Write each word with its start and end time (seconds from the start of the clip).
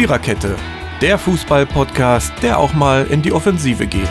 Viererkette, 0.00 0.56
der 1.02 1.18
Fußball-Podcast, 1.18 2.32
der 2.40 2.58
auch 2.58 2.72
mal 2.72 3.06
in 3.08 3.20
die 3.20 3.32
Offensive 3.32 3.86
geht. 3.86 4.08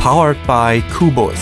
Powered 0.00 0.36
by 0.46 0.80
Kubus. 0.96 1.34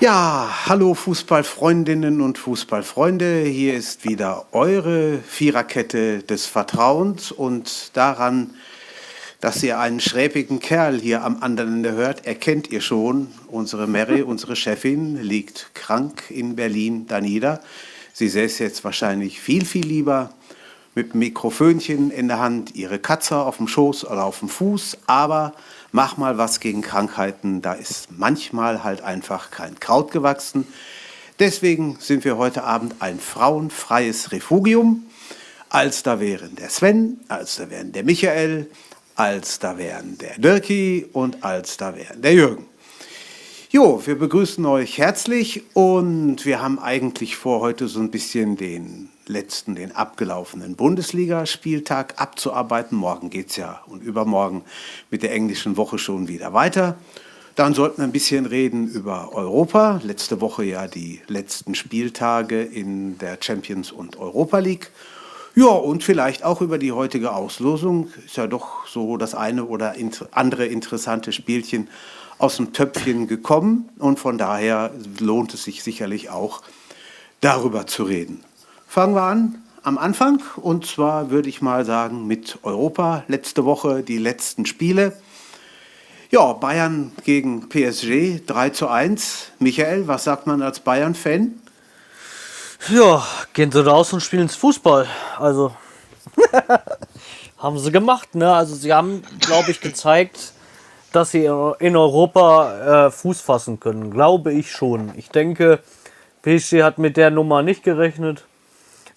Ja, 0.00 0.48
hallo 0.66 0.94
Fußballfreundinnen 0.94 2.20
und 2.20 2.38
Fußballfreunde. 2.38 3.42
Hier 3.42 3.74
ist 3.74 4.04
wieder 4.04 4.46
eure 4.50 5.18
Viererkette 5.18 6.24
des 6.24 6.46
Vertrauens 6.46 7.30
und 7.30 7.96
daran, 7.96 8.50
dass 9.40 9.62
ihr 9.62 9.78
einen 9.78 10.00
schräbigen 10.00 10.58
Kerl 10.58 10.98
hier 11.00 11.22
am 11.24 11.42
anderen 11.42 11.74
Ende 11.74 11.92
hört, 11.92 12.26
erkennt 12.26 12.70
ihr 12.70 12.80
schon. 12.80 13.28
Unsere 13.46 13.86
Mary, 13.86 14.22
unsere 14.26 14.56
Chefin, 14.56 15.16
liegt 15.22 15.70
krank 15.74 16.24
in 16.30 16.56
Berlin 16.56 17.06
da 17.06 17.20
nieder. 17.20 17.60
Sie 18.12 18.28
säße 18.28 18.64
jetzt 18.64 18.82
wahrscheinlich 18.82 19.40
viel, 19.40 19.64
viel 19.64 19.86
lieber 19.86 20.30
mit 20.96 21.12
dem 21.12 21.20
Mikrofönchen 21.20 22.10
in 22.10 22.26
der 22.26 22.40
Hand, 22.40 22.74
ihre 22.74 22.98
Katze 22.98 23.36
auf 23.36 23.58
dem 23.58 23.68
Schoß 23.68 24.04
oder 24.06 24.24
auf 24.24 24.40
dem 24.40 24.48
Fuß, 24.48 24.98
aber 25.06 25.54
mach 25.92 26.16
mal 26.16 26.38
was 26.38 26.58
gegen 26.58 26.82
Krankheiten, 26.82 27.62
da 27.62 27.74
ist 27.74 28.08
manchmal 28.10 28.82
halt 28.82 29.02
einfach 29.02 29.52
kein 29.52 29.78
Kraut 29.78 30.10
gewachsen. 30.10 30.66
Deswegen 31.38 31.98
sind 32.00 32.24
wir 32.24 32.36
heute 32.36 32.64
Abend 32.64 32.96
ein 32.98 33.20
frauenfreies 33.20 34.32
Refugium. 34.32 35.06
Als 35.68 36.02
da 36.02 36.18
wären 36.18 36.56
der 36.56 36.70
Sven, 36.70 37.20
als 37.28 37.56
da 37.56 37.70
wären 37.70 37.92
der 37.92 38.02
Michael, 38.02 38.68
als 39.18 39.58
da 39.58 39.76
wären 39.76 40.16
der 40.16 40.38
Dirki 40.38 41.06
und 41.12 41.42
als 41.42 41.76
da 41.76 41.96
wären 41.96 42.22
der 42.22 42.34
Jürgen. 42.34 42.66
Jo, 43.68 44.00
wir 44.06 44.16
begrüßen 44.16 44.64
euch 44.64 44.96
herzlich 44.96 45.64
und 45.74 46.46
wir 46.46 46.62
haben 46.62 46.78
eigentlich 46.78 47.36
vor, 47.36 47.60
heute 47.60 47.88
so 47.88 47.98
ein 47.98 48.12
bisschen 48.12 48.56
den 48.56 49.08
letzten, 49.26 49.74
den 49.74 49.94
abgelaufenen 49.94 50.76
Bundesligaspieltag 50.76 52.14
abzuarbeiten. 52.20 52.96
Morgen 52.96 53.28
geht 53.28 53.50
es 53.50 53.56
ja 53.56 53.82
und 53.88 54.04
übermorgen 54.04 54.62
mit 55.10 55.24
der 55.24 55.32
englischen 55.32 55.76
Woche 55.76 55.98
schon 55.98 56.28
wieder 56.28 56.54
weiter. 56.54 56.96
Dann 57.56 57.74
sollten 57.74 57.98
wir 57.98 58.04
ein 58.04 58.12
bisschen 58.12 58.46
reden 58.46 58.86
über 58.86 59.34
Europa. 59.34 60.00
Letzte 60.04 60.40
Woche 60.40 60.62
ja 60.62 60.86
die 60.86 61.22
letzten 61.26 61.74
Spieltage 61.74 62.62
in 62.62 63.18
der 63.18 63.36
Champions 63.40 63.90
und 63.90 64.16
Europa 64.16 64.60
League. 64.60 64.92
Ja, 65.58 65.70
und 65.70 66.04
vielleicht 66.04 66.44
auch 66.44 66.60
über 66.60 66.78
die 66.78 66.92
heutige 66.92 67.32
Auslosung. 67.32 68.12
Ist 68.24 68.36
ja 68.36 68.46
doch 68.46 68.86
so 68.86 69.16
das 69.16 69.34
eine 69.34 69.64
oder 69.64 69.96
andere 70.30 70.66
interessante 70.66 71.32
Spielchen 71.32 71.88
aus 72.38 72.58
dem 72.58 72.72
Töpfchen 72.72 73.26
gekommen. 73.26 73.88
Und 73.98 74.20
von 74.20 74.38
daher 74.38 74.92
lohnt 75.18 75.52
es 75.54 75.64
sich 75.64 75.82
sicherlich 75.82 76.30
auch, 76.30 76.62
darüber 77.40 77.88
zu 77.88 78.04
reden. 78.04 78.44
Fangen 78.86 79.16
wir 79.16 79.22
an 79.22 79.60
am 79.82 79.98
Anfang. 79.98 80.40
Und 80.58 80.86
zwar 80.86 81.32
würde 81.32 81.48
ich 81.48 81.60
mal 81.60 81.84
sagen 81.84 82.28
mit 82.28 82.60
Europa. 82.62 83.24
Letzte 83.26 83.64
Woche 83.64 84.04
die 84.04 84.18
letzten 84.18 84.64
Spiele. 84.64 85.12
Ja, 86.30 86.52
Bayern 86.52 87.10
gegen 87.24 87.68
PSG 87.68 88.42
3 88.46 88.70
zu 88.70 88.86
1. 88.86 89.50
Michael, 89.58 90.06
was 90.06 90.22
sagt 90.22 90.46
man 90.46 90.62
als 90.62 90.78
Bayern-Fan? 90.78 91.60
Ja, 92.86 93.26
gehen 93.52 93.70
sie 93.72 93.84
raus 93.84 94.12
und 94.12 94.20
spielen 94.20 94.48
Fußball. 94.48 95.06
Also 95.38 95.74
haben 97.58 97.78
sie 97.78 97.90
gemacht, 97.90 98.34
ne? 98.34 98.54
Also 98.54 98.74
sie 98.74 98.92
haben, 98.92 99.22
glaube 99.40 99.72
ich, 99.72 99.80
gezeigt, 99.80 100.52
dass 101.12 101.32
sie 101.32 101.44
in 101.44 101.96
Europa 101.96 103.06
äh, 103.06 103.10
Fuß 103.10 103.40
fassen 103.40 103.80
können. 103.80 104.10
Glaube 104.10 104.52
ich 104.52 104.70
schon. 104.70 105.12
Ich 105.16 105.28
denke, 105.30 105.80
PSG 106.42 106.82
hat 106.82 106.98
mit 106.98 107.16
der 107.16 107.30
Nummer 107.30 107.62
nicht 107.62 107.82
gerechnet. 107.82 108.44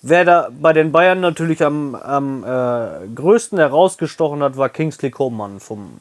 Wer 0.01 0.25
da 0.25 0.49
bei 0.51 0.73
den 0.73 0.91
Bayern 0.91 1.19
natürlich 1.19 1.63
am, 1.63 1.93
am 1.93 2.43
äh, 2.43 3.07
größten 3.13 3.59
herausgestochen 3.59 4.41
hat, 4.41 4.57
war 4.57 4.69
Kingsley 4.69 5.11
Coman. 5.11 5.59
Vom, 5.59 5.99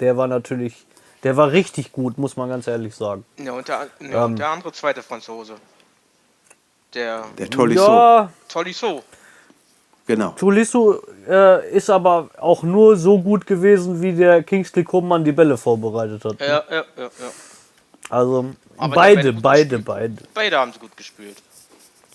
der 0.00 0.16
war 0.16 0.26
natürlich, 0.26 0.86
der 1.24 1.36
war 1.36 1.52
richtig 1.52 1.92
gut, 1.92 2.16
muss 2.16 2.36
man 2.36 2.48
ganz 2.48 2.66
ehrlich 2.66 2.94
sagen. 2.94 3.26
Ja, 3.36 3.52
und 3.52 3.68
der, 3.68 3.88
ja, 4.00 4.24
ähm, 4.24 4.36
der 4.36 4.48
andere 4.48 4.72
zweite 4.72 5.02
Franzose. 5.02 5.56
Der, 6.94 7.24
der 7.36 7.50
Tolisso. 7.50 7.86
Ja, 7.86 8.32
Tolisso. 8.48 9.02
Genau. 10.06 10.30
Tolisso 10.30 11.02
äh, 11.28 11.70
ist 11.70 11.90
aber 11.90 12.30
auch 12.38 12.62
nur 12.62 12.96
so 12.96 13.20
gut 13.20 13.46
gewesen, 13.46 14.00
wie 14.00 14.14
der 14.14 14.42
Kingsley 14.42 14.82
Coman 14.82 15.22
die 15.22 15.32
Bälle 15.32 15.58
vorbereitet 15.58 16.24
hat. 16.24 16.40
Ne? 16.40 16.46
Ja, 16.46 16.64
ja, 16.70 16.84
ja, 16.96 17.02
ja. 17.04 17.10
Also 18.08 18.46
aber 18.78 18.94
beide, 18.94 19.34
beide, 19.34 19.78
beide. 19.78 20.16
Beide 20.32 20.58
haben 20.58 20.72
sie 20.72 20.78
gut 20.78 20.96
gespielt. 20.96 21.36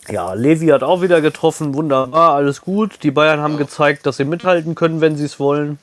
Ja, 0.09 0.33
Levi 0.33 0.67
hat 0.67 0.83
auch 0.83 1.01
wieder 1.01 1.21
getroffen, 1.21 1.75
wunderbar, 1.75 2.33
alles 2.33 2.61
gut. 2.61 3.03
Die 3.03 3.11
Bayern 3.11 3.39
haben 3.39 3.53
ja. 3.53 3.59
gezeigt, 3.59 4.05
dass 4.05 4.17
sie 4.17 4.25
mithalten 4.25 4.75
können, 4.75 4.99
wenn 4.99 5.15
sie 5.15 5.25
es 5.25 5.39
wollen. 5.39 5.77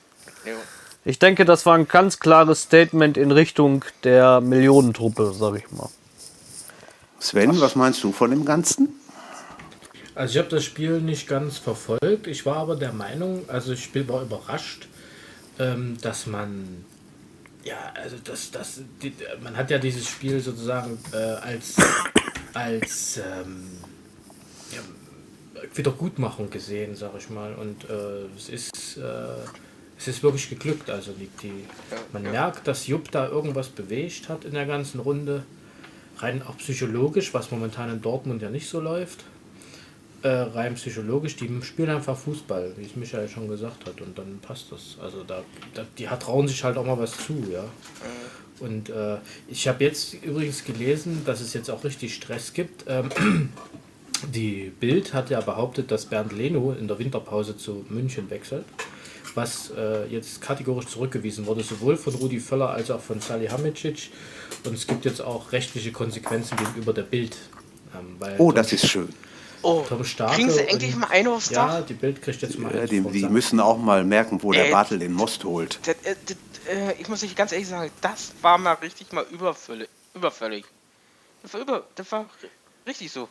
Ja. 0.44 0.52
Ich 1.04 1.18
denke, 1.18 1.44
das 1.44 1.64
war 1.64 1.76
ein 1.76 1.88
ganz 1.88 2.18
klares 2.18 2.62
Statement 2.62 3.16
in 3.16 3.30
Richtung 3.30 3.84
der 4.04 4.40
Millionentruppe, 4.40 5.32
sag 5.32 5.54
ich 5.56 5.70
mal. 5.70 5.88
Sven, 7.20 7.60
was 7.60 7.76
meinst 7.76 8.02
du 8.02 8.12
von 8.12 8.30
dem 8.30 8.44
Ganzen? 8.44 8.88
Also 10.14 10.32
ich 10.32 10.38
habe 10.38 10.48
das 10.48 10.64
Spiel 10.64 11.00
nicht 11.00 11.28
ganz 11.28 11.58
verfolgt. 11.58 12.26
Ich 12.26 12.44
war 12.44 12.56
aber 12.56 12.76
der 12.76 12.92
Meinung, 12.92 13.44
also 13.48 13.72
ich 13.72 13.94
war 14.08 14.22
überrascht, 14.22 14.88
ähm, 15.58 15.96
dass 16.00 16.26
man 16.26 16.84
ja, 17.62 17.76
also 17.94 18.16
das, 18.24 18.50
das, 18.50 18.80
die, 19.02 19.12
man 19.42 19.56
hat 19.56 19.70
ja 19.70 19.78
dieses 19.78 20.08
Spiel 20.08 20.40
sozusagen 20.40 20.98
äh, 21.12 21.16
als 21.16 21.76
als 22.54 23.18
ähm, 23.18 23.64
ja, 24.72 24.80
Wiedergutmachung 25.74 26.50
gesehen, 26.50 26.96
sag 26.96 27.12
ich 27.18 27.28
mal. 27.28 27.54
Und 27.54 27.84
äh, 27.88 28.24
es 28.36 28.48
ist 28.48 28.96
äh, 28.96 29.02
es 29.98 30.08
ist 30.08 30.22
wirklich 30.22 30.48
geglückt. 30.48 30.88
Also 30.88 31.12
die, 31.12 31.28
die 31.42 31.64
man 32.12 32.22
merkt, 32.22 32.66
dass 32.66 32.86
Jupp 32.86 33.10
da 33.10 33.28
irgendwas 33.28 33.68
bewegt 33.68 34.28
hat 34.30 34.44
in 34.44 34.54
der 34.54 34.66
ganzen 34.66 35.00
Runde. 35.00 35.44
Rein 36.22 36.42
auch 36.42 36.56
psychologisch, 36.58 37.32
was 37.34 37.50
momentan 37.50 37.90
in 37.90 38.00
Dortmund 38.02 38.42
ja 38.42 38.50
nicht 38.50 38.68
so 38.68 38.80
läuft. 38.80 39.24
Äh, 40.22 40.28
rein 40.28 40.74
psychologisch, 40.74 41.36
die 41.36 41.48
spielen 41.62 41.88
einfach 41.88 42.16
Fußball, 42.16 42.74
wie 42.76 42.84
es 42.84 42.94
Michael 42.94 43.26
schon 43.26 43.48
gesagt 43.48 43.86
hat, 43.86 44.02
und 44.02 44.18
dann 44.18 44.38
passt 44.42 44.70
das. 44.70 44.98
Also 45.02 45.24
da, 45.24 45.42
da 45.72 45.86
die 45.96 46.04
trauen 46.04 46.46
sich 46.46 46.62
halt 46.62 46.76
auch 46.76 46.84
mal 46.84 46.98
was 46.98 47.12
zu, 47.12 47.42
ja. 47.50 47.64
Und 48.58 48.90
äh, 48.90 49.16
ich 49.48 49.66
habe 49.66 49.82
jetzt 49.82 50.14
übrigens 50.22 50.64
gelesen, 50.64 51.22
dass 51.24 51.40
es 51.40 51.54
jetzt 51.54 51.70
auch 51.70 51.84
richtig 51.84 52.14
Stress 52.14 52.52
gibt. 52.52 52.84
Ähm, 52.86 53.08
die 54.34 54.70
Bild 54.78 55.14
hat 55.14 55.30
ja 55.30 55.40
behauptet, 55.40 55.90
dass 55.90 56.04
Bernd 56.04 56.32
Leno 56.32 56.72
in 56.72 56.86
der 56.86 56.98
Winterpause 56.98 57.56
zu 57.56 57.86
München 57.88 58.28
wechselt, 58.28 58.66
was 59.36 59.70
äh, 59.76 60.06
jetzt 60.06 60.40
kategorisch 60.40 60.86
zurückgewiesen 60.86 61.46
wurde, 61.46 61.62
sowohl 61.62 61.96
von 61.96 62.14
Rudi 62.14 62.40
Völler 62.40 62.70
als 62.70 62.90
auch 62.90 63.00
von 63.00 63.20
Salihamidzic. 63.20 64.10
Und 64.64 64.74
es 64.74 64.86
gibt 64.86 65.04
jetzt 65.04 65.20
auch 65.20 65.52
rechtliche 65.52 65.92
Konsequenzen 65.92 66.56
gegenüber 66.56 66.92
der 66.92 67.02
Bild. 67.02 67.36
Ähm, 67.94 68.18
oh, 68.38 68.52
das 68.52 68.72
ist 68.72 68.88
schön. 68.88 69.08
Oh, 69.62 69.84
Tom 69.86 70.04
Starke 70.04 70.36
kriegen 70.36 70.50
sie 70.50 70.66
endlich 70.66 70.96
mal 70.96 71.08
einen 71.08 71.28
aufs 71.28 71.50
Dach? 71.50 71.74
Ja, 71.74 71.80
die 71.82 71.94
Bild 71.94 72.22
kriegt 72.22 72.40
jetzt 72.40 72.58
mal 72.58 72.74
ja, 72.74 72.86
die, 72.86 73.02
die 73.02 73.26
müssen 73.26 73.60
auch 73.60 73.76
mal 73.76 74.04
merken, 74.04 74.42
wo 74.42 74.52
äh, 74.52 74.56
der 74.56 74.70
Bartel 74.70 74.98
den 74.98 75.12
Most 75.12 75.44
holt. 75.44 75.78
Das, 75.84 75.96
äh, 76.04 76.16
das, 76.26 76.36
äh, 76.66 76.94
ich 76.98 77.08
muss 77.08 77.22
euch 77.22 77.36
ganz 77.36 77.52
ehrlich 77.52 77.68
sagen, 77.68 77.90
das 78.00 78.32
war 78.40 78.56
mal 78.56 78.74
richtig 78.74 79.12
mal 79.12 79.26
überfällig. 79.30 79.88
überfällig. 80.14 80.64
Das 81.42 81.54
war, 81.54 81.60
über, 81.60 81.86
das 81.94 82.10
war 82.10 82.26
richtig 82.86 83.12
so. 83.12 83.28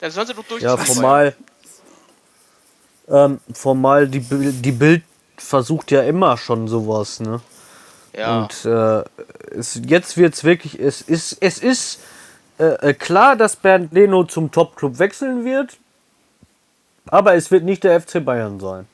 Dann 0.00 0.10
sollen 0.10 0.26
sie 0.26 0.34
doch 0.34 0.44
durch. 0.44 0.62
Ja, 0.62 0.76
formal. 0.76 1.36
Ähm, 3.08 3.40
formal, 3.52 4.08
die, 4.08 4.20
die 4.20 4.72
Bild 4.72 5.02
versucht 5.36 5.90
ja 5.90 6.02
immer 6.02 6.36
schon 6.36 6.68
sowas, 6.68 7.20
ne? 7.20 7.40
Ja. 8.16 8.42
Und 8.42 8.64
äh, 8.64 9.04
es, 9.50 9.80
jetzt 9.86 10.16
wird 10.16 10.34
es 10.34 10.44
wirklich, 10.44 10.78
es 10.78 11.02
ist, 11.02 11.36
es 11.40 11.58
ist 11.58 12.00
äh, 12.58 12.90
äh, 12.90 12.94
klar, 12.94 13.34
dass 13.34 13.56
Bernd 13.56 13.92
Leno 13.92 14.24
zum 14.24 14.52
Top-Club 14.52 14.98
wechseln 14.98 15.44
wird, 15.44 15.76
aber 17.06 17.34
es 17.34 17.50
wird 17.50 17.64
nicht 17.64 17.82
der 17.82 18.00
FC 18.00 18.24
Bayern 18.24 18.60
sein. 18.60 18.86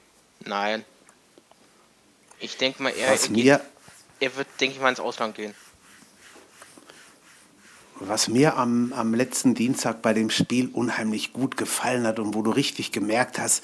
Nein. 0.46 0.84
Ich 2.38 2.56
denke 2.56 2.82
mal, 2.82 2.92
er, 2.98 3.08
er, 3.08 3.28
geht, 3.28 3.60
er 4.20 4.36
wird, 4.36 4.48
denke 4.60 4.76
ich 4.76 4.82
mal, 4.82 4.88
ins 4.88 5.00
Ausland 5.00 5.34
gehen. 5.34 5.54
Was 7.96 8.28
mir 8.28 8.56
am, 8.56 8.94
am 8.94 9.12
letzten 9.12 9.54
Dienstag 9.54 10.00
bei 10.00 10.14
dem 10.14 10.30
Spiel 10.30 10.70
unheimlich 10.72 11.34
gut 11.34 11.58
gefallen 11.58 12.06
hat 12.06 12.18
und 12.18 12.34
wo 12.34 12.40
du 12.40 12.50
richtig 12.50 12.92
gemerkt 12.92 13.38
hast, 13.38 13.62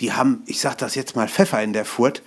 die 0.00 0.12
haben, 0.12 0.42
ich 0.46 0.60
sag 0.60 0.78
das 0.78 0.94
jetzt 0.94 1.16
mal, 1.16 1.28
Pfeffer 1.28 1.62
in 1.62 1.72
der 1.72 1.84
Furt 1.84 2.22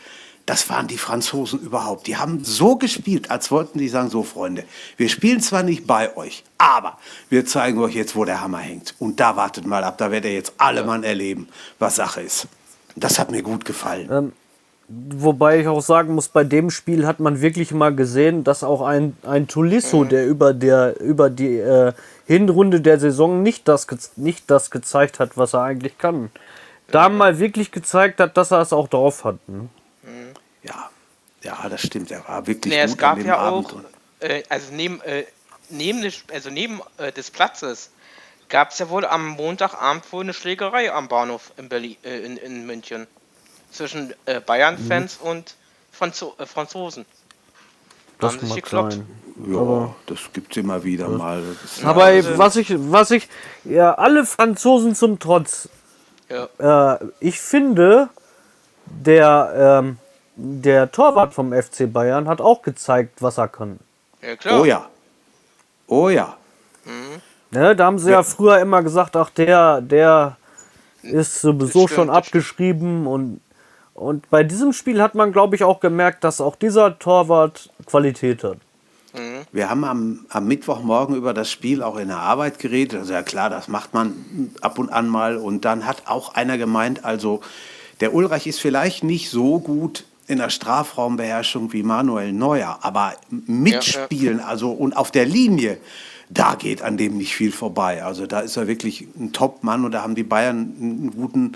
das 0.45 0.69
waren 0.69 0.88
die 0.88 0.97
Franzosen 0.97 1.59
überhaupt. 1.59 2.07
Die 2.07 2.18
haben 2.18 2.44
so 2.44 2.75
gespielt, 2.75 3.31
als 3.31 3.51
wollten 3.51 3.79
die 3.79 3.89
sagen, 3.89 4.09
so 4.09 4.23
Freunde, 4.23 4.63
wir 4.97 5.09
spielen 5.09 5.39
zwar 5.39 5.63
nicht 5.63 5.88
bei 5.88 6.15
euch, 6.18 6.44
aber 6.57 6.97
wir 7.29 7.45
zeigen 7.45 7.79
euch 7.79 7.95
jetzt, 7.95 8.15
wo 8.15 8.25
der 8.25 8.41
Hammer 8.41 8.59
hängt. 8.59 8.95
Und 9.00 9.19
da 9.19 9.35
wartet 9.35 9.65
mal 9.65 9.83
ab, 9.83 9.97
da 9.97 10.12
werdet 10.12 10.31
ihr 10.31 10.35
jetzt 10.35 10.53
alle 10.57 10.83
Mann 10.83 11.03
erleben, 11.03 11.47
was 11.79 11.95
Sache 11.95 12.21
ist. 12.21 12.47
Das 12.95 13.19
hat 13.19 13.31
mir 13.31 13.44
gut 13.44 13.65
gefallen. 13.65 14.09
Ähm, 14.12 14.31
Wobei 14.94 15.62
ich 15.62 15.68
auch 15.69 15.79
sagen 15.79 16.15
muss, 16.15 16.27
bei 16.27 16.44
dem 16.44 16.69
Spiel 16.69 17.07
hat 17.07 17.21
man 17.21 17.39
wirklich 17.39 17.71
mal 17.71 17.95
gesehen, 17.95 18.44
dass 18.44 18.62
auch 18.62 18.81
ein, 18.81 19.15
ein 19.23 19.47
Tulisso, 19.47 20.03
der 20.03 20.27
über, 20.27 20.53
der 20.53 21.00
über 21.00 21.29
die 21.29 21.59
äh, 21.59 21.94
Hinrunde 22.25 22.81
der 22.81 23.00
Saison 23.00 23.41
nicht 23.41 23.69
das, 23.69 23.88
nicht 24.18 24.51
das 24.51 24.69
gezeigt 24.69 25.21
hat, 25.21 25.38
was 25.38 25.53
er 25.53 25.62
eigentlich 25.62 25.97
kann. 25.97 26.29
Da 26.91 27.09
mal 27.09 27.39
wirklich 27.39 27.71
gezeigt 27.71 28.19
hat, 28.19 28.38
dass 28.38 28.51
er 28.51 28.61
es 28.61 28.73
auch 28.73 28.88
drauf 28.88 29.23
hat. 29.23 29.38
Ne? 29.47 29.69
Ja, 30.63 30.89
ja, 31.43 31.69
das 31.69 31.81
stimmt. 31.81 32.11
Er 32.11 32.27
war 32.27 32.45
wirklich 32.47 32.73
Nee, 32.73 32.81
gut 32.81 32.89
es 32.91 32.97
gab 32.97 33.13
an 33.13 33.19
dem 33.19 33.27
ja 33.27 33.38
Abend. 33.38 33.67
auch, 33.73 33.79
äh, 34.19 34.43
also 34.49 34.71
neben, 34.73 35.01
äh, 35.01 35.25
neben, 35.69 36.01
des, 36.01 36.23
also 36.31 36.49
neben 36.49 36.81
äh, 36.97 37.11
des 37.11 37.31
Platzes 37.31 37.89
gab 38.49 38.71
es 38.71 38.79
ja 38.79 38.89
wohl 38.89 39.05
am 39.05 39.29
Montagabend 39.29 40.03
wohl 40.11 40.23
eine 40.23 40.33
Schlägerei 40.33 40.91
am 40.93 41.07
Bahnhof 41.07 41.51
in, 41.57 41.69
Berlin, 41.69 41.95
äh, 42.03 42.19
in, 42.19 42.38
in 42.38 42.65
München 42.65 43.07
zwischen 43.71 44.13
äh, 44.25 44.39
Bayern-Fans 44.41 45.17
und 45.21 45.55
Franzo 45.91 46.35
äh, 46.37 46.45
Franzosen. 46.45 47.05
Da 48.19 48.27
Das 48.27 48.33
haben 48.33 48.39
sich 48.41 48.49
mag 48.49 48.55
gekloppt. 48.63 48.91
sein. 48.94 49.07
Ja, 49.47 49.95
das 50.05 50.19
gibt 50.33 50.51
es 50.51 50.57
immer 50.57 50.83
wieder 50.83 51.07
mal. 51.07 51.41
Das 51.63 51.77
ist- 51.77 51.85
Aber 51.85 52.03
also- 52.03 52.37
was 52.37 52.55
ich, 52.57 52.67
was 52.77 53.09
ich, 53.11 53.27
ja, 53.63 53.94
alle 53.95 54.25
Franzosen 54.25 54.94
zum 54.94 55.17
Trotz, 55.17 55.69
Ja. 56.31 56.94
äh, 56.94 57.00
ich 57.19 57.39
finde, 57.39 58.10
der, 58.86 59.81
ähm, 59.83 59.98
der 60.36 60.92
Torwart 60.92 61.33
vom 61.33 61.54
FC 61.54 61.92
Bayern 61.92 62.28
hat 62.28 62.42
auch 62.42 62.62
gezeigt, 62.62 63.22
was 63.22 63.38
er 63.38 63.48
kann. 63.48 63.80
ja, 64.22 64.36
klar. 64.36 64.62
oh 64.62 64.66
ja. 64.66 64.89
Oh 65.88 66.10
ja. 66.10 66.38
Ne, 67.51 67.75
da 67.75 67.86
haben 67.86 68.00
sie 68.00 68.12
ja. 68.12 68.24
früher 68.24 68.60
immer 68.60 68.81
gesagt, 68.81 69.16
ach 69.16 69.30
der, 69.30 69.81
der 69.81 70.38
ist 71.04 71.42
sowieso 71.42 71.88
stimmt, 71.88 71.89
schon 71.89 72.10
abgeschrieben 72.10 73.07
und 73.07 73.42
und 73.94 74.30
bei 74.31 74.44
diesem 74.44 74.74
Spiel 74.74 75.00
hat 75.01 75.13
man, 75.13 75.31
glaube 75.31 75.56
ich, 75.56 75.63
auch 75.63 75.80
gemerkt, 75.80 76.24
dass 76.24 76.42
auch 76.42 76.56
dieser 76.56 76.98
Torwart 76.98 77.69
Qualität 77.86 78.44
hat. 78.44 78.57
Wir 79.51 79.69
haben 79.69 79.83
am, 79.83 80.25
am 80.29 80.47
Mittwochmorgen 80.47 81.15
über 81.15 81.33
das 81.33 81.51
Spiel 81.51 81.83
auch 81.83 81.97
in 81.97 82.07
der 82.07 82.19
Arbeit 82.19 82.59
geredet. 82.59 82.99
Also 82.99 83.13
ja 83.13 83.23
klar, 83.23 83.49
das 83.49 83.67
macht 83.67 83.93
man 83.93 84.51
ab 84.61 84.79
und 84.79 84.89
an 84.89 85.07
mal. 85.09 85.37
Und 85.37 85.65
dann 85.65 85.85
hat 85.85 86.03
auch 86.05 86.35
einer 86.35 86.57
gemeint, 86.57 87.03
also 87.03 87.41
der 87.99 88.13
Ulreich 88.13 88.47
ist 88.47 88.59
vielleicht 88.59 89.03
nicht 89.03 89.29
so 89.29 89.59
gut 89.59 90.05
in 90.27 90.37
der 90.37 90.49
Strafraumbeherrschung 90.49 91.73
wie 91.73 91.83
Manuel 91.83 92.31
Neuer, 92.31 92.79
aber 92.81 93.15
mitspielen, 93.29 94.39
also 94.39 94.71
und 94.71 94.95
auf 94.95 95.11
der 95.11 95.25
Linie, 95.25 95.77
da 96.29 96.55
geht 96.55 96.81
an 96.81 96.95
dem 96.95 97.17
nicht 97.17 97.35
viel 97.35 97.51
vorbei. 97.51 98.03
Also 98.03 98.25
da 98.25 98.39
ist 98.39 98.55
er 98.55 98.67
wirklich 98.67 99.07
ein 99.19 99.33
Top-Mann 99.33 99.83
und 99.83 99.91
da 99.91 100.01
haben 100.01 100.15
die 100.15 100.23
Bayern 100.23 100.73
einen 100.79 101.11
guten 101.11 101.51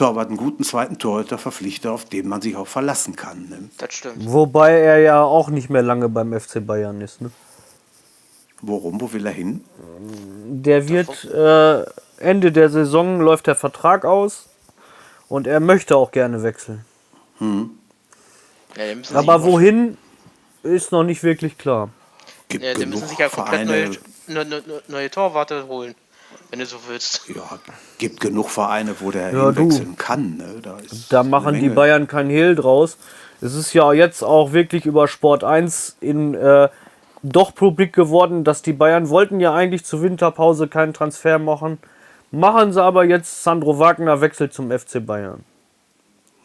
Torwart, 0.00 0.28
einen 0.28 0.38
guten 0.38 0.64
zweiten 0.64 0.96
Torhüter 0.98 1.36
verpflichtet, 1.36 1.90
auf 1.90 2.06
den 2.06 2.26
man 2.26 2.40
sich 2.40 2.56
auch 2.56 2.66
verlassen 2.66 3.16
kann. 3.16 3.50
Ne? 3.50 3.68
Das 3.76 3.92
stimmt. 3.92 4.16
Wobei 4.32 4.72
er 4.72 4.98
ja 5.00 5.22
auch 5.22 5.50
nicht 5.50 5.68
mehr 5.68 5.82
lange 5.82 6.08
beim 6.08 6.32
FC 6.32 6.66
Bayern 6.66 7.02
ist. 7.02 7.20
Ne? 7.20 7.30
Worum, 8.62 8.98
wo 8.98 9.12
will 9.12 9.26
er 9.26 9.32
hin? 9.32 9.62
Der 10.46 10.88
wird 10.88 11.24
äh, 11.26 11.84
Ende 12.16 12.50
der 12.50 12.70
Saison 12.70 13.20
läuft 13.20 13.46
der 13.46 13.56
Vertrag 13.56 14.06
aus 14.06 14.48
und 15.28 15.46
er 15.46 15.60
möchte 15.60 15.96
auch 15.96 16.12
gerne 16.12 16.42
wechseln. 16.42 16.86
Ja, 17.38 18.86
die 18.88 18.94
müssen 18.94 19.16
Aber 19.16 19.42
wohin 19.42 19.98
ist 20.62 20.92
noch 20.92 21.04
nicht 21.04 21.22
wirklich 21.22 21.58
klar. 21.58 21.90
Gibt 22.48 22.64
ja, 22.64 22.72
die 22.72 22.86
müssen 22.86 23.06
sich 23.06 23.18
ja 23.18 23.28
komplett 23.28 23.66
neue, 23.66 23.90
neue, 24.28 24.46
neue, 24.46 24.82
neue 24.88 25.10
Torwarte 25.10 25.66
holen, 25.68 25.94
wenn 26.50 26.58
du 26.58 26.66
so 26.66 26.76
willst. 26.88 27.22
Ja, 27.28 27.58
gibt 27.98 28.20
genug 28.20 28.50
Vereine, 28.50 28.94
wo 29.00 29.10
der 29.10 29.32
Ja, 29.32 29.50
du. 29.52 29.60
hinwechseln 29.62 29.96
kann. 29.96 30.36
Ne? 30.36 30.60
Da, 30.62 30.76
ist 30.78 31.12
Da 31.12 31.22
machen 31.22 31.54
die. 31.60 31.68
Bayern 31.68 32.06
kein 32.08 32.28
Hehl 32.30 32.54
draus. 32.54 32.96
Es 33.40 33.54
ist 33.54 33.72
ja 33.72 33.92
jetzt 33.92 34.22
auch 34.22 34.52
wirklich 34.52 34.84
über 34.86 35.08
Sport 35.08 35.44
1 35.44 35.96
in 36.00 36.34
äh, 36.34 36.68
doch 37.22 37.54
publik 37.54 37.92
geworden, 37.92 38.44
dass 38.44 38.62
die 38.62 38.72
Bayern 38.72 39.08
wollten 39.08 39.40
ja 39.40 39.54
eigentlich 39.54 39.84
zur 39.84 40.02
Winterpause 40.02 40.68
keinen 40.68 40.92
Transfer 40.94 41.38
machen. 41.38 41.78
Machen 42.30 42.72
sie 42.72 42.82
aber 42.82 43.04
jetzt, 43.04 43.42
Sandro 43.42 43.78
Wagner 43.78 44.20
wechselt 44.20 44.52
zum 44.52 44.70
FC 44.70 45.04
Bayern. 45.04 45.44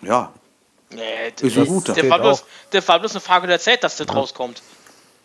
Ja, 0.01 0.31
Nee, 0.91 1.33
Ist 1.41 1.57
ein 1.57 1.65
guter. 1.67 1.93
Der 1.93 2.09
war, 2.09 2.19
bloß, 2.19 2.41
auch. 2.43 2.45
der 2.71 2.87
war 2.87 2.99
bloß 2.99 3.11
eine 3.11 3.19
Frage 3.19 3.47
der 3.47 3.59
Zeit, 3.59 3.83
dass 3.83 3.97
das 3.97 4.07
rauskommt. 4.13 4.61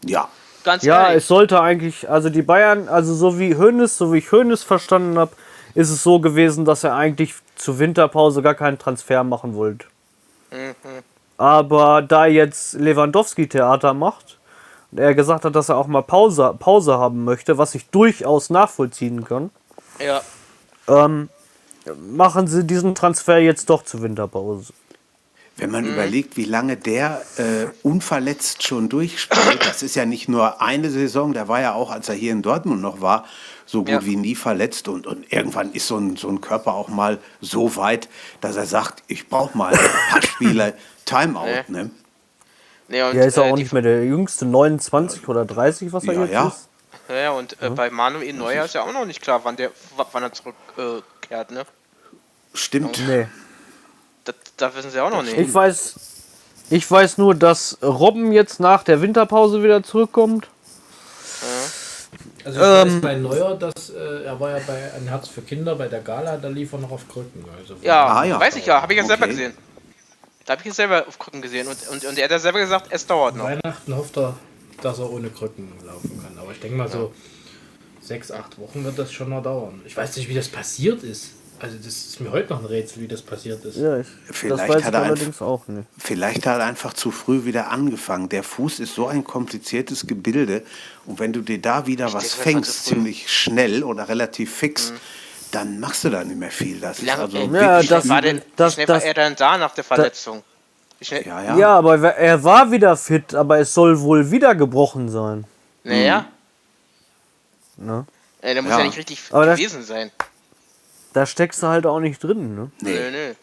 ja. 0.05 0.29
Ganz 0.65 0.83
Ja, 0.83 1.05
ehrlich. 1.05 1.19
es 1.19 1.29
sollte 1.29 1.61
eigentlich, 1.61 2.09
also 2.09 2.31
die 2.31 2.43
Bayern, 2.43 2.89
also 2.89 3.15
so 3.15 3.39
wie 3.39 3.57
Hönes, 3.57 3.97
so 3.97 4.13
wie 4.13 4.19
ich 4.19 4.31
Hönes 4.33 4.63
verstanden 4.63 5.19
habe, 5.19 5.33
ist 5.75 5.91
es 5.91 6.03
so 6.03 6.21
gewesen, 6.21 6.65
dass 6.65 6.85
er 6.85 6.95
eigentlich 6.95 7.35
zur 7.57 7.79
Winterpause 7.79 8.43
gar 8.43 8.55
keinen 8.55 8.79
Transfer 8.79 9.25
machen 9.25 9.55
wollte. 9.55 9.87
Aber 11.39 12.03
da 12.03 12.27
jetzt 12.27 12.75
Lewandowski 12.75 13.49
Theater 13.49 13.95
macht 13.95 14.39
und 14.91 14.99
er 14.99 15.15
gesagt 15.15 15.45
hat, 15.45 15.55
dass 15.55 15.69
er 15.69 15.77
auch 15.77 15.87
mal 15.87 16.03
Pause, 16.03 16.55
Pause 16.59 16.99
haben 16.99 17.25
möchte, 17.25 17.57
was 17.59 17.75
ich 17.75 17.89
durchaus 17.91 18.51
nachvollziehen 18.51 19.25
kann, 19.25 19.51
ja. 20.05 20.21
ähm, 20.89 21.29
machen 22.13 22.47
sie 22.47 22.65
diesen 22.65 22.95
Transfer 22.95 23.39
jetzt 23.39 23.71
doch 23.71 23.85
zur 23.85 24.03
Winterpause. 24.03 24.73
Wenn 25.61 25.71
man 25.71 25.85
überlegt, 25.85 26.39
wie 26.39 26.47
lange 26.47 26.77
der 26.79 27.21
äh, 27.37 27.67
unverletzt 27.83 28.63
schon 28.67 28.89
durchspielt, 28.89 29.61
das 29.67 29.83
ist 29.83 29.95
ja 29.95 30.07
nicht 30.07 30.27
nur 30.27 30.63
eine 30.63 30.89
Saison, 30.91 31.35
der 31.35 31.49
war 31.49 31.61
ja 31.61 31.75
auch, 31.75 31.91
als 31.91 32.09
er 32.09 32.15
hier 32.15 32.33
in 32.33 32.41
Dortmund 32.41 32.81
noch 32.81 33.03
war, 33.03 33.27
so 33.67 33.81
gut 33.81 33.91
Ja. 33.91 34.05
wie 34.07 34.17
nie 34.17 34.35
verletzt. 34.35 34.89
Und, 34.89 35.07
und 35.07 35.31
irgendwann 35.31 35.73
ist 35.73 35.87
so 35.87 35.99
ein, 35.99 36.17
so 36.17 36.29
ein 36.29 36.41
Körper 36.41 36.73
auch 36.73 36.89
mal 36.89 37.19
so 37.43 37.77
weit, 37.77 38.09
dass 38.41 38.57
er 38.57 38.65
sagt, 38.65 39.03
ich 39.07 39.29
brauche 39.29 39.57
mal 39.57 39.75
ein 39.75 39.91
paar 40.11 40.23
Spiele 40.23 40.75
Timeout. 41.05 41.45
Nee. 41.69 41.83
Ne? 41.83 41.91
Nee, 42.89 43.03
und, 43.03 43.15
Ja, 43.15 43.25
ist 43.25 43.37
er 43.37 43.45
äh, 43.47 43.51
auch 43.53 43.57
nicht 43.57 43.73
mehr 43.75 43.83
der 43.83 44.05
jüngste, 44.05 44.47
29 44.47 45.29
oder 45.29 45.45
30, 45.45 45.93
was 45.93 46.05
er 46.05 46.15
Ja, 46.15 46.21
jetzt 46.23 46.33
ja. 46.33 46.49
ist. 46.49 46.69
Ja, 47.11 47.17
ja, 47.17 47.31
und 47.33 47.61
äh, 47.61 47.69
bei 47.71 47.91
Manuel 47.91 48.33
Neuer 48.33 48.65
ist 48.65 48.75
ja 48.75 48.83
auch 48.83 48.93
noch 48.93 49.05
nicht 49.05 49.21
klar, 49.21 49.41
wann, 49.45 49.57
der, 49.57 49.73
wann 50.13 50.23
er 50.23 50.33
zurückkehrt, 50.33 50.79
äh, 50.79 51.27
kehrt, 51.27 51.51
ne? 51.51 51.65
Stimmt. 52.55 53.01
Nee. 53.07 53.27
Das, 54.61 54.73
da 54.73 54.77
wissen 54.79 54.91
sie 54.91 55.01
auch 55.01 55.11
noch 55.11 55.23
nicht. 55.23 55.37
Ich 55.37 55.53
weiß, 55.53 55.95
ich 56.71 56.91
weiß 56.91 57.19
nur, 57.19 57.35
dass 57.35 57.79
Robben 57.83 58.33
jetzt 58.33 58.61
nach 58.61 58.83
der 58.83 59.01
Winterpause 59.01 59.63
wieder 59.63 59.83
zurückkommt. 59.83 60.49
Also 62.45 62.61
ich 62.61 62.67
weiß 62.67 63.01
bei 63.03 63.15
Neuer, 63.15 63.57
dass 63.57 63.91
äh, 63.91 64.25
er 64.25 64.39
war 64.41 64.51
ja 64.59 64.63
bei 64.67 64.93
Ein 64.95 65.09
Herz 65.09 65.29
für 65.29 65.43
Kinder 65.43 65.75
bei 65.77 65.89
der 65.89 66.01
Gala, 66.01 66.37
da 66.37 66.49
lief 66.49 66.73
er 66.73 66.79
noch 66.79 66.91
auf 66.91 67.09
Krücken. 67.09 67.45
Also 67.59 67.77
Ja, 67.83 68.07
Ah, 68.07 68.25
ja. 68.25 68.41
weiß 68.41 68.57
ich 68.57 68.67
ja, 68.67 68.81
habe 68.83 68.93
ich 68.93 68.99
ja 68.99 69.05
selber 69.05 69.25
Okay. 69.25 69.33
gesehen. 69.33 69.53
Da 70.47 70.53
habe 70.55 70.63
ich 70.63 70.71
es 70.71 70.77
selber 70.77 71.05
auf 71.07 71.19
Krücken 71.19 71.43
gesehen 71.43 71.67
und, 71.69 71.77
und, 71.89 72.05
und 72.05 72.19
er 72.19 72.25
hat 72.25 72.31
ja 72.31 72.39
selber 72.39 72.61
gesagt, 72.61 72.87
es 72.91 73.07
dauert 73.07 73.37
noch. 73.37 73.45
Weihnachten 73.45 73.95
hofft 73.95 74.17
er, 74.17 74.37
dass 74.83 74.99
er 74.99 75.11
ohne 75.11 75.31
Krücken 75.31 75.71
laufen 75.87 76.21
kann. 76.23 76.37
Aber 76.39 76.51
ich 76.53 76.61
denke 76.61 76.77
mal 76.77 76.89
so 76.89 77.13
sechs, 78.01 78.33
acht 78.33 78.59
Wochen 78.59 78.85
wird 78.85 78.99
das 78.99 79.13
schon 79.13 79.29
noch 79.29 79.43
dauern. 79.43 79.81
Ich 79.85 79.97
weiß 79.97 80.17
nicht, 80.17 80.29
wie 80.29 80.35
das 80.35 80.49
passiert 80.49 81.03
ist. 81.03 81.31
Also 81.63 81.77
das 81.77 81.89
ist 81.89 82.21
mir 82.21 82.31
heute 82.33 82.55
noch 82.55 82.61
ein 82.61 82.65
Rätsel, 82.67 83.03
wie 83.03 83.07
das 83.09 83.21
passiert 83.21 83.63
ist. 83.67 83.77
Ja, 83.77 83.99
ich, 83.99 84.07
Vielleicht 84.25 84.61
das 84.63 84.69
weiß 84.69 84.83
hat 84.85 84.93
ich 84.95 84.99
er 84.99 85.03
allerdings 85.05 85.43
auch 85.43 85.69
nicht. 85.69 85.87
Vielleicht 85.99 86.47
hat 86.47 86.59
er 86.59 86.65
einfach 86.65 86.95
zu 86.95 87.11
früh 87.11 87.45
wieder 87.45 87.71
angefangen. 87.71 88.31
Der 88.31 88.43
Fuß 88.43 88.81
ist 88.81 88.95
so 88.95 89.09
ein 89.09 89.25
kompliziertes 89.25 90.07
Gebilde. 90.07 90.63
Und 91.05 91.19
wenn 91.19 91.35
du 91.35 91.43
dir 91.43 91.61
da 91.61 91.87
wieder 91.87 92.07
was 92.07 92.13
denke, 92.13 92.29
das 92.29 92.37
war 92.39 92.45
fängst, 92.45 92.85
ziemlich 92.87 93.31
schnell 93.31 93.85
oder 93.85 94.09
relativ 94.09 94.55
fix, 94.55 94.95
dann 95.51 95.79
machst 95.81 96.03
du 96.05 96.09
da 96.09 96.25
nicht 96.25 96.39
mehr 96.39 96.51
viel. 96.51 96.81
Das 96.81 97.03
lange 97.03 97.23
also 97.25 97.37
Ja, 97.39 97.83
das- 97.83 98.09
war 98.09 98.23
denn, 98.23 98.41
das- 98.57 98.77
das- 98.77 98.89
war 98.89 99.03
er 99.03 99.13
denn 99.15 99.37
da 99.37 99.59
nach 99.59 99.75
der 99.75 99.85
Verletzung? 99.85 100.43
Schnell? 101.03 101.27
ja, 101.27 101.43
Ja, 101.43 101.57
ja. 101.59 101.69
aber 101.79 101.99
er 102.15 102.43
war 102.43 102.71
wieder 102.71 102.97
fit, 102.97 103.35
aber 103.35 103.59
es 103.59 103.75
soll 103.75 104.01
wohl 104.01 104.31
wieder 104.31 104.55
gebrochen 104.55 105.11
sein. 105.11 105.45
Naja, 105.85 106.27
Ne? 107.77 108.07
äh, 108.43 108.53
der 108.55 108.63
muss 108.63 108.71
Ja. 108.71 108.79
ja, 108.79 108.85
nicht 108.85 108.97
richtig 108.99 109.21
Aber 109.31 109.47
das- 109.47 109.59
gewesen 109.59 109.83
sein. 109.83 110.11
Da 111.13 111.27
steckst 111.27 111.63
du 111.63 111.67
halt 111.67 111.87
auch 111.87 112.01
nicht 112.01 112.23
drin. 112.23 112.55
Ne? 112.55 112.71
Nee. 112.81 113.11
Nö. 113.11 113.35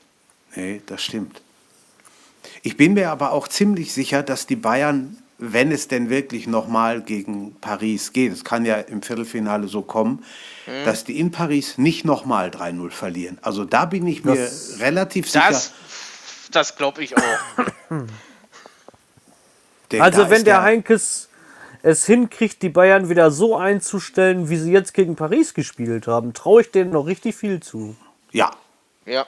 Nee, 0.56 0.82
das 0.86 1.04
stimmt. 1.04 1.42
Ich 2.64 2.78
bin 2.78 2.94
mir 2.94 3.12
aber 3.12 3.32
auch 3.32 3.48
ziemlich 3.48 3.94
sicher, 3.94 4.24
dass 4.24 4.48
die 4.48 4.56
Bayern, 4.56 5.18
wenn 5.38 5.72
es 5.72 5.88
denn 5.88 6.10
wirklich 6.10 6.48
nochmal 6.48 7.02
gegen 7.02 7.56
Paris 7.62 8.14
geht, 8.14 8.32
es 8.34 8.44
kann 8.44 8.66
ja 8.66 8.76
im 8.76 9.02
Viertelfinale 9.02 9.68
so 9.68 9.82
kommen, 9.82 10.24
Mhm. 10.66 10.86
dass 10.86 11.04
die 11.04 11.20
in 11.20 11.32
Paris 11.32 11.78
nicht 11.78 12.06
nochmal 12.06 12.50
3-0 12.50 12.90
verlieren. 12.92 13.38
Also 13.42 13.66
da 13.66 13.86
bin 13.86 14.08
ich 14.08 14.24
mir 14.26 14.36
Das- 14.36 14.80
relativ 14.80 15.30
sicher. 15.30 15.46
Das, 15.50 15.72
das 16.52 16.76
glaube 16.76 17.04
ich 17.04 17.16
auch. 17.18 17.22
Also 20.00 20.30
wenn 20.30 20.38
ist 20.40 20.48
der 20.48 20.62
Heinkes 20.64 21.26
es 21.84 22.05
hinkriegt, 22.05 22.62
die 22.62 22.69
Bayern 22.69 23.10
wieder 23.10 23.31
so 23.31 23.55
einzustellen, 23.55 24.50
wie 24.50 24.57
sie 24.57 24.72
jetzt 24.72 24.93
gegen 24.93 25.15
Paris 25.15 25.53
gespielt 25.53 26.07
haben, 26.07 26.34
traue 26.34 26.62
ich 26.62 26.72
denen 26.72 26.91
noch 26.91 27.05
richtig 27.07 27.36
viel 27.36 27.60
zu. 27.62 27.96
Ja, 28.31 28.51
Ja, 29.05 29.25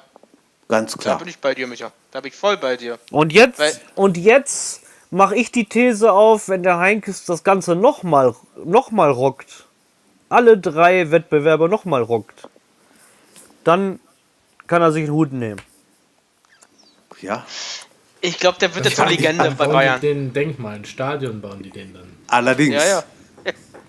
ganz 0.67 0.93
da 0.93 0.99
klar. 0.99 1.17
bin 1.19 1.27
ich 1.29 1.39
bei 1.39 1.53
dir, 1.55 1.67
Micha. 1.67 1.91
Da 2.11 2.21
bin 2.21 2.29
ich 2.31 2.35
voll 2.37 2.57
bei 2.57 2.75
dir. 2.77 2.99
Und 3.11 3.31
jetzt, 3.33 3.59
Weil- 3.59 3.79
und 3.95 4.17
jetzt 4.17 4.81
mache 5.11 5.35
ich 5.35 5.51
die 5.51 5.65
These 5.65 6.11
auf, 6.11 6.49
wenn 6.49 6.63
der 6.63 6.77
Heinkes 6.79 7.25
das 7.25 7.43
Ganze 7.43 7.75
nochmal 7.75 8.35
noch 8.65 8.91
mal 8.91 9.09
rockt, 9.11 9.65
alle 10.27 10.57
drei 10.57 11.11
Wettbewerbe 11.11 11.69
nochmal 11.69 12.01
rockt, 12.03 12.47
dann 13.63 13.99
kann 14.67 14.81
er 14.81 14.91
sich 14.91 15.03
einen 15.05 15.13
Hut 15.13 15.31
nehmen. 15.33 15.61
Ja, 17.21 17.45
Ich 18.21 18.37
glaube, 18.39 18.57
der 18.59 18.73
wird 18.75 18.85
jetzt 18.85 18.95
zur 18.97 19.05
Dann 19.05 19.13
Legende 19.13 19.43
bei 19.51 19.65
bauen 19.65 19.71
Bayern. 19.73 20.01
Die 20.01 20.07
den 20.07 20.33
Denkmal, 20.33 20.75
ein 20.75 20.85
Stadion 20.85 21.41
bauen 21.41 21.61
die 21.63 21.69
den 21.69 21.93
dann. 21.93 22.03
Allerdings. 22.27 22.75
Ja, 22.75 22.85
ja. 22.85 23.03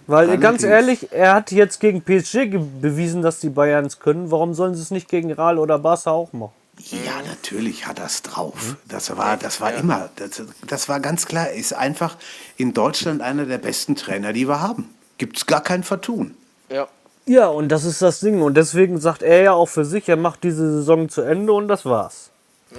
Weil 0.07 0.29
Allerdings. 0.29 0.43
ganz 0.43 0.63
ehrlich, 0.63 1.13
er 1.13 1.35
hat 1.35 1.53
jetzt 1.53 1.79
gegen 1.81 2.03
PSG 2.03 2.59
bewiesen, 2.81 3.23
dass 3.23 3.41
die 3.41 3.51
Bayern 3.51 3.87
es 3.87 4.01
können. 4.01 4.31
Warum 4.31 4.55
sollen 4.55 4.75
sie 4.75 4.83
es 4.83 4.91
nicht 4.91 5.09
gegen 5.09 5.31
Real 5.33 5.59
oder 5.59 5.79
Barca 5.79 6.11
auch 6.11 6.33
machen? 6.33 6.53
Ja, 6.79 7.23
natürlich 7.29 7.87
hat 7.87 7.99
er 7.99 8.07
es 8.07 8.23
drauf. 8.23 8.77
Das 8.89 9.15
war, 9.17 9.37
das 9.37 9.61
war 9.61 9.73
immer, 9.75 10.09
das, 10.17 10.43
das 10.67 10.89
war 10.89 10.99
ganz 10.99 11.27
klar. 11.27 11.49
Er 11.49 11.55
ist 11.55 11.75
einfach 11.75 12.17
in 12.57 12.73
Deutschland 12.73 13.21
einer 13.23 13.45
der 13.45 13.59
besten 13.59 13.97
Trainer, 13.97 14.33
die 14.33 14.49
wir 14.49 14.61
haben. 14.61 14.89
Gibt 15.19 15.37
es 15.37 15.47
gar 15.47 15.63
kein 15.63 15.83
Vertun. 15.83 16.35
ja. 16.71 16.89
Ja, 17.27 17.47
und 17.47 17.69
das 17.69 17.85
ist 17.85 18.03
das 18.03 18.19
Ding. 18.19 18.41
Und 18.43 18.55
deswegen 18.55 18.99
sagt 18.99 19.23
er 19.23 19.43
ja 19.43 19.53
auch 19.53 19.69
für 19.69 19.85
sich, 19.85 20.09
er 20.09 20.17
macht 20.17 20.43
diese 20.43 20.79
Saison 20.79 21.09
zu 21.09 21.21
Ende 21.21 21.53
und 21.53 21.69
das 21.69 21.85
war's. 21.85 22.31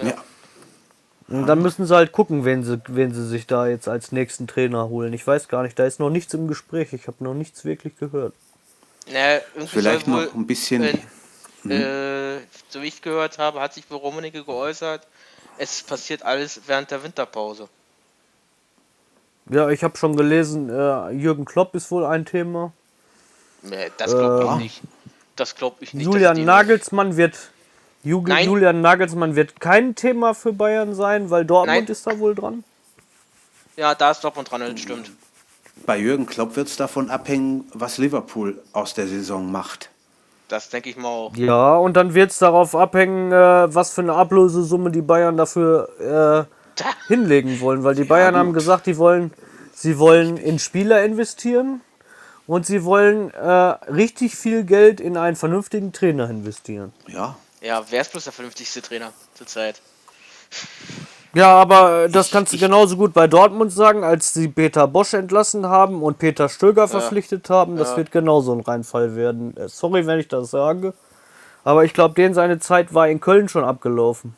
Ja. 0.02 0.16
Und 1.32 1.48
dann 1.48 1.62
müssen 1.62 1.86
sie 1.86 1.96
halt 1.96 2.12
gucken, 2.12 2.44
wen 2.44 2.64
sie, 2.64 2.82
wen 2.88 3.14
sie 3.14 3.26
sich 3.26 3.48
da 3.48 3.68
jetzt 3.68 3.88
als 3.88 4.12
nächsten 4.12 4.48
Trainer 4.48 4.90
holen. 4.90 5.14
Ich 5.14 5.26
weiß 5.26 5.48
gar 5.48 5.64
nicht, 5.64 5.80
da 5.80 5.86
ist 5.86 6.00
noch 6.00 6.10
nichts 6.10 6.34
im 6.34 6.48
Gespräch. 6.48 6.92
Ich 6.94 7.08
habe 7.08 7.24
noch 7.24 7.34
nichts 7.34 7.64
wirklich 7.64 7.98
gehört. 7.98 8.34
Na, 9.12 9.36
irgendwie 9.56 9.68
Vielleicht 9.68 10.08
wohl, 10.08 10.26
noch 10.26 10.36
ein 10.36 10.46
bisschen- 10.46 10.84
Äh, 11.70 12.36
äh, 12.36 12.40
so 12.70 12.82
wie 12.82 12.88
ich 12.88 13.02
gehört 13.02 13.38
habe, 13.38 13.62
hat 13.62 13.74
sich 13.74 13.90
wohl 13.90 13.98
Rummenigge 13.98 14.44
geäußert. 14.44 15.08
Es 15.58 15.84
passiert 15.84 16.24
alles 16.24 16.62
während 16.68 16.92
der 16.92 17.04
Winterpause. 17.04 17.70
Ja, 19.50 19.70
ich 19.70 19.84
habe 19.84 19.98
schon 19.98 20.16
gelesen, 20.16 20.70
äh, 20.70 21.12
Jürgen 21.12 21.46
Klopp 21.46 21.76
ist 21.76 21.92
wohl 21.92 22.06
ein 22.06 22.26
Thema. 22.26 22.74
Nee, 23.62 23.92
das 23.98 24.12
glaube 24.12 24.44
ich 24.44 24.50
Äh, 24.52 24.58
nicht. 24.58 24.82
Das 25.36 25.56
glaube 25.56 25.78
ich 25.82 25.94
nicht. 25.94 26.06
Julian 26.06 26.44
Nagelsmann 26.44 27.16
wird. 27.16 27.38
Nein. 28.04 28.46
Julian 28.46 28.82
Nagelsmann 28.82 29.36
wird 29.36 29.60
kein 29.60 29.96
Thema 29.96 30.34
für 30.34 30.54
Bayern 30.54 30.96
sein, 30.96 31.30
weil 31.30 31.46
Dortmund 31.46 31.78
Nein. 31.78 31.88
ist 31.88 32.08
da 32.08 32.18
wohl 32.20 32.36
dran. 32.36 32.64
Ja, 33.78 33.96
da 33.96 34.12
ist 34.12 34.24
Dortmund 34.24 34.52
dran, 34.52 34.62
das 34.62 34.80
stimmt. 34.80 35.12
Bei 35.86 35.98
Jürgen 35.98 36.26
Klopp 36.26 36.56
wird 36.56 36.68
es 36.68 36.76
davon 36.76 37.10
abhängen, 37.10 37.66
was 37.74 37.98
Liverpool 37.98 38.62
aus 38.74 38.94
der 38.94 39.08
Saison 39.08 39.52
macht. 39.52 39.90
Das 40.48 40.70
denke 40.70 40.90
ich 40.90 40.98
mal 40.98 41.08
auch. 41.08 41.36
Ja, 41.36 41.78
und 41.78 41.96
dann 41.96 42.14
wird 42.14 42.32
es 42.32 42.40
darauf 42.40 42.76
abhängen, 42.76 43.32
äh, 43.32 43.74
was 43.74 43.94
für 43.94 44.02
eine 44.02 44.14
Ablösesumme 44.14 44.92
die 44.92 45.02
Bayern 45.02 45.38
dafür 45.38 46.48
äh, 46.78 46.84
hinlegen 47.08 47.62
wollen. 47.62 47.84
Weil 47.84 47.96
die 47.96 48.04
Bayern 48.04 48.36
haben 48.36 48.54
gesagt, 48.54 48.86
die 48.86 48.98
wollen, 48.98 49.32
sie 49.74 49.98
wollen 49.98 50.38
in 50.38 50.60
Spieler 50.60 51.04
investieren 51.04 51.82
und 52.48 52.66
sie 52.66 52.84
wollen 52.84 53.32
äh, 53.32 53.48
richtig 53.48 54.36
viel 54.36 54.66
Geld 54.66 55.00
in 55.00 55.16
einen 55.16 55.38
vernünftigen 55.38 55.94
Trainer 55.94 56.30
investieren. 56.30 56.92
Ja, 57.08 57.38
Ja, 57.62 57.86
wer 57.90 58.02
ist 58.02 58.12
bloß 58.12 58.26
der 58.26 58.34
vernünftigste 58.34 58.82
Trainer 58.82 59.14
zurzeit? 59.36 59.82
Ja, 61.34 61.48
aber 61.56 62.06
äh, 62.06 62.10
das 62.10 62.30
kannst 62.32 62.52
du 62.54 62.58
genauso 62.58 62.98
gut 62.98 63.14
bei 63.14 63.28
Dortmund 63.28 63.72
sagen, 63.72 64.04
als 64.04 64.34
sie 64.34 64.50
Peter 64.50 64.88
Bosch 64.88 65.14
entlassen 65.14 65.66
haben 65.68 66.04
und 66.04 66.20
Peter 66.20 66.50
Stöger 66.50 66.88
verpflichtet 66.90 67.50
haben. 67.50 67.78
Das 67.78 67.96
wird 67.96 68.12
genauso 68.12 68.54
ein 68.54 68.60
Reinfall 68.62 69.16
werden. 69.16 69.56
Äh, 69.56 69.70
Sorry, 69.70 70.06
wenn 70.08 70.20
ich 70.20 70.28
das 70.28 70.52
sage. 70.52 70.94
Aber 71.64 71.86
ich 71.86 71.94
glaube, 71.94 72.16
den 72.16 72.34
seine 72.34 72.60
Zeit 72.60 72.94
war 72.94 73.08
in 73.10 73.22
Köln 73.22 73.50
schon 73.50 73.66
abgelaufen. 73.66 74.36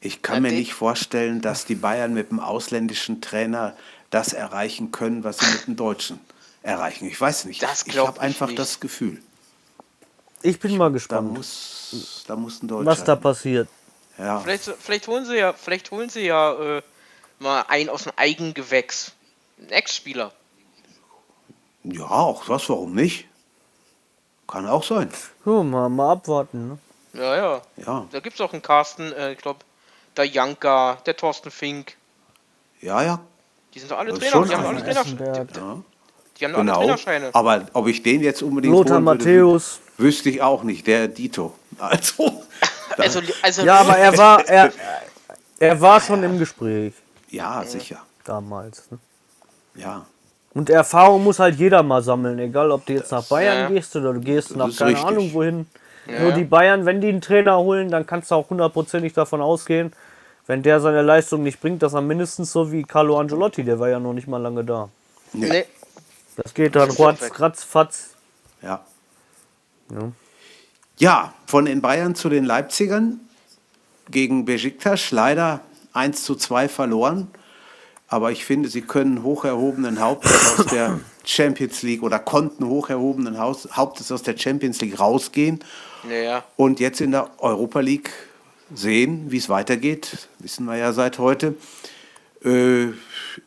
ich 0.00 0.22
kann 0.22 0.36
Ja, 0.36 0.40
mir 0.42 0.52
nicht 0.52 0.74
vorstellen, 0.74 1.40
dass 1.40 1.64
die 1.64 1.74
Bayern 1.74 2.14
mit 2.14 2.30
dem 2.30 2.40
ausländischen 2.40 3.20
Trainer 3.20 3.76
das 4.10 4.32
erreichen 4.32 4.92
können, 4.92 5.24
was 5.24 5.40
sie 5.40 5.46
mit 5.48 5.66
dem 5.66 5.76
Deutschen 5.76 6.20
erreichen. 6.62 7.06
Ich 7.06 7.20
weiß 7.20 7.44
nicht. 7.46 7.62
Das 7.62 7.86
ich 7.86 8.06
habe 8.06 8.20
ich 8.20 8.22
einfach 8.22 8.48
nicht. 8.48 8.58
das 8.58 8.80
Gefühl, 8.80 9.22
Ich 10.42 10.58
bin 10.58 10.76
mal 10.76 10.88
da 10.88 10.92
gespannt, 10.94 11.32
muss, 11.34 12.24
da 12.26 12.36
muss 12.36 12.62
ein 12.62 12.68
Deutscher. 12.68 12.86
was 12.86 13.04
da 13.04 13.16
passiert. 13.16 13.68
ja. 14.18 14.40
Vielleicht, 14.40 14.64
vielleicht 14.64 15.06
holen 15.08 15.24
sie 15.24 15.36
ja, 15.36 15.52
vielleicht 15.52 15.90
holen 15.90 16.08
sie 16.08 16.26
ja 16.26 16.78
äh, 16.78 16.82
mal 17.38 17.64
einen 17.68 17.88
aus 17.90 18.04
dem 18.04 18.12
Eigengewächs. 18.16 19.12
Ein 19.58 19.68
Ex-Spieler. 19.70 20.32
ja, 21.84 22.04
auch 22.08 22.48
was, 22.48 22.68
warum 22.68 22.94
nicht? 22.94 23.26
Kann 24.48 24.66
auch 24.68 24.82
sein. 24.84 25.10
So, 25.44 25.62
mal, 25.62 25.88
mal 25.88 26.12
abwarten. 26.12 26.68
Ne? 26.68 26.78
Ja, 27.14 27.36
ja. 27.36 27.62
Ja, 27.76 28.06
Da 28.10 28.20
gibt 28.20 28.34
es 28.34 28.40
auch 28.40 28.52
einen 28.52 28.62
Carsten, 28.62 29.12
äh, 29.12 29.32
ich 29.32 29.38
glaube, 29.38 29.60
der 30.16 30.26
Janka, 30.26 30.98
der 31.06 31.16
Thorsten 31.16 31.50
Fink. 31.50 31.96
ja, 32.80 33.02
ja. 33.02 33.20
Die 33.74 33.78
sind 33.78 33.90
doch 33.90 33.98
alle 33.98 34.10
Das 34.10 34.18
Trainer. 34.18 34.46
Die 34.46 34.54
haben 34.54 34.66
alle. 34.66 34.82
Trainer 34.82 35.46
ja. 35.56 35.82
Die 36.42 36.46
haben 36.46 36.54
alle 36.54 36.64
Genau. 36.64 36.78
Trainerscheine. 36.80 37.30
Aber 37.32 37.66
ob 37.72 37.86
ich 37.88 38.02
den 38.02 38.22
jetzt 38.22 38.42
unbedingt 38.42 38.72
Lothar 38.74 38.96
holen 38.96 39.06
würde, 39.06 39.18
Matthäus. 39.18 39.80
wüsste 39.98 40.28
ich 40.30 40.42
auch 40.42 40.62
nicht. 40.62 40.86
Der 40.86 41.08
Dito. 41.08 41.54
Also, 41.78 42.42
Also, 42.98 43.20
also 43.42 43.62
Ja, 43.64 43.80
aber 43.80 43.96
er 43.96 44.16
war, 44.18 44.46
er, 44.48 44.72
er 45.58 45.80
war 45.80 46.00
schon 46.00 46.22
im 46.22 46.38
Gespräch 46.38 46.92
ja, 47.30 47.64
sicher. 47.64 47.98
damals. 48.24 48.90
Ne? 48.90 48.98
Ja. 49.76 50.04
Und 50.54 50.68
Erfahrung 50.68 51.24
muss 51.24 51.38
halt 51.38 51.54
jeder 51.56 51.82
mal 51.82 52.02
sammeln, 52.02 52.38
egal 52.38 52.70
ob 52.70 52.84
du 52.84 52.92
jetzt 52.92 53.10
nach 53.10 53.24
Bayern 53.24 53.58
ja. 53.58 53.68
gehst 53.68 53.96
oder 53.96 54.12
du 54.12 54.20
gehst 54.20 54.54
nach 54.54 54.76
keine 54.76 54.90
richtig. 54.90 55.06
Ahnung 55.08 55.32
wohin. 55.32 55.66
Ja. 56.06 56.20
Nur 56.20 56.32
die 56.32 56.44
Bayern, 56.44 56.84
wenn 56.84 57.00
die 57.00 57.08
einen 57.08 57.22
Trainer 57.22 57.56
holen, 57.58 57.90
dann 57.90 58.04
kannst 58.06 58.30
du 58.30 58.34
auch 58.34 58.50
hundertprozentig 58.50 59.14
davon 59.14 59.40
ausgehen, 59.40 59.92
wenn 60.46 60.62
der 60.62 60.80
seine 60.80 61.00
Leistung 61.00 61.42
nicht 61.42 61.60
bringt, 61.60 61.82
dass 61.82 61.94
er 61.94 62.02
mindestens 62.02 62.52
so 62.52 62.70
wie 62.70 62.82
Carlo 62.82 63.18
Angelotti, 63.18 63.64
der 63.64 63.78
war 63.78 63.88
ja 63.88 63.98
noch 64.00 64.12
nicht 64.12 64.26
mal 64.28 64.42
lange 64.42 64.62
da. 64.64 64.88
nee, 65.32 65.64
Das 66.36 66.54
geht 66.54 66.76
dann 66.76 66.90
ratz, 66.90 67.38
ratzfatz. 67.38 68.10
Ja. 68.62 68.84
Ja. 69.90 70.12
Ja, 70.98 71.34
von 71.46 71.64
den 71.64 71.80
Bayern 71.80 72.14
zu 72.14 72.28
den 72.28 72.44
Leipzigern 72.44 73.20
gegen 74.10 74.44
Besiktas 74.44 75.10
leider 75.10 75.60
1 75.92 76.22
zu 76.24 76.34
2 76.34 76.68
verloren. 76.68 77.28
Aber 78.08 78.30
ich 78.30 78.44
finde, 78.44 78.68
sie 78.68 78.82
können 78.82 79.22
hoch 79.22 79.44
erhobenen 79.44 80.00
Hauptes 80.00 80.58
aus 80.58 80.66
der 80.70 81.00
Champions 81.24 81.82
League 81.82 82.02
oder 82.02 82.18
konnten 82.18 82.66
hoch 82.66 82.90
erhobenen 82.90 83.38
Haus- 83.38 83.68
Hauptes 83.72 84.12
aus 84.12 84.22
der 84.22 84.36
Champions 84.36 84.80
League 84.80 85.00
rausgehen 85.00 85.60
naja. 86.04 86.44
und 86.56 86.78
jetzt 86.78 87.00
in 87.00 87.12
der 87.12 87.30
Europa 87.38 87.80
League 87.80 88.10
sehen, 88.74 89.30
wie 89.30 89.38
es 89.38 89.48
weitergeht. 89.48 90.28
Wissen 90.38 90.66
wir 90.66 90.76
ja 90.76 90.92
seit 90.92 91.18
heute. 91.18 91.54
Äh, 92.44 92.88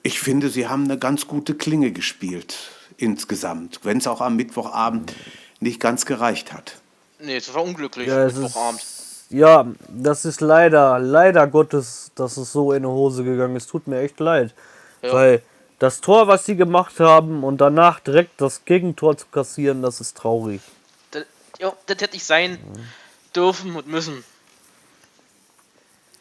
ich 0.04 0.20
finde, 0.20 0.50
sie 0.50 0.68
haben 0.68 0.86
eine 0.86 0.98
ganz 0.98 1.28
gute 1.28 1.56
Klinge 1.56 1.92
gespielt 1.92 2.72
insgesamt, 2.98 3.80
wenn 3.84 3.98
es 3.98 4.08
auch 4.08 4.22
am 4.22 4.36
Mittwochabend 4.36 5.14
nicht 5.60 5.80
ganz 5.80 6.06
gereicht 6.06 6.54
hat. 6.54 6.78
Nee, 7.20 7.36
das 7.36 7.54
war 7.54 7.64
unglücklich. 7.64 8.08
Ja, 8.08 8.26
es 8.26 8.36
Mittwochabend. 8.36 8.82
ist, 8.82 9.26
ja, 9.30 9.66
das 9.90 10.26
ist 10.26 10.42
leider, 10.42 11.00
leider 11.00 11.48
Gottes, 11.48 12.12
dass 12.16 12.38
es 12.38 12.52
so 12.52 12.72
in 12.72 12.84
die 12.84 12.90
Hose 12.90 13.24
gegangen 13.24 13.56
ist. 13.56 13.68
Tut 13.68 13.88
mir 13.88 14.02
echt 14.02 14.20
leid. 14.20 14.54
Ja. 15.02 15.14
Weil 15.14 15.42
das 15.80 16.02
Tor, 16.02 16.28
was 16.28 16.46
sie 16.46 16.56
gemacht 16.56 17.00
haben 17.00 17.44
und 17.44 17.60
danach 17.60 18.00
direkt 18.00 18.40
das 18.40 18.66
Gegentor 18.66 19.18
zu 19.18 19.26
kassieren, 19.28 19.82
das 19.82 20.00
ist 20.00 20.16
traurig. 20.18 20.62
Das, 21.12 21.26
ja, 21.60 21.74
das 21.86 21.98
hätte 22.02 22.16
ich 22.16 22.24
sein 22.24 22.60
dürfen 23.36 23.76
und 23.76 23.88
müssen. 23.88 24.24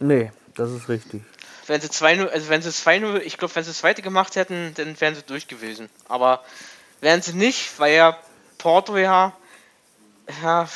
Nee, 0.00 0.32
das 0.54 0.70
ist 0.70 0.88
richtig. 0.88 1.22
Wenn 1.66 1.80
sie 1.80 1.88
2-0, 1.88 2.28
also 2.28 2.48
wenn 2.48 2.62
sie 2.62 2.68
2-0, 2.70 3.18
ich 3.20 3.38
glaube, 3.38 3.54
wenn 3.54 3.64
sie 3.64 3.70
das 3.70 3.78
zweite 3.78 4.02
gemacht 4.02 4.36
hätten, 4.36 4.72
dann 4.76 5.00
wären 5.00 5.14
sie 5.14 5.22
durch 5.22 5.48
gewesen. 5.48 5.88
Aber 6.08 6.44
wären 7.00 7.22
sie 7.22 7.32
nicht, 7.32 7.78
weil 7.78 7.94
ja 7.94 8.18
Porto 8.58 8.96
ja, 8.96 9.32
ja 10.42 10.68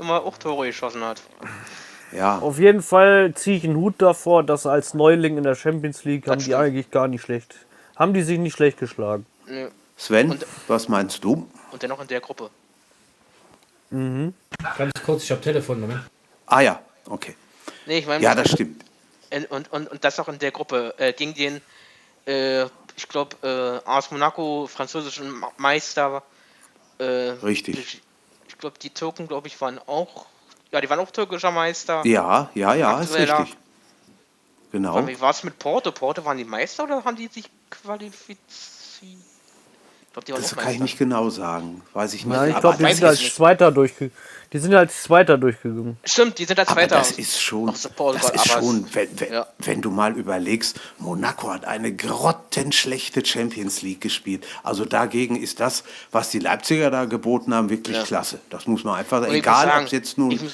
immer 0.00 0.22
auch 0.24 0.38
Tore 0.38 0.66
geschossen 0.66 1.04
hat. 1.04 1.20
Ja, 2.12 2.38
Auf 2.38 2.58
jeden 2.58 2.82
Fall 2.82 3.32
ziehe 3.34 3.56
ich 3.56 3.64
einen 3.64 3.76
Hut 3.76 3.94
davor, 3.98 4.42
dass 4.42 4.66
als 4.66 4.94
Neuling 4.94 5.38
in 5.38 5.44
der 5.44 5.54
Champions 5.54 6.04
League 6.04 6.26
haben 6.26 6.42
die 6.44 6.54
eigentlich 6.54 6.90
gar 6.90 7.08
nicht 7.08 7.22
schlecht. 7.22 7.54
Haben 7.96 8.12
die 8.14 8.22
sich 8.22 8.38
nicht 8.38 8.54
schlecht 8.54 8.78
geschlagen. 8.78 9.26
Nö. 9.46 9.68
Sven, 9.96 10.30
Und- 10.32 10.46
was 10.68 10.88
meinst 10.88 11.22
du? 11.24 11.48
Und 11.70 11.82
dennoch 11.82 12.00
in 12.00 12.08
der 12.08 12.20
Gruppe. 12.20 12.50
Ganz 13.90 14.92
kurz, 15.04 15.24
ich 15.24 15.30
habe 15.30 15.40
Telefon, 15.40 15.80
Moment. 15.80 16.00
Ah 16.46 16.60
ja, 16.60 16.80
okay. 17.08 17.34
Nee, 17.86 17.98
ich 17.98 18.06
meine, 18.06 18.22
Ja, 18.22 18.34
das 18.34 18.50
stimmt. 18.50 18.84
Und, 19.32 19.50
und, 19.50 19.72
und, 19.72 19.90
und 19.90 20.04
das 20.04 20.20
auch 20.20 20.28
in 20.28 20.38
der 20.38 20.50
Gruppe. 20.50 20.94
Äh, 20.98 21.12
gegen 21.12 21.34
den, 21.34 21.60
äh, 22.26 22.64
ich 22.96 23.08
glaube, 23.08 23.36
äh, 23.42 23.88
AS 23.88 24.10
Monaco, 24.10 24.66
französischen 24.66 25.44
Meister. 25.56 26.22
Äh, 26.98 27.04
Richtig. 27.04 27.78
Ich, 27.78 28.02
ich 28.48 28.58
glaube, 28.58 28.78
die 28.78 28.90
Türken, 28.90 29.28
glaube 29.28 29.48
ich, 29.48 29.60
waren 29.60 29.78
auch. 29.86 30.26
Ja, 30.70 30.80
die 30.80 30.88
waren 30.88 31.00
auch 31.00 31.10
türkischer 31.10 31.50
Meister. 31.50 32.02
Ja, 32.06 32.50
ja, 32.54 32.74
ja, 32.74 33.00
ist 33.00 33.14
richtig. 33.14 33.56
Genau. 34.72 35.06
Wie 35.06 35.20
war 35.20 35.30
es 35.30 35.42
mit 35.44 35.58
Porto? 35.58 35.92
Porto 35.92 36.24
waren 36.24 36.38
die 36.38 36.44
Meister 36.44 36.84
oder 36.84 37.04
haben 37.04 37.16
die 37.16 37.26
sich 37.26 37.44
qualifiziert? 37.68 38.38
Waren 40.14 40.24
Das 40.42 40.54
kann 40.56 40.72
ich 40.74 40.80
nicht 40.80 40.98
genau 40.98 41.30
sagen. 41.30 41.82
Weiß 41.94 42.12
ich 42.14 42.26
nicht. 42.26 42.34
Ja, 42.34 42.46
ich 42.46 42.58
glaube, 42.60 42.76
die 42.76 42.84
sind 42.84 42.98
ich 42.98 43.04
als. 43.04 43.34
Zweiter 43.34 43.70
durchge 43.72 44.10
die 44.52 44.58
sind 44.58 44.74
als 44.74 45.04
Zweiter 45.04 45.38
durchgegangen. 45.38 45.96
Stimmt, 46.04 46.38
die 46.38 46.44
sind 46.44 46.58
als 46.58 46.68
Aber 46.68 46.80
Zweiter. 46.82 46.96
das 46.96 47.12
ist 47.12 47.40
schon, 47.40 47.68
das 47.68 47.86
ist 47.86 48.48
schon 48.50 48.86
wenn, 48.92 49.18
wenn, 49.20 49.32
ja. 49.32 49.46
wenn 49.60 49.80
du 49.80 49.90
mal 49.90 50.12
überlegst, 50.14 50.78
Monaco 50.98 51.50
hat 51.50 51.64
eine 51.64 51.94
grottenschlechte 51.96 53.24
Champions 53.24 53.80
League 53.80 54.02
gespielt. 54.02 54.46
Also 54.62 54.84
dagegen 54.84 55.36
ist 55.36 55.58
das, 55.60 55.84
was 56.10 56.28
die 56.28 56.38
Leipziger 56.38 56.90
da 56.90 57.06
geboten 57.06 57.54
haben, 57.54 57.70
wirklich 57.70 57.96
Ja. 57.96 58.02
klasse. 58.02 58.40
Das 58.50 58.66
muss 58.66 58.84
man 58.84 58.96
einfach 58.98 59.22
sagen. 59.22 59.32
Egal, 59.32 59.72
ob 59.80 59.86
es 59.86 59.92
jetzt 59.92 60.18
nun 60.18 60.28
muss- 60.36 60.52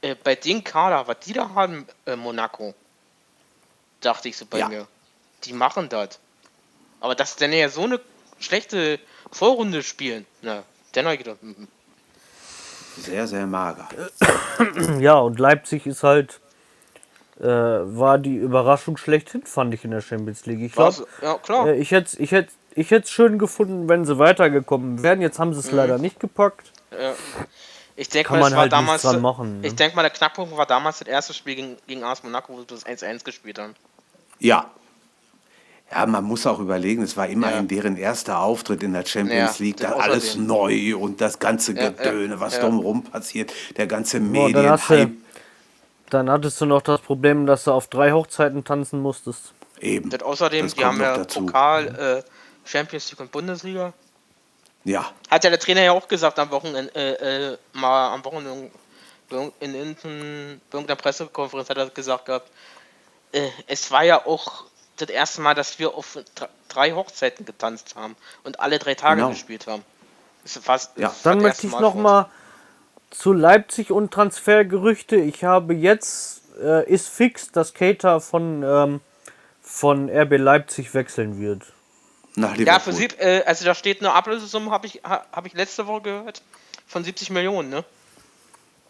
äh, 0.00 0.14
bei 0.14 0.34
den 0.34 0.64
Kader, 0.64 1.06
was 1.06 1.18
die 1.26 1.34
da 1.34 1.50
haben, 1.50 1.86
äh, 2.06 2.16
Monaco, 2.16 2.74
dachte 4.00 4.30
ich 4.30 4.36
so 4.38 4.46
bei 4.46 4.60
Ja. 4.60 4.68
mir, 4.68 4.86
die 5.44 5.52
machen 5.52 5.90
das. 5.90 6.18
Aber 7.00 7.14
dass 7.14 7.36
denn 7.36 7.52
ja 7.52 7.68
so 7.68 7.82
eine 7.82 8.00
schlechte 8.42 8.98
Vorrunde 9.30 9.82
spielen, 9.82 10.26
na, 10.42 10.62
ich 10.94 11.18
gedacht, 11.18 11.42
mhm. 11.42 11.68
Sehr, 12.98 13.26
sehr 13.26 13.46
mager. 13.46 13.88
Ja, 15.00 15.18
und 15.18 15.38
Leipzig 15.38 15.86
ist 15.86 16.02
halt, 16.02 16.40
äh, 17.40 17.46
war 17.46 18.18
die 18.18 18.36
Überraschung 18.36 18.96
schlechthin, 18.96 19.44
fand 19.44 19.72
ich 19.74 19.84
in 19.84 19.90
der 19.90 20.02
Champions 20.02 20.46
League. 20.46 20.60
Ich 20.60 20.72
glaube, 20.72 21.06
ja 21.22 21.38
klar. 21.38 21.68
äh, 21.68 21.76
ich 21.78 21.90
hätte 21.90 22.20
ich 22.22 22.32
hätt, 22.32 22.48
ich 22.74 22.90
hätt's 22.90 23.10
schön 23.10 23.38
gefunden, 23.38 23.88
wenn 23.88 24.04
sie 24.04 24.18
weitergekommen 24.18 25.02
wären. 25.02 25.20
Jetzt 25.20 25.38
haben 25.38 25.52
sie 25.54 25.60
es 25.60 25.70
leider 25.70 25.98
nicht 25.98 26.20
gepackt. 26.20 26.72
Ja. 26.90 27.14
Ich 27.96 28.08
denke 28.08 28.28
Kann 28.28 28.38
mal, 28.38 28.44
man 28.44 28.52
es 28.52 28.56
war 28.56 28.62
halt 28.62 28.72
damals. 28.72 29.02
dran 29.02 29.20
machen, 29.20 29.60
ne? 29.60 29.66
Ich 29.66 29.74
denke 29.74 29.96
mal, 29.96 30.02
der 30.02 30.10
Knackpunkt 30.10 30.56
war 30.56 30.66
damals 30.66 31.00
das 31.00 31.08
erste 31.08 31.34
Spiel 31.34 31.56
gegen, 31.56 31.76
gegen 31.86 32.04
AS 32.04 32.22
Monaco, 32.22 32.52
wo 32.54 32.60
sie 32.60 32.66
das 32.66 32.86
1-1 32.86 33.24
gespielt 33.24 33.58
haben. 33.58 33.74
Ja. 34.38 34.70
Ja, 35.94 36.06
man 36.06 36.24
muss 36.24 36.46
auch 36.46 36.58
überlegen, 36.58 37.02
es 37.02 37.16
war 37.16 37.26
immerhin 37.26 37.62
Ja. 37.68 37.76
deren 37.82 37.96
erster 37.96 38.38
Auftritt 38.40 38.82
in 38.82 38.92
der 38.94 39.04
Champions 39.04 39.58
Ja, 39.58 39.64
League, 39.64 39.76
da 39.78 39.92
alles 39.92 40.30
außerdem. 40.30 40.46
neu 40.46 40.96
und 40.96 41.20
das 41.20 41.38
ganze 41.38 41.74
Gedöne, 41.74 42.40
was 42.40 42.54
ja. 42.56 42.60
drumherum 42.62 43.04
passiert, 43.04 43.52
der 43.76 43.86
ganze 43.86 44.20
Boah, 44.20 44.50
dann, 44.52 44.68
hast 44.70 44.88
Medienhype. 44.90 45.20
du, 46.06 46.10
dann 46.10 46.30
hattest 46.30 46.60
du 46.60 46.66
noch 46.66 46.82
das 46.82 47.00
Problem, 47.00 47.46
dass 47.46 47.64
du 47.64 47.72
auf 47.72 47.88
drei 47.88 48.12
Hochzeiten 48.12 48.64
tanzen 48.64 49.00
musstest. 49.00 49.52
Eben. 49.80 50.10
Das 50.10 50.22
außerdem, 50.22 50.66
Das 50.66 50.74
die 50.74 50.80
kommt 50.80 50.92
haben 50.92 50.98
noch 50.98 51.04
ja 51.04 51.16
dazu. 51.16 51.46
Pokal, 51.46 52.22
äh, 52.24 52.68
Champions 52.68 53.10
League 53.10 53.20
und 53.20 53.32
Bundesliga. 53.32 53.92
Ja, 54.84 55.06
Hat 55.30 55.44
ja 55.44 55.50
der 55.50 55.58
Trainer 55.60 55.82
ja 55.82 55.92
auch 55.92 56.08
gesagt 56.08 56.38
am 56.38 56.50
Wochenende, 56.50 56.92
äh, 56.94 57.52
äh, 57.52 57.58
mal 57.72 58.12
am 58.14 58.24
Wochenende 58.24 58.70
in, 59.30 59.52
in, 59.60 59.74
in, 59.74 59.96
in 60.02 60.60
irgendeiner 60.72 60.96
Pressekonferenz 60.96 61.70
hat 61.70 61.76
er 61.78 61.88
gesagt 61.88 62.26
gehabt, 62.26 62.50
äh, 63.32 63.48
es 63.66 63.90
war 63.90 64.02
ja 64.04 64.26
auch 64.26 64.64
das 64.96 65.08
erste 65.08 65.40
Mal, 65.40 65.54
dass 65.54 65.78
wir 65.78 65.94
auf 65.94 66.18
dr- 66.34 66.48
drei 66.68 66.92
Hochzeiten 66.92 67.44
getanzt 67.46 67.94
haben 67.96 68.16
und 68.44 68.60
alle 68.60 68.78
drei 68.78 68.94
Tage 68.94 69.16
Genau. 69.16 69.30
gespielt 69.30 69.66
haben. 69.66 69.84
Ist 70.44 70.58
fast, 70.58 70.96
Ja. 70.98 71.08
war 71.08 71.14
Dann 71.24 71.40
möchte 71.40 71.66
ich 71.66 71.72
Mal 71.72 71.80
noch 71.80 71.92
für 71.92 71.98
uns. 71.98 72.02
mal 72.04 72.28
zu 73.10 73.32
Leipzig 73.32 73.90
und 73.90 74.12
Transfergerüchte. 74.12 75.16
Ich 75.16 75.44
habe 75.44 75.74
jetzt, 75.74 76.42
äh, 76.62 76.88
ist 76.90 77.08
fix, 77.08 77.52
dass 77.52 77.74
Cater 77.74 78.20
von, 78.20 78.62
ähm, 78.62 79.00
von 79.62 80.08
RB 80.10 80.36
Leipzig 80.38 80.94
wechseln 80.94 81.40
wird. 81.40 81.62
nach 82.34 82.52
Liverpool. 82.56 82.66
Ja, 82.66 82.78
für 82.80 82.92
sieb, 82.94 83.20
äh, 83.20 83.42
also 83.44 83.66
da 83.66 83.74
steht 83.74 84.00
eine 84.00 84.14
Ablösesumme, 84.14 84.70
habe 84.70 84.86
ich, 84.86 85.02
ha, 85.04 85.22
hab 85.32 85.44
ich 85.44 85.52
letzte 85.52 85.86
Woche 85.86 86.00
gehört, 86.00 86.40
von 86.86 87.04
70 87.04 87.28
Millionen, 87.28 87.68
ne? 87.68 87.84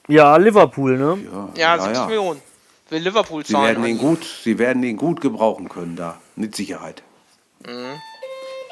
Ja, 0.07 0.37
Liverpool, 0.37 0.97
ne? 0.97 1.51
Ja, 1.57 1.77
70 1.77 2.07
Millionen. 2.07 2.41
Will 2.93 3.03
Liverpool 3.03 3.45
Sie 3.45 3.53
zahlen. 3.55 3.67
werden, 3.83 3.85
ihn 3.87 3.99
und- 3.99 4.21
gut, 4.21 4.27
sie 4.45 4.59
werden 4.59 4.83
ihn 4.83 4.97
gut 4.99 5.21
gebrauchen 5.23 5.69
können 5.69 5.97
da, 5.97 6.19
mit 6.37 6.55
Sicherheit. 6.55 7.03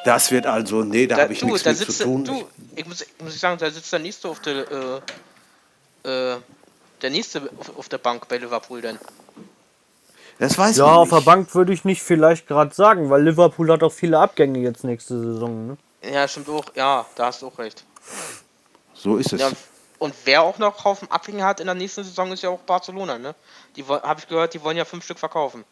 Das 0.04 0.30
wird 0.30 0.46
also, 0.46 0.82
nee, 0.82 1.06
da, 1.06 1.16
Da, 1.16 1.22
habe 1.22 1.32
ich 1.32 1.40
du, 1.40 1.46
nichts 1.46 1.62
da 1.62 1.70
mit 1.70 1.78
zu 1.78 1.84
sitzt 1.86 2.02
tun. 2.02 2.24
du, 2.24 2.46
ich 2.76 2.86
muss, 2.86 3.04
muss 3.22 3.34
ich 3.34 3.40
sagen, 3.40 3.58
da 3.58 3.70
sitzt 3.70 3.92
der 3.92 3.98
nächste 4.00 4.28
auf 4.28 4.40
der 4.40 5.00
äh, 6.04 6.08
äh, 6.08 6.36
der 7.02 7.10
nächste 7.10 7.50
auf, 7.58 7.78
auf 7.78 7.88
der 7.88 7.98
Bank 7.98 8.26
bei 8.28 8.36
Liverpool 8.38 8.80
denn. 8.82 8.98
das 10.38 10.56
weiß 10.58 10.76
Ja, 10.78 10.86
man 10.86 10.94
auf 10.96 11.08
der. 11.10 11.20
Bank 11.20 11.54
würde 11.54 11.72
ich 11.72 11.84
nicht 11.84 12.02
vielleicht 12.02 12.46
gerade 12.46 12.74
sagen, 12.74 13.08
weil 13.10 13.22
Liverpool 13.22 13.70
hat 13.72 13.82
auch 13.82 13.92
viele 13.92 14.18
Abgänge 14.18 14.58
jetzt 14.58 14.84
nächste 14.84 15.18
Saison. 15.20 15.66
Ne? 15.68 15.76
Ja, 16.12 16.26
stimmt 16.28 16.48
auch. 16.50 16.64
Ja, 16.74 17.06
da 17.14 17.26
hast 17.26 17.42
du 17.42 17.46
auch 17.48 17.58
recht. 17.58 17.84
So 18.94 19.16
ist 19.16 19.32
es. 19.32 19.40
Ja, 19.40 19.50
und 20.00 20.14
wer 20.24 20.42
auch 20.42 20.58
noch 20.58 20.84
Haufen 20.84 21.08
Abgänge 21.10 21.44
hat 21.44 21.60
in 21.60 21.66
der 21.66 21.74
nächsten 21.76 22.02
Saison 22.02 22.32
ist 22.32 22.42
ja 22.42 22.50
auch 22.50 22.58
Barcelona, 22.60 23.18
ne? 23.18 23.34
Die 23.76 23.84
habe 23.84 24.18
ich 24.18 24.26
gehört, 24.26 24.52
die 24.54 24.62
wollen 24.64 24.76
ja 24.76 24.84
fünf 24.84 25.04
Stück 25.04 25.18
verkaufen. 25.20 25.62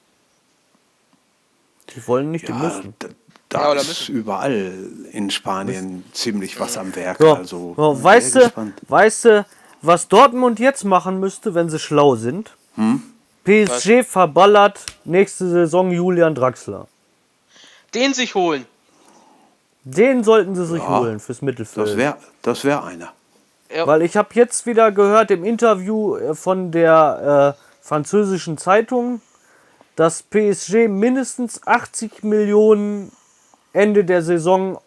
Die 1.94 2.06
wollen 2.06 2.30
nicht, 2.30 2.46
die 2.46 2.52
Ja, 2.52 2.58
müssen. 2.58 2.94
da, 2.98 3.08
da 3.48 3.74
Ja, 3.74 3.80
ist 3.80 3.88
müssen. 3.88 4.14
überall 4.14 4.74
in 5.10 5.30
Spanien 5.30 6.04
ziemlich 6.12 6.60
was 6.60 6.76
am 6.76 6.94
Werk. 6.94 7.16
So, 7.18 7.34
Also, 7.34 7.74
so, 7.74 7.92
bin 7.94 8.04
weißt, 8.04 8.34
du, 8.36 8.52
weißt 8.88 9.24
du, 9.24 9.46
was 9.80 10.08
Dortmund 10.08 10.60
jetzt 10.60 10.84
machen 10.84 11.18
müsste, 11.18 11.54
wenn 11.54 11.70
sie 11.70 11.78
schlau 11.78 12.14
sind? 12.16 12.54
Hm? 12.74 13.02
PSG 13.44 14.02
verballert 14.04 14.84
nächste 15.04 15.48
Saison 15.48 15.90
Julian 15.90 16.34
Draxler. 16.34 16.86
Den 17.94 18.12
sich 18.12 18.34
holen. 18.34 18.66
Den 19.84 20.22
sollten 20.22 20.54
sie 20.54 20.66
sich 20.66 20.86
holen 20.86 21.18
fürs 21.18 21.40
Mittelfeld. 21.40 21.86
Das 21.88 21.96
wäre 21.96 22.16
das 22.42 22.64
wär 22.64 22.84
einer. 22.84 23.14
Weil 23.84 24.02
ich 24.02 24.16
habe 24.16 24.28
jetzt 24.32 24.66
wieder 24.66 24.92
gehört 24.92 25.30
im 25.30 25.44
Interview 25.44 26.16
äh, 26.16 26.34
von 26.34 26.70
der 26.70 27.56
äh, 27.58 27.84
französischen 27.86 28.56
Zeitung, 28.58 29.20
dass 29.96 30.22
PSG 30.22 30.88
mindestens 30.88 31.66
80 31.66 32.22
Millionen 32.22 33.12
Ende 33.72 34.04
der 34.04 34.22
Saison 34.22 34.78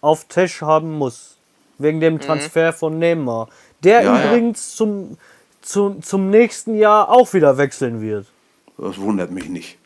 auf 0.00 0.24
Tisch 0.24 0.62
haben 0.62 0.92
muss. 0.98 1.36
Wegen 1.78 2.00
dem 2.00 2.20
Transfer 2.20 2.72
von 2.72 2.98
Neymar. 2.98 3.48
Der 3.82 4.02
Ja, 4.02 4.16
ja. 4.16 4.24
übrigens 4.26 4.76
Zum, 4.76 5.18
zum, 5.62 6.02
zum 6.02 6.30
nächsten 6.30 6.76
Jahr 6.76 7.08
auch 7.08 7.32
wieder 7.34 7.58
wechseln 7.58 8.00
wird. 8.00 8.26
Das 8.78 8.98
wundert 8.98 9.30
mich 9.30 9.48
nicht. 9.48 9.78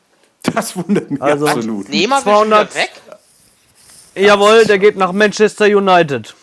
Das 0.42 0.76
wundert 0.76 1.10
mich 1.10 1.20
Also- 1.22 1.46
absolut. 1.46 1.88
nicht. 1.88 2.00
Neymar 2.00 2.24
will 2.24 2.32
200 2.32 2.70
wieder 2.74 2.82
weg? 2.82 2.92
Jawohl, 4.14 4.64
der 4.64 4.78
geht 4.78 4.96
nach 4.96 5.12
Manchester 5.12 5.66
United. 5.66 6.34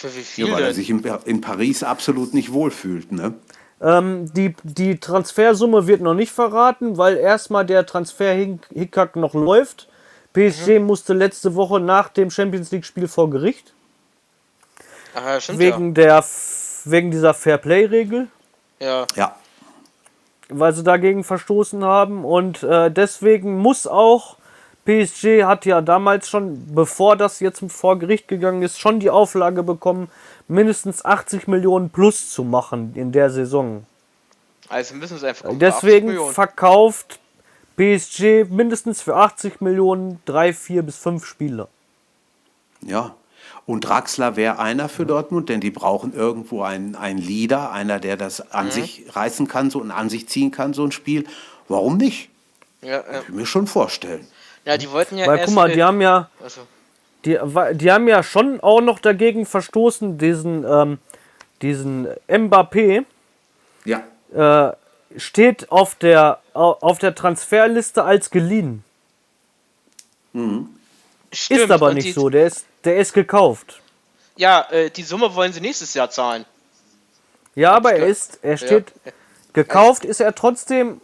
Für 0.00 0.16
wie 0.16 0.22
viel 0.22 0.48
Ja, 0.48 0.54
weil 0.54 0.62
er 0.62 0.72
sich 0.72 0.88
in, 0.88 1.04
in 1.26 1.42
Paris 1.42 1.82
absolut 1.82 2.32
nicht 2.32 2.54
wohlfühlt. 2.54 3.12
Ne? 3.12 3.34
Ähm, 3.82 4.32
die, 4.32 4.54
die 4.62 4.98
Transfersumme 4.98 5.86
wird 5.86 6.00
noch 6.00 6.14
nicht 6.14 6.32
verraten, 6.32 6.96
weil 6.96 7.18
erstmal 7.18 7.66
der 7.66 7.84
Transfer-Hickhack 7.84 9.16
noch 9.16 9.34
läuft. 9.34 9.88
PSG 10.32 10.78
musste 10.78 11.12
letzte 11.12 11.54
Woche 11.54 11.80
nach 11.80 12.08
dem 12.08 12.30
Champions 12.30 12.70
League-Spiel 12.70 13.08
vor 13.08 13.28
Gericht. 13.28 13.74
Ach, 15.14 15.22
ja, 15.22 15.38
stimmt 15.38 15.58
Wegen, 15.58 15.92
der, 15.92 16.24
wegen 16.86 17.10
dieser 17.10 17.34
Fair-Play-Regel, 17.34 18.28
ja. 18.78 19.00
ja. 19.00 19.06
Ja, 19.16 19.36
weil 20.48 20.72
sie 20.72 20.82
dagegen 20.82 21.24
verstoßen 21.24 21.84
haben. 21.84 22.24
Und 22.24 22.62
äh, 22.62 22.90
deswegen 22.90 23.58
muss 23.58 23.86
auch 23.86 24.38
PSG 24.90 25.44
hat 25.44 25.66
ja 25.66 25.80
damals 25.80 26.28
schon, 26.28 26.74
bevor 26.74 27.16
das 27.16 27.38
jetzt 27.38 27.62
vor 27.68 27.98
Gericht 27.98 28.26
gegangen 28.26 28.62
ist, 28.62 28.80
schon 28.80 28.98
die 28.98 29.08
Auflage 29.08 29.62
bekommen, 29.62 30.10
mindestens 30.48 31.04
80 31.04 31.46
Millionen 31.46 31.90
plus 31.90 32.30
zu 32.32 32.42
machen 32.42 32.92
in 32.96 33.12
der 33.12 33.30
Saison. 33.30 33.86
Also 34.68 34.96
müssen 34.96 35.18
sie 35.18 35.28
einfach. 35.28 35.44
auf 35.44 35.52
80 35.52 35.60
Deswegen 35.60 36.32
verkauft 36.32 37.20
PSG 37.76 38.50
mindestens 38.50 39.00
für 39.00 39.14
80 39.14 39.60
Millionen 39.60 40.20
drei, 40.24 40.52
vier 40.52 40.82
bis 40.82 40.96
fünf 40.96 41.24
Spieler. 41.24 41.68
ja. 42.82 43.14
Und 43.66 43.82
Draxler 43.82 44.34
wäre 44.34 44.58
einer 44.58 44.88
für 44.88 45.06
Dortmund, 45.06 45.48
denn 45.48 45.60
die 45.60 45.70
brauchen 45.70 46.12
irgendwo 46.12 46.62
einen, 46.62 46.96
einen 46.96 47.20
Leader, 47.20 47.70
einer, 47.70 48.00
der 48.00 48.16
das 48.16 48.52
an 48.52 48.72
sich 48.72 49.04
reißen 49.10 49.46
kann 49.46 49.70
so, 49.70 49.80
und 49.80 49.92
an 49.92 50.08
sich 50.08 50.28
ziehen 50.28 50.50
kann, 50.50 50.74
so 50.74 50.82
ein 50.82 50.90
Spiel. 50.90 51.24
Warum 51.68 51.96
nicht? 51.96 52.30
Ja, 52.82 52.88
ja. 52.90 53.02
Kann 53.02 53.22
ich 53.28 53.34
mir 53.34 53.46
schon 53.46 53.68
vorstellen. 53.68 54.26
Ja, 54.70 54.78
die 54.78 54.90
wollten 54.90 55.18
ja 55.18 55.26
Weil 55.26 55.38
erst. 55.38 55.46
guck 55.48 55.54
mal, 55.56 55.72
die 55.72 55.82
haben 55.82 56.00
ja, 56.00 56.30
also, 56.42 56.60
die, 57.24 57.38
die 57.74 57.90
haben 57.92 58.06
ja 58.08 58.22
schon 58.22 58.60
auch 58.60 58.80
noch 58.80 59.00
dagegen 59.00 59.44
verstoßen, 59.46 60.16
diesen, 60.16 60.64
ähm, 60.64 60.98
diesen 61.60 62.06
Mbappé 62.28 63.04
Ja. 63.84 64.04
äh, 64.68 64.76
steht 65.18 65.70
auf 65.72 65.96
der, 65.96 66.38
au- 66.54 66.76
auf 66.80 66.98
der 66.98 67.14
Transferliste 67.16 68.04
als 68.04 68.30
geliehen. 68.30 68.84
stimmt, 70.32 70.70
Ist 71.32 71.70
aber 71.70 71.92
nicht 71.92 72.06
die, 72.06 72.12
so, 72.12 72.28
der 72.30 72.46
ist, 72.46 72.64
der 72.84 72.96
ist 72.98 73.12
gekauft. 73.12 73.80
Ja, 74.36 74.66
äh, 74.70 74.90
die 74.90 75.02
Summe 75.02 75.34
wollen 75.34 75.52
sie 75.52 75.60
nächstes 75.60 75.94
Jahr 75.94 76.10
zahlen. 76.10 76.44
Ja, 77.56 77.72
aber 77.72 77.92
er 77.94 78.06
ist, 78.06 78.38
er 78.42 78.56
steht, 78.56 78.92
gekauft 79.52 80.04
ist 80.04 80.20
er 80.20 80.34
trotzdem 80.34 81.00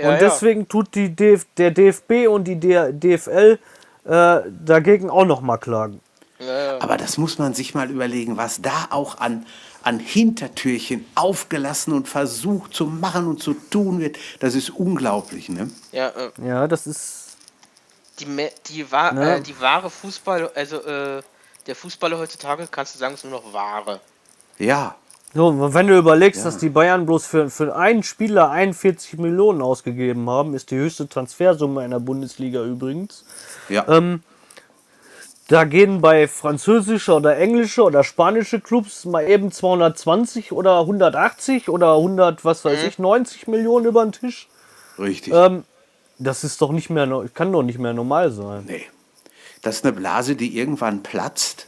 Ja, 0.00 0.10
und 0.12 0.20
deswegen 0.20 0.68
tut 0.68 0.94
die 0.94 1.14
DF, 1.14 1.46
der 1.56 1.70
DFB 1.72 2.28
und 2.28 2.44
die 2.44 2.56
D- 2.56 2.92
DFL 2.92 3.58
äh, 4.04 4.40
dagegen 4.64 5.10
auch 5.10 5.24
noch 5.24 5.40
mal 5.40 5.58
klagen. 5.58 6.00
Aber 6.78 6.96
das 6.96 7.18
muss 7.18 7.38
man 7.38 7.52
sich 7.52 7.74
mal 7.74 7.90
überlegen, 7.90 8.36
was 8.36 8.62
da 8.62 8.86
auch 8.90 9.18
an, 9.18 9.44
an 9.82 9.98
Hintertürchen 9.98 11.04
aufgelassen 11.16 11.92
und 11.92 12.06
versucht 12.08 12.72
zu 12.74 12.84
machen 12.86 13.26
und 13.26 13.42
zu 13.42 13.54
tun 13.54 13.98
wird. 13.98 14.18
Das 14.38 14.54
ist 14.54 14.70
unglaublich, 14.70 15.48
ne? 15.48 15.68
Ja, 15.90 16.08
äh, 16.10 16.30
Ja, 16.46 16.68
das 16.68 16.86
ist. 16.86 17.36
die, 18.20 18.26
die, 18.68 18.90
wa 18.92 19.12
Ja. 19.12 19.34
äh, 19.36 19.40
die 19.40 19.60
wahre 19.60 19.90
Fußball, 19.90 20.50
also 20.54 20.76
äh, 20.84 21.22
der 21.66 21.74
Fußballer 21.74 22.18
heutzutage, 22.18 22.68
kannst 22.70 22.94
du 22.94 22.98
sagen, 23.00 23.14
ist 23.14 23.24
nur 23.24 23.32
noch 23.32 23.52
Ware. 23.52 24.00
Ja. 24.58 24.94
So, 25.34 25.74
wenn 25.74 25.86
du 25.86 25.98
überlegst, 25.98 26.44
dass 26.44 26.56
die 26.56 26.70
Bayern 26.70 27.04
bloß 27.04 27.26
für, 27.26 27.50
für 27.50 27.76
einen 27.76 28.02
Spieler 28.02 28.50
41 28.50 29.18
Millionen 29.18 29.60
ausgegeben 29.60 30.28
haben, 30.30 30.54
ist 30.54 30.70
die 30.70 30.76
höchste 30.76 31.08
Transfersumme 31.08 31.84
in 31.84 31.90
der 31.90 32.00
Bundesliga 32.00 32.64
übrigens. 32.64 33.24
Ja. 33.68 33.86
Ähm, 33.88 34.22
Da 35.48 35.64
gehen 35.64 36.00
bei 36.00 36.28
französische 36.28 37.14
oder 37.14 37.36
englische 37.38 37.82
oder 37.82 38.04
spanische 38.04 38.60
Clubs 38.60 39.04
mal 39.04 39.26
eben 39.28 39.50
220 39.52 40.52
oder 40.52 40.80
180 40.80 41.68
oder 41.68 41.94
100, 41.94 42.44
was 42.44 42.64
weiß 42.64 42.82
ich, 42.84 42.98
90 42.98 43.48
Millionen 43.48 43.86
über 43.86 44.04
den 44.04 44.12
Tisch. 44.12 44.48
Richtig. 44.98 45.32
Ähm, 45.32 45.64
das 46.18 46.42
ist 46.44 46.60
doch 46.60 46.72
nicht 46.72 46.90
mehr, 46.90 47.06
kann 47.32 47.52
doch 47.52 47.62
nicht 47.62 47.78
mehr 47.78 47.92
normal 47.92 48.30
sein. 48.30 48.64
nee. 48.66 48.86
Das 49.62 49.76
ist 49.76 49.84
eine 49.84 49.92
Blase, 49.92 50.36
die 50.36 50.56
irgendwann 50.56 51.02
platzt. 51.02 51.66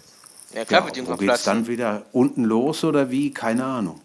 Ja, 0.54 0.64
klar, 0.64 0.80
Ja, 0.80 0.86
wird 0.86 0.94
wo 0.94 0.98
irgendwann 0.98 1.18
geht 1.18 1.28
es 1.30 1.42
platzen. 1.42 1.52
dann 1.64 1.66
wieder 1.68 2.02
unten 2.12 2.44
los 2.44 2.84
oder 2.84 3.10
wie? 3.10 3.32
Keine 3.32 3.64
Ahnung. 3.64 4.00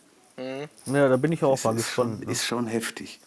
Ja, 0.86 1.08
da 1.10 1.18
bin 1.18 1.32
ich 1.32 1.44
auch 1.44 1.64
mal 1.64 1.76
ist, 1.78 1.90
schon, 1.90 2.08
gespannt. 2.12 2.26
ne? 2.26 2.32
ist 2.32 2.46
schon 2.46 2.68
heftig. 2.68 3.20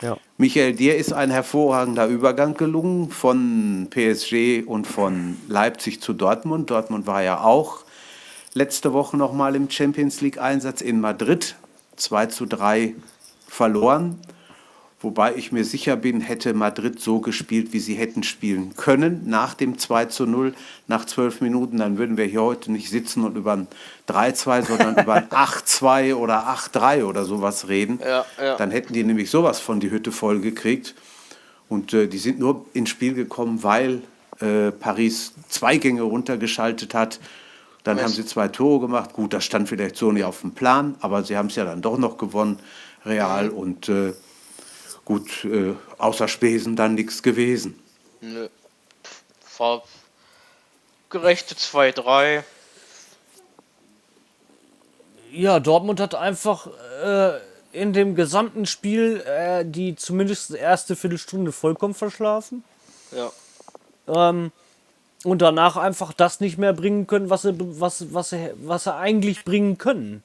Ja. 0.00 0.16
Michael, 0.36 0.74
dir 0.74 0.96
ist 0.96 1.12
ein 1.12 1.30
hervorragender 1.30 2.06
Übergang 2.06 2.54
gelungen 2.54 3.10
von 3.10 3.86
PSG 3.88 4.64
und 4.66 4.86
von 4.86 5.36
Leipzig 5.46 6.00
zu 6.02 6.12
Dortmund. 6.12 6.70
Dortmund 6.70 7.06
war 7.06 7.22
ja 7.22 7.40
auch 7.42 7.84
letzte 8.52 8.92
Woche 8.92 9.16
noch 9.16 9.32
mal 9.32 9.54
im 9.54 9.70
Champions 9.70 10.20
League 10.20 10.38
Einsatz 10.38 10.80
in 10.80 11.00
Madrid. 11.00 11.54
2 11.96 12.26
zu 12.26 12.46
3 12.46 12.96
verloren. 13.46 14.18
Wobei 15.02 15.34
ich 15.34 15.50
mir 15.50 15.64
sicher 15.64 15.96
bin, 15.96 16.20
hätte 16.20 16.54
Madrid 16.54 17.00
so 17.00 17.20
gespielt, 17.20 17.72
wie 17.72 17.80
sie 17.80 17.94
hätten 17.94 18.22
spielen 18.22 18.74
können. 18.76 19.22
Nach 19.26 19.54
dem 19.54 19.76
2 19.76 20.04
zu 20.06 20.26
0, 20.26 20.54
nach 20.86 21.04
zwölf 21.04 21.40
Minuten, 21.40 21.78
dann 21.78 21.98
würden 21.98 22.16
wir 22.16 22.24
hier 22.24 22.42
heute 22.42 22.70
nicht 22.70 22.88
sitzen 22.88 23.24
und 23.24 23.36
über 23.36 23.54
ein 23.54 23.66
3-2, 24.08 24.62
sondern 24.62 24.96
über 24.98 25.14
ein 25.14 25.28
8-2 25.30 26.14
oder 26.14 26.46
8-3 26.48 27.04
oder 27.04 27.24
sowas 27.24 27.68
reden. 27.68 27.98
Ja, 28.00 28.24
ja. 28.40 28.56
Dann 28.56 28.70
hätten 28.70 28.92
die 28.92 29.02
nämlich 29.02 29.30
sowas 29.30 29.58
von 29.58 29.80
die 29.80 29.90
Hütte 29.90 30.12
voll 30.12 30.40
gekriegt. 30.40 30.94
Und 31.68 31.92
äh, 31.94 32.06
die 32.06 32.18
sind 32.18 32.38
nur 32.38 32.66
ins 32.72 32.90
Spiel 32.90 33.14
gekommen, 33.14 33.62
weil 33.62 34.02
äh, 34.40 34.70
Paris 34.70 35.32
zwei 35.48 35.78
Gänge 35.78 36.02
runtergeschaltet 36.02 36.94
hat. 36.94 37.18
Dann 37.84 38.00
haben 38.00 38.12
sie 38.12 38.24
zwei 38.24 38.48
Tore 38.48 38.80
gemacht. 38.80 39.12
Gut, 39.12 39.32
das 39.32 39.44
stand 39.44 39.68
vielleicht 39.68 39.96
so 39.96 40.12
nicht 40.12 40.24
auf 40.24 40.42
dem 40.42 40.52
Plan, 40.52 40.94
aber 41.00 41.24
sie 41.24 41.36
haben 41.36 41.48
es 41.48 41.56
ja 41.56 41.64
dann 41.64 41.82
doch 41.82 41.98
noch 41.98 42.16
gewonnen, 42.16 42.60
Real. 43.04 43.48
Und 43.48 43.88
äh, 43.88 44.12
gut, 45.12 45.44
äh, 45.44 45.74
außer 45.98 46.26
Spesen 46.26 46.74
dann 46.74 46.94
nichts 46.94 47.22
gewesen. 47.22 47.78
Nö. 48.22 48.48
War 49.58 49.82
gerechte 51.10 51.54
2-3. 51.54 52.42
Ja, 55.30 55.60
Dortmund 55.60 56.00
hat 56.00 56.14
einfach 56.14 56.66
äh, 57.04 57.38
in 57.72 57.92
dem 57.92 58.14
gesamten 58.14 58.64
Spiel 58.64 59.20
äh, 59.26 59.64
die 59.66 59.96
zumindest 59.96 60.54
erste 60.54 60.96
Viertelstunde 60.96 61.52
vollkommen 61.52 61.94
verschlafen. 61.94 62.64
Ja. 63.14 63.30
Ähm, 64.08 64.50
und 65.24 65.42
danach 65.42 65.76
einfach 65.76 66.14
das 66.14 66.40
nicht 66.40 66.56
mehr 66.56 66.72
bringen 66.72 67.06
können, 67.06 67.28
was 67.28 67.42
sie, 67.42 67.54
was, 67.58 68.14
was, 68.14 68.30
sie, 68.30 68.50
was 68.56 68.84
sie 68.84 68.94
eigentlich 68.94 69.44
bringen 69.44 69.76
können. 69.76 70.24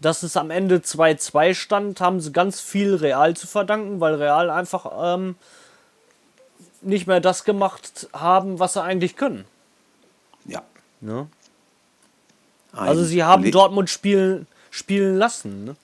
Dass 0.00 0.22
es 0.22 0.36
am 0.36 0.50
Ende 0.50 0.76
2-2 0.78 1.54
stand, 1.54 2.00
haben 2.00 2.20
sie 2.20 2.32
ganz 2.32 2.60
viel 2.60 2.94
Real 2.94 3.34
zu 3.34 3.46
verdanken, 3.46 4.00
weil 4.00 4.14
Real 4.14 4.48
einfach 4.50 5.16
ähm, 5.16 5.34
nicht 6.82 7.06
mehr 7.06 7.20
das 7.20 7.44
gemacht 7.44 8.08
haben, 8.12 8.58
was 8.58 8.74
sie 8.74 8.82
eigentlich 8.82 9.16
können. 9.16 9.44
Ja. 10.44 10.62
Ne? 11.00 11.26
Also 12.72 13.04
sie 13.04 13.24
haben 13.24 13.42
Kolleg- 13.42 13.52
Dortmund 13.52 13.90
spielen, 13.90 14.46
spielen 14.70 15.16
lassen. 15.16 15.64
Ne? 15.64 15.76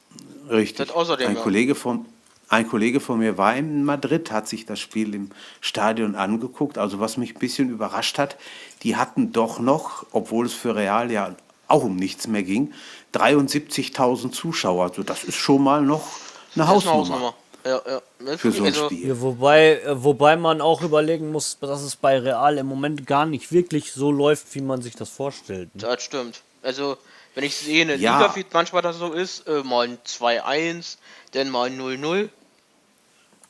Richtig. 0.49 0.95
Ein. 0.95 1.35
Kollege 1.37 1.75
von, 1.75 2.07
ein 2.49 2.69
Kollege 2.69 3.01
von 3.01 3.19
mir 3.19 3.37
war 3.39 3.57
in 3.57 3.85
Madrid, 3.85 4.31
hat 4.31 4.47
sich 4.47 4.67
das 4.67 4.79
Spiel 4.79 5.15
im 5.15 5.31
Stadion 5.61 6.15
angeguckt. 6.15 6.79
Also 6.79 7.01
was 7.01 7.17
mich 7.17 7.35
ein 7.35 7.39
bisschen 7.39 7.71
überrascht 7.71 8.19
hat, 8.19 8.37
die 8.83 8.97
hatten 8.97 9.33
doch 9.33 9.59
noch, 9.59 10.07
obwohl 10.13 10.47
es 10.47 10.53
für 10.55 10.77
Real 10.77 11.11
ja 11.11 11.35
auch 11.75 11.85
um 11.85 11.97
nichts 11.97 12.27
mehr 12.27 12.43
ging, 12.43 12.73
73.000 13.15 14.33
Zuschauer. 14.33 14.85
Also 14.85 15.03
das 15.03 15.25
ist 15.25 15.37
schon 15.37 15.63
mal 15.63 15.83
noch 15.83 16.09
eine 16.55 16.69
Hausnummer, 16.69 16.95
eine 16.95 17.03
Hausnummer. 17.03 17.35
Ja, 17.65 17.81
ja. 17.87 18.37
Für 18.37 18.53
so 18.53 18.63
ein 18.63 18.67
also, 18.67 18.87
Spiel. 18.87 19.09
Ja, 19.09 19.21
wobei, 19.21 19.81
äh, 19.81 20.05
wobei 20.05 20.37
man 20.37 20.61
auch 20.61 20.83
überlegen 20.83 21.33
muss, 21.33 21.59
dass 21.61 21.83
es 21.83 21.97
bei 21.97 22.19
Real 22.19 22.59
im 22.59 22.67
Moment 22.67 23.07
gar 23.07 23.25
nicht 23.25 23.53
wirklich 23.53 23.93
so 23.93 24.11
läuft, 24.11 24.55
wie 24.55 24.61
man 24.61 24.83
sich 24.83 24.95
das 24.97 25.09
vorstellt. 25.09 25.75
Ne? 25.75 25.83
Das 25.83 26.03
stimmt. 26.03 26.43
Also, 26.63 26.99
wenn 27.35 27.45
ich 27.45 27.57
sehe 27.57 27.83
in 27.83 27.89
der 27.89 27.97
Ja. 27.97 28.19
Liga, 28.19 28.37
wie 28.37 28.41
es 28.41 28.47
manchmal 28.53 28.83
das 28.83 28.99
so 28.99 29.13
ist, 29.13 29.49
äh, 29.49 29.63
mal 29.63 29.89
ein 29.89 29.99
2-1, 30.05 30.99
dann 31.33 31.49
mal 31.49 31.69
ein 31.69 31.79
0-0. 31.79 32.29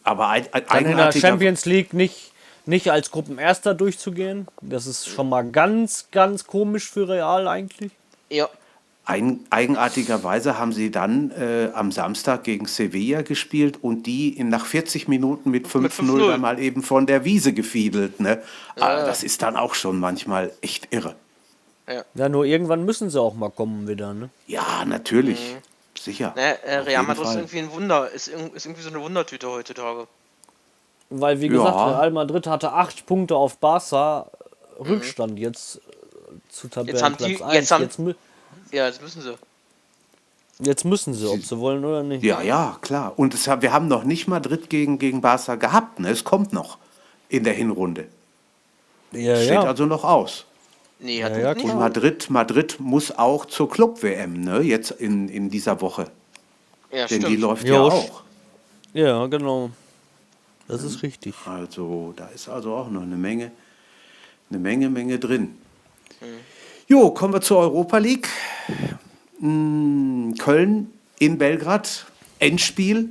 Aber 0.05 0.29
ein, 0.29 0.47
ein 0.53 0.65
Dann 0.69 0.87
in 0.87 0.97
der 0.97 1.13
Champions 1.13 1.65
League 1.65 1.93
nicht, 1.93 2.33
nicht 2.67 2.91
als 2.93 3.11
Gruppenerster 3.11 3.75
durchzugehen, 3.75 4.47
das 4.61 4.87
ist 4.87 5.09
schon 5.09 5.29
mal 5.29 5.43
ganz, 5.51 6.09
ganz 6.13 6.47
komisch 6.47 6.91
für 6.91 7.09
Real 7.09 7.49
eigentlich. 7.49 7.91
Ja. 8.31 8.49
ein, 9.07 9.41
eigenartigerweise 9.51 10.59
haben 10.59 10.73
sie 10.73 10.91
dann 10.91 11.31
äh, 11.33 11.71
am 11.75 11.93
Samstag 11.93 12.45
gegen 12.45 12.67
Sevilla 12.67 13.23
gespielt 13.23 13.79
und 13.83 14.05
die 14.07 14.31
in, 14.31 14.49
nach 14.49 14.65
40 14.67 15.09
Minuten 15.09 15.51
mit 15.51 15.67
5-0 15.67 15.89
5-0. 15.91 16.27
dann 16.29 16.41
mal 16.41 16.59
eben 16.59 16.83
von 16.83 17.07
der 17.07 17.25
Wiese 17.25 17.53
gefiedelt. 17.53 18.21
Ne? 18.21 18.43
Ah, 18.81 19.05
Das 19.05 19.23
ist 19.23 19.43
dann 19.43 19.57
auch 19.57 19.75
schon 19.75 19.99
manchmal 20.01 20.53
echt 20.63 20.89
irre. 20.93 21.15
Ja, 22.15 22.29
nur 22.31 22.47
irgendwann 22.47 22.85
müssen 22.87 23.11
sie 23.11 23.21
auch 23.21 23.35
mal 23.35 23.51
kommen 23.51 23.87
wieder. 23.87 24.15
Ne? 24.15 24.31
Ja, 24.47 24.85
natürlich. 24.87 25.57
Sicher. 25.99 26.33
Ne, 26.35 26.63
äh, 26.65 26.77
Real 26.79 27.03
Madrid 27.03 27.27
ist 27.27 27.35
irgendwie 27.35 27.59
ein 27.59 27.73
Wunder. 27.73 28.11
Ist, 28.11 28.29
ist 28.29 28.65
irgendwie 28.65 28.83
so 28.83 28.89
eine 28.89 29.01
Wundertüte 29.03 29.49
heutzutage. 29.51 30.07
Weil, 31.11 31.41
wie 31.43 31.47
Ja. 31.47 31.53
gesagt, 31.53 31.77
Real 31.77 32.11
Madrid 32.11 32.47
hatte 32.47 32.73
acht 32.73 33.05
Punkte 33.05 33.37
auf 33.37 33.59
Barca 33.59 34.31
Rückstand 34.81 35.39
jetzt 35.39 35.81
zu 36.55 36.67
Jetzt 36.69 36.77
haben 37.03 37.17
Tabellenplatz 37.17 37.19
die- 37.19 37.43
1. 37.43 37.55
jetzt 37.55 37.71
haben- 37.73 37.83
jetzt, 37.83 37.99
Ja, 38.73 38.87
das 38.89 39.01
müssen 39.01 39.23
sie. 39.23 39.35
jetzt 40.61 40.85
müssen 40.85 41.15
sie, 41.15 41.27
ob 41.27 41.43
sie 41.43 41.59
wollen 41.59 41.85
oder 41.85 42.03
nicht. 42.03 42.23
Ja, 42.25 42.41
ja, 42.43 42.79
klar. 42.81 43.13
Und 43.17 43.35
es, 43.35 43.47
wir 43.47 43.73
haben 43.73 43.89
noch 43.89 44.05
nicht 44.05 44.29
Madrid 44.29 44.71
gegen, 44.71 44.99
gegen 44.99 45.21
Barca 45.21 45.57
gehabt. 45.57 45.99
Ne? 46.01 46.11
Es 46.11 46.23
kommt 46.25 46.53
noch 46.53 46.79
in 47.29 47.45
der 47.45 47.55
Hinrunde. 47.55 48.07
ja. 49.13 49.37
Steht 49.37 49.51
ja. 49.51 49.63
also 49.65 49.87
noch 49.87 50.05
aus. 50.05 50.45
Nee, 51.01 51.23
hat 51.25 51.33
Ja, 51.33 51.39
ja. 51.39 51.51
Und 51.53 51.79
Madrid, 51.79 52.31
Madrid 52.31 52.77
muss 52.79 53.11
auch 53.11 53.47
zur 53.47 53.69
Club-WM, 53.69 54.41
ne? 54.41 54.61
jetzt 54.61 54.93
in, 54.93 55.29
in 55.29 55.51
dieser 55.51 55.81
Woche. 55.81 56.05
Ja, 56.93 57.07
Denn 57.07 57.21
stimmt. 57.21 57.29
die 57.29 57.37
läuft 57.37 57.65
Ja, 57.67 57.75
ja 57.75 57.81
auch. 57.83 58.23
ja, 58.93 59.27
genau. 59.27 59.71
Das 60.69 60.83
ist 60.85 61.03
richtig. 61.03 61.35
Also 61.45 62.15
da 62.17 62.29
ist 62.29 62.49
also 62.49 62.75
auch 62.75 62.89
noch 62.89 63.03
eine 63.03 63.17
Menge, 63.17 63.51
eine 64.51 64.61
Menge, 64.61 64.89
Menge 64.89 65.19
drin. 65.19 65.59
Jo, 66.87 67.11
kommen 67.11 67.33
wir 67.33 67.41
zur 67.41 67.59
Europa 67.59 67.99
League. 67.99 68.29
Mm, 69.41 70.35
Köln 70.35 70.91
in 71.19 71.39
Belgrad, 71.39 72.07
Endspiel. 72.39 73.09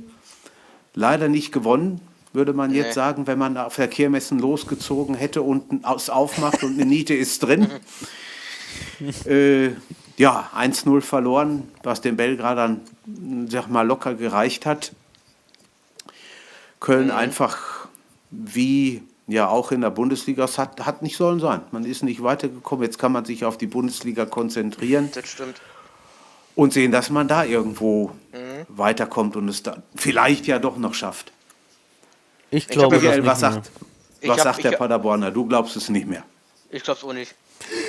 Leider 0.94 1.28
nicht 1.28 1.50
gewonnen, 1.52 2.00
würde 2.32 2.52
man 2.52 2.70
Nee. 2.70 2.78
jetzt 2.78 2.94
sagen, 2.94 3.26
wenn 3.26 3.38
man 3.38 3.56
auf 3.56 3.76
der 3.76 3.88
Kirmessen 3.88 4.38
losgezogen 4.38 5.14
hätte 5.16 5.42
und 5.42 5.84
es 5.96 6.08
aufmacht 6.08 6.62
und 6.62 6.74
eine 6.74 6.86
Niete 6.86 7.14
ist 7.14 7.42
drin. 7.42 7.68
äh, 9.26 9.70
ja, 10.16 10.50
1-0 10.56 11.00
verloren, 11.00 11.68
was 11.82 12.00
den 12.00 12.16
Belgradern, 12.16 12.80
sag 13.48 13.68
mal, 13.68 13.82
locker 13.86 14.14
gereicht 14.14 14.66
hat. 14.66 14.92
Köln 16.78 17.10
einfach 17.10 17.88
wie 18.30 19.02
ja 19.26 19.48
auch 19.48 19.72
in 19.72 19.80
der 19.80 19.90
Bundesliga, 19.90 20.44
es 20.44 20.58
hat, 20.58 20.84
hat 20.84 21.02
nicht 21.02 21.16
sollen 21.16 21.40
sein. 21.40 21.62
Man 21.70 21.84
ist 21.84 22.02
nicht 22.02 22.22
weitergekommen. 22.22 22.84
Jetzt 22.84 22.98
kann 22.98 23.12
man 23.12 23.24
sich 23.24 23.44
auf 23.44 23.56
die 23.58 23.66
Bundesliga 23.66 24.26
konzentrieren 24.26 25.10
Das 25.14 25.26
stimmt. 25.28 25.60
und 26.54 26.72
sehen, 26.72 26.92
dass 26.92 27.10
man 27.10 27.26
da 27.28 27.44
irgendwo 27.44 28.12
weiterkommt 28.68 29.36
und 29.36 29.48
es 29.48 29.62
dann 29.62 29.82
vielleicht 29.94 30.46
ja 30.46 30.58
doch 30.58 30.76
noch 30.76 30.94
schafft. 30.94 31.32
Ich 32.50 32.68
glaube, 32.68 32.96
das 32.96 33.02
Michael, 33.02 33.20
nicht 33.22 33.30
was 33.30 33.40
mehr. 33.40 33.52
sagt, 33.52 33.70
Ich 34.20 34.28
was 34.28 34.36
hab- 34.38 34.44
sagt 34.44 34.58
ich 34.58 34.62
der 34.62 34.72
hab- 34.72 34.78
Paderborner? 34.78 35.30
Du 35.30 35.46
glaubst 35.46 35.74
es 35.76 35.88
nicht 35.88 36.06
mehr. 36.06 36.22
Ich 36.70 36.82
glaub's 36.82 37.02
auch 37.04 37.12
nicht. 37.12 37.34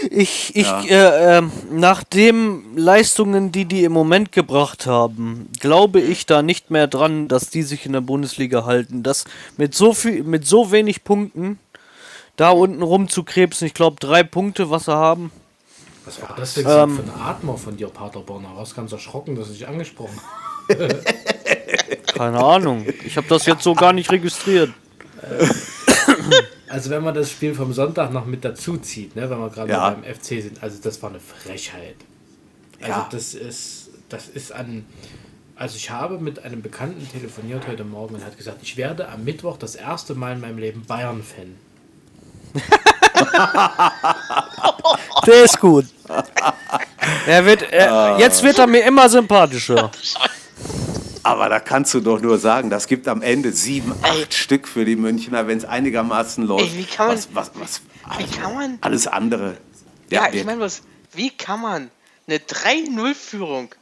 Ich, 0.09 0.55
ich, 0.55 0.67
Ja. 0.67 0.83
äh, 0.83 1.37
ähm, 1.39 1.51
nach 1.71 2.03
den 2.03 2.75
Leistungen, 2.77 3.51
die 3.51 3.65
die 3.65 3.83
im 3.83 3.91
Moment 3.91 4.31
gebracht 4.31 4.85
haben, 4.85 5.49
glaube 5.59 5.99
ich 5.99 6.25
da 6.25 6.41
nicht 6.41 6.71
mehr 6.71 6.87
dran, 6.87 7.27
dass 7.27 7.49
die 7.49 7.63
sich 7.63 7.85
in 7.85 7.93
der 7.93 8.01
Bundesliga 8.01 8.65
halten. 8.65 9.03
Das 9.03 9.25
mit 9.57 9.73
so 9.75 9.93
viel, 9.93 10.23
mit 10.23 10.47
so 10.47 10.71
wenig 10.71 11.03
Punkten 11.03 11.59
da 12.37 12.49
unten 12.51 12.81
rumzukrebsen, 12.81 13.65
ich 13.67 13.73
glaube 13.73 13.97
drei 13.99 14.23
Punkte, 14.23 14.69
was 14.69 14.85
sie 14.85 14.93
haben. 14.95 15.31
Was 16.05 16.21
war 16.21 16.35
das 16.37 16.53
denn 16.53 16.65
Ähm. 16.67 16.95
für 16.97 17.03
ein 17.03 17.19
Atmer 17.21 17.57
von 17.57 17.75
dir, 17.77 17.87
Paderborn? 17.87 18.43
Du 18.43 18.57
warst 18.57 18.75
ganz 18.75 18.91
erschrocken, 18.91 19.35
dass 19.35 19.49
ich 19.49 19.59
dich 19.59 19.67
angesprochen 19.67 20.19
Keine 22.15 22.43
Ahnung. 22.43 22.85
Ich 23.05 23.17
habe 23.17 23.27
das 23.27 23.45
jetzt 23.45 23.63
so 23.63 23.73
gar 23.73 23.93
nicht 23.93 24.11
registriert. 24.11 24.71
Also 26.75 26.89
wenn 26.89 27.03
man 27.05 27.13
das 27.15 27.31
Spiel 27.31 27.55
vom 27.55 27.71
Sonntag 27.71 28.11
noch 28.11 28.25
mit 28.25 28.43
dazu 28.43 28.75
zieht, 28.75 29.15
ne, 29.15 29.29
wenn 29.29 29.39
wir 29.39 29.49
gerade 29.49 29.71
Ja. 29.71 29.91
beim 29.91 30.03
FC 30.03 30.41
sind, 30.41 30.61
also 30.61 30.77
das 30.83 31.01
war 31.01 31.09
eine 31.09 31.21
Frechheit. 31.21 31.95
Also 32.81 32.91
Ja. 32.91 33.07
das 33.09 33.33
ist, 33.33 33.91
das 34.09 34.27
ist 34.27 34.51
an. 34.51 34.85
Also 35.55 35.77
ich 35.77 35.89
habe 35.89 36.19
mit 36.19 36.43
einem 36.43 36.61
Bekannten 36.61 37.07
telefoniert 37.09 37.65
heute 37.69 37.85
Morgen 37.85 38.15
und 38.15 38.25
hat 38.25 38.37
gesagt, 38.37 38.57
ich 38.61 38.75
werde 38.75 39.07
am 39.07 39.23
Mittwoch 39.23 39.55
das 39.55 39.75
erste 39.75 40.15
Mal 40.15 40.33
in 40.33 40.41
meinem 40.41 40.57
Leben 40.57 40.83
Bayern-Fan. 40.85 41.55
Der 45.25 45.43
ist 45.45 45.57
gut. 45.61 45.85
Er 47.25 47.45
wird, 47.45 47.71
er, 47.71 48.17
jetzt 48.19 48.43
wird 48.43 48.59
er 48.59 48.67
mir 48.67 48.83
immer 48.83 49.07
sympathischer. 49.07 49.91
Aber 51.25 51.49
da 51.49 51.59
kannst 51.59 51.91
du 51.95 52.01
doch 52.01 52.21
nur 52.21 52.37
sagen, 52.37 52.69
das 52.69 52.85
gibt 52.87 53.07
am 53.07 53.21
Ende 53.23 53.51
sieben, 53.51 53.93
acht 54.03 54.33
Stück 54.33 54.67
für 54.67 54.85
die 54.85 54.95
Münchner, 54.95 55.47
wenn 55.47 55.57
es 55.57 55.65
einigermaßen 55.65 56.45
läuft. 56.45 56.71
Ey, 56.73 56.77
wie 56.77 56.83
kann 56.83 57.07
man- 57.07 57.17
was, 57.17 57.29
was, 57.33 57.51
was, 57.55 57.81
Wie 58.19 58.25
kann 58.39 58.53
man? 58.53 58.77
Alles 58.81 59.07
andere. 59.07 59.57
Ja, 60.11 60.27
ich 60.27 60.33
wird- 60.35 60.45
meine, 60.45 60.59
was, 60.61 60.83
wie 61.13 61.31
kann 61.31 61.61
man 61.61 61.89
eine 62.27 62.37
3-0-Führung 62.37 63.73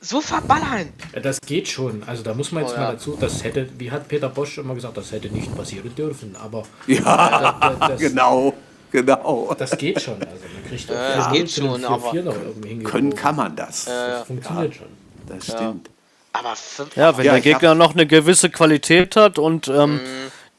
so 0.00 0.20
verballern? 0.20 0.92
Ja, 1.12 1.20
das 1.20 1.40
geht 1.40 1.66
schon. 1.66 2.04
Also 2.04 2.22
da 2.22 2.32
muss 2.34 2.52
man 2.52 2.62
jetzt 2.62 2.74
Oh, 2.74 2.76
mal 2.76 2.82
ja. 2.84 2.92
dazu, 2.92 3.16
das 3.18 3.42
hätte, 3.42 3.68
wie 3.78 3.90
hat 3.90 4.06
Peter 4.06 4.28
Bosch 4.28 4.58
immer 4.58 4.74
gesagt, 4.76 4.96
das 4.96 5.10
hätte 5.10 5.28
nicht 5.30 5.52
passieren 5.56 5.92
dürfen. 5.96 6.36
Aber 6.36 6.62
ja, 6.86 7.58
das, 7.60 7.88
das, 7.88 8.00
genau, 8.00 8.54
genau. 8.92 9.52
das 9.58 9.76
geht 9.76 10.00
schon. 10.00 10.14
Also 10.22 10.44
man 10.54 10.68
kriegt 10.68 10.90
auch 10.90 10.94
das 10.94 11.26
4-0 11.26 11.32
geht 11.32 11.50
schon, 11.50 11.84
aber- 11.84 12.10
4-4 12.12 12.22
noch 12.22 12.36
irgendwie 12.36 12.84
Können 12.84 13.14
kann 13.16 13.34
man 13.34 13.56
das. 13.56 13.86
Das 13.86 14.26
funktioniert 14.28 14.74
schon. 14.76 14.86
Das 15.26 15.44
stimmt. 15.44 15.90
Aber 16.34 16.56
fünf, 16.56 16.96
Ja, 16.96 17.16
wenn 17.16 17.24
Ja, 17.24 17.32
der 17.32 17.40
Gegner 17.40 17.70
hab- 17.70 17.78
noch 17.78 17.94
eine 17.94 18.06
gewisse 18.06 18.50
Qualität 18.50 19.14
hat 19.16 19.38
und 19.38 19.68
ähm, 19.68 20.00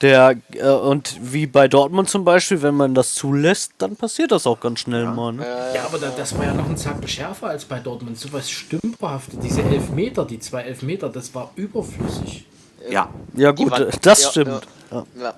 der 0.02 0.36
äh, 0.54 0.68
und 0.70 1.18
wie 1.22 1.48
bei 1.48 1.68
Dortmund 1.68 2.10
zum 2.10 2.24
Beispiel, 2.24 2.62
wenn 2.62 2.76
man 2.76 2.96
das 2.96 3.14
zulässt, 3.14 3.74
dann 3.78 3.96
passiert 3.98 4.32
das 4.32 4.48
auch 4.48 4.60
ganz 4.60 4.80
schnell 4.80 5.06
mal. 5.06 5.34
Ne? 5.34 5.46
Ja, 5.76 5.84
aber 5.86 5.98
da, 6.00 6.12
das 6.16 6.38
war 6.38 6.46
ja 6.46 6.54
noch 6.54 6.66
ein 6.68 6.78
Zacken 6.78 7.08
schärfer 7.08 7.48
als 7.48 7.66
bei 7.66 7.80
Dortmund. 7.80 8.18
So 8.18 8.32
was 8.32 8.50
Stümperhaftes. 8.50 9.38
Diese 9.40 9.62
Elfmeter, 9.64 10.24
die 10.26 10.40
zwei 10.40 10.62
Elfmeter, 10.64 11.10
das 11.10 11.36
war 11.36 11.52
überflüssig. 11.56 12.46
Ja, 12.90 13.10
Ja 13.34 13.52
gut, 13.52 13.72
waren- 13.72 13.88
das 14.02 14.24
ja, 14.24 14.30
stimmt. 14.30 14.68
Ja, 14.92 15.06
ja. 15.22 15.34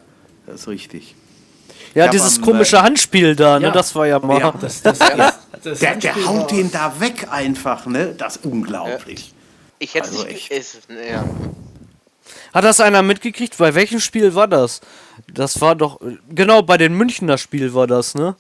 das 0.46 0.62
ist 0.62 0.68
richtig. 0.68 1.16
ja 1.96 2.04
hab 2.06 2.12
dieses 2.12 2.38
am, 2.38 2.44
komische 2.46 2.82
Handspiel 2.84 3.36
da, 3.36 3.60
ne, 3.60 3.68
ja. 3.68 3.72
das 3.72 3.96
war 3.96 4.06
ja 4.06 4.20
mal. 4.20 4.40
Ja. 4.40 4.54
Das, 4.60 4.82
das, 4.84 5.00
das, 5.00 5.34
das 5.64 5.80
Der, 5.80 5.96
der 5.96 6.26
haut 6.28 6.52
den 6.52 6.72
da 6.72 6.94
weg 7.00 7.28
einfach, 7.32 7.86
ne? 7.88 8.14
Das 8.16 8.36
ist 8.38 8.46
unglaublich. 8.46 9.34
Ich 9.80 9.94
hätte 9.94 10.08
Also 10.10 10.20
es 10.24 10.26
echt. 10.26 10.34
nicht. 10.34 10.52
Ist, 10.52 10.80
ja. 10.90 11.24
Hat 12.54 12.64
das 12.64 12.80
einer 12.80 13.04
mitgekriegt? 13.04 13.58
Bei 13.58 13.76
welchem 13.76 14.00
Spiel 14.00 14.36
war 14.36 14.48
das? 14.48 14.82
Das 15.34 15.62
war 15.62 15.76
doch 15.76 16.00
genau 16.30 16.62
bei 16.62 16.78
den 16.78 16.94
Münchner 16.94 17.38
Spiel 17.38 17.74
war 17.74 17.88
das, 17.88 18.16
ne? 18.16 18.36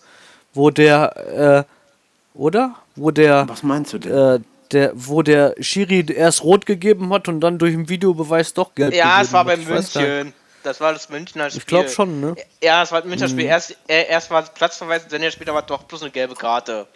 Wo 0.54 0.70
der 0.72 1.66
äh, 1.66 2.38
oder? 2.38 2.76
Wo 2.96 3.12
der 3.12 3.48
Was 3.48 3.64
meinst 3.64 3.94
du 3.94 4.00
denn? 4.00 4.12
äh, 4.12 4.40
der 4.72 4.92
wo 4.96 5.22
der 5.22 5.56
Schiri 5.60 6.06
erst 6.12 6.44
rot 6.44 6.66
gegeben 6.66 7.14
hat 7.14 7.28
und 7.28 7.40
dann 7.42 7.58
durch 7.58 7.74
den 7.74 7.88
Videobeweis 7.90 8.54
doch 8.54 8.76
gelb 8.76 8.94
ja, 8.94 9.22
es 9.22 9.30
gegeben 9.30 9.34
war 9.34 9.40
hat. 9.42 9.48
bei 9.48 9.54
Ich 9.62 9.70
weiß 9.70 9.94
gar 9.94 10.02
nicht. 10.02 10.10
München. 10.12 10.34
Das 10.64 10.82
war 10.82 10.92
das 10.92 11.08
Münchner 11.10 11.50
Spiel. 11.50 11.60
Ich 11.62 11.66
glaube 11.66 11.90
schon, 11.90 12.20
ne? 12.20 12.36
Ja, 12.62 12.84
es 12.84 12.92
war 12.92 13.02
das 13.02 13.10
Münchner 13.10 13.30
Spiel. 13.30 13.46
Erst, 13.46 13.78
äh, 13.88 14.08
erst 14.10 14.30
war 14.32 14.44
es 14.44 14.50
Platzverweis, 14.50 15.08
dann 15.08 15.24
ja 15.24 15.32
später 15.32 15.54
war 15.54 15.62
es 15.62 15.68
doch 15.68 15.84
bloß 15.84 16.02
eine 16.02 16.12
gelbe 16.12 16.36
Karte. 16.36 16.88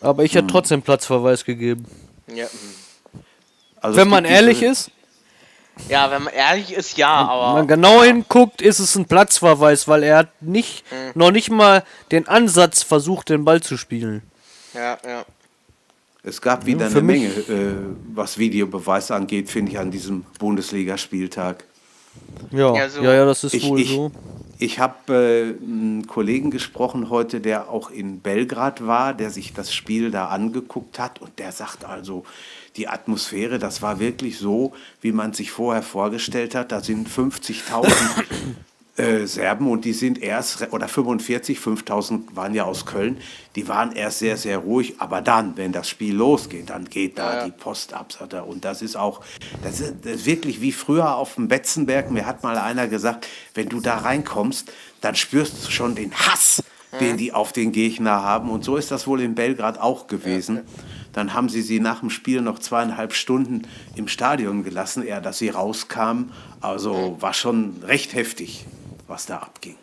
Aber 0.00 0.22
ich 0.24 0.34
hätte 0.34 0.48
trotzdem 0.48 0.82
Platzverweis 0.82 1.44
gegeben. 1.46 1.86
Ja, 2.26 2.46
Also 3.84 3.98
Wenn 3.98 4.08
man 4.08 4.24
ehrlich 4.24 4.60
diese- 4.60 4.70
ist, 4.72 4.90
ja 5.90 6.10
wenn 6.10 6.22
man 6.22 6.32
ehrlich 6.32 6.72
ist, 6.72 6.96
ja, 6.96 7.20
wenn 7.20 7.28
aber. 7.28 7.52
man 7.54 7.66
genau 7.68 8.02
hinguckt, 8.02 8.62
ist 8.62 8.78
es 8.78 8.94
ein 8.96 9.04
Platzverweis, 9.04 9.86
weil 9.88 10.02
er 10.04 10.16
hat 10.18 10.42
nicht 10.42 10.84
noch 11.14 11.30
nicht 11.30 11.50
mal 11.50 11.84
den 12.10 12.26
Ansatz 12.26 12.82
versucht, 12.82 13.28
den 13.28 13.44
Ball 13.44 13.60
zu 13.60 13.76
spielen. 13.76 14.22
Ja, 14.72 14.96
ja. 15.06 15.24
Es 16.22 16.40
gab 16.40 16.64
wieder 16.64 16.86
für 16.88 16.98
eine 17.00 17.06
Menge, 17.06 17.26
äh, 17.26 17.74
was 18.14 18.38
Videobeweis 18.38 19.10
angeht, 19.10 19.50
finde 19.50 19.72
ich, 19.72 19.78
an 19.78 19.90
diesem 19.90 20.24
Bundesligaspieltag. 20.38 21.64
Ja, 22.50 22.58
Ja, 22.72 22.74
ja, 22.76 22.88
so. 22.88 23.02
ja, 23.02 23.24
das 23.26 23.44
ist 23.44 23.52
Ich, 23.52 23.68
wohl 23.68 23.80
ich, 23.80 23.90
so. 23.90 24.10
ich 24.58 24.78
habe 24.78 25.12
äh, 25.12 25.62
einen 25.62 26.06
Kollegen 26.06 26.50
gesprochen 26.50 27.10
heute, 27.10 27.40
der 27.40 27.68
auch 27.68 27.90
in 27.90 28.20
Belgrad 28.20 28.86
war, 28.86 29.12
der 29.12 29.28
sich 29.30 29.52
das 29.52 29.74
Spiel 29.74 30.10
da 30.10 30.28
angeguckt 30.28 30.98
hat 30.98 31.20
und 31.20 31.38
der 31.38 31.52
sagt 31.52 31.84
also, 31.84 32.24
die 32.76 32.88
Atmosphäre, 32.88 33.58
das 33.58 33.82
war 33.82 34.00
wirklich 34.00 34.38
so, 34.38 34.72
wie 35.00 35.12
man 35.12 35.32
sich 35.32 35.50
vorher 35.50 35.82
vorgestellt 35.82 36.54
hat. 36.54 36.72
Da 36.72 36.80
sind 36.80 37.08
50.000 37.08 37.90
äh, 38.96 39.26
Serben 39.26 39.68
und 39.68 39.84
die 39.84 39.92
sind 39.92 40.22
erst, 40.22 40.72
oder 40.72 40.88
45, 40.88 41.58
5000 41.58 42.36
waren 42.36 42.54
ja 42.54 42.64
aus 42.64 42.86
Köln, 42.86 43.18
die 43.56 43.68
waren 43.68 43.92
erst 43.92 44.20
sehr, 44.20 44.36
sehr 44.36 44.58
ruhig, 44.58 44.94
aber 44.98 45.20
dann, 45.20 45.56
wenn 45.56 45.72
das 45.72 45.88
Spiel 45.88 46.14
losgeht, 46.14 46.70
dann 46.70 46.84
geht 46.84 47.18
da 47.18 47.32
Ja, 47.32 47.38
ja. 47.38 47.44
die 47.46 47.52
Post 47.52 47.92
ab. 47.92 48.12
Und 48.46 48.64
das 48.64 48.82
ist 48.82 48.96
auch, 48.96 49.20
das 49.62 49.80
ist, 49.80 49.94
das 50.02 50.16
ist 50.16 50.26
wirklich 50.26 50.60
wie 50.60 50.72
früher 50.72 51.16
auf 51.16 51.36
dem 51.36 51.48
Betzenberg. 51.48 52.10
Mir 52.10 52.26
hat 52.26 52.42
mal 52.42 52.58
einer 52.58 52.88
gesagt, 52.88 53.26
wenn 53.54 53.68
du 53.68 53.80
da 53.80 53.98
reinkommst, 53.98 54.72
dann 55.00 55.14
spürst 55.14 55.66
du 55.66 55.70
schon 55.70 55.94
den 55.94 56.12
Hass, 56.12 56.62
den 57.00 57.16
die 57.16 57.32
auf 57.32 57.52
den 57.52 57.72
Gegner 57.72 58.22
haben. 58.22 58.50
Und 58.50 58.64
so 58.64 58.76
ist 58.76 58.90
das 58.90 59.06
wohl 59.06 59.20
in 59.20 59.34
Belgrad 59.34 59.80
auch 59.80 60.06
gewesen. 60.06 60.60
Dann 61.14 61.32
haben 61.32 61.48
sie 61.48 61.62
sie 61.62 61.80
nach 61.80 62.00
dem 62.00 62.10
Spiel 62.10 62.40
noch 62.42 62.58
zweieinhalb 62.58 63.14
Stunden 63.14 63.62
im 63.94 64.08
Stadion 64.08 64.64
gelassen, 64.64 65.02
eher 65.02 65.20
dass 65.20 65.38
sie 65.38 65.48
rauskamen. 65.48 66.32
Also 66.60 67.16
war 67.20 67.32
schon 67.32 67.82
recht 67.84 68.14
heftig, 68.14 68.66
was 69.06 69.26
da 69.26 69.38
abging. 69.38 69.76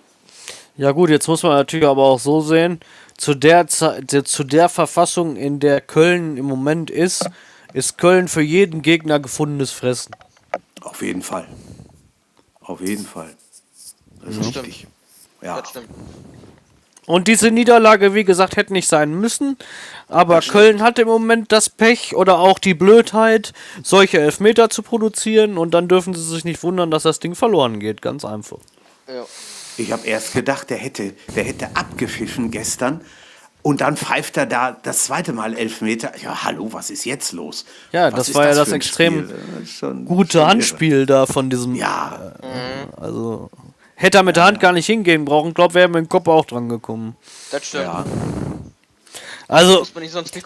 Ja 0.78 0.92
gut, 0.92 1.10
jetzt 1.10 1.28
muss 1.28 1.44
man 1.44 1.54
natürlich 1.54 1.88
aber 1.88 2.04
auch 2.04 2.20
so 2.20 2.42
sehen, 2.42 2.80
zu 3.18 3.34
der 3.34 3.68
zu 3.68 4.44
der 4.44 4.70
Verfassung, 4.70 5.36
in 5.36 5.60
der 5.60 5.82
Köln 5.82 6.38
im 6.38 6.46
Moment 6.46 6.90
ist, 6.90 7.30
ist 7.74 7.98
Köln 7.98 8.28
für 8.28 8.42
jeden 8.42 8.82
Gegner 8.82 9.20
gefundenes 9.20 9.72
Fressen. 9.72 10.14
Auf 10.82 11.02
jeden 11.02 11.22
Fall. 11.22 11.48
Auf 12.62 12.82
jeden 12.82 13.06
Fall. 13.06 13.36
Das 14.24 14.36
ist 14.38 14.50
stimmt. 14.50 14.68
richtig. 14.68 14.88
Ja. 15.42 15.62
Das 15.62 15.70
stimmt. 15.70 15.90
Und 17.08 17.28
diese 17.28 17.50
Niederlage, 17.50 18.14
wie 18.14 18.24
gesagt, 18.24 18.58
hätte 18.58 18.74
nicht 18.74 18.88
sein 18.88 19.14
müssen. 19.14 19.58
Aber 20.08 20.40
Köln 20.42 20.82
hat 20.84 21.00
im 21.00 21.08
Moment 21.08 21.52
das 21.52 21.70
Pech 21.70 22.16
oder 22.16 22.40
auch 22.40 22.60
die 22.60 22.76
Blödheit, 22.76 23.54
solche 23.82 24.20
Elfmeter 24.20 24.70
zu 24.70 24.84
produzieren. 24.84 25.58
Und 25.58 25.74
dann 25.74 25.88
dürfen 25.88 26.14
sie 26.14 26.24
sich 26.24 26.46
nicht 26.46 26.62
wundern, 26.64 26.92
dass 26.92 27.04
das 27.04 27.20
Ding 27.20 27.34
verloren 27.34 27.80
geht. 27.80 28.02
Ganz 28.02 28.24
einfach. 28.24 28.60
Ja. 29.08 29.26
Ich 29.78 29.92
habe 29.92 30.06
erst 30.06 30.34
gedacht, 30.34 30.70
der 30.70 30.78
hätte, 30.78 31.14
der 31.36 31.44
hätte 31.44 31.70
abgepfiffen 31.76 32.52
gestern. 32.52 33.02
Und 33.64 33.82
dann 33.82 33.96
pfeift 33.96 34.38
er 34.38 34.46
da 34.46 34.78
das 34.84 35.06
zweite 35.06 35.34
Mal 35.34 35.56
Elfmeter. 35.56 36.12
Ja, 36.22 36.44
hallo, 36.44 36.70
was 36.72 36.90
ist 36.90 37.06
jetzt 37.06 37.32
los? 37.32 37.66
Ja, 37.92 38.12
Was 38.12 38.28
das 38.28 38.36
war 38.36 38.46
ja 38.46 38.56
das 38.56 38.70
für 38.70 38.74
ein 38.74 38.78
extrem 38.78 39.24
Spiel? 39.24 39.36
Das 39.60 40.08
Gute 40.08 40.38
schon 40.40 40.48
Handspiel 40.48 41.06
da 41.06 41.26
von 41.26 41.50
diesem. 41.50 41.76
Ja, 41.76 42.34
Also. 42.98 43.50
Hätte 44.02 44.18
er 44.18 44.24
mit 44.24 44.36
der 44.36 44.46
Hand 44.46 44.60
gar 44.60 44.72
nicht 44.72 44.88
hingehen 44.88 45.26
brauchen, 45.26 45.54
glaub, 45.54 45.76
wäre 45.76 45.86
er 45.86 45.90
mit 45.90 45.98
dem 45.98 46.10
Kopf 46.10 46.28
auch 46.28 46.46
dran 46.46 46.70
gekommen. 46.70 47.16
Das 47.52 47.64
stimmt. 47.68 47.84
ja. 47.84 48.04
Also, 49.48 49.86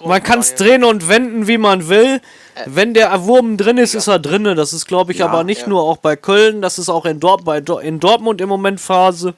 man 0.04 0.22
kann 0.22 0.39
es 0.39 0.56
drehen 0.56 0.84
und 0.84 1.08
wenden, 1.08 1.48
wie 1.48 1.58
man 1.58 1.88
will. 1.88 2.20
Wenn 2.65 2.94
der 2.94 3.24
Wurm 3.24 3.56
drin 3.56 3.78
ist, 3.78 3.94
ist 3.94 4.08
er 4.08 4.20
drinne. 4.20 4.56
Das 4.56 4.74
ist, 4.74 4.88
glaube 4.88 5.13
ich, 5.13 5.20
Ja, 5.20 5.28
aber 5.28 5.46
nicht 5.46 5.62
ja. 5.62 5.68
nur 5.70 5.84
auch 5.84 5.98
bei 5.98 6.18
Köln. 6.18 6.62
Das 6.62 6.80
ist 6.80 6.89
auch 6.89 7.06
in, 7.06 7.22
Dort 7.22 7.46
bei 7.46 7.62
Dor 7.62 7.82
in 7.82 8.02
Dortmund 8.02 8.41
im 8.41 8.50
Moment 8.50 8.82
Phase. 8.82 9.36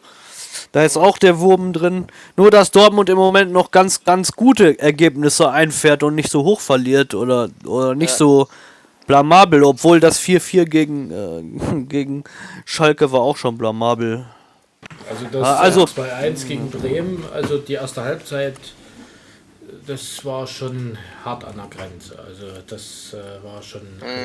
Da 0.71 0.83
ist 0.83 0.97
auch 0.97 1.19
der 1.19 1.39
Wurm 1.39 1.71
drin. 1.71 2.07
Nur, 2.37 2.49
dass 2.49 2.71
Dortmund 2.71 3.09
im 3.09 3.17
Moment 3.17 3.51
noch 3.51 3.69
ganz, 3.69 4.03
ganz 4.03 4.31
gute 4.31 4.79
Ergebnisse 4.79 5.51
einfährt 5.51 6.01
und 6.01 6.15
nicht 6.15 6.31
so 6.31 6.43
hoch 6.43 6.61
verliert 6.61 7.13
oder, 7.13 7.49
oder 7.65 7.93
nicht 7.93 8.13
so 8.13 8.47
blamabel, 9.07 9.63
obwohl 9.63 9.99
das 9.99 10.19
4-4 10.19 10.65
gegen, 10.65 11.11
äh, 11.11 11.83
gegen 11.87 12.23
Schalke 12.65 13.11
war 13.11 13.21
auch 13.21 13.37
schon 13.37 13.57
blamabel. 13.57 14.25
Also 15.09 15.25
das 15.31 15.43
Ah, 15.43 15.55
also- 15.57 15.81
also, 15.81 16.01
2-1 16.01 16.45
gegen 16.47 16.69
Bremen, 16.69 17.23
also 17.33 17.57
die 17.57 17.73
erste 17.73 18.03
Halbzeit, 18.03 18.55
das 19.87 20.23
war 20.25 20.45
schon 20.45 20.97
hart 21.23 21.43
an 21.45 21.55
der 21.55 21.67
Grenze. 21.67 22.19
Also 22.19 22.45
das 22.67 23.13
äh, 23.13 23.43
war 23.43 23.61
schon, 23.63 23.81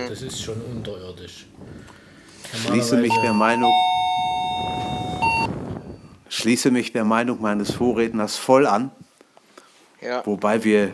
das 0.09 0.21
ist 0.23 0.42
schon 0.42 0.61
unterirdisch. 0.61 1.47
Schließe 2.66 2.97
mich 2.97 3.12
der 3.23 3.33
Meinung, 3.33 3.73
schließe 6.29 6.71
mich 6.71 6.92
der 6.92 7.05
Meinung 7.05 7.40
meines 7.40 7.73
Vorredners 7.73 8.37
voll 8.37 8.66
an, 8.66 8.90
Ja. 10.01 10.23
wobei 10.27 10.62
wir 10.64 10.92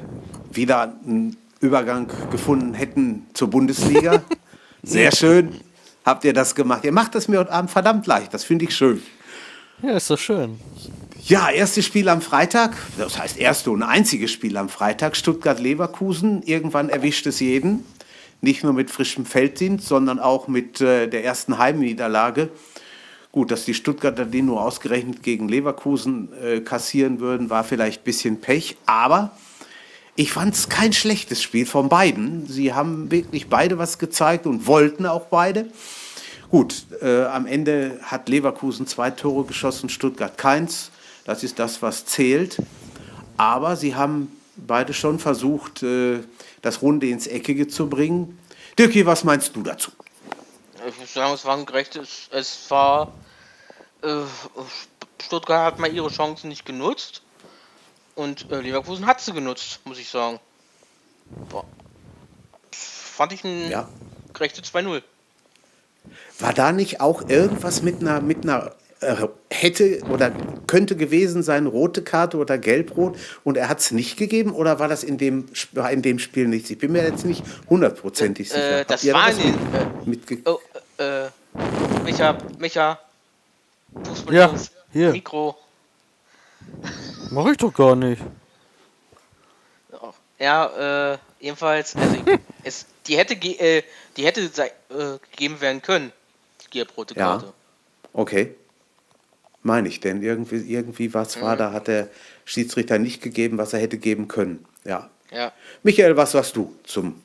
wieder 0.52 0.82
einen 1.04 1.36
Übergang 1.60 2.08
gefunden 2.30 2.74
hätten 2.74 3.26
zur 3.34 3.48
Bundesliga. 3.48 4.22
Sehr 4.82 5.12
schön. 5.12 5.60
Habt 6.04 6.24
ihr 6.24 6.32
das 6.32 6.54
gemacht? 6.54 6.84
Ihr 6.84 6.92
macht 6.92 7.14
es 7.14 7.28
mir 7.28 7.40
heute 7.40 7.52
Abend 7.52 7.70
verdammt 7.70 8.06
leicht. 8.06 8.32
Das 8.32 8.44
finde 8.44 8.64
ich 8.64 8.74
schön. 8.74 9.02
Ja, 9.82 9.96
ist 9.96 10.10
doch 10.10 10.18
schön. 10.18 10.58
Ja, 11.24 11.50
erstes 11.50 11.84
Spiel 11.84 12.08
am 12.08 12.22
Freitag. 12.22 12.76
Das 12.96 13.18
heißt, 13.18 13.38
erste 13.38 13.70
und 13.70 13.82
einziges 13.82 14.30
Spiel 14.30 14.56
am 14.56 14.68
Freitag. 14.68 15.16
Stuttgart-Leverkusen. 15.16 16.42
Irgendwann 16.44 16.88
erwischt 16.88 17.26
es 17.26 17.40
jeden. 17.40 17.84
Nicht 18.40 18.62
nur 18.62 18.72
mit 18.72 18.90
frischem 18.90 19.26
Felddienst, 19.26 19.86
sondern 19.86 20.20
auch 20.20 20.48
mit 20.48 20.80
äh, 20.80 21.08
der 21.08 21.24
ersten 21.24 21.58
Heimniederlage. 21.58 22.50
Gut, 23.30 23.50
dass 23.50 23.64
die 23.64 23.74
Stuttgarter 23.74 24.24
den 24.24 24.46
nur 24.46 24.62
ausgerechnet 24.62 25.22
gegen 25.22 25.48
Leverkusen 25.48 26.30
äh, 26.42 26.60
kassieren 26.60 27.20
würden, 27.20 27.50
war 27.50 27.64
vielleicht 27.64 28.00
ein 28.00 28.04
bisschen 28.04 28.40
Pech. 28.40 28.76
Aber 28.86 29.32
ich 30.18 30.32
fand 30.32 30.52
es 30.52 30.68
kein 30.68 30.92
schlechtes 30.92 31.40
Spiel 31.40 31.64
von 31.64 31.88
beiden. 31.88 32.44
Sie 32.48 32.74
haben 32.74 33.08
wirklich 33.12 33.48
beide 33.48 33.78
was 33.78 34.00
gezeigt 34.00 34.46
und 34.46 34.66
wollten 34.66 35.06
auch 35.06 35.26
beide. 35.26 35.70
Gut, 36.50 36.86
äh, 37.00 37.22
am 37.26 37.46
Ende 37.46 38.00
hat 38.02 38.28
Leverkusen 38.28 38.88
zwei 38.88 39.12
Tore 39.12 39.44
geschossen, 39.44 39.88
Stuttgart 39.88 40.36
keins. 40.36 40.90
Das 41.24 41.44
ist 41.44 41.60
das, 41.60 41.82
was 41.82 42.04
zählt. 42.04 42.60
Aber 43.36 43.76
sie 43.76 43.94
haben 43.94 44.36
beide 44.56 44.92
schon 44.92 45.20
versucht, 45.20 45.84
äh, 45.84 46.18
das 46.62 46.82
Runde 46.82 47.08
ins 47.08 47.28
Eckige 47.28 47.68
zu 47.68 47.88
bringen. 47.88 48.40
Dirki, 48.76 49.06
was 49.06 49.22
meinst 49.22 49.54
du 49.54 49.62
dazu? 49.62 49.92
Ich 50.84 50.98
würde 50.98 51.06
sagen, 51.06 51.34
es 51.34 51.44
war 51.44 51.56
ein 51.56 51.64
gerechtes. 51.64 52.28
Es 52.32 52.68
war. 52.72 53.12
Äh, 54.02 54.22
Stuttgart 55.22 55.74
hat 55.74 55.78
mal 55.78 55.94
ihre 55.94 56.08
Chancen 56.08 56.48
nicht 56.48 56.66
genutzt. 56.66 57.22
Und 58.18 58.50
äh, 58.50 58.60
Leverkusen 58.60 59.06
hat 59.06 59.20
sie 59.20 59.32
genutzt, 59.32 59.78
muss 59.84 59.96
ich 60.00 60.08
sagen. 60.08 60.40
Boah. 61.50 61.64
Fand 62.72 63.32
ich 63.32 63.44
ein 63.44 63.70
Ja. 63.70 63.88
gerechte 64.32 64.60
2-0. 64.60 65.02
War 66.40 66.52
da 66.52 66.72
nicht 66.72 67.00
auch 67.00 67.28
irgendwas 67.28 67.82
mit 67.82 68.00
einer, 68.00 68.20
mit 68.20 68.42
einer 68.42 68.74
äh, 69.00 69.14
hätte 69.52 70.00
oder 70.10 70.32
könnte 70.66 70.96
gewesen 70.96 71.44
sein, 71.44 71.66
rote 71.66 72.02
Karte 72.02 72.38
oder 72.38 72.58
gelbrot 72.58 73.16
und 73.44 73.56
er 73.56 73.68
hat 73.68 73.78
es 73.78 73.92
nicht 73.92 74.16
gegeben 74.16 74.50
oder 74.52 74.80
war 74.80 74.88
das 74.88 75.04
in 75.04 75.16
dem, 75.16 75.46
in 75.92 76.02
dem 76.02 76.18
Spiel 76.18 76.48
nichts? 76.48 76.70
Ich 76.70 76.78
bin 76.78 76.90
mir 76.90 77.04
jetzt 77.04 77.24
nicht 77.24 77.44
hundertprozentig 77.70 78.48
sicher. 78.48 78.78
Äh, 78.78 78.80
Habt 78.80 78.90
das 78.90 79.02
da 79.02 79.12
war 79.12 79.28
was 79.28 79.38
in 79.38 79.54
den. 80.06 80.28
Äh, 80.28 80.50
oh, 80.50 80.58
äh, 80.98 81.28
Micha, 82.02 82.36
Micha. 82.58 82.98
Fußball 84.02 84.34
Ja, 84.34 84.54
hier. 84.92 85.12
Mikro. 85.12 85.56
Mach 87.30 87.46
ich 87.50 87.56
doch 87.56 87.72
gar 87.72 87.94
nicht. 87.96 88.22
Ja, 90.38 91.12
äh, 91.12 91.18
jedenfalls, 91.40 91.96
also 91.96 92.16
es, 92.62 92.86
die 93.06 93.18
hätte, 93.18 93.34
ge 93.36 93.56
äh, 93.56 93.82
die 94.16 94.24
hätte 94.24 94.42
äh, 94.42 95.18
gegeben 95.30 95.60
werden 95.60 95.82
können, 95.82 96.12
die 96.64 96.70
gelb-rote 96.70 97.14
Ja. 97.14 97.38
Karte. 97.38 97.52
Okay. 98.12 98.54
Meine 99.62 99.88
ich, 99.88 99.98
denn 99.98 100.22
irgendwie, 100.22 100.72
irgendwie 100.72 101.12
was 101.12 101.40
war, 101.40 101.56
da 101.56 101.72
hat 101.72 101.88
der 101.88 102.08
Schiedsrichter 102.44 102.98
nicht 102.98 103.20
gegeben, 103.20 103.58
was 103.58 103.72
er 103.72 103.80
hätte 103.80 103.98
geben 103.98 104.28
können. 104.28 104.64
Ja. 104.84 105.10
Ja. 105.30 105.52
Michael, 105.82 106.16
was 106.16 106.32
sagst 106.32 106.56
du 106.56 106.74
zum 106.84 107.20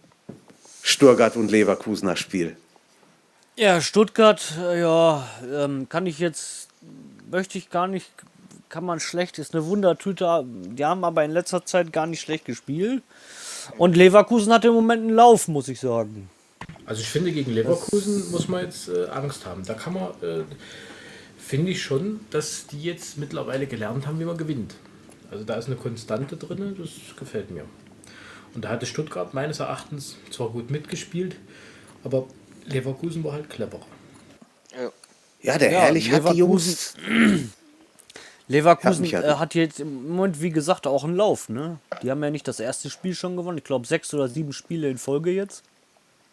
Sturgart 0.82 1.36
und 1.38 1.52
Leverkusener 1.52 2.16
Spiel? 2.16 2.58
Ja, 3.56 3.80
Stuttgart, 3.80 4.42
äh, 4.60 4.82
ja, 4.82 5.28
ähm, 5.50 5.88
kann 5.88 6.08
ich 6.08 6.18
jetzt, 6.18 6.70
möchte 7.30 7.60
ich 7.60 7.70
gar 7.70 7.88
nicht, 7.88 8.10
kann 8.74 8.86
man 8.86 9.00
schlecht, 9.00 9.38
ist 9.38 9.54
eine 9.54 9.68
Wundertüte. 9.68 10.44
Die 10.48 10.84
haben 10.84 11.04
aber 11.06 11.24
in 11.24 11.30
letzter 11.30 11.64
Zeit 11.64 11.94
gar 11.94 12.08
nicht 12.08 12.22
schlecht 12.22 12.46
gespielt. 12.46 13.04
Und 13.78 13.96
Leverkusen 13.96 14.52
hat 14.52 14.66
im 14.66 14.74
Moment 14.74 15.04
einen 15.04 15.12
Lauf, 15.16 15.48
muss 15.48 15.68
ich 15.68 15.80
sagen. 15.80 16.28
Also 16.88 17.02
ich 17.02 17.08
finde, 17.08 17.32
gegen 17.32 17.52
Leverkusen 17.54 18.32
muss 18.32 18.48
man 18.48 18.66
jetzt 18.66 18.90
äh, 18.90 19.06
Angst 19.10 19.46
haben. 19.46 19.64
Da 19.64 19.76
kann 19.76 19.94
man, 19.94 20.06
äh, 20.24 20.44
finde 21.38 21.70
ich 21.72 21.84
schon, 21.84 22.22
dass 22.32 22.66
die 22.66 22.82
jetzt 22.82 23.20
mittlerweile 23.20 23.68
gelernt 23.68 24.08
haben, 24.08 24.20
wie 24.20 24.26
man 24.26 24.38
gewinnt. 24.38 24.74
Also 25.30 25.44
da 25.44 25.54
ist 25.54 25.68
eine 25.68 25.76
Konstante 25.76 26.36
drin, 26.36 26.76
das 26.80 27.16
gefällt 27.16 27.52
mir. 27.52 27.66
Und 28.56 28.66
da 28.66 28.70
hatte 28.70 28.88
Stuttgart 28.88 29.36
meines 29.36 29.60
Erachtens 29.60 30.18
zwar 30.32 30.50
gut 30.50 30.72
mitgespielt, 30.72 31.36
aber 32.04 32.26
Leverkusen 32.66 33.24
war 33.24 33.34
halt 33.34 33.52
cleverer. 33.52 33.86
Ja, 35.44 35.58
der 35.60 35.72
Ja, 35.72 35.80
Herrlich 35.82 36.12
hat 36.12 36.24
die 36.34 36.38
Leverkusen- 36.38 36.38
Jungs. 36.40 36.96
Leverkusen 38.48 39.06
Ja, 39.06 39.22
äh, 39.22 39.36
hat 39.36 39.56
jetzt 39.56 39.80
im 39.80 40.10
Moment, 40.10 40.42
wie 40.42 40.50
gesagt, 40.50 40.86
auch 40.86 41.04
einen 41.04 41.16
Lauf. 41.16 41.50
Ne? 41.50 41.80
Die 42.02 42.12
haben 42.12 42.22
ja 42.24 42.30
nicht 42.30 42.48
das 42.48 42.60
erste 42.60 42.90
Spiel 42.90 43.16
schon 43.16 43.38
gewonnen. 43.38 43.58
Ich 43.58 43.64
glaube, 43.64 43.88
sechs 43.88 44.14
oder 44.14 44.28
sieben 44.28 44.52
Spiele 44.54 44.90
in 44.90 44.98
Folge 44.98 45.32
jetzt. 45.32 45.64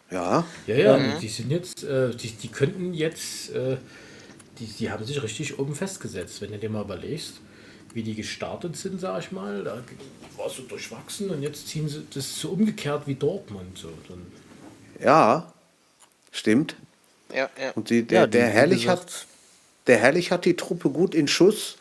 Ja, 0.09 0.45
Ja, 0.67 0.75
ja, 0.75 0.97
die, 0.97 1.19
die 1.21 1.27
sind 1.29 1.49
jetzt, 1.51 1.83
äh, 1.85 2.13
die, 2.13 2.31
die 2.31 2.49
könnten 2.49 2.93
jetzt, 2.93 3.51
äh, 3.51 3.77
die, 4.59 4.65
die 4.65 4.91
haben 4.91 5.05
sich 5.05 5.23
richtig 5.23 5.57
oben 5.57 5.73
festgesetzt, 5.73 6.41
wenn 6.41 6.51
du 6.51 6.57
dir 6.57 6.69
mal 6.69 6.81
überlegst, 6.83 7.35
wie 7.93 8.03
die 8.03 8.15
gestartet 8.15 8.75
sind, 8.75 8.99
sag 8.99 9.21
ich 9.23 9.31
mal. 9.31 9.63
Da 9.63 9.81
war 10.35 10.49
so 10.49 10.63
durchwachsen 10.63 11.29
und 11.29 11.41
jetzt 11.41 11.69
ziehen 11.69 11.87
sie 11.87 12.05
das 12.13 12.39
so 12.39 12.49
umgekehrt 12.49 13.03
wie 13.07 13.15
Dortmund. 13.15 13.77
So. 13.77 13.87
Dann, 14.09 14.21
ja, 15.01 15.51
stimmt. 16.31 16.75
Ja, 17.33 17.49
ja. 17.61 17.71
Und 17.75 17.89
die, 17.89 18.03
der, 18.03 18.21
Ja, 18.21 18.27
die, 18.27 18.31
der, 18.31 18.47
Herrlich 18.49 18.81
gesagt- 18.81 19.01
hat, 19.11 19.25
der 19.87 19.97
Herrlich 19.97 20.31
hat 20.31 20.43
die 20.43 20.57
Truppe 20.57 20.89
gut 20.89 21.15
in 21.15 21.29
Schuss. 21.29 21.77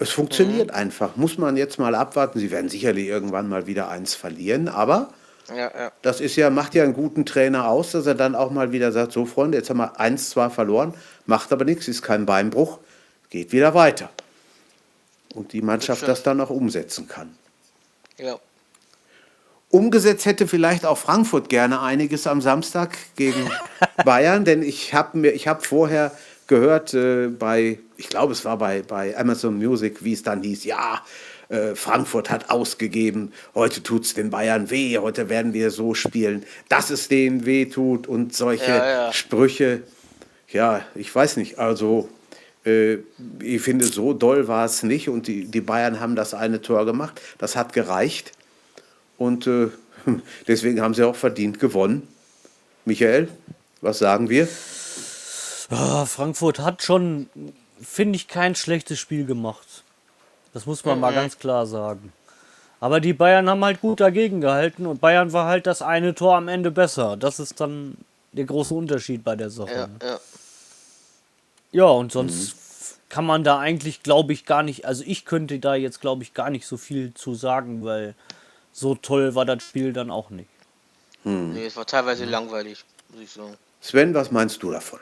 Es 0.00 0.10
funktioniert 0.10 0.68
Mhm. 0.68 0.74
einfach. 0.74 1.16
Muss 1.16 1.38
man 1.38 1.56
jetzt 1.56 1.78
mal 1.78 1.94
abwarten. 1.94 2.38
Sie 2.40 2.50
werden 2.50 2.68
sicherlich 2.68 3.06
irgendwann 3.06 3.48
mal 3.48 3.66
wieder 3.66 3.88
eins 3.88 4.14
verlieren, 4.14 4.68
aber 4.68 5.10
Ja, 5.48 5.70
ja. 5.76 5.92
das 6.02 6.20
ist 6.20 6.36
ja, 6.36 6.48
macht 6.50 6.74
ja 6.74 6.84
einen 6.84 6.94
guten 6.94 7.26
Trainer 7.26 7.68
aus, 7.68 7.92
dass 7.92 8.06
er 8.06 8.14
dann 8.14 8.34
auch 8.34 8.50
mal 8.50 8.72
wieder 8.72 8.92
sagt: 8.92 9.12
So, 9.12 9.26
Freunde, 9.26 9.58
jetzt 9.58 9.70
haben 9.70 9.78
wir 9.78 10.00
eins 10.00 10.30
zwar 10.30 10.50
verloren, 10.50 10.94
macht 11.26 11.52
aber 11.52 11.64
nichts, 11.64 11.86
ist 11.88 12.02
kein 12.02 12.24
Beinbruch, 12.26 12.78
geht 13.30 13.52
wieder 13.52 13.74
weiter. 13.74 14.10
Und 15.34 15.52
die 15.52 15.62
Mannschaft 15.62 16.08
das 16.08 16.22
dann 16.24 16.40
auch 16.40 16.50
umsetzen 16.50 17.06
kann. 17.06 17.30
ja. 18.18 18.36
Umgesetzt 19.72 20.26
hätte 20.26 20.48
vielleicht 20.48 20.84
auch 20.84 20.98
Frankfurt 20.98 21.48
gerne 21.48 21.80
einiges 21.80 22.26
am 22.26 22.40
Samstag 22.40 22.98
gegen 23.14 23.48
Bayern, 24.04 24.44
denn 24.44 24.64
ich 24.64 24.94
habe 24.94 25.16
mir, 25.16 25.30
ich 25.30 25.46
habe 25.46 25.62
vorher 25.62 26.10
gehört 26.50 26.94
äh, 26.94 27.28
bei, 27.28 27.78
ich 27.96 28.08
glaube 28.08 28.32
es 28.32 28.44
war 28.44 28.58
bei, 28.58 28.82
bei 28.82 29.16
Amazon 29.16 29.56
Music, 29.56 30.04
wie 30.04 30.12
es 30.12 30.24
dann 30.24 30.42
hieß, 30.42 30.64
ja, 30.64 31.00
äh, 31.48 31.76
Frankfurt 31.76 32.28
hat 32.28 32.50
ausgegeben, 32.50 33.32
heute 33.54 33.82
tut 33.84 34.04
es 34.04 34.14
den 34.14 34.30
Bayern 34.30 34.68
weh, 34.68 34.98
heute 34.98 35.28
werden 35.28 35.54
wir 35.54 35.70
so 35.70 35.94
spielen, 35.94 36.44
dass 36.68 36.90
es 36.90 37.06
denen 37.06 37.46
weh 37.46 37.66
tut 37.66 38.08
und 38.08 38.34
solche 38.34 38.72
Ja, 38.72 38.90
ja. 38.90 39.12
Sprüche. 39.12 39.82
Ja, 40.48 40.84
ich 40.96 41.14
weiß 41.14 41.36
nicht, 41.36 41.60
also 41.60 42.08
äh, 42.66 42.98
ich 43.40 43.62
finde, 43.62 43.84
so 43.84 44.12
doll 44.12 44.48
war 44.48 44.64
es 44.64 44.82
nicht 44.82 45.08
und 45.08 45.28
die, 45.28 45.44
die 45.44 45.60
Bayern 45.60 46.00
haben 46.00 46.16
das 46.16 46.34
eine 46.34 46.60
Tor 46.60 46.84
gemacht, 46.84 47.20
das 47.38 47.54
hat 47.54 47.72
gereicht. 47.72 48.32
Und 49.18 49.46
äh, 49.46 49.68
deswegen 50.48 50.80
haben 50.80 50.94
sie 50.94 51.06
auch 51.06 51.14
verdient 51.14 51.60
gewonnen. 51.60 52.08
Michael, 52.84 53.28
was 53.80 54.00
sagen 54.00 54.28
wir? 54.28 54.48
Ah, 55.70 56.04
Frankfurt 56.04 56.58
hat 56.58 56.82
schon, 56.82 57.30
finde 57.80 58.16
ich, 58.16 58.28
kein 58.28 58.54
schlechtes 58.54 58.98
Spiel 58.98 59.24
gemacht. 59.24 59.84
Das 60.52 60.66
muss 60.66 60.84
man 60.84 60.98
mal 60.98 61.14
ganz 61.14 61.38
klar 61.38 61.64
sagen. 61.66 62.12
Aber 62.80 63.00
die 63.00 63.12
Bayern 63.12 63.48
haben 63.48 63.64
halt 63.64 63.80
gut 63.80 64.00
dagegen 64.00 64.40
gehalten 64.40 64.86
und 64.86 65.00
Bayern 65.00 65.32
war 65.32 65.46
halt 65.46 65.66
das 65.66 65.82
eine 65.82 66.14
Tor 66.14 66.36
am 66.36 66.48
Ende 66.48 66.70
besser. 66.70 67.16
Das 67.16 67.38
ist 67.38 67.60
dann 67.60 67.96
der 68.32 68.46
große 68.46 68.74
Unterschied 68.74 69.22
bei 69.22 69.36
der 69.36 69.50
Sache. 69.50 69.88
Ja, 70.02 70.08
ja. 70.08 70.20
Ja, 71.72 71.84
und 71.84 72.10
sonst 72.10 72.98
kann 73.08 73.24
man 73.24 73.44
da 73.44 73.58
eigentlich, 73.58 74.02
glaube 74.02 74.32
ich, 74.32 74.44
gar 74.44 74.62
nicht, 74.62 74.86
also 74.86 75.04
ich 75.06 75.24
könnte 75.24 75.60
da 75.60 75.74
jetzt, 75.74 76.00
glaube 76.00 76.22
ich, 76.24 76.34
gar 76.34 76.50
nicht 76.50 76.66
so 76.66 76.76
viel 76.76 77.14
zu 77.14 77.34
sagen, 77.34 77.84
weil 77.84 78.14
so 78.72 78.94
toll 78.96 79.34
war 79.34 79.44
das 79.44 79.62
Spiel 79.62 79.92
dann 79.92 80.10
auch 80.10 80.30
nicht. 80.30 80.48
Nee, 81.22 81.66
es 81.66 81.76
war 81.76 81.86
teilweise 81.86 82.24
langweilig, 82.24 82.84
muss 83.10 83.22
ich 83.22 83.30
sagen. 83.30 83.56
Sven, 83.80 84.14
was 84.14 84.30
meinst 84.30 84.62
du 84.62 84.72
davon? 84.72 85.00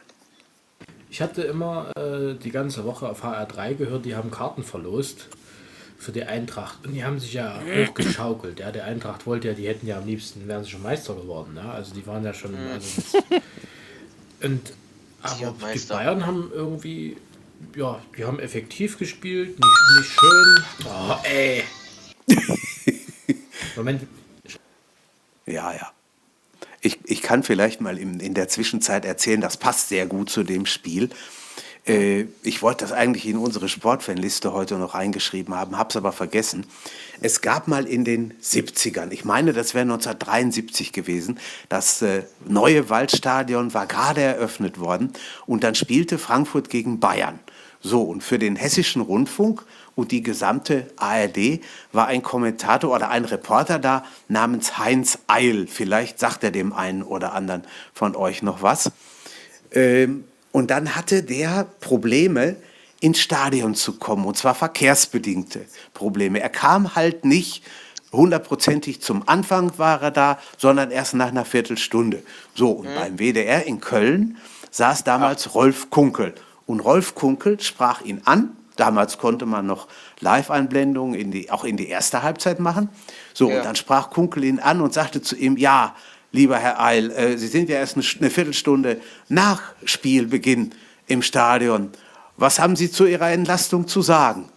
Ich 1.19 1.23
hatte 1.23 1.43
immer 1.43 1.91
äh, 1.97 2.35
die 2.35 2.53
ganze 2.53 2.85
Woche 2.85 3.09
auf 3.09 3.25
HR3 3.25 3.75
gehört, 3.75 4.05
die 4.05 4.15
haben 4.15 4.31
Karten 4.31 4.63
verlost 4.63 5.27
für 5.99 6.13
die 6.13 6.23
Eintracht. 6.23 6.87
Und 6.87 6.93
die 6.93 7.03
haben 7.03 7.19
sich 7.19 7.33
ja 7.33 7.61
hochgeschaukelt. 7.89 8.61
Ja, 8.61 8.71
der 8.71 8.85
Eintracht 8.85 9.27
wollte 9.27 9.49
ja, 9.49 9.55
die 9.55 9.67
hätten 9.67 9.89
ja 9.89 9.99
am 9.99 10.07
liebsten, 10.07 10.47
wären 10.47 10.63
sie 10.63 10.71
schon 10.71 10.85
Meister 10.85 11.17
geworden. 11.17 11.57
Ja? 11.57 11.73
Also 11.73 11.93
die 11.93 12.07
waren 12.07 12.23
ja 12.23 12.33
schon. 12.33 12.55
Also, 12.55 13.19
und 14.43 14.73
aber 15.23 15.73
die. 15.75 15.81
Bayern 15.81 16.25
haben 16.25 16.53
irgendwie, 16.55 17.17
ja, 17.75 18.01
die 18.17 18.25
haben 18.25 18.39
effektiv 18.39 18.97
gespielt, 18.97 19.59
nicht, 19.59 19.99
nicht 19.99 20.21
schön. 20.21 20.65
Oh, 20.85 21.17
ey. 21.25 21.65
Moment, 23.75 24.07
Ja, 25.47 25.73
ja. 25.73 25.91
Ich, 27.11 27.23
kann 27.23 27.42
vielleicht 27.42 27.81
mal 27.81 27.99
in, 27.99 28.21
in 28.21 28.35
der 28.35 28.49
Zwischenzeit 28.49 29.05
erzählen, 29.05 29.40
das 29.40 29.57
passt 29.57 29.88
sehr 29.88 30.07
gut 30.07 30.31
zu 30.31 30.42
dem 30.42 30.66
Spiel. 30.66 31.11
Äh, 31.87 32.27
ich 32.42 32.62
wollte 32.62 32.85
das 32.85 32.92
eigentlich 32.92 33.27
in 33.27 33.37
unsere 33.37 33.68
Sportfanliste 33.68 34.53
heute 34.53 34.77
noch 34.77 34.94
reingeschrieben 34.94 35.55
haben, 35.55 35.79
habe 35.79 35.90
es 35.90 35.97
aber 35.97 36.12
vergessen. 36.12 36.66
Es 37.21 37.40
gab 37.40 37.66
mal 37.66 37.87
in 37.87 38.05
den 38.05 38.35
70ern, 38.42 39.11
ich 39.11 39.25
meine, 39.25 39.53
das 39.53 39.75
wäre 39.75 39.83
1973 39.83 40.92
gewesen, 40.92 41.38
das 41.68 42.03
äh, 42.03 42.25
neue 42.47 42.91
Waldstadion 42.91 43.74
war 43.74 43.87
gerade 43.87 44.20
eröffnet 44.20 44.78
worden 44.78 45.12
und 45.47 45.64
dann 45.64 45.74
spielte 45.74 46.18
Frankfurt 46.18 46.70
gegen 46.70 47.01
Bayern. 47.01 47.41
So, 47.80 48.03
und 48.03 48.22
für 48.22 48.39
den 48.39 48.57
hessischen 48.57 49.03
Rundfunk 49.03 49.64
und 49.99 50.12
die 50.12 50.22
gesamte 50.22 50.86
ARD 50.96 51.59
war 51.90 52.07
ein 52.07 52.22
Kommentator 52.22 52.94
oder 52.94 53.11
ein 53.11 53.24
Reporter 53.24 53.80
da 53.80 54.05
namens 54.28 54.78
Heinz 54.78 55.18
Eil. 55.26 55.66
Vielleicht 55.66 56.20
sagt 56.20 56.44
er 56.44 56.53
dem 56.53 56.72
einen 56.72 57.03
oder 57.03 57.32
anderen 57.32 57.64
von 57.92 58.14
euch 58.14 58.40
noch 58.40 58.62
was. 58.62 58.92
Ähm, 59.72 60.22
und 60.53 60.70
dann 60.70 60.94
hatte 60.94 61.24
der 61.24 61.66
Probleme, 61.80 62.55
ins 63.01 63.18
Stadion 63.18 63.74
zu 63.74 63.99
kommen, 63.99 64.24
und 64.24 64.36
zwar 64.36 64.55
verkehrsbedingte 64.55 65.64
Probleme. 65.94 66.40
Er 66.40 66.49
kam 66.49 66.94
halt 66.94 67.24
nicht 67.24 67.64
hundertprozentig 68.12 69.03
zum 69.03 69.28
Anfang 69.28 69.78
war 69.78 70.01
er 70.01 70.12
da, 70.12 70.38
sondern 70.59 70.92
erst 70.92 71.14
nach 71.14 71.28
einer 71.28 71.44
Viertelstunde. 71.44 72.22
So, 72.55 72.70
und 72.70 72.94
beim 72.94 73.18
WDR 73.18 73.66
in 73.66 73.80
Köln 73.80 74.36
saß 74.70 75.03
damals 75.03 75.57
Rolf 75.57 75.90
Kunkel. 75.90 76.34
Und 76.66 76.80
Rolf 76.80 77.16
Kunkel 77.16 77.59
sprach 77.61 78.03
ihn 78.03 78.22
an 78.24 78.58
Damals 78.79 79.18
konnte 79.18 79.45
man 79.45 79.66
noch 79.66 79.89
Live-Einblendungen 80.20 81.14
in 81.18 81.31
die, 81.33 81.51
auch 81.51 81.64
in 81.64 81.76
die 81.76 81.89
erste 81.89 82.22
Halbzeit 82.22 82.61
machen. 82.61 82.89
So, 83.35 83.51
Ja. 83.51 83.59
und 83.59 83.64
dann 83.64 83.76
sprach 83.76 84.09
Kunkel 84.11 84.45
ihn 84.45 84.61
an 84.61 84.81
und 84.81 84.95
sagte 84.95 85.20
zu 85.20 85.37
ihm, 85.37 85.57
ja, 85.57 85.97
lieber 86.31 86.59
Herr 86.59 86.81
Eil, 86.81 87.11
äh, 87.11 87.37
Sie 87.37 87.49
sind 87.49 87.68
ja 87.68 87.76
erst 87.76 87.97
eine, 87.97 88.05
eine 88.20 88.31
Viertelstunde 88.31 89.01
nach 89.29 89.61
Spielbeginn 89.85 90.72
im 91.09 91.22
Stadion. 91.22 91.91
Was 92.37 92.61
haben 92.61 92.76
Sie 92.76 92.89
zu 92.91 93.05
Ihrer 93.05 93.31
Entlastung 93.33 93.89
zu 93.89 94.01
sagen? 94.01 94.49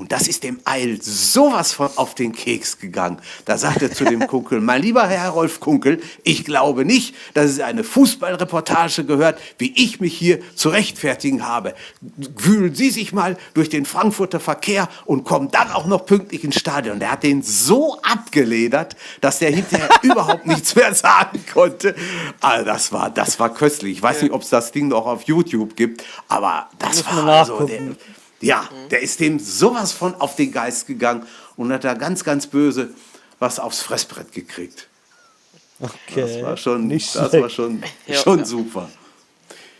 Und 0.00 0.12
das 0.12 0.28
ist 0.28 0.44
dem 0.44 0.60
Eil 0.64 0.98
sowas 1.02 1.74
von 1.74 1.90
auf 1.96 2.14
den 2.14 2.32
Keks 2.32 2.78
gegangen. 2.78 3.18
Da 3.44 3.58
sagte 3.58 3.84
er 3.84 3.92
zu 3.92 4.04
dem 4.04 4.26
Kunkel, 4.26 4.62
mein 4.62 4.80
lieber 4.80 5.06
Herr 5.06 5.28
Rolf 5.28 5.60
Kunkel, 5.60 6.00
ich 6.24 6.46
glaube 6.46 6.86
nicht, 6.86 7.14
dass 7.34 7.50
es 7.50 7.60
eine 7.60 7.84
Fußballreportage 7.84 9.04
gehört, 9.04 9.38
wie 9.58 9.74
ich 9.76 10.00
mich 10.00 10.16
hier 10.16 10.40
zu 10.54 10.70
rechtfertigen 10.70 11.46
habe. 11.46 11.74
Wühlen 12.00 12.74
Sie 12.74 12.88
sich 12.88 13.12
mal 13.12 13.36
durch 13.52 13.68
den 13.68 13.84
Frankfurter 13.84 14.40
Verkehr 14.40 14.88
und 15.04 15.24
kommen 15.24 15.50
dann 15.50 15.70
auch 15.70 15.84
noch 15.84 16.06
pünktlich 16.06 16.44
ins 16.44 16.58
Stadion. 16.58 16.98
Der 16.98 17.12
hat 17.12 17.22
den 17.22 17.42
so 17.42 18.00
abgeledert, 18.00 18.96
dass 19.20 19.38
der 19.38 19.50
hinterher 19.50 19.90
überhaupt 20.02 20.46
nichts 20.46 20.74
mehr 20.76 20.94
sagen 20.94 21.44
konnte. 21.52 21.94
Also 22.40 22.64
das 22.64 22.90
war, 22.90 23.10
das 23.10 23.38
war 23.38 23.52
köstlich. 23.52 23.98
Ich 23.98 24.02
weiß 24.02 24.22
nicht, 24.22 24.32
ob 24.32 24.40
es 24.40 24.48
das 24.48 24.72
Ding 24.72 24.88
noch 24.88 25.04
auf 25.04 25.24
YouTube 25.24 25.76
gibt, 25.76 26.02
aber 26.26 26.70
das 26.78 27.04
Muss 27.04 27.06
war 27.06 27.28
also 27.40 27.66
der, 27.66 27.82
ja, 28.40 28.68
der 28.90 29.00
ist 29.00 29.20
dem 29.20 29.38
sowas 29.38 29.92
von 29.92 30.14
auf 30.14 30.36
den 30.36 30.52
Geist 30.52 30.86
gegangen 30.86 31.26
und 31.56 31.72
hat 31.72 31.84
da 31.84 31.94
ganz, 31.94 32.24
ganz 32.24 32.46
böse 32.46 32.90
was 33.38 33.58
aufs 33.58 33.82
Fressbrett 33.82 34.32
gekriegt. 34.32 34.86
Okay. 35.80 36.20
Das 36.20 36.42
war 36.42 36.56
schon, 36.56 36.86
nicht 36.86 37.14
das 37.16 37.32
war 37.32 37.48
schon, 37.48 37.82
schon 38.12 38.44
super. 38.44 38.90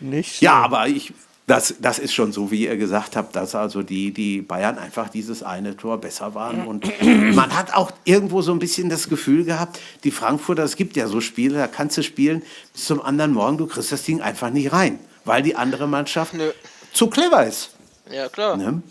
Nicht 0.01 0.41
Ja, 0.41 0.55
aber 0.55 0.89
ich, 0.89 1.13
das, 1.47 1.75
das 1.79 1.99
ist 1.99 2.15
schon 2.15 2.33
so, 2.33 2.51
wie 2.51 2.65
ihr 2.65 2.77
gesagt 2.77 3.17
habt, 3.17 3.37
dass 3.37 3.55
also 3.55 3.83
die, 3.83 4.13
die 4.13 4.41
Bayern 4.41 4.79
einfach 4.79 5.11
dieses 5.11 5.43
eine 5.43 5.77
Tor 5.77 5.99
besser 5.99 6.35
waren. 6.35 6.65
Und 6.67 6.87
man 7.35 7.55
hat 7.55 7.75
auch 7.75 7.91
irgendwo 8.05 8.41
so 8.41 8.53
ein 8.53 8.59
bisschen 8.59 8.89
das 8.89 9.09
Gefühl 9.09 9.45
gehabt, 9.45 9.79
die 10.05 10.11
Frankfurter, 10.11 10.63
es 10.65 10.77
gibt 10.77 10.97
ja 10.97 11.07
so 11.07 11.21
Spiele, 11.21 11.59
da 11.59 11.67
kannst 11.67 11.99
du 11.99 12.03
spielen 12.03 12.43
bis 12.73 12.87
zum 12.87 13.03
anderen 13.03 13.33
Morgen, 13.33 13.59
du 13.59 13.67
kriegst 13.67 13.93
das 13.93 14.05
Ding 14.05 14.23
einfach 14.23 14.51
nicht 14.51 14.73
rein, 14.73 14.99
weil 15.27 15.43
die 15.43 15.55
andere 15.55 15.87
Mannschaft 15.87 16.33
Nö. 16.33 16.51
zu 16.93 17.09
clever 17.09 17.47
ist. 17.47 17.73
Ja, 18.11 18.29
klar. 18.29 18.57
Ne? 18.57 18.83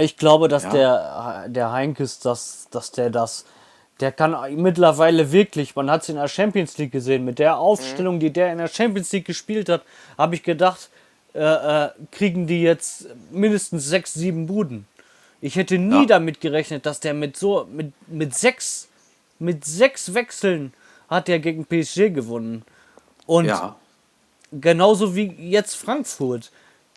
Ich 0.00 0.16
glaube, 0.16 0.48
dass 0.48 0.62
Ja. 0.64 0.70
der, 0.70 1.48
der 1.48 1.72
Heinkes, 1.72 2.20
dass, 2.20 2.68
dass 2.70 2.92
der 2.92 3.10
das, 3.10 3.44
der 4.00 4.12
kann 4.12 4.36
mittlerweile 4.56 5.32
wirklich, 5.32 5.74
man 5.74 5.90
hat 5.90 6.02
es 6.02 6.08
in 6.08 6.16
der 6.16 6.28
Champions 6.28 6.78
League 6.78 6.92
gesehen, 6.92 7.24
mit 7.24 7.38
der 7.38 7.58
Aufstellung, 7.58 8.20
die 8.20 8.32
der 8.32 8.52
in 8.52 8.58
der 8.58 8.68
Champions 8.68 9.10
League 9.12 9.24
gespielt 9.26 9.68
hat, 9.68 9.82
habe 10.16 10.34
ich 10.34 10.42
gedacht, 10.42 10.88
äh, 11.34 11.40
äh, 11.84 11.90
kriegen 12.10 12.46
die 12.46 12.62
jetzt 12.62 13.06
mindestens 13.30 13.86
sechs, 13.86 14.14
sieben 14.14 14.46
Buden. 14.46 14.86
Ich 15.40 15.56
hätte 15.56 15.78
nie 15.78 16.02
Ja. 16.02 16.06
damit 16.06 16.40
gerechnet, 16.40 16.86
dass 16.86 17.00
der 17.00 17.14
mit 17.14 17.36
so, 17.36 17.66
mit, 17.70 17.92
mit 18.06 18.34
sechs, 18.34 18.88
mit 19.38 19.64
sechs 19.64 20.14
Wechseln 20.14 20.72
hat 21.08 21.26
der 21.28 21.40
gegen 21.40 21.64
PSG 21.66 22.10
gewonnen. 22.10 22.64
Und 23.26 23.46
Ja. 23.46 23.76
genauso 24.52 25.16
wie 25.16 25.26
jetzt 25.50 25.74
Frankfurt. 25.74 26.50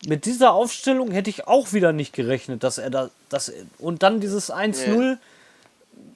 Mit 0.06 0.26
dieser 0.26 0.52
Aufstellung 0.52 1.10
hätte 1.10 1.30
ich 1.30 1.46
auch 1.48 1.72
wieder 1.72 1.92
nicht 1.92 2.12
gerechnet, 2.12 2.62
dass 2.62 2.78
er 2.78 2.90
da. 2.90 3.10
Dass, 3.28 3.52
und 3.78 4.02
dann 4.02 4.20
dieses 4.20 4.52
1-0. 4.52 5.16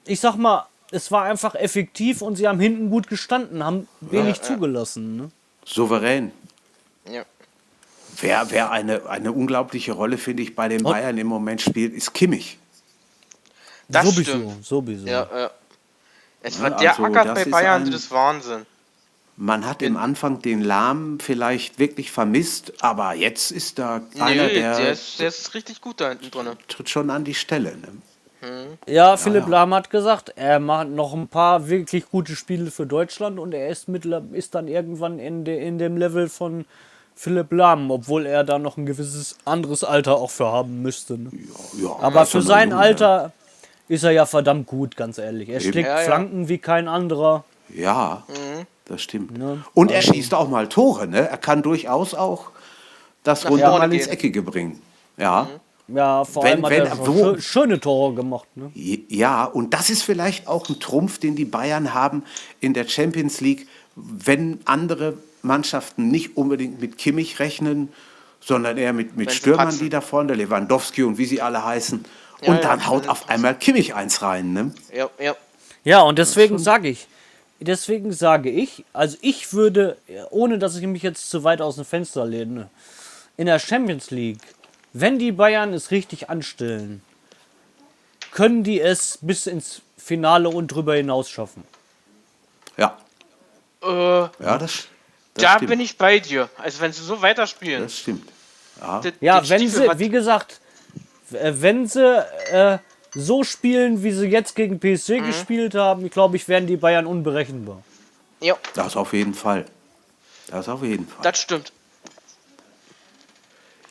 Ich 0.05 0.19
sag 0.19 0.35
mal, 0.35 0.67
es 0.91 1.11
war 1.11 1.23
einfach 1.23 1.55
effektiv 1.55 2.21
und 2.21 2.35
sie 2.35 2.47
haben 2.47 2.59
hinten 2.59 2.89
gut 2.89 3.07
gestanden, 3.07 3.63
haben 3.65 3.87
wenig 4.01 4.41
zugelassen. 4.41 5.17
Ne? 5.17 5.31
Souverän. 5.65 6.31
Ja. 7.11 7.23
Wer, 8.19 8.51
wer 8.51 8.71
eine, 8.71 9.07
eine 9.09 9.31
unglaubliche 9.31 9.93
Rolle, 9.93 10.17
finde 10.17 10.43
ich, 10.43 10.55
bei 10.55 10.67
den. 10.67 10.83
Bayern 10.83 11.17
im 11.17 11.27
Moment 11.27 11.61
spielt, 11.61 11.93
ist 11.93 12.13
Kimmich. 12.13 12.59
Das 13.87 14.05
sowieso, 14.05 14.31
stimmt. 14.31 14.65
sowieso. 14.65 15.07
Ja, 15.07 15.27
ja. 15.33 15.51
Es 16.43 16.57
Ja, 16.57 16.63
war 16.63 16.69
der 16.71 16.89
also 16.91 17.03
Acker 17.03 17.25
das 17.25 17.43
bei 17.45 17.49
Bayern, 17.51 17.83
ein- 17.83 17.91
das 17.91 18.01
ist 18.03 18.11
Wahnsinn. 18.11 18.65
Man 19.43 19.65
hat 19.65 19.81
im 19.81 19.97
Anfang 19.97 20.39
den 20.39 20.61
Lahm 20.61 21.19
vielleicht 21.19 21.79
wirklich 21.79 22.11
vermisst, 22.11 22.73
aber 22.83 23.15
jetzt 23.15 23.49
ist 23.49 23.79
da 23.79 24.01
einer, 24.19 24.43
Nee, 24.45 24.53
der, 24.53 24.77
der, 24.77 24.91
ist, 24.91 25.19
der 25.19 25.29
ist 25.29 25.55
richtig 25.55 25.81
gut 25.81 25.99
da 25.99 26.09
hinten 26.09 26.29
drin. 26.29 26.49
tritt 26.67 26.89
schon 26.91 27.09
an 27.09 27.23
die 27.23 27.33
Stelle. 27.33 27.71
Ne? 27.75 28.77
Ja, 28.85 29.17
Philipp 29.17 29.45
ja. 29.45 29.49
Lahm 29.49 29.73
hat 29.73 29.89
gesagt, 29.89 30.33
er 30.35 30.59
macht 30.59 30.89
noch 30.89 31.15
ein 31.15 31.27
paar 31.27 31.67
wirklich 31.69 32.07
gute 32.11 32.35
Spiele 32.35 32.69
für 32.69 32.85
Deutschland 32.85 33.39
und 33.39 33.55
er 33.55 33.69
ist, 33.69 33.87
mittler, 33.87 34.21
ist 34.31 34.53
dann 34.53 34.67
irgendwann 34.67 35.17
in, 35.17 35.43
de, 35.43 35.67
in 35.67 35.79
dem 35.79 35.97
Level 35.97 36.29
von 36.29 36.65
Philipp 37.15 37.51
Lahm, 37.51 37.89
obwohl 37.89 38.27
er 38.27 38.43
da 38.43 38.59
noch 38.59 38.77
ein 38.77 38.85
gewisses 38.85 39.37
anderes 39.43 39.83
Alter 39.83 40.17
auch 40.17 40.29
für 40.29 40.51
haben 40.51 40.83
müsste. 40.83 41.17
Ne? 41.17 41.31
Ja, 41.81 41.95
Aber 41.99 42.21
ist 42.21 42.31
für 42.31 42.43
sein 42.43 42.69
jung, 42.69 42.79
Alter 42.79 43.31
ist 43.87 44.03
er 44.03 44.11
ja 44.11 44.27
verdammt 44.27 44.67
gut, 44.67 44.95
ganz 44.95 45.17
ehrlich. 45.17 45.49
Er 45.49 45.61
schlägt 45.61 45.87
Ja, 45.89 45.99
ja. 45.99 46.05
Flanken 46.05 46.47
wie 46.47 46.59
kein 46.59 46.87
anderer. 46.87 47.43
Ja, 47.73 48.23
Mhm. 48.27 48.67
Das 48.91 49.01
stimmt. 49.01 49.37
Ne? 49.37 49.63
Und 49.73 49.91
er 49.91 50.01
schießt 50.01 50.33
auch 50.33 50.49
mal 50.49 50.67
Tore. 50.69 51.07
Ne? 51.07 51.27
Er 51.29 51.37
kann 51.37 51.61
durchaus 51.61 52.13
auch 52.13 52.51
das 53.23 53.49
runter 53.49 53.69
vorne 53.69 53.87
mal 53.87 53.93
ins. 53.93 54.07
Eckige 54.07 54.41
bringen. 54.41 54.81
Ja. 55.17 55.47
Ja, 55.87 56.23
vor 56.23 56.43
Wenn- 56.43 56.63
allem 56.63 56.65
hat 56.65 56.71
wenn- 56.71 56.85
er 56.85 57.07
wo- 57.07 57.11
schö- 57.33 57.41
schöne 57.41 57.79
Tore 57.79 58.13
gemacht. 58.13 58.47
Ne? 58.55 58.71
Ja, 59.09 59.43
und 59.45 59.73
das 59.73 59.89
ist 59.89 60.03
vielleicht 60.03 60.47
auch 60.47 60.69
ein 60.69 60.79
Trumpf, 60.79 61.17
den 61.19 61.35
die 61.35 61.43
Bayern 61.45 61.93
haben 61.93 62.23
in 62.61 62.73
der 62.73 62.87
Champions 62.87 63.41
League, 63.41 63.67
wenn 63.95 64.59
andere 64.65 65.15
Mannschaften 65.41 66.07
nicht 66.07 66.37
unbedingt 66.37 66.79
mit 66.79 66.97
Kimmich 66.97 67.39
rechnen, 67.39 67.89
sondern 68.39 68.77
eher 68.77 68.93
mit, 68.93 69.17
mit 69.17 69.27
Wenn 69.29 69.35
Stürmern, 69.35 69.77
die 69.77 69.89
da 69.89 69.99
vorne, 70.01 70.33
Lewandowski 70.33 71.03
und 71.03 71.17
wie 71.17 71.25
sie 71.25 71.41
alle 71.41 71.63
heißen. 71.65 72.05
Ja, 72.41 72.47
und 72.49 72.55
ja, 72.55 72.61
dann 72.61 72.87
haut 72.87 73.09
auf 73.09 73.27
einmal 73.29 73.55
Kimmich 73.55 73.93
eins 73.93 74.21
rein. 74.21 74.53
Ne? 74.53 74.73
Ja, 74.95 75.09
ja. 75.19 75.35
Ja, 75.83 76.01
und 76.03 76.17
deswegen 76.19 76.57
sage 76.57 76.87
ich, 76.89 77.07
deswegen 77.65 78.11
sage 78.11 78.49
ich, 78.49 78.83
also 78.93 79.17
ich 79.21 79.53
würde, 79.53 79.97
ohne 80.29 80.59
dass 80.59 80.75
ich 80.75 80.85
mich 80.87 81.03
jetzt 81.03 81.29
zu 81.29 81.43
weit 81.43 81.61
aus 81.61 81.75
dem 81.75 81.85
Fenster 81.85 82.25
lehne, 82.25 82.69
in 83.37 83.45
der 83.45 83.59
Champions 83.59 84.11
League, 84.11 84.39
wenn 84.93 85.19
die 85.19 85.31
Bayern 85.31 85.73
es 85.73 85.91
richtig 85.91 86.29
anstellen, 86.29 87.01
können 88.31 88.63
die 88.63 88.79
es 88.81 89.19
bis 89.21 89.47
ins 89.47 89.81
Finale 89.97 90.49
und 90.49 90.67
drüber 90.67 90.95
hinaus 90.95 91.29
schaffen. 91.29 91.63
Ja, 92.77 92.97
Äh, 93.83 93.87
ja 93.87 94.29
das, 94.57 94.87
das 95.33 95.43
da 95.43 95.55
stimmt. 95.55 95.69
bin 95.69 95.79
ich 95.79 95.97
bei 95.97 96.19
dir. 96.19 96.49
Also 96.57 96.81
wenn 96.81 96.91
sie 96.93 97.03
so 97.03 97.21
weiterspielen. 97.21 97.83
Das 97.83 97.97
stimmt. 97.97 98.27
Ja. 98.79 98.99
das- 99.01 99.13
Ja, 99.21 99.49
wenn 99.49 99.59
Stiefel 99.59 99.89
sie, 99.91 99.99
wie 99.99 100.09
gesagt, 100.09 100.59
äh, 101.33 101.51
wenn 101.55 101.87
sie 101.87 102.25
äh, 102.51 102.77
so 103.13 103.43
spielen, 103.43 104.03
wie 104.03 104.11
sie 104.11 104.27
jetzt 104.27 104.55
gegen 104.55 104.79
PSG 104.79 105.19
gespielt 105.19 105.75
haben, 105.75 106.09
glaube 106.09 106.37
ich, 106.37 106.47
werden 106.47 106.67
die 106.67 106.77
Bayern 106.77 107.05
unberechenbar. 107.05 107.81
Ja, 108.39 108.55
Das 108.73 108.95
auf 108.95 109.13
jeden 109.13 109.33
Fall. 109.33 109.65
Das 110.49 110.67
auf 110.67 110.83
jeden 110.83 111.07
Fall. 111.07 111.21
das 111.23 111.39
stimmt. 111.39 111.71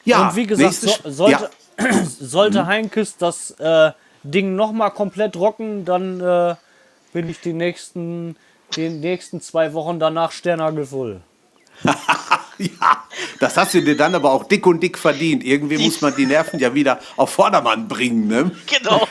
ja, 0.04 0.28
Und 0.28 0.36
wie 0.36 0.46
gesagt, 0.46 0.74
so, 0.74 0.90
sollte, 1.04 1.50
ja, 1.78 2.04
sollte 2.04 2.66
Heinkes 2.66 3.16
das 3.16 3.52
äh, 3.52 3.92
Ding 4.22 4.56
nochmal 4.56 4.90
komplett 4.90 5.36
rocken, 5.36 5.84
dann 5.84 6.20
äh, 6.20 6.56
bin 7.12 7.28
ich 7.28 7.40
die 7.40 7.52
nächsten, 7.52 8.36
die 8.76 8.88
nächsten 8.88 9.40
zwei 9.40 9.72
Wochen 9.72 9.98
danach 9.98 10.32
sternhagelvoll. 10.32 11.20
ja, 12.80 13.04
das 13.38 13.56
hast 13.56 13.72
du 13.74 13.80
dir 13.82 13.96
dann 13.96 14.14
aber 14.14 14.32
auch 14.32 14.44
dick 14.44 14.66
und 14.66 14.80
dick 14.80 14.98
verdient. 14.98 15.42
Irgendwie 15.44 15.78
muss 15.78 16.00
man 16.00 16.14
die 16.14 16.26
Nerven 16.26 16.58
ja 16.61 16.74
wieder 16.74 17.00
auf 17.16 17.30
Vordermann 17.30 17.88
bringen. 17.88 18.26
Ne? 18.28 18.50
Genau. 18.66 19.06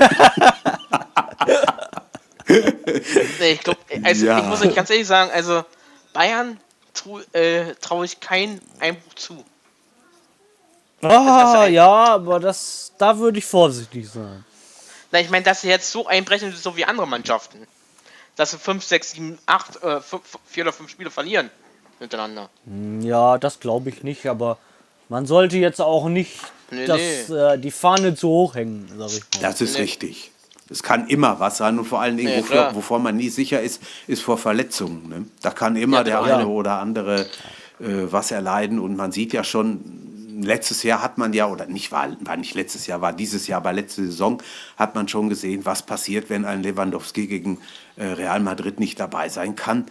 nee, 2.48 3.52
ich 3.54 3.62
glaube, 3.62 3.80
also 4.04 4.26
Ja. 4.26 4.40
ich 4.40 4.46
muss 4.46 4.62
euch 4.62 4.76
ganz 4.76 4.90
ehrlich 4.90 5.08
sagen, 5.08 5.32
also 5.32 5.64
Bayern 6.14 6.60
traue 6.94 7.24
äh, 7.34 7.76
trau 7.82 8.04
ich 8.04 8.20
keinen 8.20 8.62
Einbruch 8.80 9.14
zu. 9.16 9.44
Ah, 11.02 11.66
ist- 11.66 11.72
ja, 11.74 11.88
aber 11.88 12.40
das, 12.40 12.92
da 12.98 13.18
würde 13.18 13.40
ich 13.40 13.46
vorsichtig 13.46 14.10
sein. 14.10 14.44
Na, 15.12 15.20
ich 15.20 15.30
meine, 15.30 15.44
dass 15.44 15.62
sie 15.62 15.70
jetzt 15.70 15.92
so 15.92 16.06
einbrechen, 16.08 16.54
so 16.56 16.76
wie 16.78 16.86
andere 16.86 17.08
Mannschaften. 17.08 17.66
Dass 18.36 18.52
sie 18.52 18.58
5, 18.60 18.84
6, 18.84 19.12
7, 19.12 19.40
8, 19.48 19.84
äh, 19.84 20.02
4 20.46 20.64
oder 20.64 20.74
5 20.74 20.90
Spiele 20.90 21.10
verlieren 21.12 21.50
hintereinander. 22.00 22.50
Ja, 23.02 23.38
das 23.38 23.60
glaube 23.60 23.90
ich 23.90 24.04
nicht, 24.04 24.26
aber 24.28 24.58
man 25.10 25.26
sollte 25.26 25.58
jetzt 25.58 25.82
auch 25.82 26.08
nicht 26.10 26.40
Nee, 26.72 26.86
das, 26.86 27.00
nee. 27.30 27.36
Äh, 27.36 27.58
die 27.58 27.72
Fahne 27.72 28.14
zu 28.16 28.30
hoch 28.30 28.56
hängen, 28.56 28.88
sag 28.98 29.08
ich 29.08 29.22
mal. 29.36 29.42
Das 29.42 29.60
ist 29.62 29.74
Nee. 29.76 29.82
richtig. 29.82 30.32
Es 30.70 30.84
kann 30.84 31.08
immer 31.08 31.40
was 31.40 31.58
sein 31.58 31.80
und 31.80 31.86
vor 31.86 32.00
allen 32.00 32.16
Dingen, 32.16 32.30
Nee, 32.30 32.40
wofür, 32.42 32.76
wovor 32.76 33.00
man 33.00 33.16
nie 33.18 33.30
sicher 33.30 33.60
ist, 33.60 33.82
ist 34.06 34.22
vor 34.22 34.38
Verletzungen. 34.38 35.10
Ne? 35.10 35.26
Da 35.42 35.50
kann 35.50 35.76
immer 35.76 35.98
Ja, 35.98 36.04
der 36.04 36.22
eine 36.24 36.48
oder 36.48 36.80
andere 36.80 37.22
äh, 37.80 38.06
was 38.12 38.30
erleiden 38.30 38.78
und 38.78 38.96
man 38.96 39.12
sieht 39.12 39.34
ja 39.34 39.44
schon, 39.44 40.40
letztes 40.44 40.84
Jahr 40.84 41.02
hat 41.02 41.18
man 41.18 41.34
ja, 41.34 41.48
oder 41.48 41.66
nicht 41.66 41.92
war, 41.92 42.08
war 42.20 42.38
nicht 42.38 42.54
letztes 42.54 42.86
Jahr, 42.86 43.02
war 43.02 43.14
dieses 43.14 43.48
Jahr, 43.48 43.58
aber 43.62 43.74
letzte 43.74 44.06
Saison 44.06 44.44
hat 44.78 44.94
man 44.94 45.08
schon 45.08 45.28
gesehen, 45.28 45.66
was 45.66 45.82
passiert, 45.82 46.30
wenn 46.30 46.46
ein 46.46 46.62
Lewandowski 46.62 47.26
gegen 47.26 47.60
äh, 47.96 48.06
Real 48.06 48.40
Madrid 48.40 48.80
nicht 48.80 49.00
dabei 49.00 49.28
sein 49.30 49.56
kann. 49.56 49.86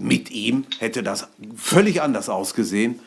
Mit 0.00 0.30
ihm 0.30 0.64
hätte 0.78 1.02
das 1.02 1.28
völlig 1.56 2.02
anders 2.02 2.28
ausgesehen. 2.28 3.00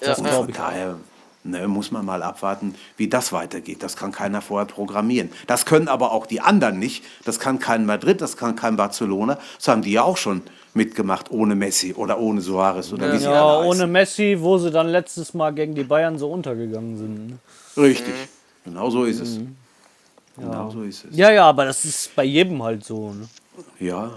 Ja, 0.00 0.14
und 0.14 0.24
ja. 0.26 0.32
von 0.32 0.52
daher, 0.52 0.96
Ne, 1.44 1.68
muss 1.68 1.92
man 1.92 2.04
mal 2.04 2.22
abwarten, 2.22 2.74
wie 2.96 3.08
das 3.08 3.32
weitergeht. 3.32 3.82
Das 3.82 3.96
kann 3.96 4.10
keiner 4.10 4.42
vorher 4.42 4.66
programmieren. 4.66 5.30
Das 5.46 5.64
können 5.64 5.86
aber 5.88 6.10
auch 6.12 6.26
die 6.26 6.40
anderen 6.40 6.78
nicht. 6.80 7.04
Das 7.24 7.38
kann 7.38 7.58
kein 7.60 7.86
Madrid, 7.86 8.20
das 8.20 8.36
kann 8.36 8.56
kein 8.56 8.76
Barcelona. 8.76 9.38
Das 9.56 9.68
haben 9.68 9.82
die 9.82 9.92
ja 9.92 10.02
auch 10.02 10.16
schon 10.16 10.42
mitgemacht, 10.74 11.30
ohne 11.30 11.54
Messi 11.54 11.94
oder 11.94 12.18
ohne 12.18 12.40
Suarez 12.40 12.92
oder 12.92 13.12
wie 13.12 13.18
sie 13.18 13.24
Ja, 13.24 13.46
alle 13.58 13.66
ohne. 13.68 13.86
Messi, 13.86 14.36
wo 14.40 14.58
sie 14.58 14.70
dann 14.72 14.88
letztes 14.88 15.32
Mal 15.32 15.54
gegen 15.54 15.74
die 15.74 15.84
Bayern 15.84 16.18
so 16.18 16.30
untergegangen 16.30 16.98
sind. 16.98 17.28
ne? 17.28 17.38
Richtig. 17.82 18.14
Genau 18.64 18.90
so 18.90 19.04
ist 19.04 19.20
es. 19.20 19.38
Genau 20.36 20.70
so 20.70 20.82
ist 20.82 21.04
es. 21.04 21.16
Ja, 21.16 21.30
ja, 21.30 21.46
aber 21.48 21.64
das 21.64 21.84
ist 21.84 22.14
bei 22.14 22.24
jedem 22.24 22.62
halt 22.62 22.84
so. 22.84 23.12
Ne? 23.12 23.28
Ja. 23.78 24.10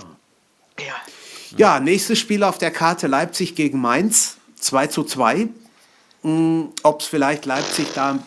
Ja. 0.79 0.95
Ja, 1.57 1.79
nächstes 1.79 2.19
Spiel 2.19 2.43
auf 2.43 2.57
der 2.57 2.71
Karte 2.71 3.07
Leipzig 3.07 3.55
gegen 3.55 3.79
Mainz. 3.79 4.37
2 4.59 4.87
zu 4.87 5.03
2. 5.03 5.47
Ob 6.83 7.01
es 7.01 7.07
vielleicht 7.07 7.45
Leipzig 7.45 7.87
da, 7.93 8.19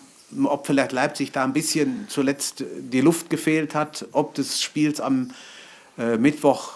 ob 0.45 0.67
vielleicht 0.67 0.93
Leipzig 0.93 1.33
da 1.33 1.45
ein 1.45 1.53
bisschen 1.53 2.07
zuletzt 2.09 2.65
die 2.79 3.01
Luft 3.01 3.31
gefehlt 3.31 3.75
hat, 3.75 4.07
ob 4.13 4.35
des 4.35 4.61
Spiels 4.61 5.01
am 5.01 5.31
äh, 5.97 6.17
Mittwoch 6.17 6.73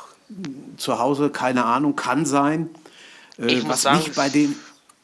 zu 0.77 0.99
Hause, 0.99 1.31
keine 1.31 1.65
Ahnung, 1.65 1.97
kann 1.97 2.25
sein. 2.25 2.71
Äh, 3.39 3.47
Ich 3.47 3.63
muss 3.63 3.73
was 3.73 3.83
sagen, 3.83 3.99
mich 3.99 4.13
bei 4.13 4.29
den. 4.29 4.57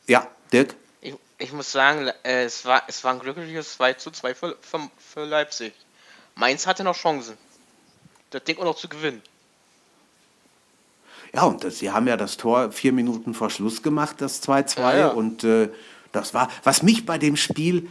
Ja, 0.06 0.28
Dirk? 0.52 0.74
Ich, 1.00 1.14
ich 1.38 1.52
muss 1.52 1.72
sagen, 1.72 2.10
äh, 2.22 2.44
es, 2.44 2.64
war, 2.64 2.82
es 2.86 3.02
war 3.02 3.12
ein 3.14 3.18
glückliches 3.18 3.74
2 3.74 3.94
zu 3.94 4.10
2 4.12 4.34
für, 4.34 4.56
für, 4.60 4.88
für 4.98 5.24
Leipzig. 5.24 5.72
Mainz 6.36 6.66
hatte 6.66 6.84
noch 6.84 6.96
Chancen. 6.96 7.36
Das 8.30 8.44
Ding 8.44 8.58
auch 8.58 8.64
noch 8.64 8.76
zu 8.76 8.88
gewinnen. 8.88 9.22
Ja, 11.34 11.42
und 11.44 11.64
das, 11.64 11.78
sie 11.78 11.90
haben 11.90 12.06
ja 12.06 12.16
das 12.16 12.36
Tor 12.36 12.70
vier 12.72 12.92
Minuten 12.92 13.34
vor 13.34 13.50
Schluss 13.50 13.82
gemacht, 13.82 14.16
das 14.20 14.42
2-2. 14.42 14.78
Ja, 14.80 14.96
ja. 14.96 15.08
Und 15.08 15.44
äh, 15.44 15.68
das 16.12 16.32
war, 16.34 16.48
was 16.62 16.82
mich 16.82 17.06
bei 17.06 17.18
dem 17.18 17.36
Spiel, 17.36 17.88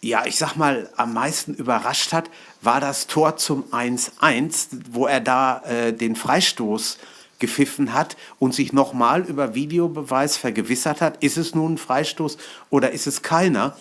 ja, 0.00 0.24
ich 0.26 0.36
sag 0.36 0.54
mal, 0.56 0.88
am 0.96 1.12
meisten 1.14 1.54
überrascht 1.54 2.12
hat, 2.12 2.30
war 2.62 2.80
das 2.80 3.06
Tor 3.08 3.36
zum 3.36 3.64
1-1, 3.72 4.68
wo 4.92 5.06
er 5.06 5.20
da 5.20 5.62
äh, 5.64 5.92
den 5.92 6.14
Freistoß 6.14 6.98
gepfiffen 7.38 7.92
hat 7.92 8.16
und 8.38 8.54
sich 8.54 8.72
nochmal 8.72 9.22
über 9.22 9.54
Videobeweis 9.54 10.36
vergewissert 10.36 11.00
hat, 11.00 11.22
ist 11.22 11.36
es 11.36 11.54
nun 11.54 11.74
ein 11.74 11.78
Freistoß 11.78 12.38
oder 12.70 12.92
ist 12.92 13.06
es 13.06 13.22
keiner? 13.22 13.76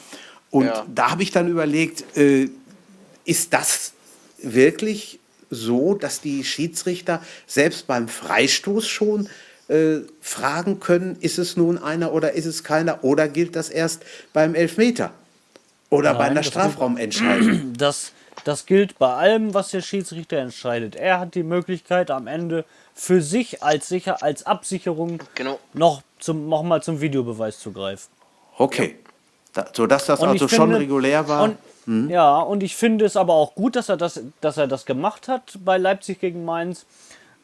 Und 0.51 0.66
Ja. 0.66 0.86
da 0.93 1.12
habe 1.12 1.24
ich 1.24 1.32
dann 1.32 1.47
überlegt, 1.47 2.18
äh, 2.18 2.49
ist 3.24 3.53
das 3.53 3.93
wirklich 4.41 5.20
so, 5.56 5.95
dass 5.95 6.22
die 6.22 6.43
Schiedsrichter 6.43 7.22
selbst 7.47 7.88
beim 7.88 8.08
Freistoß 8.08 8.88
schon 8.88 9.28
äh, 9.68 10.01
fragen 10.22 10.80
können, 10.80 11.18
ist 11.22 11.39
es 11.39 11.58
nun 11.58 11.78
einer 11.82 12.14
oder 12.14 12.34
ist 12.34 12.45
es 12.45 12.64
keiner? 12.64 13.03
Oder 13.03 13.28
gilt 13.28 13.56
das 13.56 13.70
erst 13.70 14.03
beim 14.34 14.53
Elfmeter? 14.53 15.12
Oder 15.89 16.14
bei 16.14 16.26
einer 16.26 16.43
Strafraumentscheidung? 16.43 17.74
Das, 17.78 18.12
das 18.43 18.66
gilt 18.66 18.99
bei 18.99 19.12
allem, 19.14 19.53
was 19.53 19.70
der 19.72 19.82
Schiedsrichter 19.82 20.38
entscheidet. 20.38 20.95
Er 20.95 21.20
hat 21.20 21.34
die 21.36 21.43
Möglichkeit, 21.43 22.12
am 22.12 22.28
Ende 22.28 22.66
für 22.93 23.22
sich 23.22 23.64
als, 23.64 23.88
sicher, 23.88 24.22
als 24.22 24.45
Absicherung 24.45 25.24
Genau. 25.36 25.60
noch, 25.74 26.01
zum, 26.20 26.47
noch 26.49 26.62
mal 26.64 26.84
zum 26.84 27.01
Videobeweis 27.01 27.60
zu 27.60 27.72
greifen. 27.72 28.10
Okay. 28.58 28.97
Da, 29.53 29.66
sodass 29.74 30.06
das 30.06 30.20
Und 30.20 30.30
also 30.30 30.45
ich 30.45 30.51
schon 30.51 30.70
finde- 30.70 30.80
regulär 30.80 31.28
war. 31.28 31.43
Und, 31.43 31.58
Ja, 32.10 32.40
und 32.40 32.64
ich 32.64 32.76
finde 32.76 33.06
es 33.06 33.16
aber 33.16 33.34
auch 33.34 33.56
gut, 33.56 33.76
dass 33.76 33.90
er 33.90 33.98
das, 33.98 34.22
dass 34.42 34.58
er 34.58 34.68
das 34.68 34.86
gemacht 34.86 35.28
hat 35.28 35.58
bei 35.64 35.78
Leipzig 35.78 36.20
gegen 36.20 36.46
Mainz. 36.46 36.86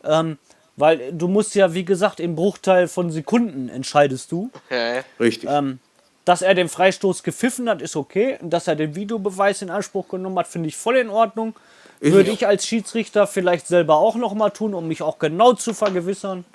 Ähm, 0.04 0.38
weil 0.78 1.14
du 1.14 1.28
musst 1.28 1.54
ja, 1.54 1.74
wie 1.74 1.86
gesagt, 1.86 2.20
im 2.20 2.36
Bruchteil 2.36 2.88
von 2.88 3.12
Sekunden 3.12 3.70
entscheidest 3.70 4.32
du. 4.32 4.50
Ja. 4.70 5.04
Richtig. 5.20 5.50
Ähm, 5.50 5.80
dass 6.26 6.42
er 6.42 6.54
den 6.54 6.70
Freistoß 6.70 7.24
gepfiffen 7.24 7.70
hat, 7.70 7.82
ist 7.82 7.96
okay. 7.96 8.38
Und 8.42 8.52
dass 8.52 8.68
er 8.68 8.76
den 8.76 8.96
Videobeweis 8.96 9.62
in 9.62 9.70
Anspruch 9.70 10.08
genommen 10.08 10.38
hat, 10.39 10.48
finde 10.48 10.70
ich 10.70 10.78
voll 10.78 10.98
in 10.98 11.10
Ordnung. 11.10 11.56
Würde 12.00 12.32
ich 12.32 12.48
als 12.48 12.66
Schiedsrichter 12.66 13.28
vielleicht 13.28 13.68
selber 13.68 13.98
auch 13.98 14.16
noch 14.16 14.34
mal 14.34 14.50
tun, 14.50 14.74
um 14.74 14.88
mich 14.88 15.04
auch 15.04 15.20
genau 15.20 15.54
zu 15.54 15.74
vergewissern. 15.76 16.46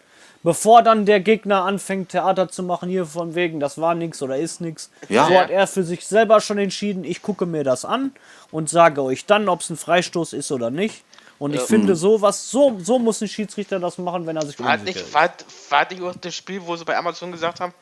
Bevor 0.42 0.82
dann 0.82 1.06
der 1.06 1.20
Gegner 1.20 1.64
anfängt, 1.64 2.10
Theater 2.10 2.48
zu 2.48 2.62
machen, 2.62 2.88
hier 2.88 3.04
von 3.06 3.34
wegen, 3.34 3.58
das 3.58 3.78
war 3.78 3.94
nichts 3.94 4.22
oder 4.22 4.36
ist 4.36 4.60
nichts. 4.60 4.90
Ja. 5.08 5.26
So 5.26 5.34
hat 5.34 5.50
er 5.50 5.66
für 5.66 5.82
sich 5.82 6.06
selber 6.06 6.40
schon 6.40 6.58
entschieden, 6.58 7.04
ich 7.04 7.22
gucke 7.22 7.46
mir 7.46 7.64
das 7.64 7.84
an 7.84 8.12
und 8.50 8.70
sage 8.70 9.02
euch 9.02 9.26
dann, 9.26 9.48
ob 9.48 9.60
es 9.60 9.70
ein 9.70 9.76
Freistoß 9.76 10.34
ist 10.34 10.52
oder 10.52 10.70
nicht. 10.70 11.02
Und 11.38 11.54
ich 11.54 11.60
finde, 11.60 11.96
sowas, 11.96 12.50
so, 12.50 12.78
so 12.80 12.98
muss 12.98 13.20
ein 13.20 13.28
Schiedsrichter 13.28 13.78
das 13.78 13.98
machen, 13.98 14.26
wenn 14.26 14.36
er 14.36 14.46
sich 14.46 14.58
War 14.58 14.78
nicht, 14.78 15.12
war, 15.12 15.30
war 15.68 15.90
nicht 15.90 16.02
auch 16.02 16.14
das 16.18 16.34
Spiel, 16.34 16.62
wo 16.64 16.76
sie 16.76 16.84
bei 16.84 16.96
Amazon 16.96 17.30
gesagt 17.30 17.60
haben, 17.60 17.74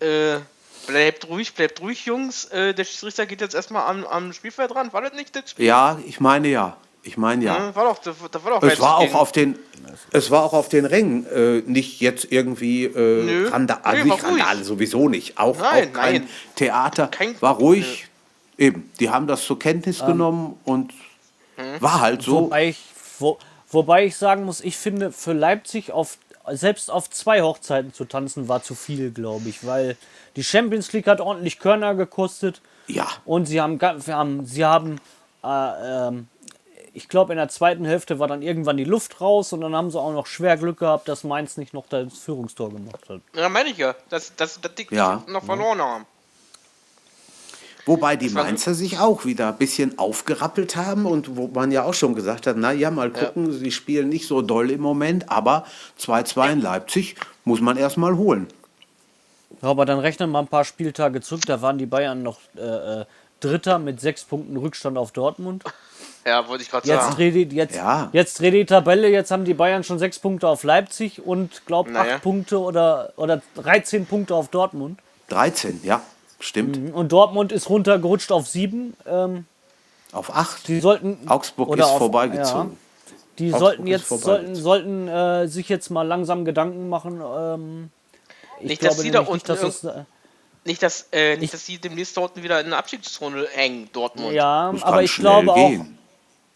äh, 0.00 0.38
bleibt 0.86 1.28
ruhig, 1.28 1.54
bleibt 1.54 1.80
ruhig, 1.80 2.04
Jungs. 2.04 2.46
Äh, 2.46 2.74
der 2.74 2.84
Schiedsrichter 2.84 3.24
geht 3.26 3.40
jetzt 3.40 3.54
erstmal 3.54 3.86
am, 3.86 4.04
am 4.04 4.32
Spielfeld 4.32 4.74
ran. 4.74 4.92
War 4.92 5.02
das 5.02 5.12
nicht 5.14 5.34
das 5.34 5.50
Spiel? 5.50 5.64
ja, 5.64 5.98
ich 6.06 6.20
meine 6.20 6.48
ja. 6.48 6.76
Ich 7.02 7.16
meine 7.16 7.44
ja. 7.44 7.68
Hm, 7.68 7.74
War 7.74 7.84
doch, 7.84 7.98
das 7.98 8.16
war 8.20 8.60
doch 8.60 8.62
Es 8.62 8.80
war 8.80 8.98
auch 8.98 9.14
auf 9.14 9.32
den, 9.32 9.58
es 10.12 10.30
war 10.30 10.44
auch 10.44 10.52
auf 10.52 10.68
den 10.68 10.84
Rängen 10.84 11.26
äh, 11.26 11.62
nicht 11.66 12.00
jetzt 12.00 12.30
irgendwie 12.30 12.84
äh, 12.84 13.24
Nö. 13.24 13.48
Randa 13.48 13.76
Nö, 13.76 13.80
also 13.84 14.04
nicht. 14.04 14.24
Randale, 14.24 14.64
sowieso 14.64 15.08
nicht. 15.08 15.38
Auch, 15.38 15.58
Nein, 15.58 15.88
auch 15.88 15.92
kein 15.92 16.14
nein. 16.14 16.28
Theater. 16.56 17.06
Kein- 17.08 17.40
war 17.40 17.56
ruhig. 17.56 18.06
Eben, 18.58 18.90
die 18.98 19.08
haben 19.10 19.26
das 19.28 19.44
zur 19.44 19.58
Kenntnis 19.58 20.04
genommen 20.04 20.58
und 20.64 20.92
war 21.80 22.00
halt 22.00 22.22
so. 22.22 22.42
Wobei 22.42 22.68
ich, 22.70 22.80
wo, 23.20 23.38
wobei 23.70 24.04
ich 24.06 24.16
sagen 24.16 24.44
muss, 24.44 24.60
ich 24.60 24.76
finde, 24.76 25.12
für 25.12 25.32
Leipzig 25.32 25.92
auf, 25.92 26.18
selbst 26.50 26.90
auf 26.90 27.08
zwei 27.08 27.42
Hochzeiten 27.42 27.94
zu 27.94 28.04
tanzen 28.04 28.48
war 28.48 28.62
zu 28.62 28.74
viel, 28.74 29.12
glaube 29.12 29.48
ich, 29.48 29.64
weil 29.64 29.96
die 30.36 30.42
Champions 30.42 30.92
League 30.92 31.06
hat 31.06 31.20
ordentlich 31.20 31.58
Körner 31.60 31.94
gekostet 31.94 32.60
Ja, 32.88 33.06
und 33.24 33.46
sie 33.46 33.60
haben, 33.60 33.80
wir 33.80 34.16
haben, 34.16 34.44
sie 34.46 34.64
haben 34.64 35.00
äh, 35.44 36.08
ähm, 36.08 36.26
ich 36.98 37.08
glaube, 37.08 37.32
in 37.32 37.36
der 37.38 37.48
zweiten 37.48 37.84
Hälfte 37.84 38.18
war 38.18 38.26
dann 38.26 38.42
irgendwann 38.42 38.76
die 38.76 38.84
Luft 38.84 39.20
raus 39.20 39.52
und 39.52 39.60
dann 39.60 39.74
haben 39.74 39.90
sie 39.90 40.00
auch 40.00 40.12
noch 40.12 40.26
schwer 40.26 40.56
Glück 40.56 40.78
gehabt, 40.80 41.08
dass 41.08 41.22
Mainz 41.22 41.56
nicht 41.56 41.72
noch 41.72 41.86
das 41.88 42.18
Führungstor 42.18 42.70
gemacht 42.70 43.08
hat. 43.08 43.20
Ja, 43.34 43.48
meine 43.48 43.70
ich 43.70 43.78
ja. 43.78 43.94
Dass 44.08 44.34
das, 44.34 44.60
das 44.60 44.74
Ding 44.74 44.88
Ja. 44.90 45.22
noch 45.28 45.44
verloren 45.44 45.80
haben. 45.80 46.06
wobei 47.86 48.16
die 48.16 48.28
Mainzer 48.28 48.74
sich 48.74 48.98
auch 48.98 49.24
wieder 49.24 49.48
ein 49.48 49.56
bisschen 49.56 49.98
aufgerappelt 49.98 50.76
haben 50.76 51.06
und 51.06 51.36
wo 51.36 51.46
man 51.48 51.70
ja 51.70 51.84
auch 51.84 51.94
schon 51.94 52.14
gesagt 52.14 52.46
hat, 52.46 52.56
na 52.58 52.72
ja, 52.72 52.90
mal 52.90 53.10
gucken, 53.10 53.50
sie 53.52 53.70
spielen 53.70 54.08
nicht 54.10 54.26
so 54.26 54.42
doll 54.42 54.70
im 54.70 54.80
Moment, 54.82 55.30
aber 55.30 55.64
2-2 55.98 56.52
in 56.52 56.60
Leipzig 56.60 57.14
muss 57.44 57.60
man 57.62 57.76
erstmal 57.78 58.16
holen. 58.16 58.48
Ja, 59.62 59.68
aber 59.70 59.86
dann 59.86 60.00
rechnen 60.00 60.30
wir 60.30 60.38
ein 60.38 60.48
paar 60.48 60.64
Spieltage 60.64 61.20
zurück, 61.22 61.42
da 61.46 61.62
waren 61.62 61.78
die 61.78 61.86
Bayern 61.86 62.22
noch 62.22 62.40
äh, 62.56 62.60
äh, 63.00 63.04
Dritter 63.40 63.78
mit 63.78 64.00
sechs 64.00 64.24
Punkten 64.24 64.56
Rückstand 64.56 64.98
auf 64.98 65.12
Dortmund. 65.12 65.64
Ja, 66.26 66.46
wollte 66.48 66.62
ich 66.62 66.70
gerade 66.70 66.86
Jetzt 66.88 67.02
sagen. 67.04 67.14
dreht, 67.16 67.52
die, 67.52 67.56
jetzt, 67.56 67.76
Ja. 67.76 68.08
jetzt 68.12 68.38
dreht 68.40 68.52
die 68.52 68.66
Tabelle, 68.66 69.08
jetzt 69.08 69.30
haben 69.30 69.44
die 69.44 69.54
Bayern 69.54 69.84
schon 69.84 69.98
sechs 69.98 70.18
Punkte 70.18 70.48
auf 70.48 70.62
Leipzig 70.64 71.24
und 71.24 71.64
glaubt 71.66 71.90
Naja. 71.90 72.16
acht 72.16 72.22
Punkte 72.22 72.58
oder, 72.60 73.12
oder 73.16 73.40
13 73.56 74.04
Punkte 74.06 74.34
auf 74.34 74.48
Dortmund. 74.48 74.98
13, 75.28 75.80
ja, 75.84 76.02
stimmt. 76.40 76.92
Und 76.94 77.12
Dortmund 77.12 77.52
ist 77.52 77.68
runtergerutscht 77.70 78.30
auf 78.32 78.46
sieben. 78.48 78.94
Ähm, 79.06 79.46
Auf 80.12 80.34
8. 80.34 80.68
die 80.68 80.80
sollten. 80.80 81.18
Augsburg 81.28 81.68
oder 81.68 81.84
ist 81.84 81.90
auf- 81.90 81.98
vorbeigezogen. 81.98 82.72
Ja, 82.72 83.14
die 83.38 83.52
Augsburg 83.54 83.60
sollten 83.60 83.86
jetzt 83.86 84.08
sollten, 84.08 84.54
sollten 84.56 85.08
äh, 85.08 85.46
sich 85.48 85.68
jetzt 85.68 85.90
mal 85.90 86.06
langsam 86.06 86.44
Gedanken 86.44 86.88
machen. 86.88 87.20
Ähm, 87.22 87.90
ich 88.60 88.68
Nicht, 88.68 88.82
dass 88.82 88.88
glaube 88.96 89.02
sie 89.02 89.10
da 89.12 89.18
nämlich 89.20 89.34
nicht, 89.34 89.48
unten 89.50 89.62
dass 89.64 89.80
das, 89.82 89.96
äh, 89.96 90.04
Nicht, 90.68 90.82
dass, 90.82 91.08
äh, 91.12 91.36
nicht, 91.36 91.52
dass 91.52 91.66
sie 91.66 91.78
demnächst 91.78 92.16
dort 92.16 92.40
wieder 92.40 92.60
in 92.60 92.68
der 92.70 92.78
Abstiegszone 92.78 93.48
hängen, 93.52 93.90
Dortmund. 93.92 94.32
ja, 94.34 94.72
aber 94.82 95.02
ich 95.02 95.16
glaube 95.16 95.52
auch, 95.54 95.72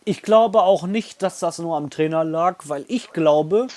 ich 0.05 0.23
glaube 0.23 0.63
auch 0.63 0.85
nicht, 0.87 1.23
dass 1.23 1.39
das 1.41 1.59
nur 1.59 1.77
am 1.77 1.91
Trainer 1.91 2.23
lag, 2.23 2.57
weil 2.65 2.85
ich 2.89 3.13
glaube, 3.13 3.69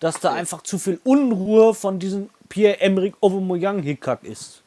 dass 0.00 0.20
da 0.20 0.32
einfach 0.32 0.62
zu 0.62 0.78
viel 0.78 1.00
Unruhe 1.04 1.74
von 1.74 1.98
diesem 1.98 2.30
Pierre-Emerick 2.48 3.14
Aubameyang 3.20 3.82
Hickhack 3.82 4.22
ist. 4.24 4.62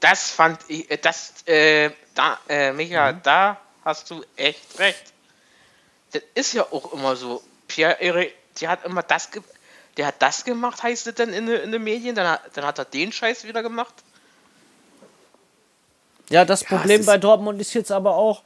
Das 0.00 0.30
fand 0.30 0.58
ich, 0.68 0.90
äh, 0.90 0.98
das, 0.98 1.32
äh, 1.46 1.90
da, 2.14 2.38
äh, 2.48 2.72
Micha, 2.72 3.12
Mhm. 3.12 3.20
da 3.22 3.58
hast 3.84 4.10
du 4.10 4.22
echt 4.36 4.78
recht. 4.78 5.12
Das 6.12 6.22
ist 6.34 6.52
ja 6.52 6.64
auch 6.70 6.92
immer 6.92 7.16
so. 7.16 7.42
Pierre 7.68 8.00
Eric, 8.00 8.34
der 8.60 8.68
hat 8.70 8.84
immer 8.84 9.02
das, 9.02 9.30
ge 9.30 9.42
der 9.96 10.06
hat 10.06 10.16
das 10.20 10.44
gemacht, 10.44 10.82
heißt 10.82 11.06
es 11.06 11.14
dann 11.14 11.32
in, 11.32 11.46
den- 11.46 11.60
in 11.62 11.72
den 11.72 11.82
Medien, 11.84 12.14
dann 12.14 12.26
hat, 12.26 12.40
dann 12.54 12.64
hat 12.64 12.78
er 12.78 12.84
den 12.86 13.12
Scheiß 13.12 13.44
wieder 13.44 13.62
gemacht. 13.62 13.92
Ja, 16.32 16.44
das 16.44 16.62
es 16.62 16.68
Problem 16.68 17.04
bei 17.06 17.18
Dortmund 17.18 17.60
ist 17.60 17.74
jetzt 17.74 17.92
aber 17.92 18.16
auch, 18.16 18.42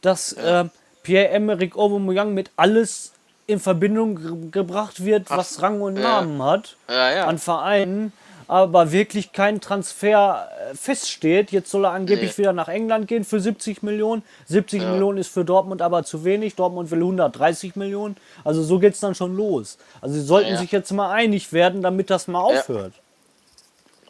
dass 0.00 0.32
äh, 0.32 0.64
Pierre-Emerick 1.02 1.76
Aubameyang 1.76 2.32
mit 2.32 2.50
alles 2.56 3.12
in 3.46 3.60
Verbindung 3.60 4.16
ge 4.16 4.50
gebracht 4.50 5.04
wird, 5.04 5.28
was 5.28 5.60
Rang 5.60 5.80
und 5.82 5.94
Namen 5.94 6.42
hat 6.42 6.76
Ja, 6.88 7.10
ja. 7.12 7.26
an 7.26 7.38
Vereinen, 7.38 8.12
aber 8.48 8.92
wirklich 8.92 9.32
kein 9.32 9.60
Transfer 9.60 10.48
äh, 10.70 10.74
feststeht. 10.74 11.50
Jetzt 11.50 11.70
soll 11.70 11.84
er 11.84 11.90
angeblich 11.92 12.32
Nee. 12.32 12.38
wieder 12.38 12.52
nach 12.54 12.68
England 12.68 13.06
gehen 13.08 13.24
für 13.24 13.40
70 13.40 13.82
Millionen. 13.82 14.22
70 14.46 14.82
Millionen 14.82 15.18
ist 15.18 15.28
für 15.28 15.44
Dortmund 15.44 15.82
aber 15.82 16.04
zu 16.04 16.24
wenig. 16.24 16.54
Dortmund 16.54 16.90
will 16.90 17.00
130 17.00 17.76
Millionen. 17.76 18.16
Also 18.44 18.62
so 18.62 18.78
geht 18.78 18.94
es 18.94 19.00
dann 19.00 19.14
schon 19.14 19.36
los. 19.36 19.76
Also 20.00 20.14
sie 20.14 20.22
sollten 20.22 20.52
Ja. 20.52 20.58
sich 20.58 20.72
jetzt 20.72 20.90
mal 20.92 21.10
einig 21.10 21.52
werden, 21.52 21.82
damit 21.82 22.08
das 22.10 22.28
mal 22.28 22.40
aufhört. 22.40 22.92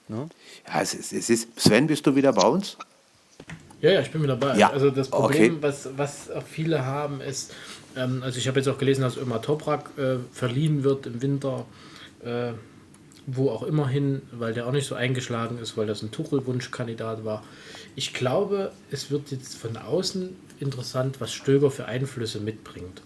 Ja, 0.09 0.81
es 0.81 0.95
ist, 0.95 1.13
es 1.13 1.31
ist. 1.31 1.49
Sven, 1.61 1.87
bist 1.87 2.07
du 2.07 2.15
wieder 2.15 2.33
bei 2.33 2.47
uns? 2.47 2.77
Ja, 3.85 3.91
ja, 3.91 4.01
ich 4.01 4.11
bin 4.11 4.23
mit 4.23 4.31
dabei. 4.31 4.57
Ja, 4.57 4.71
Also 4.71 4.89
das 4.89 5.11
Problem, 5.11 5.57
okay. 5.57 5.63
was, 5.63 5.91
was 5.95 6.31
viele 6.51 6.87
haben, 6.87 7.21
ist, 7.21 7.53
ähm, 7.99 8.23
also 8.23 8.39
ich 8.39 8.49
habe 8.49 8.59
jetzt 8.59 8.67
auch 8.67 8.79
gelesen, 8.79 9.03
dass 9.03 9.19
Ömer 9.19 9.43
Toprak 9.43 9.91
äh, 9.99 10.17
verliehen 10.33 10.85
wird 10.85 11.05
im 11.05 11.21
Winter, 11.21 11.67
äh, 12.25 12.53
wo 13.27 13.51
auch 13.51 13.63
immer 13.63 13.87
hin, 13.87 14.23
weil 14.33 14.55
der 14.55 14.67
auch 14.67 14.73
nicht 14.73 14.87
so 14.87 14.95
eingeschlagen 14.95 15.59
ist, 15.59 15.77
weil 15.77 15.87
das 15.87 16.03
ein 16.03 16.11
Tuchel-Wunschkandidat 16.11 17.27
war. 17.27 17.43
Ich 17.95 18.15
glaube, 18.15 18.73
es 18.91 19.11
wird 19.11 19.31
jetzt 19.33 19.55
von 19.55 19.77
außen 19.77 20.35
interessant, 20.61 21.21
was 21.21 21.35
Stöger 21.35 21.71
für 21.71 21.85
Einflüsse 21.85 22.41
mitbringt. 22.41 23.03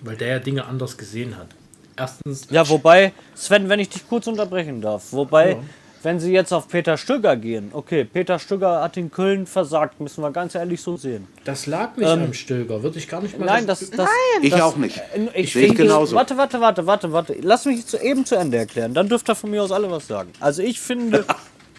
Weil 0.00 0.16
der 0.16 0.28
ja 0.28 0.38
Dinge 0.38 0.64
anders 0.64 0.96
gesehen 0.96 1.36
hat. 1.36 1.48
Erstens, 1.96 2.46
Ja, 2.50 2.68
wobei, 2.68 3.12
Sven, 3.34 3.68
wenn 3.68 3.80
ich 3.80 3.88
dich 3.88 4.08
kurz 4.08 4.28
unterbrechen 4.28 4.80
darf, 4.80 5.12
wobei, 5.12 5.56
wenn 6.02 6.18
sie 6.18 6.32
jetzt 6.32 6.52
auf 6.52 6.68
Peter 6.68 6.96
Stöger 6.96 7.36
gehen, 7.36 7.70
okay, 7.72 8.04
Peter 8.04 8.38
Stöger 8.38 8.82
hat 8.82 8.96
in 8.96 9.10
Köln 9.10 9.46
versagt, 9.46 10.00
müssen 10.00 10.22
wir 10.22 10.30
ganz 10.32 10.54
ehrlich 10.54 10.80
so 10.80 10.96
sehen. 10.96 11.28
das 11.44 11.66
lag 11.66 11.96
nicht 11.96 12.08
am 12.08 12.32
Stöger, 12.34 12.82
würde 12.82 12.98
ich 12.98 13.08
gar 13.08 13.20
nicht 13.20 13.38
mal 13.38 13.46
Nein, 13.46 13.66
das, 13.66 13.88
das, 13.90 14.08
Ich 14.40 14.50
das, 14.50 14.60
auch 14.60 14.76
nicht. 14.76 14.96
Äh, 14.96 15.28
Ich 15.34 15.52
Sehe 15.52 15.62
ich 15.62 15.68
finde, 15.68 15.84
genauso. 15.84 16.16
Warte, 16.16 16.36
warte, 16.36 16.60
warte, 16.60 16.86
warte, 16.86 17.12
warte. 17.12 17.36
Lass 17.40 17.64
mich 17.64 17.86
zu, 17.86 17.98
eben 17.98 18.24
zu 18.24 18.36
Ende 18.36 18.56
erklären. 18.56 18.94
Dann 18.94 19.08
dürft 19.08 19.28
ihr 19.28 19.34
von 19.34 19.50
mir 19.50 19.62
aus 19.62 19.70
alle 19.70 19.90
was 19.90 20.06
sagen. 20.08 20.32
Also 20.40 20.62
ich 20.62 20.80
finde, 20.80 21.24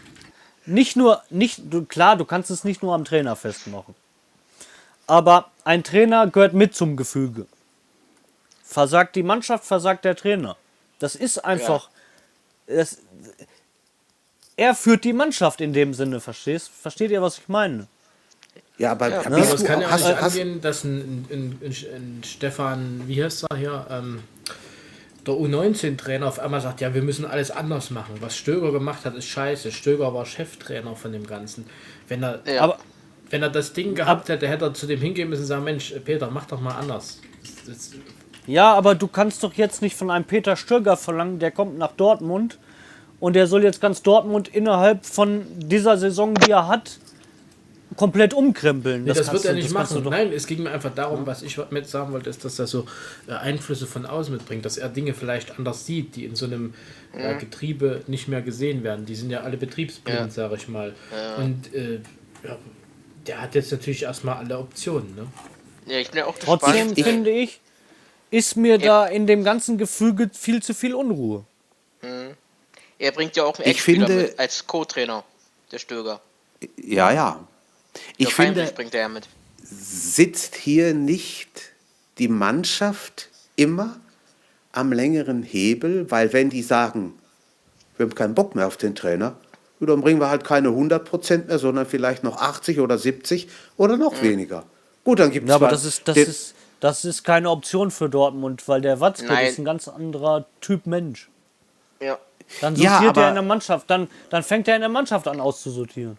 nicht 0.65 0.95
nur, 0.95 1.21
nicht, 1.29 1.61
du, 1.69 1.83
klar, 1.83 2.15
du 2.15 2.25
kannst 2.25 2.49
es 2.49 2.63
nicht 2.63 2.81
nur 2.81 2.93
am 2.93 3.05
Trainer 3.05 3.35
festmachen. 3.35 3.95
Aber 5.05 5.51
ein 5.65 5.83
Trainer 5.83 6.27
gehört 6.27 6.53
mit 6.53 6.75
zum 6.75 6.95
Gefüge. 6.95 7.45
Versagt 8.63 9.15
die 9.15 9.23
Mannschaft, 9.23 9.65
versagt 9.65 10.05
der 10.05 10.15
Trainer. 10.15 10.55
Das 10.99 11.15
ist 11.15 11.43
einfach. 11.43 11.89
Das, 12.67 12.99
er 14.55 14.75
führt 14.75 15.03
die 15.03 15.13
Mannschaft 15.13 15.61
in 15.61 15.73
dem 15.73 15.93
Sinne, 15.93 16.19
verstehst? 16.19 16.69
Versteht 16.69 17.11
ihr, 17.11 17.21
was 17.21 17.39
ich 17.39 17.47
meine? 17.47 17.87
Ja, 18.77 18.91
aber 18.91 19.05
Aber 19.05 19.35
bist 19.35 19.53
es 19.53 19.61
du, 19.61 19.67
kann 19.67 19.81
ja 19.81 19.87
auch 19.87 19.97
nicht 19.97 20.05
angehen, 20.05 20.61
dass 20.61 20.83
ein, 20.83 21.27
ein, 21.29 21.59
ein, 21.61 21.71
ein 21.95 22.21
Stefan, 22.23 23.03
wie 23.07 23.23
heißt 23.23 23.45
er 23.49 23.57
hier, 23.57 23.85
ähm, 23.89 24.23
der 25.25 25.35
U19-Trainer 25.35 26.27
auf 26.27 26.39
einmal 26.39 26.59
sagt, 26.59 26.81
ja, 26.81 26.93
wir 26.93 27.01
müssen 27.01 27.25
alles 27.25 27.49
anders 27.51 27.91
machen. 27.91 28.15
Was 28.19 28.35
Stöger 28.35 28.71
gemacht 28.71 29.05
hat, 29.05 29.15
ist 29.15 29.25
scheiße. 29.27 29.71
Stöger 29.71 30.13
war 30.13 30.25
Cheftrainer 30.25 30.95
von 30.95 31.11
dem 31.13 31.25
Ganzen. 31.25 31.65
Wenn 32.07 32.23
er, 32.23 32.41
Ja. 32.45 32.61
Aber 32.61 32.79
wenn 33.29 33.41
er 33.41 33.49
das 33.49 33.73
Ding 33.73 33.95
gehabt 33.95 34.29
hätte, 34.29 34.47
hätte 34.47 34.65
er 34.65 34.73
zu 34.73 34.85
dem 34.85 34.99
hingehen 34.99 35.29
müssen 35.29 35.41
und 35.41 35.47
sagen, 35.47 35.63
Mensch, 35.63 35.93
Peter, 36.03 36.29
mach 36.29 36.45
doch 36.45 36.59
mal 36.59 36.75
anders. 36.75 37.21
Das, 37.65 37.65
das, 37.65 37.91
Ja, 38.47 38.73
aber 38.73 38.95
du 38.95 39.07
kannst 39.07 39.43
doch 39.43 39.53
jetzt 39.53 39.81
nicht 39.81 39.95
von 39.95 40.11
einem 40.11 40.25
Peter 40.25 40.55
Stöger 40.55 40.97
verlangen, 40.97 41.39
der 41.39 41.51
kommt 41.51 41.77
nach 41.77 41.93
Dortmund 41.93 42.59
und 43.23 43.37
der 43.37 43.47
soll 43.47 43.63
jetzt 43.63 43.79
ganz 43.79 44.01
Dortmund 44.01 44.49
innerhalb 44.49 45.05
von 45.05 45.45
dieser 45.57 45.97
Saison, 45.97 46.33
die 46.33 46.51
er 46.51 46.67
hat, 46.67 46.99
komplett 47.95 48.33
umkrempeln. 48.33 49.03
Nee, 49.05 49.07
das, 49.07 49.19
kannst 49.27 49.31
wird 49.31 49.45
er 49.45 49.53
nicht 49.53 49.67
das 49.67 49.91
machen. 49.91 50.03
Nein, 50.09 50.33
es 50.33 50.45
ging 50.45 50.63
mir 50.63 50.71
einfach 50.71 50.93
darum, 50.93 51.25
was 51.25 51.41
ich 51.41 51.57
mit 51.69 51.87
sagen 51.87 52.11
wollte, 52.11 52.29
ist, 52.29 52.43
dass 52.43 52.59
er 52.59 52.67
so 52.67 52.85
äh, 53.29 53.31
Einflüsse 53.31 53.87
von 53.87 54.05
außen 54.05 54.33
mitbringt, 54.33 54.65
dass 54.65 54.75
er 54.75 54.89
Dinge 54.89 55.13
vielleicht 55.13 55.57
anders 55.57 55.85
sieht, 55.85 56.17
die 56.17 56.25
in 56.25 56.35
so 56.35 56.47
einem 56.47 56.73
äh, 57.13 57.35
Getriebe 57.37 58.01
nicht 58.07 58.27
mehr 58.27 58.41
gesehen 58.41 58.83
werden. 58.83 59.05
Die 59.05 59.15
sind 59.15 59.29
ja 59.29 59.39
alle 59.39 59.55
betriebsblind, 59.55 60.19
Ja. 60.19 60.29
sage 60.29 60.55
ich 60.57 60.67
mal. 60.67 60.93
Und 61.37 61.73
äh, 61.73 62.01
ja, 62.43 62.57
der 63.25 63.41
hat 63.41 63.55
jetzt 63.55 63.71
natürlich 63.71 64.03
erstmal 64.03 64.35
alle 64.35 64.59
Optionen. 64.59 65.15
Ne? 65.15 65.27
Ja, 65.85 65.97
ich 65.97 66.09
bin 66.09 66.17
ja 66.17 66.25
auch 66.25 66.37
Trotzdem 66.37 66.93
gespannt. 66.93 66.99
finde 66.99 67.29
ich, 67.29 67.61
ist 68.31 68.57
mir 68.57 68.79
da 68.79 69.05
in 69.05 69.27
dem 69.27 69.45
ganzen 69.45 69.77
Gefüge 69.77 70.29
viel 70.33 70.61
zu 70.61 70.73
viel 70.73 70.93
Unruhe. 70.93 71.45
Er 73.03 73.11
bringt 73.11 73.35
ja 73.35 73.43
auch 73.43 73.57
einen 73.57 73.65
Ich 73.65 73.71
Ex-Spieler 73.75 74.07
finde- 74.07 74.23
mit 74.23 74.39
als 74.39 74.65
Co-Trainer, 74.65 75.25
der 75.73 75.77
Stöger. 75.79 76.21
ja, 76.77 77.11
ja. 77.11 77.45
Ich 78.15 78.27
Der 78.27 78.35
finde, 78.35 78.71
bringt 78.73 78.95
er 78.95 79.09
mit. 79.09 79.27
sitzt 79.61 80.55
hier 80.55 80.93
nicht 80.93 81.49
die 82.17 82.29
Mannschaft 82.29 83.27
immer 83.57 83.97
am 84.71 84.93
längeren 84.93 85.43
Hebel, 85.43 86.09
weil 86.09 86.31
wenn 86.31 86.49
die 86.49 86.63
sagen, 86.63 87.13
wir 87.97 88.05
haben 88.05 88.15
keinen 88.15 88.35
Bock 88.35 88.55
mehr 88.55 88.67
auf 88.67 88.77
den 88.77 88.95
Trainer, 88.95 89.35
dann 89.81 89.99
bringen 89.99 90.21
wir 90.21 90.29
halt 90.29 90.45
keine 90.45 90.69
100% 90.69 91.47
mehr, 91.47 91.59
sondern 91.59 91.85
vielleicht 91.85 92.23
noch 92.23 92.37
80 92.37 92.79
oder 92.79 92.97
70 92.97 93.49
oder 93.75 93.97
noch 93.97 94.21
weniger. 94.21 94.63
Gut, 95.03 95.19
dann 95.19 95.29
gibt 95.29 95.43
es 95.45 95.49
Ja, 95.49 95.55
aber 95.55 95.67
das 95.67 95.83
ist, 95.83 96.07
das, 96.07 96.15
ist, 96.17 96.55
das 96.79 97.03
ist 97.03 97.23
keine 97.25 97.49
Option 97.49 97.91
für 97.91 98.07
Dortmund, 98.09 98.65
weil 98.69 98.79
der 98.79 99.01
Watzke 99.01 99.25
Nein. 99.25 99.47
ist 99.47 99.59
ein 99.59 99.65
ganz 99.65 99.89
anderer 99.89 100.45
Typ 100.61 100.85
Mensch. 100.87 101.29
Ja. 101.99 102.17
Dann 102.61 102.75
Ja, 102.75 102.91
sortiert 102.91 103.09
aber- 103.11 103.21
er 103.23 103.29
in 103.29 103.35
der 103.35 103.43
Mannschaft, 103.43 103.89
dann, 103.89 104.07
dann 104.29 104.43
fängt 104.43 104.67
er 104.67 104.75
in 104.75 104.81
der 104.81 104.89
Mannschaft 104.89 105.27
an 105.27 105.39
auszusortieren. 105.39 106.17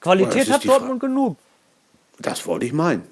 Qualität 0.00 0.50
hat 0.50 0.66
Dortmund 0.66 1.00
genug. 1.00 1.36
Das 2.18 2.46
wollte 2.46 2.66
ich 2.66 2.72
meinen. 2.72 3.02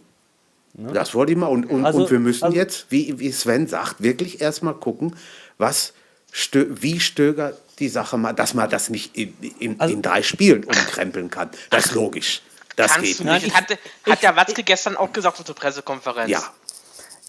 Das 0.75 1.15
wollte 1.15 1.33
ich 1.33 1.39
mal. 1.39 1.47
Und, 1.47 1.65
und, 1.67 1.85
Also- 1.85 2.03
und 2.03 2.11
wir 2.11 2.19
müssen 2.21 2.45
also- 2.45 2.57
jetzt, 2.57 2.87
wie, 2.91 3.19
wie 3.19 3.33
Sven 3.33 3.67
sagt, 3.67 4.03
wirklich 4.03 4.41
erstmal 4.41 4.75
gucken, 4.75 5.17
was 5.59 5.93
Stö 6.31 6.67
wie 6.81 7.01
Stöger 7.01 7.55
die 7.79 7.89
Sache 7.89 8.19
mal, 8.19 8.33
dass 8.33 8.53
man 8.55 8.69
das 8.69 8.91
nicht 8.91 9.17
in, 9.17 9.35
in, 9.59 9.81
Also- 9.81 9.95
in 9.95 10.03
drei 10.03 10.23
Spielen 10.23 10.65
umkrempeln 10.65 11.31
kann. 11.31 11.51
Das 11.71 11.87
ist 11.87 11.95
logisch. 11.95 12.43
Das 12.77 12.93
Kannst 12.93 13.19
geht 13.19 13.25
nicht. 13.27 13.47
ich- 13.49 13.55
hat, 13.57 13.77
hat 14.09 14.23
der 14.23 14.37
Watzke 14.37 14.63
gestern 14.63 14.97
auch 14.97 15.13
gesagt 15.13 15.39
auf 15.41 15.45
der 15.47 15.55
Pressekonferenz. 15.55 16.31
Ja, 16.31 16.43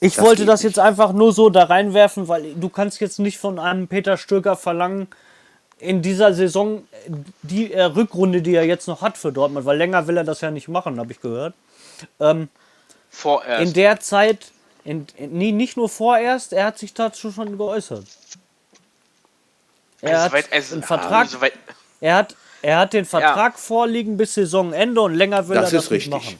Ich 0.01 0.15
Das 0.15 0.23
wollte 0.25 0.45
das 0.45 0.61
nicht. 0.63 0.71
jetzt 0.71 0.79
einfach 0.79 1.11
nur 1.13 1.33
so 1.33 1.49
da 1.49 1.63
reinwerfen, 1.63 2.27
weil 2.27 2.53
du 2.55 2.69
kannst 2.69 3.01
jetzt 3.01 3.19
nicht 3.19 3.37
von 3.37 3.59
einem 3.59 3.87
Peter 3.87 4.17
Stöger 4.17 4.55
verlangen, 4.55 5.07
in 5.77 6.01
dieser 6.01 6.33
Saison 6.33 6.79
äh, 7.07 7.11
die 7.41 7.73
äh, 7.73 7.83
Rückrunde, 7.83 8.41
die 8.41 8.55
er 8.55 8.65
jetzt 8.65 8.87
noch 8.87 9.01
hat 9.01 9.17
für 9.17 9.31
Dortmund, 9.31 9.65
weil 9.65 9.77
länger 9.77 10.07
will 10.07 10.17
er 10.17 10.23
das 10.23 10.41
ja 10.41 10.51
nicht 10.51 10.67
machen, 10.67 10.99
habe 10.99 11.11
ich 11.11 11.21
gehört. 11.21 11.53
Vorerst. 13.09 13.61
In 13.63 13.73
der 13.73 13.99
Zeit, 13.99 14.51
in, 14.85 15.07
in, 15.17 15.33
nie, 15.37 15.51
nicht 15.51 15.75
nur 15.77 15.89
vorerst, 15.89 16.53
er 16.53 16.65
hat 16.65 16.77
sich 16.77 16.93
dazu 16.93 17.31
schon 17.31 17.57
geäußert. 17.57 18.05
Er 20.01 20.21
Also 20.23 20.35
hat 20.37 20.45
also- 20.51 20.73
einen 20.75 20.83
Vertrag, 20.83 21.27
er 21.99 22.15
hat, 22.15 22.35
er 22.61 22.77
hat 22.79 22.93
den 22.93 23.05
Vertrag 23.05 23.59
vorliegen 23.59 24.15
bis 24.17 24.33
Saisonende 24.35 25.01
und 25.01 25.13
länger 25.15 25.47
will 25.49 25.55
Das 25.55 25.73
er 25.73 25.77
das 25.77 25.85
ist 25.85 25.91
nicht 25.91 26.05
richtig. 26.13 26.13
machen. 26.37 26.39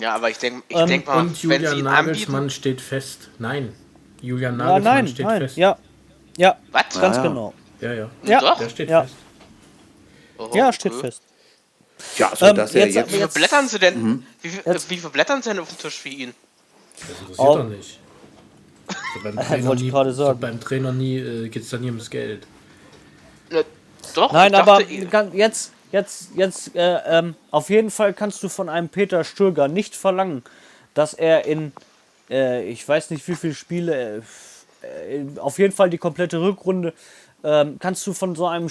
Ja, 0.00 0.14
aber 0.14 0.30
ich 0.30 0.38
denke 0.38 0.62
ich 0.68 0.76
Ähm, 0.76 0.86
denk 0.88 1.06
mal, 1.06 1.18
Und 1.20 1.26
wenn 1.28 1.34
sie 1.34 1.42
Julian 1.46 1.78
ihn 1.78 1.84
Nagelsmann 1.84 2.36
anbieten. 2.42 2.50
steht 2.50 2.80
fest. 2.80 3.28
Nein. 3.38 3.74
Julian 4.20 4.58
Ja, 4.58 4.64
Nagelsmann 4.66 4.94
nein, 4.94 5.08
steht 5.08 5.26
nein, 5.26 5.40
fest. 5.42 5.56
ja, 5.56 5.78
ja, 6.36 6.56
Was? 6.72 7.00
ganz 7.00 7.16
ja. 7.16 7.22
genau. 7.22 7.54
ja, 7.80 7.92
ja. 7.92 8.10
Ja, 8.24 8.40
Doch? 8.40 8.58
Der 8.58 8.68
steht 8.68 8.88
Ja. 8.90 9.02
fest. 9.02 9.14
Oh, 10.38 10.50
ja, 10.54 10.72
steht 10.72 10.92
okay. 10.92 11.00
fest. 11.02 11.22
ja 12.18 12.32
so 12.34 12.46
Ähm, 12.46 12.56
dass 12.56 12.74
er 12.74 12.86
jetzt- 12.86 12.94
jetzt. 12.96 13.12
Wie 13.12 13.16
viel 13.18 13.28
blättern 13.28 13.68
sie 13.68 13.78
denn? 13.78 14.02
Mhm. 14.02 14.26
Wie, 14.42 14.50
wie 14.52 14.96
viel 14.98 15.10
blättern 15.10 15.42
sie 15.42 15.50
denn 15.50 15.58
auf 15.60 15.68
dem 15.68 15.78
Tisch 15.78 15.96
für 15.98 16.08
ihn? 16.08 16.34
Das 16.98 17.08
interessiert 17.20 17.38
Au. 17.38 17.56
doch 17.58 17.64
nicht. 17.68 18.00
So 18.88 19.20
beim 19.22 19.36
Trainer 19.46 19.74
nie, 19.76 19.90
gerade 19.90 20.12
so 20.12 20.34
beim 20.34 20.60
Trainer 20.60 20.92
nie 20.92 21.18
äh, 21.18 21.48
geht 21.48 21.62
es 21.62 21.70
dann 21.70 21.80
nie 21.82 21.86
ums 21.88 22.10
Geld. 22.10 22.46
Ne, 23.50 23.64
doch, 24.14 24.32
Nein, 24.32 24.52
ich 24.52 24.58
aber 24.58 24.82
dachte, 24.82 25.36
jetzt, 25.36 25.72
jetzt, 25.94 26.30
jetzt, 26.34 26.74
äh, 26.74 26.98
ähm, 27.06 27.36
auf 27.52 27.70
jeden 27.70 27.90
Fall 27.90 28.12
kannst 28.12 28.42
du 28.42 28.48
von 28.48 28.68
einem 28.68 28.88
Peter 28.88 29.22
Stöger 29.22 29.68
nicht 29.68 29.94
verlangen, 29.94 30.42
dass 30.92 31.14
er 31.14 31.46
in, 31.46 31.72
äh, 32.28 32.68
ich 32.68 32.86
weiß 32.86 33.10
nicht 33.10 33.26
wie 33.28 33.36
viele 33.36 33.54
Spiele, 33.54 34.22
äh, 34.82 35.18
äh, 35.18 35.38
auf 35.38 35.58
jeden 35.58 35.72
Fall 35.72 35.90
die 35.90 35.98
komplette 35.98 36.40
Rückrunde, 36.40 36.92
ähm, 37.44 37.76
kannst 37.78 38.04
du 38.06 38.12
von 38.12 38.34
so 38.34 38.46
einem 38.48 38.68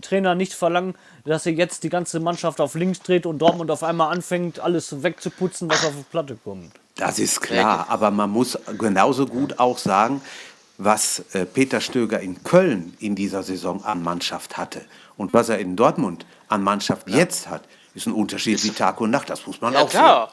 Trainer 0.00 0.34
nicht 0.34 0.52
verlangen, 0.54 0.94
dass 1.24 1.46
er 1.46 1.52
jetzt 1.52 1.84
die 1.84 1.90
ganze 1.90 2.18
Mannschaft 2.18 2.60
auf 2.60 2.74
links 2.74 3.00
dreht 3.00 3.24
und 3.24 3.38
Dortmund 3.38 3.70
auf 3.70 3.84
einmal 3.84 4.12
anfängt, 4.12 4.58
alles 4.58 5.02
wegzuputzen, 5.02 5.70
was 5.70 5.84
auf 5.84 5.92
die 5.96 6.04
Platte 6.10 6.36
kommt. 6.42 6.72
Das 6.96 7.18
ist 7.18 7.40
klar, 7.40 7.86
aber 7.88 8.10
man 8.10 8.30
muss 8.30 8.58
genauso 8.78 9.26
gut 9.26 9.58
auch 9.58 9.78
sagen, 9.78 10.22
was 10.78 11.24
äh, 11.32 11.44
Peter 11.46 11.80
Stöger 11.80 12.20
in 12.20 12.42
Köln 12.42 12.94
in 12.98 13.14
dieser 13.14 13.42
Saison 13.42 13.84
an 13.84 14.02
Mannschaft 14.02 14.56
hatte 14.56 14.80
und 15.16 15.32
was 15.32 15.48
er 15.48 15.58
in 15.58 15.76
Dortmund 15.76 16.26
an 16.48 16.62
Mannschaft 16.62 17.08
jetzt 17.08 17.48
hat, 17.48 17.62
ist 17.94 18.06
ein 18.06 18.12
Unterschied 18.12 18.62
wie 18.64 18.70
Tag 18.70 19.00
und 19.00 19.10
Nacht. 19.10 19.30
Das 19.30 19.46
muss 19.46 19.60
man 19.60 19.72
ja 19.72 19.80
auch 19.80 19.88
klar. 19.88 20.32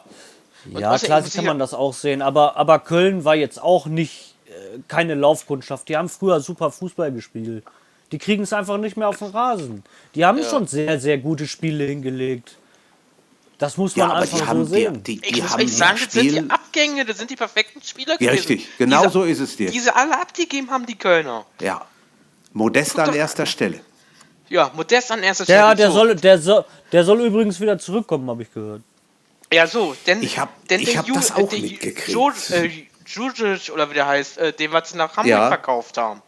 Ja, 0.72 0.92
außerdem 0.92 1.08
klar 1.08 1.22
kann 1.22 1.46
man 1.46 1.58
ja- 1.58 1.64
das 1.64 1.74
auch 1.74 1.94
sehen, 1.94 2.22
aber, 2.22 2.56
aber 2.58 2.80
Köln 2.80 3.24
war 3.24 3.36
jetzt 3.36 3.62
auch 3.62 3.86
nicht 3.86 4.36
äh, 4.48 4.80
keine 4.88 5.16
Laufkundschaft. 5.16 5.88
Die 5.90 5.98
haben 5.98 6.10
früher 6.10 6.40
super 6.40 6.72
Fußball 6.72 7.12
gespielt. 7.12 7.64
Die 8.12 8.18
kriegen 8.18 8.44
es 8.44 8.52
einfach 8.52 8.78
nicht 8.78 8.98
mehr 8.98 9.08
auf 9.08 9.20
den 9.20 9.30
Rasen. 9.30 9.84
Die 10.16 10.26
haben 10.26 10.44
schon 10.44 10.68
sehr, 10.68 11.00
sehr 11.00 11.18
gute 11.18 11.48
Spiele 11.48 11.86
hingelegt. 11.86 12.58
Das 13.62 13.78
muss 13.78 13.94
Ja, 13.96 14.08
man 14.08 14.16
aber 14.18 14.22
einfach 14.24 14.38
die 14.40 14.44
so 14.44 14.50
haben, 14.50 14.66
die, 14.66 14.72
sehen. 14.72 15.04
die, 15.04 15.20
Ich 15.24 15.34
die 15.34 15.42
muss 15.44 15.52
haben 15.52 15.68
sagen, 15.68 16.00
das 16.04 16.14
sind 16.14 16.32
die 16.32 16.50
Abgänge, 16.50 17.06
das 17.06 17.20
sind 17.20 17.30
die 17.30 17.36
perfekten 17.36 17.80
Spieler 17.84 18.14
Ja, 18.14 18.32
gewesen. 18.32 18.48
richtig, 18.48 18.68
genau 18.80 19.02
die 19.04 19.08
sie- 19.10 19.14
so 19.14 19.24
ist 19.24 19.40
es 19.40 19.56
dir. 19.56 19.70
Die 19.70 19.80
sie 19.80 19.96
alle 19.96 20.20
abgegeben 20.20 20.72
haben, 20.72 20.84
die 20.88 20.98
Kölner. 20.98 21.46
ja, 21.62 21.86
Modest 22.54 22.98
an 22.98 23.14
erster 23.14 23.46
Stelle. 23.46 23.80
Ja, 24.50 24.72
Modest 24.76 25.12
an 25.12 25.22
erster 25.22 25.46
Der, 25.46 25.60
Stelle. 25.62 25.76
der, 25.76 25.88
so. 25.92 25.94
soll, 25.94 26.16
der, 26.16 26.38
soll, 26.40 26.66
der 26.92 27.04
soll 27.06 27.22
übrigens 27.22 27.60
wieder 27.60 27.78
zurückkommen, 27.78 28.28
habe 28.32 28.42
ich 28.42 28.52
gehört. 28.52 28.82
Ja, 29.54 29.68
so, 29.68 29.96
denn. 30.08 30.24
Ich 30.24 30.40
hab- 30.40 30.68
denn 30.68 30.80
ich 30.82 30.90
der 30.90 30.98
hab 30.98 31.06
Ju- 31.08 31.14
das 31.14 31.30
äh, 31.30 31.34
auch 31.34 31.52
Ju- 31.52 31.62
mitgekriegt. 31.62 32.08
Jo- 32.08 32.32
äh, 32.50 32.70
Jujic, 33.06 33.72
oder 33.72 33.88
wie 33.92 33.94
der 33.94 34.08
heißt, 34.08 34.40
äh, 34.40 34.54
den 34.54 34.72
wir 34.72 34.82
nach 34.96 35.10
Hamburg 35.18 35.26
Ja. 35.28 35.48
verkauft 35.50 35.98
haben. 36.00 36.24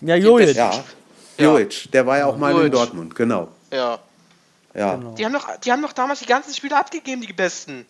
Ja, 0.00 0.16
Jojic. 0.16 0.56
Ja, 0.56 0.84
Jojic, 1.38 1.92
der 1.92 2.04
war 2.06 2.18
ja 2.18 2.26
auch 2.26 2.36
mal 2.36 2.50
in 2.50 2.56
Jojic. 2.56 2.72
Dortmund, 2.72 3.14
genau. 3.14 3.48
Ja. 3.72 4.00
Ja, 4.74 4.96
Die 4.96 5.24
haben 5.24 5.32
doch, 5.32 5.56
die 5.56 5.72
haben 5.72 5.82
doch 5.82 5.92
damals 5.92 6.20
die 6.20 6.26
ganzen 6.26 6.54
Spiele 6.54 6.76
abgegeben, 6.76 7.22
die 7.22 7.32
besten. 7.32 7.86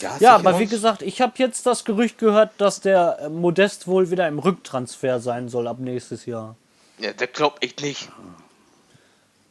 ja, 0.00 0.16
Ja, 0.18 0.34
aber 0.36 0.58
wie 0.58 0.66
gesagt, 0.66 1.02
ich 1.02 1.20
habe 1.20 1.32
jetzt 1.36 1.64
das 1.66 1.84
Gerücht 1.84 2.18
gehört, 2.18 2.52
dass 2.58 2.80
der 2.80 3.18
äh, 3.20 3.28
Modest 3.28 3.86
wohl 3.86 4.10
wieder 4.10 4.28
im 4.28 4.38
Rücktransfer 4.38 5.20
sein 5.20 5.48
soll 5.48 5.66
ab 5.66 5.78
nächstes 5.78 6.26
Jahr. 6.26 6.56
Ja, 6.98 7.12
das 7.12 7.28
glaub 7.32 7.58
ich 7.60 7.76
nicht. 7.78 8.08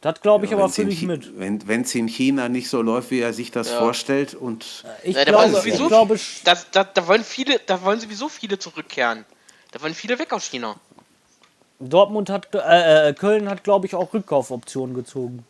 Das 0.00 0.20
glaube 0.20 0.44
ich 0.46 0.52
aber 0.52 0.64
Wenn's 0.64 0.78
in 0.78 0.84
völlig 0.84 1.00
Chi- 1.00 1.06
mit. 1.06 1.38
Wenn 1.38 1.66
wenn 1.66 1.80
es 1.82 1.94
in 1.94 2.06
China 2.06 2.48
nicht 2.48 2.68
so 2.68 2.80
läuft, 2.82 3.10
wie 3.10 3.20
er 3.20 3.32
sich 3.32 3.50
das 3.50 3.70
vorstellt 3.70 4.34
und 4.34 4.84
Ich 5.02 5.16
Ja, 5.16 5.24
da 5.24 5.32
wollen 5.34 5.50
glaube, 5.50 5.62
sowieso- 5.62 5.82
ich 5.84 5.88
glaube, 5.88 6.20
Das, 6.44 6.70
das, 6.70 6.86
da 6.94 7.06
wollen 7.08 7.24
viele, 7.24 7.58
da 7.66 7.82
wollen 7.82 7.98
sowieso 7.98 8.28
viele 8.28 8.58
zurückkehren. 8.58 9.24
Da 9.72 9.82
wollen 9.82 9.94
viele 9.94 10.18
weg 10.18 10.32
aus 10.32 10.44
China. 10.44 10.76
Dortmund 11.78 12.30
hat, 12.30 12.54
äh, 12.54 13.08
äh, 13.08 13.12
Köln 13.14 13.48
hat, 13.48 13.64
glaube 13.64 13.86
ich, 13.86 13.94
auch 13.94 14.12
Rückkaufoptionen 14.14 14.94
gezogen. 14.94 15.44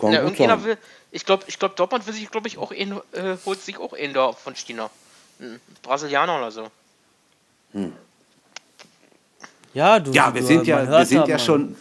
kann 0.00 0.12
Ja, 0.12 0.20
irgendjemand 0.22 0.64
will, 0.64 0.78
ich 1.10 1.24
glaube, 1.24 1.44
ich 1.46 1.58
glaube, 1.58 1.74
Dortmund 1.76 2.06
will 2.06 2.14
sich, 2.14 2.30
glaube 2.30 2.48
ich, 2.48 2.58
auch 2.58 2.72
einen, 2.72 2.98
äh, 3.12 3.36
holt 3.44 3.60
sich 3.60 3.78
auch 3.78 3.92
einen 3.92 4.12
da 4.14 4.32
von 4.32 4.54
China. 4.54 4.90
Ein 5.40 5.60
Brasilianer 5.82 6.38
oder 6.38 6.50
so. 6.50 6.68
Ja, 9.74 9.98
du, 9.98 10.12
Ja, 10.12 10.28
du, 10.28 10.34
wir 10.36 10.42
sind 10.44 10.66
ja- 10.66 10.88
wir 10.88 11.04
sind 11.06 11.26
ja 11.26 11.38
schon- 11.38 11.76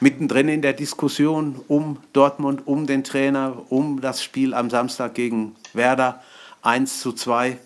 mittendrin 0.00 0.48
in 0.48 0.62
der 0.62 0.72
Diskussion 0.72 1.60
um 1.68 1.98
Dortmund, 2.12 2.66
um 2.66 2.86
den 2.86 3.04
Trainer, 3.04 3.56
um 3.68 4.00
das 4.00 4.22
Spiel 4.22 4.54
am 4.54 4.70
Samstag 4.70 5.14
gegen 5.14 5.56
Werder 5.74 6.22
1 6.62 7.00
zu 7.00 7.12
2. 7.12 7.58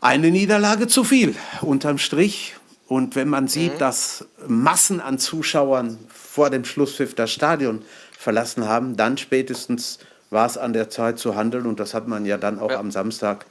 Eine 0.00 0.30
Niederlage 0.30 0.88
zu 0.88 1.04
viel, 1.04 1.36
unterm 1.60 1.98
Strich. 1.98 2.54
Und 2.90 3.14
wenn 3.14 3.28
man 3.28 3.46
sieht, 3.46 3.80
dass 3.80 4.26
Massen 4.48 5.00
an 5.00 5.20
Zuschauern 5.20 5.96
vor 6.12 6.50
dem 6.50 6.64
Schlusspfiff 6.64 7.14
das 7.14 7.30
Stadion 7.30 7.82
verlassen 8.18 8.66
haben, 8.66 8.96
dann 8.96 9.16
spätestens 9.16 10.00
war 10.30 10.44
es 10.46 10.58
an 10.58 10.72
der 10.72 10.90
Zeit 10.90 11.20
zu 11.20 11.36
handeln. 11.36 11.66
Und 11.66 11.78
das 11.78 11.94
hat 11.94 12.08
man 12.08 12.26
ja 12.26 12.36
dann 12.36 12.58
auch 12.58 12.72
Ja. 12.72 12.80
am 12.80 12.90
Samstag 12.90 13.46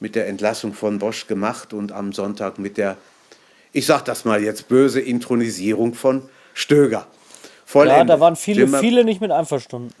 mit 0.00 0.16
der 0.16 0.26
Entlassung 0.26 0.74
von 0.74 0.98
Bosch 0.98 1.28
gemacht 1.28 1.72
und 1.72 1.92
am 1.92 2.12
Sonntag 2.12 2.58
mit 2.58 2.76
der, 2.78 2.96
ich 3.72 3.86
sag 3.86 4.04
das 4.06 4.24
mal 4.24 4.42
jetzt 4.42 4.66
böse, 4.66 5.00
Intronisierung 5.00 5.94
von 5.94 6.28
Stöger. 6.52 6.98
Ja, 6.98 7.06
Vollendet. 7.66 8.08
da 8.08 8.18
waren 8.18 8.34
viele, 8.34 8.62
Jimmer- 8.64 8.80
viele 8.80 9.04
nicht 9.04 9.20
mit 9.20 9.30
einverstanden. 9.30 9.94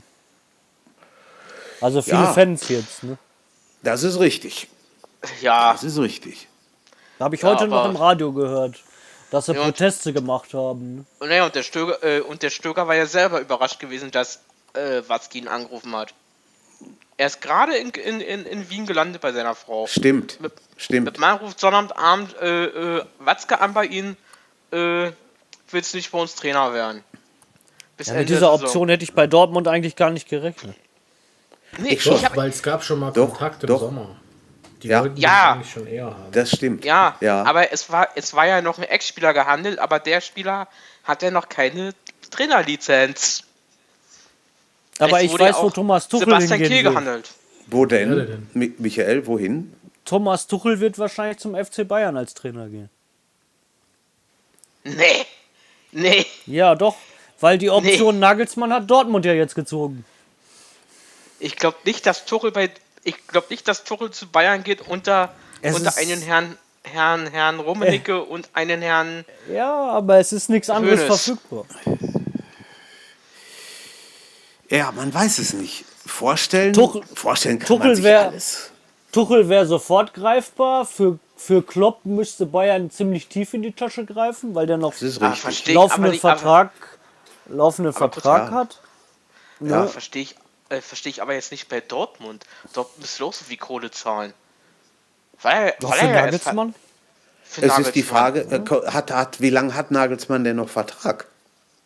Also 1.80 2.02
viele 2.02 2.16
Ja. 2.16 2.32
Fans 2.32 2.68
jetzt. 2.68 3.04
Ne? 3.04 3.18
Das 3.84 4.02
ist 4.02 4.18
richtig. 4.18 4.66
Ja, 5.42 5.74
Das 5.74 5.84
ist 5.84 5.98
richtig. 5.98 6.48
Da 7.20 7.26
habe 7.26 7.34
ich 7.34 7.42
Ja, 7.42 7.50
heute 7.50 7.68
noch 7.68 7.84
im 7.84 7.96
Radio 7.96 8.32
gehört, 8.32 8.76
dass 9.30 9.44
sie 9.44 9.52
Ja, 9.52 9.60
und- 9.60 9.66
Proteste 9.66 10.14
gemacht 10.14 10.54
haben. 10.54 11.06
Und, 11.18 11.28
naja, 11.28 11.44
und 11.44 11.54
der 11.54 11.62
Stöger, 11.62 12.02
äh, 12.02 12.20
und 12.20 12.42
der 12.42 12.48
Stöger 12.48 12.88
war 12.88 12.94
ja 12.94 13.04
selber 13.04 13.42
überrascht 13.42 13.78
gewesen, 13.78 14.10
dass 14.10 14.40
äh, 14.72 15.02
Watzki 15.06 15.36
ihn 15.40 15.46
angerufen 15.48 15.94
hat. 15.94 16.14
Er 17.18 17.26
ist 17.26 17.42
gerade 17.42 17.76
in, 17.76 17.90
in, 17.90 18.22
in, 18.22 18.46
in 18.46 18.70
Wien 18.70 18.86
gelandet 18.86 19.20
bei 19.20 19.32
seiner 19.32 19.54
Frau. 19.54 19.86
Stimmt. 19.86 20.40
Mit, 20.40 20.52
Stimmt. 20.78 21.04
mit 21.04 21.18
meinem 21.18 21.36
ruft 21.36 21.60
Sonnabendabend 21.60 22.34
äh, 22.40 22.64
äh, 23.00 23.04
Watzke 23.18 23.60
an 23.60 23.74
bei 23.74 23.84
ihnen. 23.84 24.16
Äh, 24.72 25.10
willst 25.70 25.92
du 25.92 25.98
nicht 25.98 26.10
bei 26.12 26.18
uns 26.18 26.34
Trainer 26.36 26.72
werden? 26.72 27.04
Bis 27.98 28.06
Ja, 28.06 28.14
Ende 28.14 28.22
mit 28.22 28.30
dieser. 28.30 28.50
Option 28.54 28.88
hätte 28.88 29.04
ich 29.04 29.12
bei 29.12 29.26
Dortmund 29.26 29.68
eigentlich 29.68 29.94
gar 29.94 30.08
nicht 30.08 30.26
gerechnet. 30.26 30.74
Nee, 31.76 31.90
Ich 31.96 32.02
schon. 32.02 32.16
ich 32.16 32.24
hab, 32.24 32.34
Weil 32.34 32.48
es 32.48 32.62
gab 32.62 32.82
schon 32.82 32.98
mal 32.98 33.10
Doch, 33.10 33.28
Kontakt 33.28 33.62
im 33.64 33.66
doch. 33.68 33.80
Sommer. 33.80 34.16
Die 34.82 34.88
Ja. 34.88 35.00
wollten 35.02 35.16
Ja. 35.20 35.28
das 35.28 35.54
eigentlich 35.56 35.70
schon 35.72 35.86
eher 35.86 36.06
haben. 36.06 36.32
Das 36.32 36.50
stimmt. 36.50 36.84
ja, 36.84 37.16
ja. 37.20 37.42
aber 37.44 37.72
es 37.72 37.90
war, 37.90 38.08
es 38.14 38.32
war 38.34 38.46
ja 38.46 38.62
noch 38.62 38.78
ein 38.78 38.84
Ex-Spieler 38.84 39.32
gehandelt, 39.34 39.78
aber 39.78 39.98
der 39.98 40.20
Spieler 40.20 40.68
hat 41.04 41.22
ja 41.22 41.30
noch 41.30 41.48
keine 41.48 41.94
Trainerlizenz. 42.30 43.44
Aber 44.98 45.22
ich 45.22 45.36
weiß, 45.38 45.56
wo 45.62 45.70
Thomas 45.70 46.08
Tuchel 46.08 46.26
Sebastian 46.26 46.60
hingehen 46.60 46.84
will. 46.84 46.90
gehandelt. 46.92 47.30
Wo 47.66 47.86
denn? 47.86 48.10
Ja, 48.18 48.24
denn? 48.24 48.48
Mi- 48.54 48.74
Michael, 48.78 49.26
wohin? 49.26 49.74
Thomas 50.04 50.46
Tuchel 50.46 50.80
wird 50.80 50.98
wahrscheinlich 50.98 51.38
zum 51.38 51.54
FC 51.54 51.84
Bayern 51.86 52.16
als 52.16 52.34
Trainer 52.34 52.68
gehen. 52.68 52.90
Nee. 54.84 55.26
Nee. 55.92 56.26
Ja, 56.46 56.74
doch. 56.74 56.96
Weil 57.40 57.58
die 57.58 57.70
Option 57.70 58.18
Nagelsmann 58.18 58.72
hat 58.72 58.90
Dortmund 58.90 59.24
ja 59.24 59.32
jetzt 59.32 59.54
gezogen. 59.54 60.04
Ich 61.38 61.56
glaube 61.56 61.78
nicht, 61.84 62.04
dass 62.06 62.26
Tuchel 62.26 62.50
bei. 62.52 62.70
Ich 63.04 63.26
glaube 63.26 63.46
nicht, 63.50 63.66
dass 63.68 63.84
Tuchel 63.84 64.10
zu 64.10 64.26
Bayern 64.28 64.62
geht 64.62 64.82
unter, 64.86 65.32
Es 65.62 65.74
unter 65.76 65.96
einen 65.96 66.20
Herrn, 66.20 66.56
Herrn, 66.82 67.26
Herrn 67.28 67.60
Rummenigge 67.60 68.22
und 68.22 68.48
einen 68.52 68.82
Herrn. 68.82 69.24
Ja, 69.52 69.72
aber 69.90 70.18
es 70.18 70.32
ist 70.32 70.50
nichts 70.50 70.68
anderes 70.70 71.00
Hoeneß. 71.00 71.06
verfügbar. 71.24 71.64
Ja, 74.68 74.92
man 74.92 75.12
weiß 75.12 75.38
es 75.38 75.52
nicht. 75.52 75.84
Vorstellen, 76.06 76.72
Tuchel- 76.72 77.02
vorstellen 77.14 77.58
kann 77.58 77.66
Tuchel 77.68 77.86
man 77.88 77.94
sich 77.96 78.04
wär- 78.04 78.28
alles. 78.28 78.70
Tuchel 79.12 79.48
wäre 79.48 79.66
sofort 79.66 80.14
greifbar. 80.14 80.84
Für, 80.84 81.18
für 81.36 81.62
Klopp 81.62 82.04
müsste 82.04 82.46
Bayern 82.46 82.90
ziemlich 82.90 83.26
tief 83.26 83.54
in 83.54 83.62
die 83.62 83.72
Tasche 83.72 84.04
greifen, 84.04 84.54
weil 84.54 84.66
der 84.66 84.76
noch 84.76 84.94
Ah, 85.20 85.34
laufenden 85.66 86.14
Vertrag, 86.14 86.70
laufenden 87.46 87.92
Vertrag 87.92 88.50
ja. 88.50 88.54
hat. 88.54 88.78
Ja, 89.60 89.86
verstehe 89.86 90.22
ich, 90.22 90.36
äh, 90.70 90.80
verstehe 90.80 91.10
ich 91.10 91.20
aber 91.22 91.34
jetzt 91.34 91.52
nicht 91.52 91.68
bei 91.68 91.80
Dortmund. 91.80 92.44
Dortmund 92.72 93.06
auch 93.20 93.32
so 93.34 93.44
viel 93.44 93.56
Kohle 93.58 93.90
zahlen. 93.90 94.32
Weil, 95.42 95.74
Doch 95.80 95.90
weil 95.90 95.98
für 95.98 96.06
er 96.06 96.14
ja 96.14 96.22
Nagelsmann? 96.22 96.74
Für 97.44 97.62
Es 97.62 97.78
ist 97.78 97.94
die. 97.94 98.02
Frage, 98.02 98.40
äh, 98.42 98.90
hat, 98.90 99.10
hat, 99.10 99.40
wie 99.40 99.50
lange 99.50 99.74
hat 99.74 99.90
Nagelsmann 99.90 100.44
denn 100.44 100.56
noch 100.56 100.68
Vertrag? 100.68 101.26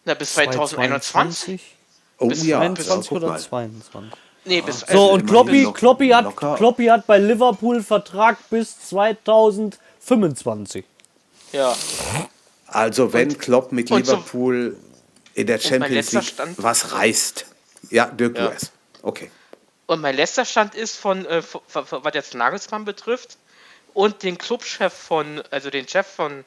Na, 0.04 0.14
bis 0.14 0.34
2021? 0.34 1.62
Oh 2.18 2.28
Bis 2.28 2.44
ja, 2.46 2.60
21 2.60 3.08
guck 3.08 3.16
oder 3.18 3.28
mal. 3.28 3.40
22. 3.40 4.12
Nee, 4.44 4.60
bis. 4.60 4.80
So, 4.80 4.86
also 4.86 5.12
und 5.12 5.26
Kloppi, 5.26 5.66
Kloppi, 5.72 6.08
hat, 6.10 6.24
locker. 6.24 6.54
Kloppi 6.56 6.86
hat 6.86 7.06
bei 7.06 7.18
Liverpool 7.18 7.82
Vertrag 7.82 8.36
bis 8.50 8.78
2025. 8.88 10.84
Ja. 11.52 11.74
Also 12.66 13.12
wenn 13.12 13.38
Klopp 13.38 13.72
mit 13.72 13.90
und 13.90 14.04
so- 14.04 14.12
Liverpool 14.12 14.76
in 15.34 15.46
der 15.46 15.58
Champions 15.58 16.12
League 16.12 16.24
Stand- 16.24 16.62
was 16.62 16.92
reißt. 16.92 17.46
Ja, 17.90 18.06
Dirk 18.06 18.36
Ja. 18.36 18.44
Lewis. 18.48 18.70
Okay. 19.02 19.30
Und 19.86 20.00
mein 20.00 20.16
letzter 20.16 20.44
Stand 20.44 20.74
ist 20.74 20.96
von, 20.96 21.26
äh, 21.26 21.42
von, 21.42 21.60
von, 21.66 21.86
von- 21.86 22.04
was 22.04 22.14
jetzt 22.14 22.34
Nagelsmann 22.34 22.84
betrifft 22.84 23.36
und 23.92 24.22
den 24.22 24.38
Clubchef 24.38 24.92
von, 24.92 25.42
also 25.50 25.70
den 25.70 25.86
Chef 25.86 26.06
von 26.06 26.44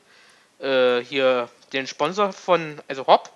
äh, 0.60 1.00
hier, 1.02 1.50
den 1.74 1.86
Sponsor 1.88 2.34
von, 2.34 2.82
also 2.88 3.06
Hopp, 3.06 3.30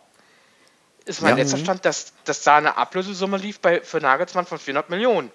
ist 1.06 1.22
mein 1.22 1.32
Ja. 1.38 1.44
letzter 1.44 1.58
Stand, 1.58 1.86
dass, 1.86 2.14
dass 2.26 2.42
da 2.44 2.58
eine 2.58 2.78
Ablösesumme 2.78 3.38
lief 3.38 3.60
bei, 3.60 3.82
für 3.82 4.00
Nagelsmann 4.00 4.46
von 4.46 4.58
400 4.58 4.90
Millionen. 4.90 5.32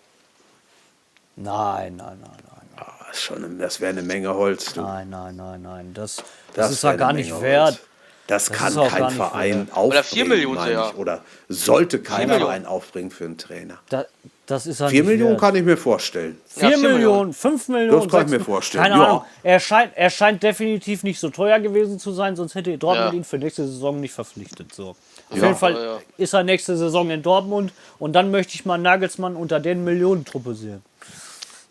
Nein, 1.36 1.96
nein, 1.96 2.18
nein, 2.20 2.30
nein. 2.48 2.68
Ah, 2.76 3.10
ist 3.10 3.22
schon, 3.22 3.58
das 3.58 3.80
wäre 3.80 3.90
eine 3.90 4.02
Menge 4.02 4.34
Holz. 4.34 4.72
Du. 4.74 4.80
Nein, 4.82 5.10
nein, 5.10 5.36
nein, 5.36 5.62
nein. 5.62 5.94
Das, 5.94 6.22
das, 6.54 6.70
ist 6.70 6.82
wär 6.82 6.92
ja 6.92 6.96
gar 6.96 7.12
nicht 7.12 7.30
Menge 7.30 7.42
wert. 7.42 7.66
Holz. 7.74 7.80
Das, 8.26 8.50
kann 8.50 8.68
ist 8.72 8.78
auch 8.78 8.88
kein 8.88 9.10
Verein 9.10 9.54
wert. 9.66 9.72
aufbringen. 9.72 9.88
Oder 9.90 10.02
vier 10.02 10.24
Millionen 10.24 10.54
meine 10.56 10.70
sogar. 10.74 10.90
ich. 10.92 10.96
Oder 10.98 11.20
sollte 11.48 11.98
kein. 12.00 12.28
Verein 12.28 12.66
aufbringen 12.66 13.10
für 13.10 13.24
einen 13.24 13.38
Trainer. 13.38 13.78
Da, 13.88 14.04
das 14.46 14.66
ist 14.66 14.80
ja 14.80 14.88
Vier 14.88 15.02
nicht 15.02 15.10
Millionen 15.12 15.32
wert. 15.32 15.40
kann 15.40 15.54
ich 15.56 15.62
mir 15.62 15.76
vorstellen. 15.76 16.36
Vier 16.46 16.70
Ja, 16.70 16.76
vier 16.78 16.88
Millionen, 16.88 17.32
fünf 17.32 17.68
Millionen. 17.68 18.00
Das 18.02 18.08
kann 18.10 18.26
ich 18.26 18.30
mir 18.32 18.40
vorstellen, 18.40 18.82
Keine 18.84 18.96
ja. 18.96 19.04
Ahnung. 19.04 19.22
Er 19.42 19.60
scheint, 19.60 19.92
er 19.96 20.10
scheint 20.10 20.42
definitiv 20.42 21.02
nicht 21.04 21.18
so 21.20 21.30
teuer 21.30 21.58
gewesen 21.60 21.98
zu 22.00 22.12
sein, 22.12 22.34
sonst 22.36 22.54
hätte 22.54 22.76
Dortmund 22.78 23.12
Ja. 23.12 23.16
ihn 23.16 23.24
für 23.24 23.38
nächste 23.38 23.64
Saison 23.66 24.00
nicht 24.00 24.12
verpflichtet. 24.12 24.74
So. 24.74 24.90
Auf 24.90 25.36
Ja. 25.36 25.44
jeden 25.44 25.56
Fall 25.56 25.72
Ja, 25.74 25.84
ja. 25.84 25.98
ist 26.18 26.32
er 26.32 26.42
nächste 26.44 26.76
Saison 26.76 27.10
in 27.10 27.22
Dortmund 27.22 27.72
und 27.98 28.12
dann 28.12 28.30
möchte 28.30 28.54
ich 28.54 28.64
mal 28.64 28.78
Nagelsmann 28.78 29.36
unter 29.36 29.58
den 29.60 29.84
Millionentruppe 29.84 30.54
sehen. 30.54 30.82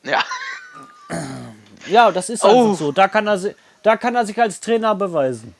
Ja. 0.03 0.23
Ja, 1.87 2.11
das 2.11 2.29
ist 2.29 2.43
Oh. 2.43 2.47
einfach 2.71 2.79
so. 2.79 2.91
Da 2.91 3.07
kann, 3.07 3.27
er, 3.27 3.39
da 3.83 3.95
kann 3.97 4.15
er 4.15 4.25
sich 4.25 4.39
als 4.39 4.59
Trainer 4.59 4.95
beweisen. 4.95 5.53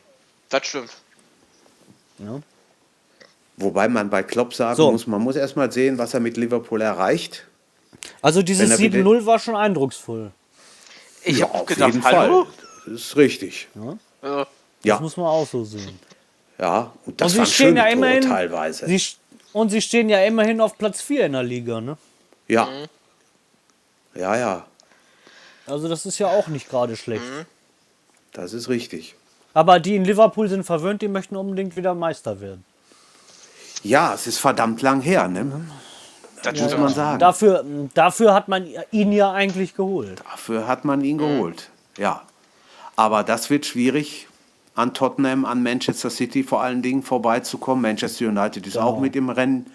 Das 0.49 0.65
stimmt. 0.65 0.91
Wobei 3.57 3.87
man 3.87 4.09
bei 4.09 4.23
Klopp 4.23 4.53
sagen 4.53 4.75
So. 4.75 4.91
muss, 4.91 5.07
man 5.07 5.21
muss 5.21 5.35
erst 5.35 5.55
mal 5.55 5.71
sehen, 5.71 5.97
was 5.97 6.13
er 6.13 6.19
mit 6.19 6.37
Liverpool 6.37 6.81
erreicht. 6.81 7.45
Also 8.21 8.41
dieses 8.41 8.69
Wenn 8.69 8.71
er 8.71 8.79
wieder- 8.79 8.99
7-0 8.99 9.25
war 9.25 9.39
schon 9.39 9.55
eindrucksvoll. 9.55 10.31
Ich 11.23 11.37
ja, 11.39 11.47
habe 11.47 11.59
auch 11.59 11.65
gedacht, 11.65 11.93
hallo? 12.03 12.45
Fall. 12.45 12.53
Das 12.85 12.93
ist 13.01 13.15
richtig. 13.17 13.67
Das 14.21 14.47
Ja, 14.83 14.99
muss 14.99 15.17
man 15.17 15.25
auch 15.25 15.47
so 15.47 15.63
sehen. 15.63 15.97
ja. 16.59 16.91
Und 17.05 17.19
das 17.19 17.27
und 17.27 17.31
sie 17.33 17.37
waren 17.39 17.47
stehen 17.47 17.77
ja 17.77 17.85
immerhin. 17.87 18.21
teilweise. 18.21 18.85
Sie, 18.87 19.01
und 19.53 19.69
sie 19.69 19.81
stehen 19.81 20.09
ja 20.09 20.23
immerhin 20.23 20.61
auf 20.61 20.77
Platz 20.77 21.01
4 21.01 21.25
in 21.25 21.31
der 21.33 21.43
Liga, 21.43 21.81
ne? 21.81 21.97
ja. 22.47 22.65
Mhm. 22.65 22.85
Ja, 24.19 24.37
ja. 24.37 24.65
Also 25.67 25.89
das 25.89 26.05
ist 26.05 26.19
ja 26.19 26.27
auch 26.27 26.47
nicht 26.47 26.69
gerade 26.69 26.95
schlecht. 26.95 27.23
Mhm. 27.23 27.45
Das 28.33 28.53
ist 28.53 28.69
richtig. 28.69 29.15
Aber 29.55 29.79
die 29.79 29.95
in 29.95 30.03
Liverpool 30.05 30.47
sind 30.49 30.63
verwöhnt, 30.65 31.01
die 31.01 31.07
möchten 31.07 31.35
unbedingt 31.35 31.75
wieder 31.77 31.95
Meister 31.95 32.39
werden. 32.41 32.63
Ja, 33.83 34.13
es 34.13 34.27
ist 34.27 34.37
verdammt 34.37 34.81
lang 34.81 35.01
her, 35.01 35.27
ne? 35.27 35.65
das 36.43 36.59
Muss 36.61 36.77
man 36.77 36.93
sagen. 36.93 37.19
Dafür, 37.19 37.65
dafür 37.93 38.33
hat 38.33 38.47
man 38.49 38.67
ihn 38.91 39.11
ja 39.11 39.31
eigentlich 39.31 39.75
geholt. 39.75 40.21
Dafür 40.29 40.67
hat 40.67 40.85
man 40.85 41.01
ihn 41.03 41.17
geholt. 41.17 41.69
Ja. 41.97 42.21
Aber 42.95 43.23
das 43.23 43.49
wird 43.49 43.65
schwierig. 43.65 44.27
an 44.77 44.93
Tottenham, 44.93 45.45
an 45.45 45.63
Manchester 45.63 46.09
City 46.09 46.43
vor 46.43 46.61
allen 46.61 46.81
Dingen 46.81 47.01
vorbeizukommen. 47.01 47.81
Manchester 47.81 48.27
United 48.27 48.67
ist 48.67 48.73
Genau. 48.73 48.87
auch 48.87 48.99
mit 48.99 49.15
im 49.15 49.29
Rennen. 49.29 49.71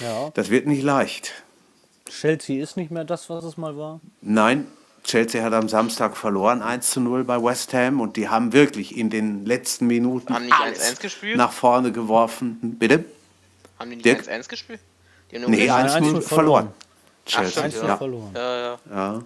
Ja. 0.00 0.30
Das 0.34 0.48
wird 0.48 0.68
nicht 0.68 0.84
leicht. 0.84 1.32
Chelsea 2.08 2.62
ist 2.62 2.76
nicht 2.76 2.92
mehr 2.92 3.04
das, 3.04 3.28
was 3.28 3.42
es 3.42 3.56
mal 3.56 3.76
war. 3.76 3.98
Nein, 4.20 4.68
Chelsea 5.04 5.42
hat 5.42 5.52
am 5.52 5.68
Samstag 5.68 6.16
verloren, 6.16 6.62
1 6.62 6.90
zu 6.90 7.00
0 7.00 7.24
bei 7.24 7.42
West 7.42 7.74
Ham 7.74 8.00
und 8.00 8.16
die 8.16 8.28
haben 8.28 8.52
wirklich 8.52 8.96
in 8.96 9.10
den 9.10 9.44
letzten 9.44 9.86
Minuten 9.88 10.32
Haben 10.32 10.42
die 10.44 10.50
nicht 10.50 10.60
alles 10.60 10.80
1-1 10.98 11.00
gespielt? 11.00 11.36
nach 11.36 11.52
vorne 11.52 11.90
geworfen. 11.92 12.76
Bitte? 12.78 13.04
Haben 13.78 13.90
die 13.90 13.96
nicht 13.96 14.04
Dirk? 14.06 14.20
1-1 14.28 14.48
gespielt? 14.48 14.80
Die 15.32 15.38
Nee, 15.38 15.66
gewonnen. 15.66 15.70
1 15.70 15.92
1-0 15.94 16.00
0 16.12 16.22
verloren. 16.22 16.68
Ach, 16.72 17.26
Chelsea, 17.26 17.50
stimmt, 17.50 17.64
Eins 17.66 17.76
ja. 17.82 17.96
verloren. 17.96 18.30
Ja, 18.34 18.56
ja, 18.56 18.78
ja. 18.90 19.22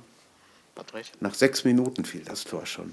Nach 1.20 1.35
sechs 1.35 1.64
Minuten 1.64 2.05
fiel 2.05 2.22
das 2.24 2.45
Tor 2.45 2.64
schon. 2.66 2.93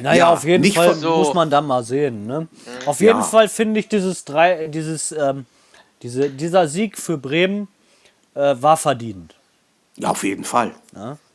Naja, 0.00 0.18
Ja, 0.18 0.32
auf 0.32 0.44
jeden 0.44 0.62
nicht 0.62 0.76
Fall 0.76 0.94
so- 0.94 1.16
muss 1.16 1.34
man 1.34 1.50
da 1.50 1.60
mal 1.60 1.82
sehen. 1.82 2.26
Ne? 2.26 2.46
Auf 2.86 3.00
jeden 3.00 3.18
Ja. 3.18 3.24
Fall 3.24 3.48
finde 3.48 3.80
ich 3.80 3.88
dieses 3.88 4.24
drei, 4.24 4.66
dieses, 4.68 5.12
ähm, 5.12 5.44
diese, 6.02 6.30
dieser 6.30 6.68
Sieg 6.68 6.96
für 6.98 7.16
Bremen 7.18 7.68
äh, 8.34 8.54
war 8.60 8.76
verdient. 8.76 9.34
Ja, 9.96 10.10
auf 10.10 10.22
jeden 10.24 10.44
Fall. 10.44 10.74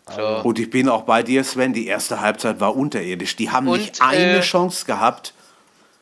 Klar. 0.06 0.46
Und 0.46 0.60
ich 0.60 0.70
bin 0.70 0.90
auch 0.90 1.04
bei 1.04 1.24
dir, 1.24 1.44
Sven. 1.44 1.74
Die 1.74 1.88
erste 1.88 2.22
Halbzeit 2.22 2.60
war 2.60 2.76
unterirdisch. 2.76 3.36
Die 3.36 3.50
haben 3.50 3.68
Und, 3.68 3.80
nicht 3.80 4.02
eine 4.02 4.38
äh, 4.38 4.42
Chance 4.42 4.86
gehabt. 4.86 5.34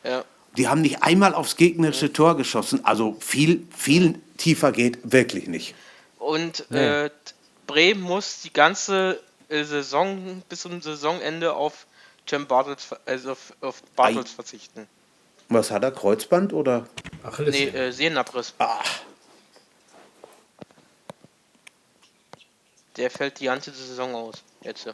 Ja. 0.03 0.23
Die 0.57 0.67
haben 0.67 0.81
nicht 0.81 1.03
einmal 1.03 1.33
aufs 1.33 1.55
gegnerische 1.55 2.11
Tor 2.11 2.35
geschossen. 2.35 2.83
Also 2.83 3.15
viel, 3.19 3.65
viel 3.75 4.19
tiefer 4.37 4.71
geht 4.71 4.99
wirklich 5.03 5.47
nicht. 5.47 5.75
Und 6.17 6.69
äh, 6.71 7.09
Bremen 7.67 8.01
muss 8.01 8.41
die 8.41 8.51
ganze 8.51 9.19
äh, 9.49 9.63
Saison 9.63 10.41
bis 10.49 10.61
zum 10.61 10.81
Saisonende 10.81 11.53
auf 11.53 11.85
Tim 12.25 12.47
Bartels, 12.47 12.89
also 13.05 13.31
auf, 13.31 13.53
auf 13.61 13.83
Bartels 13.95 14.31
verzichten. 14.31 14.87
Was 15.49 15.71
hat 15.71 15.83
er? 15.83 15.91
Kreuzband 15.91 16.53
oder? 16.53 16.87
Achilles. 17.23 17.55
Nee, 17.55 17.67
äh, 17.67 17.91
Sehnenabriss. 17.91 18.53
Der 22.97 23.09
fällt 23.09 23.39
die 23.39 23.45
ganze 23.45 23.71
Saison 23.71 24.13
aus. 24.15 24.35
Jetzt. 24.61 24.87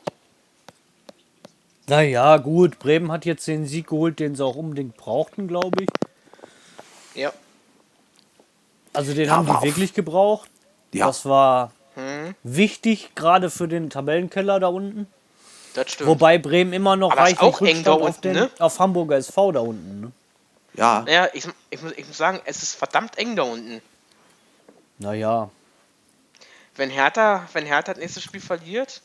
Naja, 1.88 2.38
gut, 2.38 2.80
Bremen 2.80 3.12
hat 3.12 3.26
jetzt 3.26 3.48
den 3.48 3.66
Sieg 3.66 3.88
geholt, 3.88 4.20
den 4.20 4.36
sie 4.36 4.44
auch 4.44 4.56
unbedingt 4.56 4.98
brauchten, 4.98 5.48
glaube 5.48 5.84
ich. 5.84 5.90
Ja. 7.16 7.32
Also 8.94 9.14
den 9.14 9.28
Ja, 9.28 9.32
haben 9.38 9.46
die 9.46 9.52
auf- 9.54 9.64
wirklich 9.64 9.94
gebraucht. 9.94 10.50
Ja. 10.94 11.08
Das 11.08 11.26
war 11.26 11.72
Hm, 11.96 12.36
wichtig, 12.44 13.12
gerade 13.16 13.50
für 13.50 13.68
den 13.68 13.90
Tabellenkeller 13.90 14.60
da 14.60 14.68
unten. 14.68 15.08
das 15.74 15.92
stimmt. 15.92 16.10
Wobei 16.10 16.38
Bremen 16.38 16.74
immer 16.74 16.96
noch 16.96 17.12
Aber 17.12 17.22
ist 17.22 17.42
reichlich 17.42 17.42
auch 17.42 17.62
eng 17.62 17.84
da 17.84 17.94
auf, 17.94 18.02
unten, 18.02 18.22
den, 18.22 18.34
ne? 18.34 18.50
auf 18.60 18.80
Hamburger 18.80 19.16
SV 19.18 19.52
da 19.54 19.60
unten. 19.62 20.02
Ne? 20.02 20.12
Ja, 20.76 21.02
Naja, 21.06 21.30
ich, 21.34 21.48
ich, 21.72 21.82
muss, 21.82 21.92
ich 21.94 22.08
muss 22.08 22.18
sagen, 22.18 22.40
es 22.46 22.62
ist 22.64 22.76
verdammt 22.76 23.18
eng 23.18 23.36
da 23.36 23.44
unten. 23.44 23.82
Naja, 25.00 25.50
Wenn 26.78 26.90
Hertha, 26.90 27.48
wenn 27.54 27.66
Hertha 27.66 27.94
das 27.94 28.02
nächste 28.02 28.22
Spiel 28.22 28.40
verliert, 28.42 29.02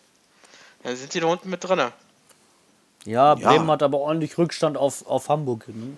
dann 0.83 0.97
sind 0.97 1.13
die 1.15 1.21
da 1.21 1.27
unten 1.27 1.51
mit 1.51 1.65
drinne. 1.65 1.93
ja, 3.05 3.35
Ja. 3.35 3.49
Bremen 3.51 3.71
hat 3.71 3.83
aber 3.83 3.99
ordentlich 3.99 4.37
Rückstand 4.39 4.77
auf, 4.77 5.07
auf 5.07 5.29
Hamburg. 5.29 5.67
Ne? 5.69 5.97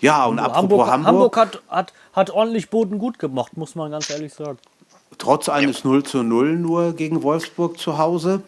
ja 0.00 0.26
und 0.26 0.38
apropos 0.38 0.56
Hamburg, 0.56 0.88
Hamburg, 0.88 1.06
Hamburg 1.06 1.36
hat, 1.36 1.62
hat, 1.68 1.92
hat 2.12 2.30
ordentlich 2.30 2.70
Boden 2.70 2.98
gut 3.00 3.18
gemacht, 3.18 3.56
muss 3.56 3.74
man 3.74 3.90
ganz 3.90 4.08
ehrlich 4.10 4.32
sagen. 4.32 4.58
trotz 5.18 5.48
eines 5.48 5.82
0 5.82 6.04
zu 6.04 6.22
0 6.22 6.56
nur 6.56 6.92
gegen 6.92 7.22
Wolfsburg 7.24 7.78
zu 7.78 7.98
Hause, 7.98 8.42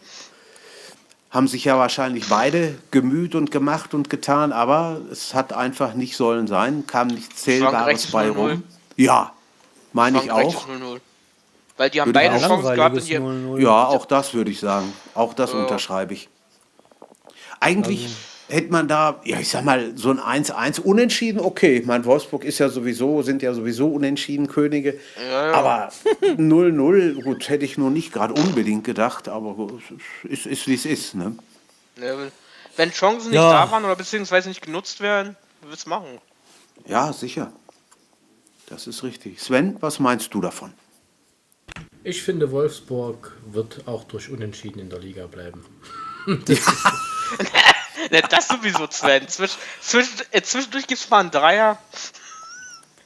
haben 1.29 1.49
sich 1.49 1.65
ja 1.65 1.77
wahrscheinlich 1.77 2.29
beide 2.29 2.77
gemüht 2.91 3.35
und 3.35 3.51
gemacht 3.51 3.93
und 3.93 4.09
getan, 4.09 4.53
aber 4.53 5.01
es 5.11 5.33
hat 5.33 5.51
einfach 5.51 5.93
nicht 5.93 6.15
sollen 6.15 6.47
sein, 6.47 6.87
kam 6.87 7.07
nichts 7.07 7.43
Zählbares 7.43 8.11
bei 8.11 8.27
0-0. 8.29 8.31
rum. 8.31 8.63
Ja, 8.95 9.33
meine 9.91 10.23
ich 10.23 10.31
auch. 10.31 10.67
0-0. 10.67 11.01
Weil 11.77 11.89
die 11.91 12.01
haben 12.01 12.07
Würde 12.09 12.19
beide 12.19 12.39
Chancen 12.39 12.75
gehabt 12.75 12.95
die, 13.07 13.17
0-0. 13.19 13.61
Ja, 13.61 13.85
auch 13.87 14.05
das 14.05 14.33
würde 14.33 14.51
ich 14.51 14.59
sagen. 14.59 14.91
Auch 15.13 15.33
das 15.33 15.53
Ja. 15.53 15.59
unterschreibe 15.59 16.13
ich. 16.13 16.27
Eigentlich 17.59 18.09
hätte 18.49 18.71
man 18.71 18.87
da, 18.87 19.19
ja, 19.25 19.39
ich 19.39 19.49
sag 19.49 19.63
mal, 19.63 19.91
so 19.95 20.09
ein 20.09 20.19
1-1 20.19 20.79
unentschieden, 20.79 21.39
okay. 21.39 21.77
Ich 21.77 21.85
meine, 21.85 22.05
Wolfsburg 22.05 22.43
ist 22.45 22.59
ja 22.59 22.69
sowieso, 22.69 23.21
sind 23.21 23.41
ja 23.41 23.53
sowieso 23.53 23.89
unentschieden 23.89 24.47
Könige. 24.47 24.99
Ja, 25.29 25.47
ja. 25.47 25.53
Aber 25.53 25.91
0-0, 26.21 27.21
gut, 27.23 27.49
hätte 27.49 27.65
ich 27.65 27.77
nur 27.77 27.89
nicht 27.89 28.13
gerade 28.13 28.33
unbedingt 28.33 28.83
gedacht, 28.83 29.27
aber 29.27 29.55
es 30.23 30.31
ist, 30.31 30.45
ist 30.45 30.67
wie 30.67 30.75
es 30.75 30.85
ist, 30.85 31.15
ne? 31.15 31.35
wenn 32.75 32.91
Chancen 32.91 33.31
nicht 33.31 33.35
Ja. 33.37 33.65
da 33.65 33.71
waren 33.71 33.83
oder 33.85 33.95
beziehungsweise 33.95 34.49
nicht 34.49 34.61
genutzt 34.61 35.01
werden, 35.01 35.35
wird's 35.61 35.87
machen. 35.87 36.19
Ja, 36.85 37.11
sicher. 37.11 37.51
Das 38.67 38.85
ist 38.85 39.03
richtig. 39.03 39.41
Sven, 39.41 39.77
was 39.79 39.99
meinst 39.99 40.31
du 40.33 40.41
davon? 40.41 40.73
Ich 42.07 42.23
finde, 42.23 42.51
Wolfsburg 42.51 43.33
wird 43.47 43.85
auch 43.85 44.05
durch 44.05 44.29
Unentschieden 44.29 44.79
in 44.79 44.89
der 44.89 44.99
Liga 44.99 45.27
bleiben. 45.27 45.65
Ne, 48.09 48.21
das 48.29 48.47
sowieso, 48.47 48.87
Sven. 48.89 49.27
Zwisch, 49.27 49.57
zwisch, 49.81 50.07
äh, 50.31 50.41
zwischendurch 50.41 50.87
gibt's 50.87 51.09
mal 51.09 51.19
einen 51.19 51.31
Dreier. 51.31 51.77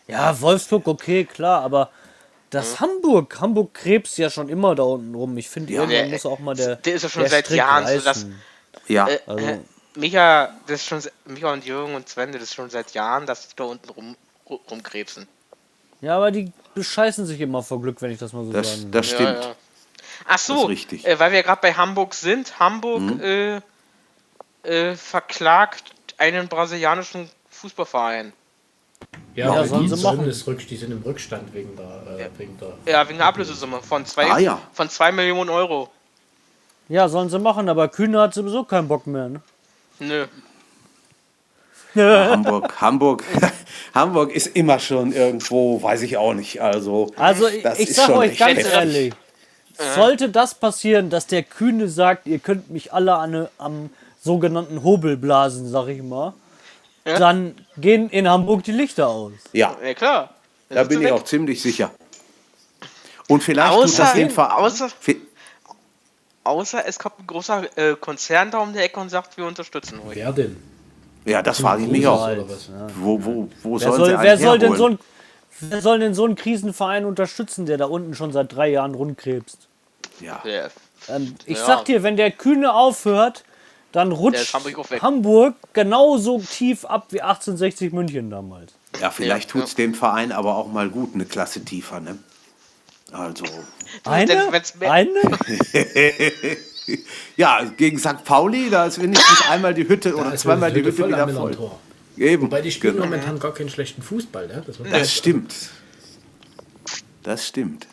Ja, 0.06 0.40
Wolfsburg, 0.40 0.88
okay, 0.88 1.26
klar, 1.26 1.64
aber 1.64 1.90
das 2.52 2.80
Hamburg, 2.80 3.40
Hamburg 3.42 3.74
krebst 3.74 4.20
ja 4.20 4.30
schon 4.30 4.48
immer 4.50 4.76
da 4.76 4.84
unten 4.84 5.16
rum. 5.16 5.36
Ich 5.38 5.50
finde, 5.50 5.74
irgendwann 5.74 5.90
der- 5.90 6.08
muss 6.10 6.26
auch 6.28 6.38
mal 6.38 6.54
der. 6.54 6.76
der 6.76 6.94
ist 6.94 7.02
ja 7.04 7.10
schon 7.10 7.28
seit 7.28 7.46
Strick 7.46 7.58
Jahren 7.58 7.88
so, 7.88 7.94
dass- 7.96 8.06
reißen. 8.18 8.42
Ja, 8.88 9.08
Äh, 9.08 9.20
Also- 9.26 9.46
äh, 9.46 9.60
Micha, 9.96 10.54
das 10.68 10.82
ist 10.82 10.86
schon, 10.88 11.02
se- 11.02 11.12
Micha 11.26 11.52
und 11.52 11.66
Jürgen 11.66 11.96
und 11.96 12.08
Sven, 12.08 12.32
das 12.34 12.44
ist 12.44 12.54
schon 12.54 12.70
seit 12.70 12.92
Jahren, 12.94 13.26
dass 13.26 13.48
die 13.48 13.56
da 13.56 13.64
unten 13.64 13.90
rum, 13.90 14.16
ru- 14.48 14.60
rumkrebsen. 14.70 15.28
Ja, 16.02 16.18
aber 16.18 16.32
die 16.32 16.52
bescheißen 16.74 17.26
sich 17.26 17.40
immer 17.42 17.62
vor 17.64 17.82
Glück, 17.82 18.02
wenn 18.02 18.12
ich 18.12 18.18
das 18.20 18.34
mal 18.34 18.44
so 18.46 18.52
das, 18.52 18.80
sagen 18.80 18.92
das 18.92 19.10
Ja, 19.12 19.16
stimmt. 19.16 19.44
ja. 19.44 19.56
Ach 20.26 20.32
Das 20.34 20.46
so, 20.48 20.64
ist 20.64 20.70
richtig. 20.70 21.06
Äh, 21.08 21.20
weil 21.20 21.32
wir 21.32 21.44
gerade 21.44 21.62
bei 21.62 21.74
Hamburg 21.74 22.14
sind. 22.14 22.60
Hamburg 22.60 23.02
Mhm. 23.02 23.22
äh, 23.22 23.62
äh, 24.64 24.96
verklagt 24.96 25.84
einen 26.18 26.48
brasilianischen 26.48 27.30
Fußballverein. 27.50 28.34
Ja, 29.36 29.54
Ja, 29.56 29.66
sollen 29.66 29.84
die, 29.84 29.90
sie 29.90 29.96
sind 29.96 30.04
machen. 30.04 30.28
es 30.30 30.46
rück- 30.46 30.68
die 30.68 30.76
sind 30.76 30.92
im 30.92 31.02
Rückstand 31.04 31.54
wegen 31.54 31.76
der, 31.76 32.26
äh, 32.26 32.30
wegen 32.38 32.58
der 32.60 32.74
Ja, 32.92 33.08
wegen 33.08 33.18
der 33.18 33.28
Ablösesumme 33.28 33.82
von 33.82 34.06
zwei, 34.06 34.30
Ah, 34.30 34.38
ja. 34.40 34.62
von 34.74 34.90
zwei 34.90 35.12
Millionen 35.12 35.50
Euro. 35.50 35.90
Ja, 36.90 37.08
sollen 37.08 37.30
sie 37.30 37.40
machen, 37.40 37.70
aber 37.70 37.88
Kühne 37.88 38.20
hat 38.20 38.34
sowieso 38.34 38.64
keinen 38.66 38.88
Bock 38.88 39.08
mehr. 39.08 39.30
Ne? 39.30 39.42
Nö. 40.00 40.28
Hamburg, 41.96 42.74
Hamburg, 42.82 43.24
Hamburg 43.94 44.32
ist 44.34 44.48
immer 44.56 44.80
schon 44.80 45.12
irgendwo, 45.14 45.82
weiß 45.82 46.02
ich 46.04 46.18
auch 46.18 46.34
nicht. 46.34 46.62
Also, 46.62 47.12
Also 47.18 47.48
ich, 47.48 47.64
das 47.64 47.80
ich 47.80 47.90
ist 47.90 47.96
sag 47.98 48.06
schon 48.08 48.18
euch 48.18 48.38
ganz 48.38 48.58
heftig. 48.60 48.74
ehrlich, 48.74 49.14
sollte 49.96 50.30
das 50.30 50.54
passieren, 50.56 51.10
dass 51.10 51.28
der 51.28 51.44
Kühne 51.44 51.88
sagt, 51.88 52.28
ihr 52.28 52.40
könnt 52.40 52.70
mich 52.70 52.94
alle 52.94 53.16
an, 53.16 53.48
am 53.58 53.90
sogenannten 54.22 54.84
Hobel 54.84 55.18
blasen, 55.18 55.68
sag 55.68 55.88
ich 55.88 56.02
mal, 56.04 56.34
dann 57.04 57.56
gehen 57.78 58.10
in 58.10 58.30
Hamburg 58.30 58.64
die 58.64 58.72
Lichter 58.72 59.08
aus. 59.08 59.32
Ja, 59.54 59.76
Ja, 59.84 59.94
klar. 59.94 60.30
Dann 60.70 60.76
da 60.78 60.84
bin 60.86 61.00
ich 61.00 61.06
weg. 61.06 61.14
auch 61.14 61.24
ziemlich 61.24 61.62
sicher. 61.62 61.92
Und 63.28 63.44
vielleicht 63.44 63.74
tut 63.74 63.84
Außer- 63.86 63.98
das 63.98 64.14
den 64.14 64.30
Verein. 64.30 64.64
außer- 64.66 64.92
Außer 66.44 66.86
es 66.88 66.98
kommt 66.98 67.20
ein 67.20 67.28
großer 67.28 67.78
äh, 67.78 67.96
Konzern 67.96 68.50
da 68.50 68.60
um 68.60 68.74
die 68.74 68.80
Ecke 68.80 69.00
und 69.00 69.10
sagt, 69.10 69.38
wir 69.38 69.46
unterstützen 69.46 70.00
euch. 70.08 70.16
Wer 70.16 70.32
denn? 70.34 70.58
Ja, 71.26 71.42
das 71.42 71.60
frage 71.60 71.84
ich 71.84 71.90
mich 71.90 72.08
auch. 72.08 72.28
Wo, 73.00 73.24
wo, 73.24 73.48
wo 73.64 73.80
Wer 73.80 73.92
soll, 73.92 74.18
wer, 74.20 74.38
soll 74.38 74.60
denn 74.60 74.76
so 74.76 74.88
ein, 74.88 75.00
wer 75.60 75.82
soll 75.82 76.00
denn 76.00 76.14
so 76.14 76.26
einen 76.26 76.36
Krisenverein 76.36 77.06
unterstützen, 77.06 77.66
der 77.66 77.78
da 77.78 77.86
unten 77.86 78.16
schon 78.16 78.32
seit 78.32 78.54
drei 78.54 78.70
Jahren 78.70 78.96
rundkrebst? 78.96 79.68
Ja. 80.20 80.42
Ja. 80.44 80.70
Ähm, 81.10 81.36
ich 81.46 81.58
Ja. 81.58 81.66
sag 81.66 81.86
dir, 81.86 82.04
wenn 82.04 82.18
der 82.18 82.32
Kühne 82.32 82.74
aufhört, 82.74 83.44
dann 83.92 84.12
rutscht 84.12 84.54
Hamburg. 84.54 85.02
Hamburg 85.02 85.56
genauso 85.74 86.40
tief 86.40 86.86
ab 86.86 87.08
wie 87.10 87.22
1860 87.22 87.92
München 87.92 88.30
damals. 88.30 88.74
ja, 89.00 89.12
vielleicht 89.12 89.50
Ja, 89.50 89.54
tut 89.54 89.64
es 89.66 89.76
dem 89.76 89.94
Verein 89.94 90.32
aber 90.32 90.56
auch 90.56 90.72
mal 90.72 90.90
gut, 90.90 91.14
eine 91.14 91.26
Klasse 91.26 91.64
tiefer. 91.66 92.00
Ne? 92.00 92.18
Also, 93.12 93.44
Eine? 94.06 94.50
Eine? 94.80 95.20
ja, 97.38 97.64
gegen 97.78 98.00
St. 98.00 98.24
Pauli, 98.24 98.70
da 98.70 98.86
ist 98.86 99.02
wenigstens 99.02 99.50
einmal 99.50 99.74
die 99.74 99.88
Hütte 99.88 100.16
oder 100.16 100.34
ist 100.34 100.42
zweimal 100.42 100.72
die 100.72 100.80
Hütte 100.80 100.90
Hütte 100.90 101.02
voll 101.02 101.10
wieder 101.10 101.28
voll. 101.28 101.72
Eben. 102.18 102.44
Wobei 102.44 102.62
die 102.62 102.72
spielen 102.72 102.96
genau. 102.96 103.06
momentan 103.06 103.40
gar 103.40 103.54
keinen 103.54 103.70
schlechten 103.70 104.02
Fußball, 104.02 104.48
ne? 104.48 104.64
Das, 104.66 104.78
Das 104.92 105.14
stimmt. 105.14 105.54
Das 107.24 107.48
stimmt. 107.48 107.88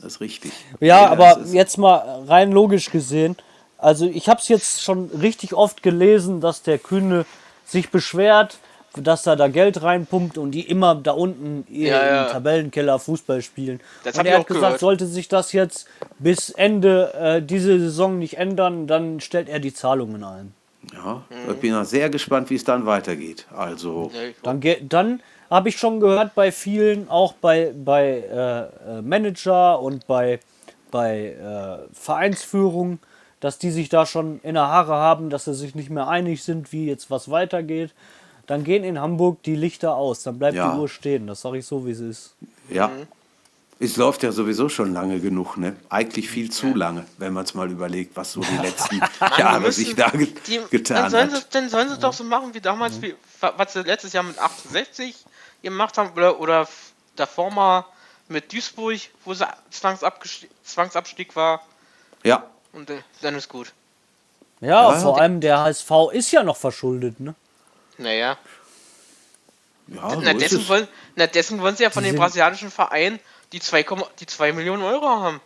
Das 0.00 0.14
ist 0.14 0.20
richtig. 0.20 0.52
Ja, 0.80 1.00
Nee, 1.00 1.06
aber 1.06 1.44
jetzt 1.46 1.78
mal 1.78 2.24
rein 2.26 2.52
logisch 2.52 2.90
gesehen. 2.90 3.36
Also 3.78 4.06
ich 4.06 4.28
habe 4.28 4.40
es 4.40 4.48
jetzt 4.48 4.82
schon 4.82 5.06
richtig 5.10 5.54
oft 5.54 5.82
gelesen, 5.82 6.40
dass 6.40 6.62
der 6.62 6.78
Kühne 6.78 7.24
sich 7.64 7.90
beschwert, 7.90 8.58
dass 8.96 9.26
er 9.26 9.36
da 9.36 9.48
Geld 9.48 9.82
reinpumpt 9.82 10.38
und 10.38 10.50
die 10.50 10.68
immer 10.68 10.94
da 10.94 11.12
unten 11.12 11.64
Ja, 11.70 12.04
ja. 12.04 12.24
im 12.24 12.32
Tabellenkeller 12.32 12.98
Fußball 12.98 13.42
spielen. 13.42 13.80
Das 14.04 14.18
und 14.18 14.26
er 14.26 14.34
hat 14.34 14.42
auch 14.42 14.46
gesagt, 14.46 14.64
gehört. 14.64 14.80
sollte 14.80 15.06
sich 15.06 15.28
das 15.28 15.52
jetzt 15.52 15.88
bis 16.18 16.50
Ende 16.50 17.14
äh, 17.14 17.42
diese 17.42 17.78
Saison 17.78 18.18
nicht 18.18 18.38
ändern, 18.38 18.86
dann 18.86 19.20
stellt 19.20 19.48
er 19.48 19.60
die 19.60 19.72
Zahlungen 19.72 20.22
ein. 20.24 20.54
Ja, 20.92 21.22
ich 21.48 21.56
bin 21.58 21.70
ja 21.70 21.84
sehr 21.84 22.10
gespannt, 22.10 22.50
wie 22.50 22.56
es 22.56 22.64
dann 22.64 22.86
weitergeht. 22.86 23.46
Also, 23.54 24.10
Dann, 24.42 24.60
dann 24.88 25.20
habe 25.48 25.68
ich 25.68 25.76
schon 25.76 26.00
gehört 26.00 26.34
bei 26.34 26.50
vielen, 26.50 27.08
auch 27.08 27.34
bei, 27.34 27.72
bei 27.72 28.24
äh, 28.30 28.98
äh, 28.98 29.02
Manager 29.02 29.80
und 29.80 30.06
bei, 30.06 30.40
bei 30.90 31.28
äh, 31.28 31.94
Vereinsführung, 31.94 32.98
dass 33.38 33.58
die 33.58 33.70
sich 33.70 33.88
da 33.90 34.06
schon 34.06 34.40
in 34.42 34.54
der 34.54 34.66
Haare 34.66 34.94
haben, 34.94 35.30
dass 35.30 35.44
sie 35.44 35.54
sich 35.54 35.74
nicht 35.74 35.90
mehr 35.90 36.08
einig 36.08 36.42
sind, 36.42 36.72
wie 36.72 36.86
jetzt 36.86 37.10
was 37.10 37.30
weitergeht. 37.30 37.92
Dann 38.46 38.64
gehen 38.64 38.84
in 38.84 38.98
Hamburg 39.00 39.42
die 39.44 39.54
Lichter 39.56 39.94
aus, 39.94 40.22
dann 40.24 40.38
bleibt 40.38 40.56
Ja. 40.56 40.72
die 40.72 40.78
Uhr 40.78 40.88
stehen. 40.88 41.26
Das 41.26 41.40
sage 41.42 41.58
ich 41.58 41.66
so, 41.66 41.86
wie 41.86 41.92
es 41.92 42.00
ist. 42.00 42.34
ja. 42.68 42.90
Es 43.80 43.96
läuft 43.96 44.22
ja 44.22 44.30
sowieso 44.30 44.68
schon 44.68 44.92
lange 44.92 45.18
genug, 45.18 45.56
ne? 45.56 45.74
Eigentlich 45.88 46.30
viel 46.30 46.52
zu 46.52 46.72
lange, 46.72 47.04
wenn 47.18 47.32
man 47.32 47.44
es 47.44 47.52
mal 47.54 47.68
überlegt, 47.68 48.16
was 48.16 48.30
so 48.30 48.40
die 48.40 48.56
letzten 48.58 49.00
Jahre 49.38 49.58
müssen- 49.58 49.84
sich 49.86 49.96
da 49.96 50.08
ge 50.10 50.28
die, 50.46 50.60
getan 50.70 50.98
dann 50.98 51.10
sollen, 51.10 51.30
sie, 51.30 51.36
hat. 51.38 51.52
dann 51.52 51.68
sollen 51.68 51.88
sie 51.88 51.98
doch 51.98 52.12
so 52.12 52.22
machen 52.22 52.54
wie 52.54 52.60
damals, 52.60 53.02
wie, 53.02 53.16
was 53.40 53.72
sie 53.72 53.80
letztes 53.82 54.12
Jahr 54.12 54.22
mit 54.22 54.38
68 54.38 55.16
gemacht 55.64 55.98
haben 55.98 56.10
oder, 56.14 56.38
oder 56.38 56.68
davor 57.16 57.50
mal 57.50 57.84
mit 58.28 58.52
Duisburg, 58.52 59.00
wo 59.24 59.34
sie 59.34 59.48
Zwangsabgestieg, 59.72 60.50
Zwangsabstieg 60.62 61.34
war 61.34 61.60
Ja, 62.22 62.44
und 62.72 62.88
äh, 62.88 62.98
dann 63.20 63.34
ist 63.34 63.48
gut. 63.48 63.72
Ja, 64.60 64.92
Ja, 64.92 64.98
vor 65.00 65.20
allem 65.20 65.40
der 65.40 65.58
HSV 65.58 65.90
ist 66.12 66.30
ja 66.30 66.44
noch 66.44 66.56
verschuldet, 66.56 67.18
ne? 67.18 67.34
Naja. 67.98 68.36
ja 69.88 70.10
so 70.10 70.20
Na, 70.20 70.30
ist 70.32 70.40
dessen 70.40 70.60
es. 70.60 70.68
wollen, 70.68 70.88
na, 71.16 71.26
dessen 71.26 71.60
wollen 71.60 71.76
sie 71.76 71.82
ja 71.84 71.90
von 71.90 72.02
Die 72.02 72.10
sind- 72.10 72.18
brasilianischen 72.18 72.70
Verein 72.70 73.18
die 73.52 73.60
2, 73.60 73.84
die 74.20 74.26
2 74.26 74.52
Millionen 74.52 74.82
Euro 74.82 75.06
haben. 75.08 75.40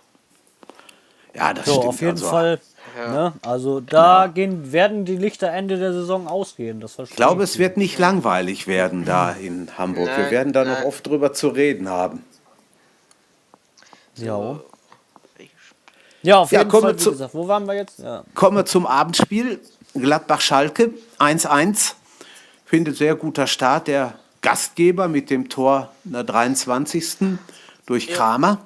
Ja, 1.35 1.53
das 1.53 1.67
So, 1.67 1.73
stimmt. 1.75 1.87
auf 1.87 2.01
jeden 2.01 2.11
also, 2.13 2.29
Fall. 2.31 2.61
Ja. 2.97 3.13
Ne? 3.13 3.33
Also 3.43 3.81
da 3.81 4.27
gehen, 4.33 4.73
werden 4.73 5.05
die 5.05 5.17
Lichter 5.17 5.49
Ende 5.51 5.77
der 5.77 5.93
Saison 5.93 6.29
ausgehen. 6.29 6.81
Das 6.81 6.95
verstehe 6.95 7.13
Ich 7.13 7.17
glaube, 7.17 7.43
es 7.43 7.59
wird 7.59 7.77
nicht 7.77 7.99
langweilig 7.99 8.67
werden 8.69 9.05
da 9.05 9.33
in 9.33 9.71
Hamburg. 9.77 10.07
Wir 10.07 10.17
Nein, 10.19 10.31
werden 10.31 10.53
da 10.55 10.65
noch 10.65 10.79
nein. 10.79 10.85
oft 10.87 11.07
drüber 11.07 11.33
zu 11.35 11.49
reden 11.49 11.89
haben. 11.91 12.25
Ja. 14.15 14.61
Ja, 16.23 16.39
auf 16.39 16.51
Ja, 16.53 16.61
jeden 16.61 16.71
Fall, 16.71 16.83
wir 16.85 16.93
wie 16.95 16.97
zu- 16.97 17.11
gesagt. 17.11 17.35
Wo 17.35 17.47
waren 17.49 17.67
wir 17.67 17.75
jetzt? 17.75 17.99
Ja. 17.99 18.25
Kommen 18.35 18.57
wir 18.57 18.65
zum 18.65 18.87
Abendspiel. 18.87 19.61
Gladbach-Schalke 19.95 20.93
1-1. 21.19 21.96
Finde 22.69 22.93
sehr 22.93 23.15
guter 23.15 23.47
Start 23.47 23.87
der 23.87 24.19
Gastgeber 24.43 25.07
mit 25.07 25.31
dem 25.31 25.49
Tor 25.49 25.93
in 26.05 26.15
der 26.15 26.25
23. 26.25 27.39
durch 27.87 28.09
Kramer. 28.09 28.59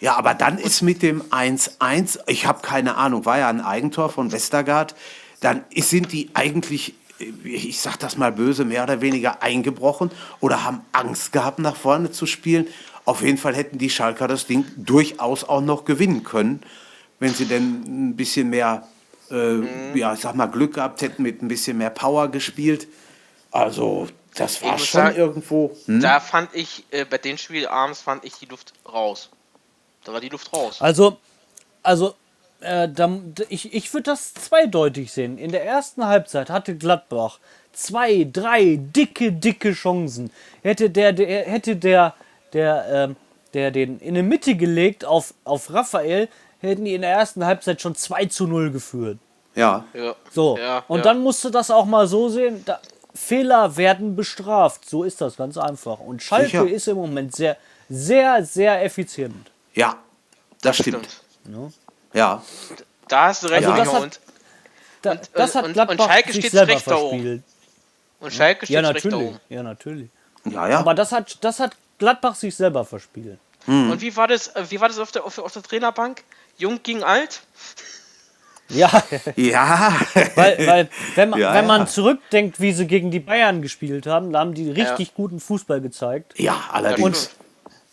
Ja, 0.00 0.14
aber 0.16 0.34
dann 0.34 0.58
ist 0.58 0.80
mit 0.80 1.02
dem 1.02 1.20
1-1, 1.22 2.20
ich 2.28 2.46
habe 2.46 2.62
keine 2.62 2.94
Ahnung, 2.94 3.24
war 3.24 3.38
ja 3.38 3.48
ein 3.48 3.60
Eigentor 3.60 4.10
von 4.10 4.30
Westergaard, 4.30 4.94
dann 5.40 5.64
sind 5.74 6.12
die 6.12 6.30
eigentlich, 6.34 6.94
ich 7.42 7.80
sag 7.80 7.98
das 7.98 8.16
mal 8.16 8.30
böse, 8.30 8.64
mehr 8.64 8.84
oder 8.84 9.00
weniger 9.00 9.42
eingebrochen 9.42 10.12
oder 10.38 10.62
haben 10.62 10.82
Angst 10.92 11.32
gehabt, 11.32 11.58
nach 11.58 11.74
vorne 11.74 12.12
zu 12.12 12.26
spielen. 12.26 12.68
Auf 13.06 13.22
jeden 13.22 13.38
Fall 13.38 13.56
hätten 13.56 13.78
die 13.78 13.90
Schalker 13.90 14.28
das 14.28 14.46
Ding 14.46 14.66
durchaus 14.76 15.42
auch 15.42 15.62
noch 15.62 15.84
gewinnen 15.84 16.22
können, 16.22 16.60
wenn 17.18 17.34
sie 17.34 17.46
denn 17.46 18.10
ein 18.10 18.16
bisschen 18.16 18.50
mehr, 18.50 18.86
äh, 19.34 19.98
ja, 19.98 20.14
ich 20.14 20.20
sag 20.20 20.34
mal, 20.34 20.46
Glück 20.46 20.74
gehabt 20.74 21.02
hätten, 21.02 21.22
mit 21.22 21.42
ein 21.42 21.48
bisschen 21.48 21.78
mehr 21.78 21.90
Power 21.90 22.28
gespielt. 22.28 22.86
Also, 23.50 24.08
das 24.34 24.62
war 24.62 24.78
schon 24.78 25.00
sagen, 25.00 25.16
irgendwo. 25.16 25.76
Hm? 25.86 26.00
Da 26.00 26.20
fand 26.20 26.50
ich, 26.54 26.84
äh, 26.90 27.04
bei 27.04 27.18
dem 27.18 27.36
Spiel 27.36 27.66
abends 27.66 28.00
fand 28.00 28.24
ich 28.24 28.34
die 28.34 28.46
Luft 28.46 28.72
raus. 28.90 29.30
Da 30.04 30.12
war 30.12 30.20
die 30.20 30.28
Luft 30.28 30.52
raus. 30.52 30.80
Also, 30.80 31.18
also 31.82 32.14
äh, 32.60 32.88
dann, 32.88 33.34
ich, 33.48 33.74
ich 33.74 33.92
würde 33.92 34.04
das 34.04 34.34
zweideutig 34.34 35.12
sehen. 35.12 35.38
In 35.38 35.52
der 35.52 35.64
ersten 35.64 36.06
Halbzeit 36.06 36.50
hatte 36.50 36.76
Gladbach 36.76 37.38
zwei, 37.72 38.28
drei 38.30 38.76
dicke, 38.80 39.32
dicke 39.32 39.72
Chancen. 39.72 40.30
Hätte 40.62 40.90
der, 40.90 41.12
der 41.12 41.44
hätte 41.44 41.76
der, 41.76 42.14
der, 42.52 42.86
ähm, 42.90 43.16
der 43.52 43.70
den 43.70 43.98
in 44.00 44.14
die 44.14 44.22
Mitte 44.22 44.56
gelegt 44.56 45.04
auf, 45.04 45.34
auf 45.44 45.72
Raphael, 45.72 46.28
hätten 46.60 46.84
die 46.84 46.94
in 46.94 47.02
der 47.02 47.10
ersten 47.10 47.44
Halbzeit 47.44 47.80
schon 47.80 47.94
2 47.94 48.26
zu 48.26 48.46
0 48.46 48.70
geführt. 48.70 49.18
Ja, 49.54 49.84
Ja. 49.94 50.14
So, 50.32 50.58
Ja, 50.58 50.82
und 50.88 50.98
ja. 50.98 51.02
dann 51.04 51.20
musst 51.20 51.44
du 51.44 51.50
das 51.50 51.70
auch 51.70 51.84
mal 51.84 52.06
so 52.06 52.28
sehen. 52.28 52.62
Da, 52.64 52.80
Fehler 53.14 53.76
werden 53.76 54.16
bestraft. 54.16 54.88
So 54.88 55.04
ist 55.04 55.20
das 55.20 55.36
ganz 55.36 55.56
einfach. 55.56 56.00
Und 56.00 56.22
Schalke 56.22 56.46
Sicher. 56.46 56.68
ist 56.68 56.88
im 56.88 56.96
Moment 56.96 57.34
sehr, 57.36 57.56
sehr, 57.88 58.44
sehr 58.44 58.82
effizient. 58.84 59.50
ja, 59.74 59.96
das 60.62 60.76
stimmt. 60.78 61.08
Ja, 62.12 62.42
Da 63.08 63.26
hast 63.28 63.42
du 63.42 63.48
recht, 63.48 63.66
Also 63.66 63.76
das 63.84 63.92
hat- 63.94 64.02
und, 64.02 64.20
Da, 65.02 65.10
Und- 65.12 65.30
das 65.34 65.54
hat 65.54 65.62
und- 65.64 65.68
und 65.68 65.72
Gladbach 65.74 66.06
Schalke 66.06 66.32
sich 66.32 66.40
steht 66.40 66.52
selber 66.52 66.72
recht 66.72 66.86
da 66.90 66.96
oben. 66.96 67.44
und 68.20 68.32
Schalke 68.32 68.64
steht 68.64 68.74
Ja, 68.74 68.80
recht 68.88 69.04
da 69.04 69.08
natürlich. 69.10 69.28
oben. 69.28 69.40
Ja, 69.50 69.62
natürlich. 69.62 70.08
ja, 70.46 70.68
ja. 70.68 70.78
Aber 70.78 70.94
das 70.94 71.12
hat, 71.12 71.36
das 71.44 71.60
hat 71.60 71.72
Gladbach 71.98 72.34
sich 72.34 72.56
selber 72.56 72.84
verspielt. 72.86 73.38
Und 73.66 74.00
wie 74.00 74.16
war 74.16 74.26
das, 74.28 74.48
äh, 74.48 74.64
wie 74.70 74.80
war 74.80 74.88
das 74.88 74.98
auf 74.98 75.12
der, 75.12 75.24
auf, 75.24 75.38
auf 75.38 75.52
der 75.52 75.62
Trainerbank? 75.62 76.22
Jung 76.56 76.80
gegen 76.82 77.02
alt? 77.04 77.42
Ja, 78.74 79.02
ja, 79.36 79.94
weil, 80.34 80.66
weil 80.66 80.88
wenn, 81.14 81.30
man, 81.30 81.40
Ja, 81.40 81.54
wenn 81.54 81.62
ja. 81.68 81.78
man 81.78 81.86
zurückdenkt, 81.88 82.60
wie 82.60 82.72
sie 82.72 82.86
gegen 82.86 83.10
die 83.10 83.20
Bayern 83.20 83.62
gespielt 83.62 84.06
haben, 84.06 84.32
da 84.32 84.40
haben 84.40 84.54
die 84.54 84.70
richtig 84.70 85.14
guten 85.14 85.40
Fußball 85.40 85.80
gezeigt. 85.80 86.38
ja, 86.38 86.56
allerdings. 86.72 87.30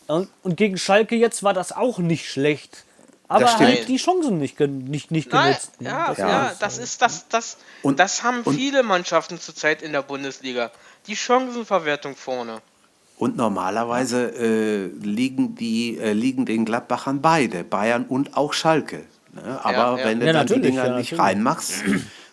Und, 0.08 0.28
und 0.44 0.58
gegen 0.58 0.78
Schalke 0.78 1.16
jetzt 1.16 1.42
war 1.44 1.54
das 1.54 1.72
auch 1.72 1.98
nicht 2.00 2.30
schlecht. 2.30 2.84
Aber 3.30 3.46
halt 3.60 3.88
die 3.88 3.96
Chancen 3.96 4.40
nicht, 4.40 4.60
nicht, 4.60 5.10
nicht 5.10 5.32
Nein, 5.32 5.52
genutzt. 5.54 5.80
ne? 5.82 5.88
ja, 5.90 6.08
Das 6.10 6.18
ja, 6.18 6.52
das 6.60 6.78
ist 6.80 7.02
das, 7.02 7.28
das, 7.30 7.58
Und- 7.82 7.98
das 7.98 8.24
haben 8.24 8.42
und- 8.44 8.56
viele 8.56 8.84
Mannschaften 8.84 9.40
zurzeit 9.40 9.82
in 9.82 9.94
der 9.94 10.02
Bundesliga. 10.02 10.70
Die 11.08 11.16
Chancenverwertung 11.16 12.18
vorne. 12.18 12.58
Und 13.18 13.38
normalerweise 13.38 14.32
äh, 14.36 14.88
liegen, 15.06 15.56
die, 15.56 15.98
äh, 15.98 16.12
liegen 16.12 16.46
den 16.46 16.66
Gladbachern 16.66 17.22
beide, 17.22 17.64
Bayern 17.64 18.04
und 18.06 18.36
auch 18.36 18.52
Schalke. 18.52 19.06
Ne? 19.34 19.60
Aber 19.64 19.72
Ja, 19.74 19.98
ja. 19.98 20.06
wenn 20.06 20.20
du 20.20 20.26
Ja, 20.26 20.34
dann 20.34 20.48
die 20.48 20.54
natürlich, 20.54 20.72
Dinger 20.76 20.86
ja, 20.88 20.98
nicht 20.98 21.18
reinmachst, 21.18 21.84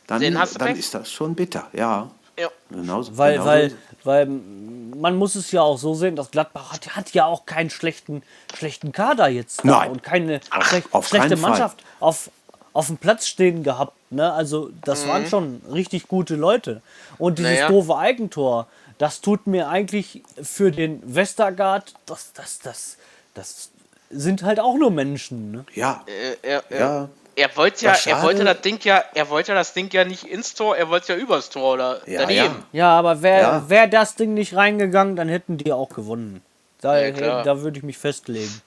dann, 0.07 0.21
dann 0.23 0.77
ist 0.77 0.95
das 0.95 1.11
schon 1.11 1.35
bitter. 1.35 1.67
Ja, 1.73 2.11
Ja. 2.39 2.49
genauso. 2.71 3.17
Weil, 3.17 3.33
genauso 3.35 3.49
weil, 3.51 3.73
weil 4.05 4.27
man 4.27 5.17
muss 5.17 5.35
es 5.35 5.53
ja 5.53 5.63
auch 5.63 5.79
so 5.79 5.95
sehen, 5.95 6.17
dass 6.17 6.31
Gladbach 6.31 6.73
hat, 6.73 6.97
hat 6.97 7.13
ja 7.13 7.27
auch 7.27 7.47
keinen 7.47 7.71
schlechten, 7.71 8.23
schlechten 8.57 8.93
Kader 8.93 9.29
jetzt 9.29 9.65
Nein. 9.65 9.91
und 9.91 10.03
keine 10.03 10.41
Ach, 10.51 10.63
schlech- 10.73 10.85
auf 10.93 11.07
schlechte 11.09 11.37
Fall. 11.37 11.51
Mannschaft 11.51 11.85
auf, 12.01 12.31
auf 12.73 12.87
dem 12.89 12.97
Platz 12.97 13.27
stehen 13.27 13.63
gehabt. 13.63 13.93
Ne? 14.11 14.33
Also 14.33 14.71
das 14.85 15.07
waren 15.07 15.27
schon 15.27 15.61
richtig 15.73 16.09
gute 16.09 16.35
Leute. 16.37 16.81
Und 17.19 17.39
dieses 17.39 17.53
Naja. 17.53 17.69
doofe 17.69 17.97
Eigentor, 17.97 18.67
das 18.97 19.21
tut 19.21 19.47
mir 19.47 19.69
eigentlich 19.69 20.23
für 20.43 20.73
den 20.73 21.01
Westergaard, 21.15 21.95
das, 22.07 22.33
das, 22.33 22.59
das, 22.61 22.97
das 23.35 23.71
sind 24.11 24.43
halt 24.43 24.61
auch 24.61 24.75
nur 24.77 24.91
Menschen. 24.91 25.51
Ne? 25.53 25.65
Ja, 25.75 26.03
Äh, 26.07 26.37
er, 26.43 26.63
er, 26.71 26.79
ja, 26.81 27.09
er 27.37 27.57
wollte 27.57 27.85
ja, 27.87 27.95
er 28.07 28.23
wollte 28.23 28.45
das 28.45 28.61
Ding 28.63 28.79
ja, 28.83 29.03
er 29.15 29.29
wollte 29.31 29.55
das 29.55 29.73
Ding 29.75 29.91
ja 29.93 30.05
nicht 30.05 30.25
ins 30.25 30.55
Tor, 30.55 30.77
er 30.77 30.89
wollte 30.89 31.13
ja 31.13 31.19
übers 31.19 31.51
Tor 31.51 31.75
oder 31.75 32.01
Ja, 32.09 32.21
daneben. 32.23 32.65
Ja, 32.73 32.99
aber 32.99 33.23
wäre 33.23 33.41
Ja. 33.43 33.69
wär 33.69 33.87
das 33.87 34.15
Ding 34.17 34.35
nicht 34.35 34.57
reingegangen, 34.57 35.15
dann 35.17 35.29
hätten 35.29 35.57
die 35.59 35.73
auch 35.73 35.91
gewonnen. 35.91 36.43
Da, 36.81 36.99
Ja, 37.01 37.11
klar. 37.13 37.43
da 37.43 37.61
würde 37.61 37.79
ich 37.79 37.85
mich 37.85 37.99
festlegen. 37.99 38.63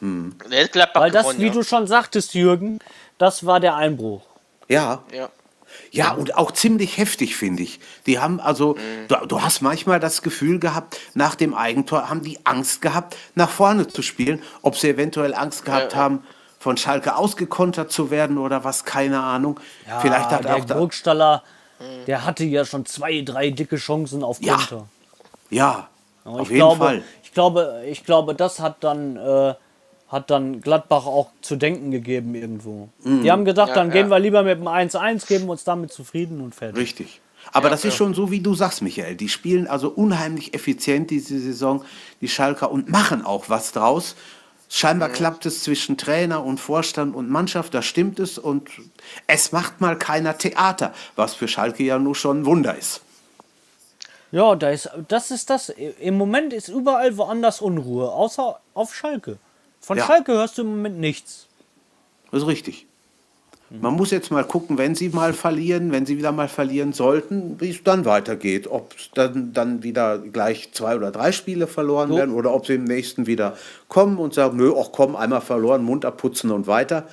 Gladbach 0.00 1.00
Weil 1.00 1.10
das, 1.10 1.22
gewonnen, 1.24 1.40
wie 1.40 1.46
ja. 1.48 1.52
du 1.52 1.62
schon 1.64 1.86
sagtest, 1.88 2.34
Jürgen, 2.34 2.78
das 3.18 3.44
war 3.46 3.58
der 3.60 3.74
Einbruch. 3.74 4.22
ja. 4.68 5.02
ja. 5.12 5.28
Ja, 5.90 6.12
und 6.12 6.36
auch 6.36 6.52
ziemlich 6.52 6.98
heftig, 6.98 7.36
finde 7.36 7.62
ich. 7.62 7.80
Die 8.06 8.18
haben 8.18 8.40
also, 8.40 8.74
Mhm. 8.74 9.08
du, 9.08 9.14
du 9.26 9.42
hast 9.42 9.60
manchmal 9.62 10.00
das 10.00 10.22
Gefühl 10.22 10.58
gehabt, 10.58 10.98
nach 11.14 11.34
dem 11.34 11.54
Eigentor 11.54 12.08
haben 12.10 12.22
die 12.22 12.44
Angst 12.44 12.82
gehabt, 12.82 13.16
nach 13.34 13.50
vorne 13.50 13.86
zu 13.88 14.02
spielen. 14.02 14.42
Ob 14.62 14.76
sie 14.76 14.90
eventuell 14.90 15.34
Angst 15.34 15.64
gehabt 15.64 15.92
Ja, 15.92 15.98
ja. 15.98 16.04
haben, 16.04 16.24
von 16.60 16.76
Schalke 16.76 17.16
ausgekontert 17.16 17.92
zu 17.92 18.10
werden 18.10 18.36
oder 18.38 18.64
was, 18.64 18.84
keine 18.84 19.20
Ahnung. 19.22 19.60
Vielleicht 20.00 20.30
hat 20.30 20.44
der 20.44 20.56
auch 20.56 20.64
da, 20.64 20.74
Burgstaller, 20.74 21.42
der 22.06 22.24
hatte 22.24 22.44
ja 22.44 22.64
schon 22.64 22.84
zwei, 22.86 23.22
drei 23.22 23.50
dicke 23.50 23.76
Chancen 23.76 24.22
auf 24.24 24.40
Ja, 24.42 24.56
Konter. 24.56 24.88
Ja, 25.50 25.88
Aber 26.24 26.40
auf 26.40 26.50
ich 26.50 26.56
jeden 26.56 26.58
glaube, 26.58 26.76
Fall. 26.76 27.02
Ich 27.22 27.32
glaube, 27.32 27.82
ich 27.86 28.04
glaube, 28.04 28.34
das 28.34 28.60
hat 28.60 28.82
dann, 28.84 29.16
äh, 29.16 29.54
hat 30.08 30.30
dann 30.30 30.60
Gladbach 30.60 31.06
auch 31.06 31.30
zu 31.42 31.56
denken 31.56 31.90
gegeben 31.90 32.34
irgendwo. 32.34 32.88
Mhm. 33.04 33.22
Die 33.22 33.30
haben 33.30 33.44
gedacht, 33.44 33.70
Ja, 33.70 33.74
dann 33.74 33.88
ja. 33.88 33.94
gehen 33.94 34.08
wir 34.08 34.18
lieber 34.18 34.42
mit 34.42 34.58
dem 34.58 34.66
1-1, 34.68 35.26
geben 35.26 35.48
uns 35.48 35.64
damit 35.64 35.92
zufrieden 35.92 36.40
und 36.40 36.54
fertig. 36.54 36.80
Richtig. 36.80 37.20
Aber 37.52 37.70
das 37.70 37.84
ist 37.84 37.94
schon 37.94 38.14
so, 38.14 38.30
wie 38.30 38.40
du 38.40 38.54
sagst, 38.54 38.82
Michael. 38.82 39.14
Die 39.14 39.28
spielen 39.28 39.66
also 39.66 39.88
unheimlich 39.88 40.54
effizient 40.54 41.10
diese 41.10 41.38
Saison, 41.38 41.82
die 42.20 42.28
Schalker, 42.28 42.70
und 42.70 42.90
machen 42.90 43.24
auch 43.24 43.48
was 43.48 43.72
draus. 43.72 44.16
Scheinbar 44.68 45.08
klappt 45.08 45.46
es 45.46 45.62
zwischen 45.62 45.96
Trainer 45.96 46.44
und 46.44 46.58
Vorstand 46.58 47.14
und 47.14 47.30
Mannschaft, 47.30 47.72
da 47.72 47.80
stimmt 47.80 48.18
es. 48.18 48.36
Und 48.36 48.68
es 49.26 49.52
macht 49.52 49.80
mal 49.80 49.96
keiner 49.96 50.36
Theater, 50.36 50.92
was 51.16 51.34
für 51.34 51.48
Schalke 51.48 51.84
ja 51.84 51.98
nur 51.98 52.14
schon 52.14 52.40
ein 52.40 52.46
Wunder 52.46 52.76
ist. 52.76 53.00
Ja, 54.30 54.54
da 54.56 54.68
ist, 54.68 54.90
das 55.08 55.30
ist 55.30 55.48
das. 55.48 55.70
Im 55.70 56.18
Moment 56.18 56.52
ist 56.52 56.68
überall 56.68 57.16
woanders 57.16 57.62
Unruhe, 57.62 58.12
außer 58.12 58.60
auf 58.74 58.94
Schalke. 58.94 59.38
Von 59.80 59.98
Ja. 59.98 60.06
Schalke 60.06 60.32
hörst 60.32 60.58
du 60.58 60.62
im 60.62 60.68
Moment 60.68 60.98
nichts. 60.98 61.46
Das 62.30 62.42
ist 62.42 62.48
richtig. 62.48 62.86
Man 63.70 63.94
muss 63.94 64.10
jetzt 64.12 64.30
mal 64.30 64.44
gucken, 64.44 64.78
wenn 64.78 64.94
sie 64.94 65.10
mal 65.10 65.34
verlieren, 65.34 65.92
wenn 65.92 66.06
sie 66.06 66.16
wieder 66.16 66.32
mal 66.32 66.48
verlieren 66.48 66.94
sollten, 66.94 67.60
wie 67.60 67.68
es 67.68 67.82
dann 67.84 68.06
weitergeht. 68.06 68.66
Ob 68.66 68.94
dann, 69.14 69.52
dann 69.52 69.82
wieder 69.82 70.18
gleich 70.18 70.72
zwei 70.72 70.96
oder 70.96 71.10
drei 71.10 71.32
Spiele 71.32 71.66
verloren 71.66 72.14
werden 72.16 72.34
oder 72.34 72.54
ob 72.54 72.66
sie 72.66 72.74
im 72.74 72.84
nächsten 72.84 73.26
wieder 73.26 73.58
kommen 73.88 74.16
und 74.16 74.32
sagen, 74.32 74.56
nö, 74.56 74.72
ach 74.74 74.88
komm, 74.90 75.16
einmal 75.16 75.42
verloren, 75.42 75.84
Mund 75.84 76.06
abputzen 76.06 76.50
und 76.50 76.66
weiter. 76.66 77.08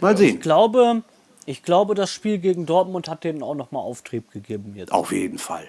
Mal 0.00 0.16
sehen. 0.16 0.36
Ich 0.36 0.40
glaube, 0.40 1.02
ich 1.44 1.62
glaube, 1.62 1.94
das 1.94 2.10
Spiel 2.10 2.38
gegen 2.38 2.66
Dortmund 2.66 3.08
hat 3.08 3.22
denen 3.22 3.44
auch 3.44 3.54
nochmal 3.54 3.82
Auftrieb 3.82 4.32
gegeben 4.32 4.72
jetzt. 4.74 4.90
Auf 4.92 5.12
jeden 5.12 5.38
Fall. 5.38 5.68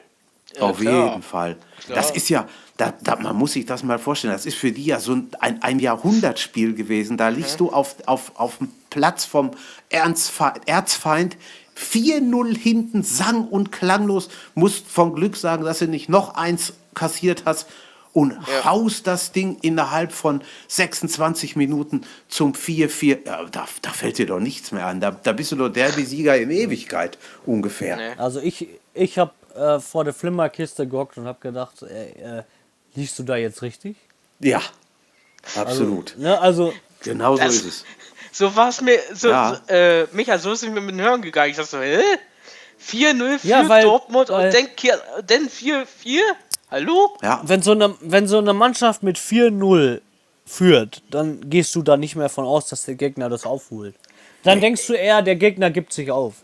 Auf 0.60 0.80
klar. 0.80 1.10
jeden 1.10 1.22
Fall. 1.22 1.58
Das 1.90 2.10
ist 2.10 2.30
ja, 2.30 2.48
da, 2.78 2.94
da, 3.02 3.16
man 3.16 3.36
muss 3.36 3.54
sich 3.54 3.66
das 3.66 3.84
mal 3.84 4.00
vorstellen, 4.00 4.34
das 4.34 4.46
ist 4.46 4.56
für 4.56 4.72
die 4.72 4.86
ja 4.86 5.00
so 5.00 5.14
ein, 5.14 5.62
ein, 5.62 5.80
Jahrhundertspiel 5.80 6.76
gewesen. 6.76 7.18
Da 7.18 7.30
liegst 7.30 7.60
du 7.60 7.72
auf, 7.72 7.96
auf, 8.06 8.32
auf 8.36 8.60
dem 8.60 8.70
Platz 8.90 9.26
vom 9.26 9.52
Erzfeind 9.90 11.38
4-0 11.76 12.58
hinten, 12.58 13.04
sang 13.04 13.48
und 13.48 13.72
klanglos, 13.72 14.30
musst 14.56 14.88
vom 14.88 15.14
Glück 15.14 15.36
sagen, 15.36 15.64
dass 15.64 15.80
du 15.80 15.88
nicht 15.88 16.10
noch 16.10 16.36
eins 16.36 16.74
kassiert 16.94 17.44
hast 17.46 17.68
und 18.14 18.36
haust 18.64 19.06
das 19.06 19.32
Ding 19.32 19.58
innerhalb 19.62 20.12
von 20.12 20.42
26 20.70 21.56
Minuten 21.56 22.02
zum 22.28 22.54
4-4. 22.54 23.28
Ja, 23.28 23.44
da, 23.46 23.68
da 23.82 23.90
fällt 23.92 24.18
dir 24.18 24.26
doch 24.26 24.40
nichts 24.40 24.72
mehr 24.72 24.88
an. 24.88 25.00
Da, 25.00 25.12
da 25.12 25.34
bist 25.34 25.52
du 25.52 25.56
doch 25.56 25.70
Derby-Sieger 25.70 26.36
in 26.38 26.50
Ewigkeit 26.50 27.20
ungefähr. 27.46 27.96
Nee. 27.96 28.14
Also 28.18 28.40
ich, 28.40 28.70
ich 28.96 29.20
habe 29.20 29.34
äh, 29.56 29.80
vor 29.80 30.04
der 30.04 30.14
Flimmerkiste 30.14 30.88
gehockt 30.88 31.18
und 31.18 31.26
habe 31.26 31.40
gedacht, 31.42 31.84
ey, 31.84 32.40
äh, 32.40 32.44
liegst 32.98 33.18
du 33.20 33.24
da 33.24 33.36
jetzt 33.38 33.62
richtig? 33.62 33.96
Ja, 34.40 34.62
absolut. 35.56 36.16
Ne, 36.18 36.40
also 36.40 36.74
genau 37.04 37.36
so 37.38 37.44
Das- 37.44 37.56
ist 37.56 37.66
es. 37.66 37.86
So 38.34 38.56
war 38.56 38.70
es 38.70 38.82
mir, 38.82 39.00
so, 39.14 39.30
Ja. 39.30 39.62
so, 39.68 39.74
äh, 39.74 40.06
Micha, 40.12 40.38
so 40.38 40.52
ist 40.52 40.62
es 40.64 40.70
mir 40.70 40.82
mit 40.82 40.94
den 40.96 41.02
Hören 41.02 41.22
gegangen. 41.22 41.50
Ich 41.52 41.58
dachte 41.58 41.70
so, 41.72 41.80
hä? 41.80 42.02
4-0 42.78 43.40
für 43.40 43.48
Ja, 43.48 43.68
weil- 43.68 43.84
Dortmund 43.84 44.30
weil- 44.30 44.48
und 44.48 45.30
dann 45.32 45.50
4-4? 45.50 46.22
Hallo? 46.70 47.18
Ja, 47.24 47.42
wenn 47.46 47.62
so 47.64 47.72
eine, 47.72 47.96
wenn 48.02 48.28
so 48.28 48.38
eine 48.38 48.54
Mannschaft 48.54 49.02
mit 49.02 49.18
4-0 49.18 50.02
führt, 50.46 51.02
dann 51.10 51.50
gehst 51.50 51.74
du 51.76 51.82
da 51.82 51.98
nicht 51.98 52.16
mehr 52.16 52.30
von 52.30 52.46
aus, 52.46 52.68
dass 52.68 52.84
der 52.86 52.96
Gegner 52.96 53.30
das 53.30 53.46
aufholt. 53.46 53.96
Dann 54.44 54.62
denkst 54.62 54.86
du 54.88 54.94
eher, 54.94 55.22
der 55.22 55.36
Gegner 55.36 55.72
gibt 55.72 55.92
sich 55.94 56.12
auf. 56.12 56.36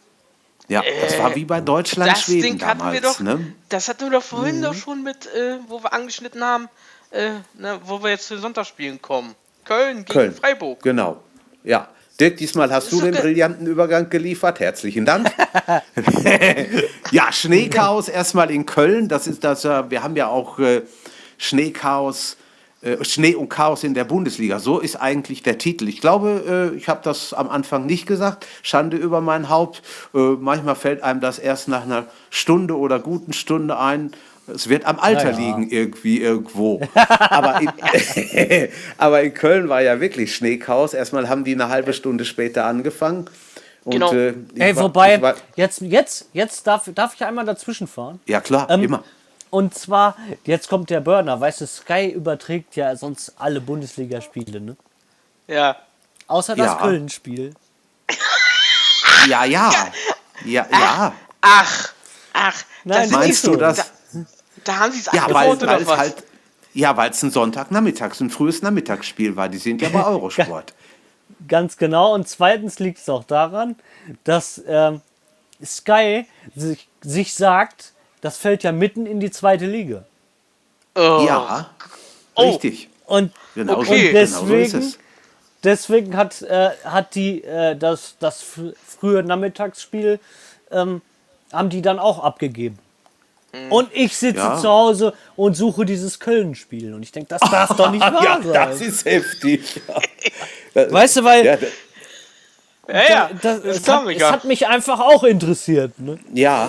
Ja, 0.67 0.83
das 1.01 1.17
war 1.17 1.35
wie 1.35 1.45
bei 1.45 1.61
Deutschland, 1.61 2.11
Das 2.11 2.23
Schweden 2.23 2.41
Ding 2.41 2.65
hatten 2.65 2.79
damals. 2.79 2.93
wir 2.93 3.01
doch, 3.01 3.19
ne? 3.19 3.53
das 3.69 3.87
hatten 3.87 4.05
wir 4.05 4.19
doch 4.19 4.23
vorhin 4.23 4.61
doch 4.61 4.73
schon 4.73 5.03
mit, 5.03 5.27
äh, 5.27 5.57
wo 5.67 5.83
wir 5.83 5.93
angeschnitten 5.93 6.43
haben, 6.43 6.69
äh, 7.11 7.31
ne, 7.55 7.79
wo 7.83 8.01
wir 8.01 8.11
jetzt 8.11 8.27
zu 8.27 8.35
den 8.35 8.41
Sonntagsspielen 8.41 9.01
kommen. 9.01 9.35
Köln 9.65 9.97
gegen 9.97 10.05
Köln. 10.05 10.33
Freiburg. 10.33 10.81
Genau. 10.81 11.21
Ja. 11.63 11.89
Dirk, 12.19 12.37
diesmal 12.37 12.71
hast 12.71 12.91
du 12.91 13.01
den 13.01 13.13
brillanten 13.15 13.65
Übergang 13.65 14.09
geliefert. 14.09 14.59
Herzlichen 14.59 15.05
Dank. 15.05 15.31
ja, 17.11 17.31
Schneechaos 17.31 18.07
erstmal 18.07 18.51
in 18.51 18.65
Köln. 18.65 19.07
Das 19.07 19.25
ist 19.25 19.43
das, 19.43 19.65
äh, 19.65 19.89
wir 19.89 20.03
haben 20.03 20.15
ja 20.15 20.27
auch 20.27 20.59
äh, 20.59 20.83
Schneechaos, 21.37 22.33
äh, 22.33 22.42
Schnee 23.03 23.35
und 23.35 23.49
Chaos 23.49 23.83
in 23.83 23.93
der 23.93 24.03
Bundesliga. 24.03 24.59
So 24.59 24.79
ist 24.79 24.95
eigentlich 24.97 25.41
der 25.43 25.57
Titel. 25.57 25.87
Ich 25.87 26.01
glaube, 26.01 26.71
äh, 26.73 26.77
ich 26.77 26.87
habe 26.89 26.99
das 27.03 27.33
am 27.33 27.49
Anfang 27.49 27.85
nicht 27.85 28.05
gesagt. 28.05 28.45
Schande 28.61 28.97
über 28.97 29.21
mein 29.21 29.49
Haupt. 29.49 29.81
Äh, 30.13 30.17
manchmal 30.39 30.75
fällt 30.75 31.01
einem 31.03 31.21
das 31.21 31.39
erst 31.39 31.67
nach 31.67 31.83
einer 31.83 32.05
Stunde 32.29 32.77
oder 32.77 32.99
guten 32.99 33.31
Stunde 33.33 33.77
ein. 33.79 34.11
Es 34.53 34.67
wird 34.67 34.83
am 34.85 34.99
Alter 34.99 35.31
Naja. 35.31 35.37
liegen 35.37 35.69
irgendwie 35.69 36.19
irgendwo. 36.19 36.81
Aber 36.95 37.61
in, 37.61 37.69
aber 38.97 39.21
in 39.23 39.33
Köln 39.33 39.69
war 39.69 39.81
ja 39.81 39.99
wirklich 40.01 40.35
Schneechaos. 40.35 40.93
Erstmal 40.93 41.29
haben 41.29 41.43
die 41.45 41.53
eine 41.53 41.69
halbe 41.69 41.93
Stunde 41.93 42.25
später 42.25 42.65
angefangen. 42.65 43.25
Und, 43.85 43.93
Genau. 43.93 44.13
äh, 44.13 44.33
Ey, 44.55 44.75
war- 44.75 44.83
wobei, 44.83 45.21
war- 45.21 45.35
jetzt, 45.55 45.81
jetzt, 45.81 46.29
jetzt 46.33 46.65
darf, 46.67 46.89
darf 46.95 47.13
ich 47.15 47.23
einmal 47.25 47.45
dazwischen 47.45 47.87
fahren. 47.87 48.19
ja 48.27 48.39
klar, 48.41 48.69
Ähm, 48.69 48.83
immer. 48.83 49.03
Und 49.53 49.75
zwar, 49.75 50.17
jetzt 50.45 50.67
kommt 50.67 50.89
der 50.89 50.99
Burner. 50.99 51.39
Weißt 51.39 51.61
du, 51.61 51.67
Sky 51.67 52.09
überträgt 52.09 52.75
ja 52.75 52.95
sonst 52.95 53.33
alle 53.37 53.61
Bundesligaspiele, 53.61 54.59
ne? 54.59 54.75
Ja. 55.45 55.75
Außer 56.25 56.55
das 56.55 56.65
Ja. 56.65 56.75
Köln-Spiel. 56.77 57.53
Ja, 59.27 59.45
ja. 59.45 59.71
Ja, 60.43 60.65
ja. 60.71 61.13
Ach, 61.41 61.89
ach, 62.33 62.63
Nein, 62.83 63.03
das 63.03 63.11
Meinst 63.11 63.45
du 63.45 63.55
das? 63.55 63.77
Da, 63.77 63.83
da 64.63 64.79
haben 64.79 64.91
sie 64.91 65.01
es 65.01 65.05
Ja, 65.13 65.27
weil, 65.29 65.49
weil 65.49 65.57
oder 65.57 65.79
es 65.81 65.85
was? 65.87 65.97
halt. 65.99 66.23
Ja, 66.73 66.97
weil 66.97 67.11
es 67.11 67.21
ein 67.21 67.29
Sonntagnachmittags, 67.29 68.21
ein 68.21 68.31
frühes 68.31 68.63
Nachmittagsspiel 68.63 69.35
war. 69.35 69.49
Die 69.49 69.59
sind 69.59 69.83
ja 69.83 69.89
bei 69.89 70.03
Eurosport. 70.07 70.73
Ganz 71.47 71.77
genau. 71.77 72.15
Und 72.15 72.27
zweitens 72.27 72.79
liegt 72.79 72.97
es 72.97 73.07
auch 73.07 73.23
daran, 73.23 73.75
dass 74.23 74.63
ähm, 74.65 75.01
Sky 75.63 76.25
sich, 76.55 76.87
sich 77.03 77.35
sagt, 77.35 77.93
das 78.23 78.37
fällt 78.37 78.63
ja 78.63 78.71
mitten 78.71 79.05
in 79.05 79.19
die 79.19 79.29
zweite 79.29 79.65
Liga. 79.67 80.03
oh. 80.95 81.23
Ja, 81.27 81.69
Oh. 82.35 82.49
richtig. 82.49 82.89
Und, 83.05 83.31
Genau, 83.53 83.77
Okay. 83.79 84.07
und 84.07 84.13
genau 84.13 84.25
so 84.47 84.55
ist 84.55 84.73
deswegen, 84.73 84.79
es. 84.87 84.97
deswegen 85.63 86.17
hat, 86.17 86.41
äh, 86.41 86.71
hat 86.83 87.13
die 87.13 87.43
äh, 87.43 87.75
das, 87.75 88.15
das 88.19 88.41
fr- 88.43 88.73
frühe 88.99 89.21
Nachmittagsspiel 89.21 90.19
ähm, 90.71 91.01
haben 91.51 91.69
die 91.69 91.83
dann 91.83 91.99
auch 91.99 92.23
abgegeben. 92.23 92.79
Und 93.69 93.89
ich 93.93 94.17
sitze 94.17 94.39
Ja. 94.39 94.57
zu 94.57 94.67
Hause 94.67 95.13
und 95.35 95.55
suche 95.55 95.85
dieses 95.85 96.19
Köln-Spiel. 96.19 96.91
Und 96.95 97.03
ich 97.03 97.11
denke, 97.11 97.29
das 97.29 97.41
darf 97.51 97.75
doch 97.77 97.91
nicht 97.91 98.01
wahr 98.01 98.23
Ja, 98.23 98.41
sein. 98.41 98.53
das 98.53 98.81
ist 98.81 99.05
heftig. 99.05 99.79
Ja. 100.73 100.91
weißt 100.91 101.17
du, 101.17 101.23
weil 101.23 101.45
Ja, 101.45 101.57
da- 101.57 101.67
Ja, 102.87 103.09
ja, 103.09 103.29
das, 103.39 103.57
ist 103.59 103.81
es, 103.81 103.87
hat, 103.87 104.07
es 104.07 104.23
hat 104.23 104.43
mich 104.45 104.65
einfach 104.67 104.99
auch 104.99 105.23
interessiert. 105.23 105.99
Ne? 105.99 106.17
ja, 106.33 106.67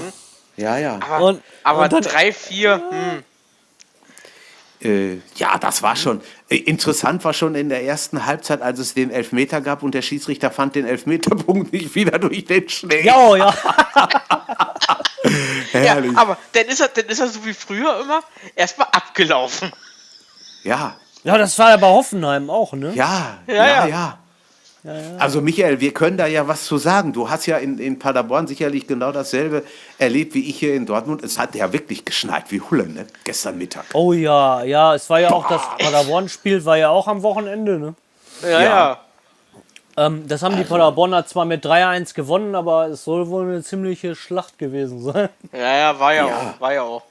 ja, 0.57 0.79
ja. 0.79 0.99
Aber, 1.09 1.25
Und- 1.27 1.43
aber 1.63 1.83
und 1.85 1.93
dann- 1.93 2.03
3-4, 2.03 2.75
hm. 2.91 3.23
Äh, 4.83 5.19
ja, 5.37 5.57
das 5.57 5.83
war 5.83 5.97
schon. 5.97 6.21
Äh, 6.51 6.57
interessant 6.57 7.25
war 7.25 7.33
schon 7.33 7.55
in 7.55 7.71
der 7.71 7.85
ersten 7.85 8.27
Halbzeit, 8.27 8.61
als 8.61 8.79
es 8.79 8.93
den 8.93 9.11
Elfmeter 9.11 9.63
gab 9.63 9.83
und 9.83 9.95
der 9.95 10.03
Schiedsrichter 10.03 10.51
fand 10.51 10.75
den 10.75 10.87
Elfmeterpunkt 10.87 11.73
nicht 11.73 11.95
wieder 11.95 12.19
durch 12.19 12.45
den 12.45 12.69
Schnee. 12.69 13.03
Ja, 13.03 13.17
oh, 13.17 13.35
ja. 13.37 13.55
Ja, 15.73 15.81
Herrlich. 15.81 16.17
aber 16.17 16.37
dann 16.53 16.67
ist, 16.67 16.81
er, 16.81 16.89
dann 16.89 17.07
ist 17.07 17.19
er 17.19 17.29
so 17.29 17.45
wie 17.47 17.55
früher 17.55 17.99
immer 18.03 18.23
erstmal 18.55 18.89
abgelaufen. 18.93 19.73
Ja, 20.63 20.97
ja, 21.25 21.39
das 21.39 21.59
war 21.59 21.71
ja 21.71 21.77
bei 21.79 21.87
Hoffenheim 21.87 22.51
auch, 22.51 22.75
ne? 22.75 22.93
ja, 22.95 23.39
ja, 23.47 23.55
Ja, 23.55 23.67
ja. 23.67 23.87
ja. 23.87 24.19
Also 25.19 25.41
Michael, 25.41 25.81
wir 25.81 25.95
können 25.95 26.19
da 26.19 26.27
ja 26.27 26.47
was 26.47 26.65
zu 26.65 26.77
sagen. 26.77 27.13
Du 27.15 27.31
hast 27.31 27.47
ja 27.47 27.57
in, 27.57 27.79
in 27.79 27.99
Paderborn 27.99 28.47
sicherlich 28.47 28.87
genau 28.87 29.13
dasselbe 29.13 29.63
erlebt 29.99 30.35
wie 30.35 30.49
ich 30.51 30.59
hier 30.59 30.75
in 30.75 30.85
Dortmund. 30.85 31.23
Es 31.25 31.39
hat 31.39 31.55
ja 31.55 31.73
wirklich 31.73 32.05
geschneit 32.05 32.45
wie 32.51 32.61
Hulle, 32.61 32.87
ne? 32.87 33.07
Gestern 33.25 33.57
Mittag. 33.57 33.87
Oh 33.95 34.13
ja, 34.13 34.63
ja, 34.63 34.95
es 34.95 35.09
war 35.09 35.21
ja 35.21 35.31
auch 35.31 35.49
das 35.49 35.63
Paderborn-Spiel, 35.79 36.65
war 36.67 36.77
ja 36.77 36.91
auch 36.91 37.09
am 37.09 37.23
Wochenende, 37.23 37.79
ne? 37.79 37.95
Ja, 38.43 38.49
Ja. 38.51 38.61
ja. 38.63 38.99
Ähm, 39.97 40.27
das 40.29 40.43
haben 40.43 40.57
die 40.57 40.65
Paderborner 40.65 41.25
zwar 41.25 41.45
mit 41.45 41.65
3-1 41.65 42.15
gewonnen, 42.15 42.55
aber 42.55 42.89
es 42.89 43.05
soll 43.05 43.29
wohl 43.29 43.45
eine 43.45 43.63
ziemliche 43.63 44.15
Schlacht 44.17 44.59
gewesen 44.59 45.01
sein. 45.01 45.29
Ja, 45.53 45.77
ja, 45.77 46.01
war 46.01 46.13
ja, 46.15 46.27
Ja. 46.27 46.35
auch. 46.57 46.61
War 46.61 46.75
ja 46.75 46.83
auch. 46.83 47.03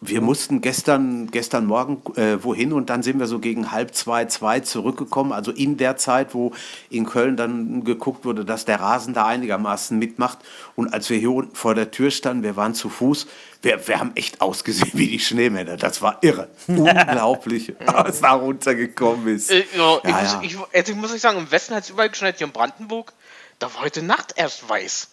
Wir 0.00 0.20
mussten 0.20 0.60
gestern, 0.60 1.28
gestern 1.32 1.66
Morgen 1.66 2.00
äh, 2.16 2.42
wohin 2.44 2.72
und 2.72 2.88
dann 2.88 3.02
sind 3.02 3.18
wir 3.18 3.26
so 3.26 3.40
gegen 3.40 3.72
halb 3.72 3.96
zwei, 3.96 4.26
zwei 4.26 4.60
zurückgekommen. 4.60 5.32
Also 5.32 5.50
in 5.50 5.76
der 5.76 5.96
Zeit, 5.96 6.34
wo 6.34 6.52
in 6.88 7.04
Köln 7.04 7.36
dann 7.36 7.82
geguckt 7.82 8.24
wurde, 8.24 8.44
dass 8.44 8.64
der 8.64 8.78
Rasen 8.78 9.12
da 9.12 9.26
einigermaßen 9.26 9.98
mitmacht. 9.98 10.38
Und 10.76 10.94
als 10.94 11.10
wir 11.10 11.18
hier 11.18 11.32
unten 11.32 11.56
vor 11.56 11.74
der 11.74 11.90
Tür 11.90 12.12
standen, 12.12 12.44
wir 12.44 12.54
waren 12.54 12.74
zu 12.74 12.88
Fuß, 12.90 13.26
wir, 13.62 13.88
wir 13.88 13.98
haben 13.98 14.12
echt 14.14 14.40
ausgesehen 14.40 14.92
wie 14.94 15.08
die 15.08 15.18
Schneemänner. 15.18 15.76
Das 15.76 16.00
war 16.00 16.18
irre. 16.22 16.46
Unglaublich, 16.68 17.74
was 17.84 18.20
da 18.20 18.34
runtergekommen 18.34 19.26
ist. 19.34 19.50
Äh, 19.50 19.64
ja, 19.76 19.98
ich, 20.04 20.10
Ja, 20.10 20.20
muss, 20.22 20.32
ja. 20.32 20.40
Ich, 20.42 20.56
also 20.74 20.92
ich 20.92 20.98
muss 20.98 21.12
euch 21.12 21.20
sagen, 21.20 21.38
im 21.38 21.50
Westen 21.50 21.74
hat 21.74 21.82
es 21.82 21.90
überall 21.90 22.08
geschneit, 22.10 22.38
hier 22.38 22.46
in 22.46 22.52
Brandenburg. 22.52 23.12
Da 23.58 23.72
war 23.74 23.82
heute 23.82 24.02
Nacht 24.02 24.34
erst 24.36 24.68
weiß. 24.68 25.08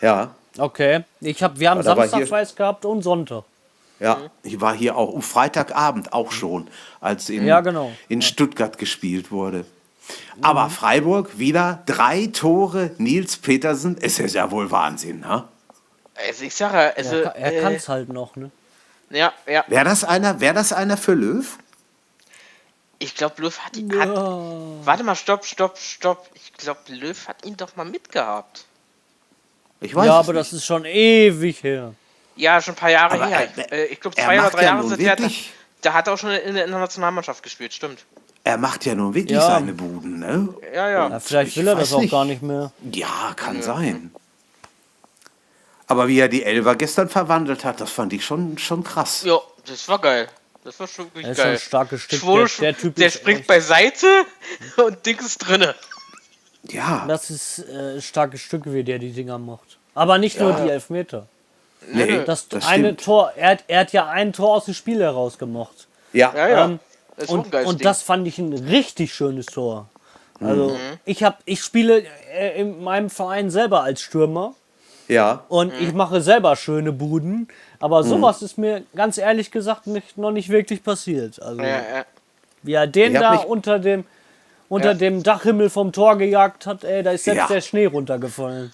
Ja, 0.00 0.34
Okay, 0.56 1.02
ich 1.20 1.42
hab, 1.42 1.58
wir 1.58 1.68
haben 1.68 1.82
Samstag 1.82 2.16
hier- 2.16 2.30
weiß 2.30 2.54
gehabt 2.54 2.84
und 2.84 3.02
Sonntag. 3.02 3.42
Ja, 4.04 4.30
ich 4.42 4.60
war 4.60 4.74
hier 4.74 4.96
auch, 4.96 5.08
um 5.10 5.22
Freitagabend 5.22 6.12
auch 6.12 6.30
schon, 6.30 6.68
als 7.00 7.28
in, 7.30 7.46
Ja, 7.46 7.60
genau. 7.60 7.92
in 8.08 8.22
Stuttgart 8.22 8.76
gespielt 8.78 9.30
wurde. 9.30 9.64
Aber 10.42 10.68
Freiburg 10.68 11.38
wieder 11.38 11.82
drei 11.86 12.26
Tore 12.26 12.90
Nils 12.98 13.36
Petersen, 13.38 13.96
es 14.00 14.18
ist 14.18 14.34
ja 14.34 14.50
wohl 14.50 14.70
Wahnsinn, 14.70 15.20
ne? 15.20 15.44
Also 16.28 16.44
ich 16.44 16.54
sage, 16.54 16.94
also, 16.96 17.16
Er, 17.16 17.34
er 17.36 17.52
äh, 17.54 17.60
kann 17.62 17.72
es 17.74 17.88
halt 17.88 18.08
noch, 18.10 18.36
ne? 18.36 18.50
Ja, 19.10 19.32
ja. 19.46 19.64
Wäre 19.68 19.84
das 19.84 20.04
einer, 20.04 20.40
wäre 20.40 20.54
das 20.54 20.72
einer 20.72 20.96
für 20.96 21.14
Löw? 21.14 21.58
Ich 22.98 23.14
glaube, 23.14 23.42
Löw 23.42 23.58
hat 23.58 23.76
ihn. 23.76 23.98
Hat, 23.98 24.08
warte 24.08 25.02
mal, 25.04 25.14
stopp, 25.16 25.44
stopp, 25.44 25.78
stopp. 25.78 26.28
Ich 26.34 26.52
glaube, 26.54 26.80
Löw 26.88 27.28
hat 27.28 27.44
ihn 27.44 27.56
doch 27.56 27.74
mal 27.76 27.84
mitgehabt. 27.84 28.64
Ich 29.80 29.94
weiß 29.94 30.06
Ja, 30.06 30.18
aber 30.18 30.32
nicht. 30.32 30.40
das 30.40 30.52
ist 30.52 30.64
schon 30.64 30.84
ewig 30.84 31.62
her. 31.62 31.94
Ja, 32.36 32.60
schon 32.60 32.74
ein 32.74 32.76
paar 32.76 32.90
Jahre 32.90 33.14
Aber 33.14 33.26
her. 33.26 33.48
er- 33.56 33.72
Äh, 33.72 33.84
ich 33.86 34.00
glaube, 34.00 34.16
er 34.16 34.24
zwei 34.26 34.40
oder 34.40 34.50
drei 34.50 34.62
ja 34.62 34.64
Jahre 34.74 34.88
sind 34.88 34.98
wirklich- 35.00 35.52
der 35.84 35.94
hat 35.94 36.08
auch 36.08 36.18
schon 36.18 36.30
in 36.30 36.54
der, 36.54 36.64
in 36.64 36.70
der 36.70 36.80
Nationalmannschaft 36.80 37.42
gespielt, 37.42 37.72
stimmt. 37.74 38.04
er 38.42 38.56
macht 38.58 38.84
ja 38.86 38.94
nun 38.94 39.14
wirklich 39.14 39.36
Ja. 39.38 39.46
seine 39.46 39.72
Buden, 39.72 40.18
ne? 40.20 40.48
Ja, 40.74 40.90
ja. 40.90 41.08
Ja, 41.10 41.20
vielleicht 41.20 41.52
Ich 41.52 41.56
will 41.58 41.68
er 41.68 41.76
das 41.76 41.92
auch 41.92 42.00
nicht. 42.00 42.10
gar 42.10 42.24
nicht 42.24 42.42
mehr. 42.42 42.72
Ja, 42.92 43.32
kann 43.36 43.62
sein. 43.62 44.10
Aber 45.86 46.08
wie 46.08 46.18
er 46.18 46.28
die 46.28 46.42
Elfer 46.44 46.74
gestern 46.76 47.08
verwandelt 47.08 47.64
hat, 47.64 47.80
das 47.80 47.90
fand 47.90 48.12
ich 48.12 48.24
schon, 48.24 48.56
schon 48.58 48.82
krass. 48.84 49.22
Ja, 49.24 49.38
das 49.66 49.86
war 49.88 50.00
geil. 50.00 50.28
Das 50.64 50.80
war 50.80 50.88
schon 50.88 51.06
wirklich 51.06 51.26
Er 51.26 51.32
ist 51.32 51.36
schon 51.36 51.44
geil. 51.44 51.52
ein 51.54 51.58
starkes 51.60 52.02
Stück. 52.02 52.20
Schwule, 52.20 52.46
Der- 52.58 52.72
der 52.72 52.78
Typ 52.80 52.94
der 52.96 53.06
ist 53.08 53.14
springt 53.14 53.40
echt- 53.40 53.48
beiseite 53.48 54.06
und 54.78 55.04
Dick 55.04 55.20
ist 55.20 55.38
drinne. 55.38 55.74
Ja, 56.70 57.04
Das 57.06 57.28
ist 57.28 57.58
äh, 57.58 57.96
ein 57.96 58.02
starkes 58.02 58.40
Stück, 58.40 58.62
wie 58.64 58.82
der 58.82 58.98
die 58.98 59.12
Dinger 59.12 59.38
macht. 59.38 59.78
Aber 59.94 60.16
nicht 60.16 60.40
nur 60.40 60.54
die 60.54 60.70
Elfmeter. 60.70 61.28
Nee, 61.92 62.20
Das, 62.24 62.48
das 62.48 62.66
eine 62.66 62.84
stimmt. 62.88 63.04
Tor, 63.04 63.32
er 63.36 63.50
hat, 63.50 63.64
er 63.68 63.80
hat 63.80 63.92
ja 63.92 64.06
ein 64.08 64.32
Tor 64.32 64.56
aus 64.56 64.64
dem 64.66 64.74
Spiel 64.74 65.00
herausgemacht. 65.00 65.86
Ja, 66.12 66.32
Ja, 66.34 66.48
ja. 66.48 66.64
Ähm, 66.66 66.80
das 67.16 67.28
Und, 67.28 67.54
und 67.54 67.84
das 67.84 68.02
fand 68.02 68.26
ich 68.26 68.38
ein 68.38 68.52
richtig 68.52 69.14
schönes 69.14 69.46
Tor. 69.46 69.88
Also 70.40 70.70
Mhm. 70.70 70.98
ich 71.04 71.22
habe, 71.22 71.36
ich 71.44 71.62
spiele 71.62 72.02
äh, 72.32 72.60
in 72.60 72.82
meinem 72.82 73.08
Verein 73.08 73.50
selber 73.50 73.82
als 73.84 74.00
Stürmer 74.00 74.54
ja. 75.06 75.44
und 75.48 75.68
Mhm. 75.80 75.86
ich 75.86 75.92
mache 75.94 76.20
selber 76.20 76.56
schöne 76.56 76.90
Buden, 76.92 77.46
aber 77.78 78.02
sowas 78.02 78.42
ist 78.42 78.58
mir 78.58 78.82
ganz 78.96 79.16
ehrlich 79.16 79.52
gesagt 79.52 79.86
nicht, 79.86 80.18
noch 80.18 80.32
nicht 80.32 80.48
wirklich 80.48 80.82
passiert. 80.82 81.40
Also 81.40 81.62
ja, 81.62 81.68
ja. 81.68 82.04
wie 82.64 82.72
er 82.72 82.86
den 82.88 83.14
da 83.14 83.36
unter 83.36 83.78
dem 83.78 84.04
unter 84.70 84.88
Ja. 84.92 84.94
dem 84.94 85.22
Dachhimmel 85.22 85.70
vom 85.70 85.92
Tor 85.92 86.16
gejagt 86.16 86.66
hat, 86.66 86.82
ey, 86.84 87.02
da 87.04 87.12
ist 87.12 87.24
selbst 87.24 87.38
Ja. 87.42 87.46
der 87.46 87.60
Schnee 87.60 87.86
runtergefallen. 87.86 88.72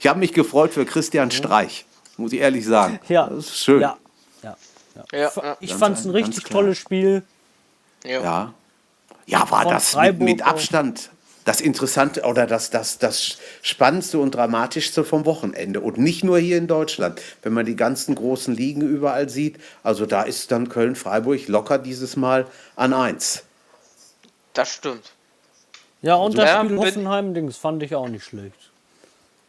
Ich 0.00 0.06
habe 0.06 0.18
mich 0.18 0.32
gefreut 0.32 0.72
für 0.72 0.84
Christian 0.84 1.30
Streich, 1.30 1.84
muss 2.16 2.32
ich 2.32 2.40
ehrlich 2.40 2.64
sagen. 2.64 3.00
Ja, 3.08 3.26
Das 3.26 3.46
ist 3.46 3.58
schön. 3.58 3.80
Ja, 3.80 3.96
ja, 4.42 4.56
ja. 4.94 5.04
Ja, 5.12 5.32
ja. 5.36 5.56
Ich 5.60 5.74
fand 5.74 5.98
es 5.98 6.04
ein 6.04 6.10
richtig 6.10 6.44
tolles 6.44 6.78
Spiel. 6.78 7.22
ja. 8.04 8.22
Ja, 8.22 8.54
ja 9.26 9.50
war 9.50 9.62
Von 9.62 9.72
das 9.72 9.96
mit, 9.96 10.20
mit. 10.20 10.42
Abstand 10.42 11.10
das 11.48 11.62
Interessante 11.62 12.24
oder 12.24 12.46
das, 12.46 12.68
das, 12.68 12.98
das 12.98 13.38
Spannendste 13.62 14.18
und 14.18 14.34
Dramatischste 14.34 15.02
vom 15.02 15.24
Wochenende. 15.24 15.80
Und 15.80 15.96
nicht 15.96 16.22
nur 16.22 16.38
hier 16.38 16.58
in 16.58 16.66
Deutschland. 16.66 17.22
Wenn 17.42 17.54
man 17.54 17.64
die 17.64 17.74
ganzen 17.74 18.14
großen 18.14 18.54
Ligen 18.54 18.82
überall 18.82 19.30
sieht, 19.30 19.56
also 19.82 20.04
da 20.04 20.24
ist 20.24 20.52
dann 20.52 20.68
Köln-Freiburg 20.68 21.48
locker 21.48 21.78
dieses 21.78 22.16
Mal 22.16 22.46
an 22.76 22.92
eins. 22.92 23.44
Das 24.52 24.68
stimmt. 24.68 25.12
Ja, 26.02 26.14
und 26.14 26.36
das 26.38 26.48
Ja, 26.48 26.64
Spiel 26.64 26.78
Hoffenheim-Dings 26.78 27.56
fand 27.56 27.82
ich 27.82 27.94
auch 27.94 28.08
nicht 28.08 28.24
schlecht. 28.24 28.70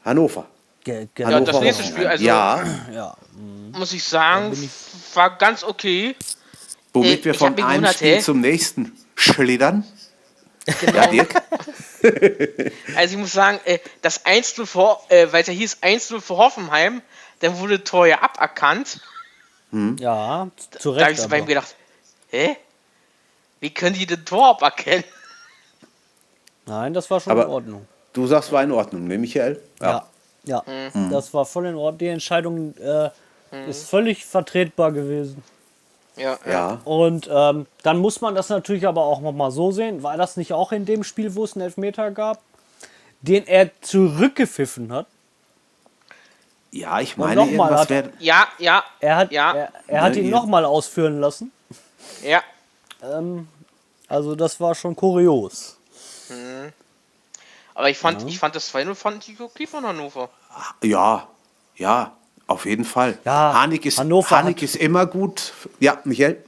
Hannover. 0.03 0.45
Ge 0.84 1.07
ge 1.13 1.26
Ja, 1.26 1.39
das 1.39 1.49
Hannover 1.55 1.63
nächste 1.63 1.84
Hoffenheim. 1.84 1.93
Spiel, 1.93 2.07
also- 2.07 2.23
ja, 2.23 2.63
ja. 2.93 3.17
Muss 3.77 3.93
ich 3.93 4.03
sagen, 4.03 4.69
war 5.13 5.38
ganz 5.38 5.63
okay. 5.63 6.15
womit 6.93 7.21
Äh, 7.21 7.26
wir 7.26 7.31
ich 7.34 7.38
von 7.38 7.53
einem 7.55 7.67
gewundert, 7.67 7.95
Spiel 7.95 8.15
hä? 8.15 8.21
zum 8.21 8.41
nächsten 8.41 8.97
schlittern. 9.15 9.84
Genau. 10.81 10.93
Ja, 10.97 11.07
Dirk? 11.07 11.34
Also 12.95 13.13
ich 13.15 13.19
muss 13.19 13.34
sagen, 13.34 13.59
äh, 13.65 13.80
das 14.01 14.26
1 14.26 14.53
vor, 14.63 15.03
äh, 15.09 15.27
weil 15.31 15.41
es 15.41 15.47
ja 15.47 15.53
hieß 15.53 15.80
1 15.81 16.05
für 16.07 16.38
Hoffenheim, 16.38 17.01
dann 17.41 17.59
wurde 17.59 17.84
Tor 17.84 18.07
ja 18.07 18.21
aberkannt. 18.21 19.01
Ja, 19.71 20.47
zu 20.80 20.93
Da 20.93 21.01
habe 21.01 21.11
ich 21.11 21.17
Recht. 21.17 21.21
so 21.21 21.27
bei 21.27 21.38
ihm 21.38 21.43
aber. 21.43 21.47
gedacht, 21.49 21.76
hä? 22.30 22.55
Wie 23.59 23.69
können 23.73 23.95
die 23.95 24.05
den 24.05 24.23
Tor 24.26 24.47
aberkennen? 24.51 25.03
Nein, 26.69 26.93
das 26.93 27.09
war 27.09 27.19
schon 27.19 27.31
Aber- 27.31 27.45
in 27.45 27.49
Ordnung. 27.49 27.87
Du 28.13 28.25
sagst, 28.27 28.51
war 28.51 28.63
in 28.63 28.71
Ordnung, 28.71 29.07
ne, 29.07 29.17
Michael? 29.17 29.61
Ja, 29.81 30.05
ja, 30.43 30.63
Mhm. 30.93 31.11
das 31.11 31.33
war 31.33 31.45
voll 31.45 31.67
in 31.67 31.75
Ordnung. 31.75 31.97
Die 31.99 32.07
Entscheidung 32.07 32.73
äh, 32.77 33.09
ist 33.69 33.89
völlig 33.89 34.25
vertretbar 34.25 34.91
gewesen. 34.91 35.43
Ja, 36.15 36.37
ja. 36.45 36.51
Ja. 36.51 36.81
Und 36.85 37.29
ähm, 37.31 37.65
dann 37.83 37.97
muss 37.99 38.19
man 38.21 38.35
das 38.35 38.49
natürlich 38.49 38.85
aber 38.87 39.03
auch 39.03 39.21
nochmal 39.21 39.51
so 39.51 39.71
sehen. 39.71 40.01
War 40.03 40.17
das 40.17 40.37
nicht 40.37 40.53
auch 40.53 40.71
in 40.71 40.85
dem 40.85 41.03
Spiel, 41.03 41.35
wo 41.35 41.43
es 41.43 41.53
einen 41.55 41.61
Elfmeter 41.65 42.11
gab, 42.11 42.41
den 43.21 43.47
er 43.47 43.69
zurückgepfiffen 43.81 44.91
hat? 44.91 45.05
Ja, 46.71 46.99
ich 46.99 47.17
meine, 47.17 47.35
nochmal 47.35 47.71
irgendwas 47.71 47.89
hat-. 47.89 48.11
Ja, 48.19 48.47
ja, 48.59 48.83
Er 48.99 49.15
hat, 49.15 49.31
Ja. 49.31 49.53
er, 49.53 49.71
er 49.87 50.01
hat 50.01 50.13
Ne, 50.13 50.19
ihn 50.19 50.29
nochmal 50.29 50.65
ausführen 50.65 51.19
lassen. 51.19 51.51
ja. 52.23 52.41
Also 54.07 54.35
das 54.35 54.59
war 54.59 54.75
schon 54.75 54.95
kurios. 54.95 55.77
Aber 57.76 57.89
ich 57.89 57.97
fand, 57.97 58.27
ich 58.27 58.39
fand 58.39 58.56
das 58.56 58.73
2-0 58.73 58.95
fand 58.95 59.27
ich 59.27 59.39
okay 59.39 59.65
von 59.68 59.85
Hannover. 59.85 60.30
Ja, 60.84 61.27
ja, 61.76 62.11
auf 62.47 62.65
jeden 62.65 62.84
Fall. 62.85 63.18
Ja, 63.26 63.53
Hanik 63.53 63.85
ist, 63.85 63.97
Hannover 63.99 64.38
Hanik 64.38 64.57
hat- 64.57 64.64
ist 64.64 64.76
immer 64.76 65.06
gut. 65.06 65.53
Ja, 65.80 65.99
Michael? 66.03 66.43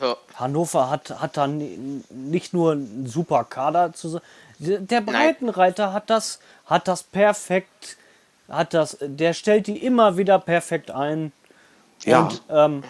Ja. 0.00 0.16
Hannover 0.36 0.90
hat, 0.90 1.10
hat 1.20 1.36
dann 1.36 1.58
ni- 1.58 2.02
nicht 2.10 2.52
nur 2.52 2.72
einen 2.72 3.06
super 3.06 3.44
Kader 3.44 3.92
zu 3.94 4.20
Der 4.58 5.00
Breitenreiter 5.00 5.92
hat 5.92 6.08
das, 6.10 6.38
hat 6.66 6.86
das 6.88 7.02
perfekt, 7.02 7.96
hat 8.48 8.72
das, 8.74 8.96
der 9.00 9.32
stellt 9.32 9.66
die 9.66 9.78
immer 9.84 10.16
wieder 10.18 10.38
perfekt 10.38 10.90
ein. 10.90 11.32
Ja. 12.04 12.20
Und 12.20 12.42
ähm, 12.50 12.84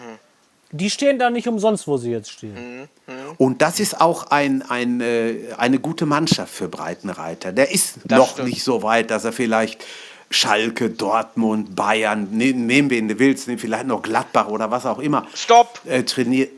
die 0.71 0.89
stehen 0.89 1.17
da 1.19 1.29
nicht 1.29 1.47
umsonst, 1.47 1.87
wo 1.87 1.97
sie 1.97 2.11
jetzt 2.11 2.31
stehen. 2.31 2.89
Und 3.37 3.61
das 3.61 3.79
ist 3.79 4.01
auch 4.01 4.27
ein, 4.31 4.63
ein, 4.69 4.99
äh, 5.01 5.35
eine 5.57 5.79
gute 5.79 6.05
Mannschaft 6.05 6.53
für 6.53 6.67
Breitenreiter. 6.67 7.51
Der 7.53 7.71
ist 7.71 7.99
Das 8.05 8.19
noch 8.19 8.31
stimmt. 8.33 8.49
nicht 8.49 8.63
so 8.63 8.83
weit, 8.83 9.09
dass 9.11 9.23
er 9.25 9.31
vielleicht 9.31 9.83
Schalke, 10.29 10.89
Dortmund, 10.89 11.75
Bayern, 11.75 12.27
ne, 12.31 12.51
nehmen 12.51 12.89
wir 12.89 12.97
ihn, 12.97 13.07
du 13.07 13.17
willst, 13.17 13.47
nehmen 13.47 13.59
vielleicht 13.59 13.85
noch 13.87 14.01
Gladbach 14.01 14.47
oder 14.49 14.69
was 14.69 14.85
auch 14.85 14.99
immer, 14.99 15.25
Stopp! 15.33 15.79
äh, 15.85 16.03
trainiert. 16.03 16.51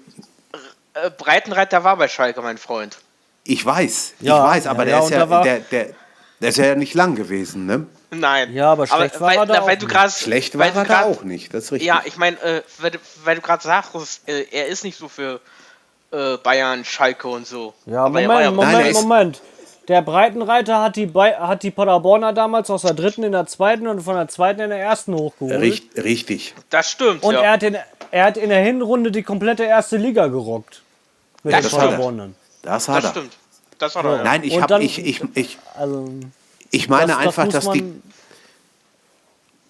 Äh, 0.96 1.12
Breitenreiter 1.16 1.84
war 1.84 1.96
bei 1.98 2.08
Schalke, 2.08 2.42
mein 2.42 2.58
Freund. 2.58 2.98
Ich 3.44 3.64
weiß, 3.64 4.14
Ja, 4.22 4.44
ich 4.44 4.50
weiß, 4.52 4.68
aber 4.68 4.80
ja, 4.80 4.86
der 4.86 4.98
ja, 4.98 5.04
ist 5.04 5.12
ja, 5.12 5.44
der, 5.44 5.60
der, 5.60 5.86
der 6.42 6.50
ist 6.50 6.58
ja 6.58 6.74
nicht 6.76 6.96
lang 6.96 7.14
gewesen, 7.16 7.68
ne? 7.68 7.86
Nein. 8.12 8.54
Ja, 8.54 8.72
aber 8.72 8.88
schlecht 8.88 9.20
war 9.22 9.30
weil, 9.30 9.38
er 9.38 9.46
da 9.46 9.54
weil 9.54 9.60
auch 9.76 9.80
du 9.80 9.86
nicht. 9.86 9.90
grad- 9.90 10.12
Schlecht 10.12 10.58
war 10.58 10.66
er 10.76 10.84
da 10.86 11.04
auch 11.04 11.24
nicht, 11.24 11.54
das 11.54 11.66
ist 11.66 11.72
richtig. 11.74 11.88
Ja, 11.88 12.02
ich 12.06 12.18
meine, 12.18 12.42
äh, 12.42 12.64
weil, 12.80 12.92
du- 12.92 13.00
weil 13.24 13.36
du 13.36 13.42
gerade 13.42 13.62
sagst, 13.64 14.22
äh, 14.28 14.46
er 14.52 14.68
ist 14.68 14.84
nicht 14.84 14.98
so 14.98 15.08
für 15.08 15.40
äh, 16.12 16.38
Bayern, 16.38 16.84
Schalke 16.86 17.28
und 17.28 17.46
so. 17.46 17.76
Ja, 17.86 18.06
Aber 18.06 18.20
er 18.20 18.28
Moment, 18.28 18.30
war 18.30 18.42
ja- 18.42 18.52
Moment, 18.52 18.72
Nein, 18.74 18.94
Moment. 18.94 19.42
Der 19.90 20.02
Breitenreiter 20.02 20.82
hat 20.82 20.96
die, 20.96 21.06
Bay 21.08 21.34
hat 21.34 21.62
die 21.64 21.70
Paderborner 21.72 22.34
damals 22.34 22.70
aus 22.72 22.82
der 22.84 22.94
dritten 22.94 23.24
in 23.24 23.32
der 23.32 23.46
zweiten 23.48 23.88
und 23.88 24.02
von 24.02 24.16
der 24.16 24.28
zweiten 24.28 24.60
in 24.62 24.70
der 24.70 24.80
ersten 24.80 25.14
hochgeholt. 25.16 25.60
Richt, 25.60 25.96
richtig. 25.98 26.54
Das 26.72 26.90
stimmt, 26.92 27.24
Und 27.24 27.34
ja. 27.34 27.42
er, 27.42 27.52
hat 27.54 27.64
in, 27.64 27.78
er 28.12 28.24
hat 28.26 28.38
in 28.38 28.50
der 28.50 28.60
Hinrunde 28.64 29.12
die 29.12 29.24
komplette 29.24 29.64
erste 29.64 29.98
Liga 29.98 30.28
gerockt. 30.28 30.82
Mit 31.44 31.54
Das 31.54 31.70
den. 31.70 31.80
Paderbornern. 31.80 32.36
Das 32.64 32.88
hat 32.88 32.98
das 32.98 33.04
er. 33.06 33.10
stimmt. 33.12 33.34
Das 33.80 33.96
hat 33.96 34.06
er, 34.06 34.16
ja. 34.18 34.24
Nein, 34.24 34.44
ich, 34.44 34.54
Und 34.54 34.62
hab, 34.64 34.68
dann- 34.68 34.82
ich, 34.82 35.04
ich, 35.04 35.22
ich, 35.36 35.58
Also, 35.76 36.10
ich 36.72 36.90
meine 36.90 37.08
das, 37.14 37.18
einfach, 37.18 37.46
das 37.48 37.66
dass 37.66 37.74
die. 37.74 37.82
man, 37.82 38.04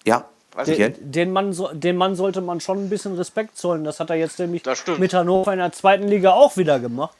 Ja, 0.04 0.24
den, 0.66 0.94
den, 1.12 1.32
Mann 1.32 1.52
so, 1.52 1.68
den 1.72 1.96
Mann 1.96 2.14
sollte 2.16 2.40
man 2.40 2.60
schon 2.60 2.84
ein 2.84 2.88
bisschen 2.90 3.16
Respekt 3.16 3.56
zollen. 3.56 3.84
Das 3.84 4.00
hat 4.00 4.10
er 4.10 4.16
jetzt 4.16 4.38
nämlich 4.38 4.62
mit 4.98 5.14
Hannover 5.14 5.52
in 5.52 5.58
der 5.58 5.72
zweiten 5.72 6.08
Liga 6.08 6.32
auch 6.32 6.56
wieder 6.56 6.78
gemacht. 6.80 7.14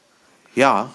Ja. 0.55 0.89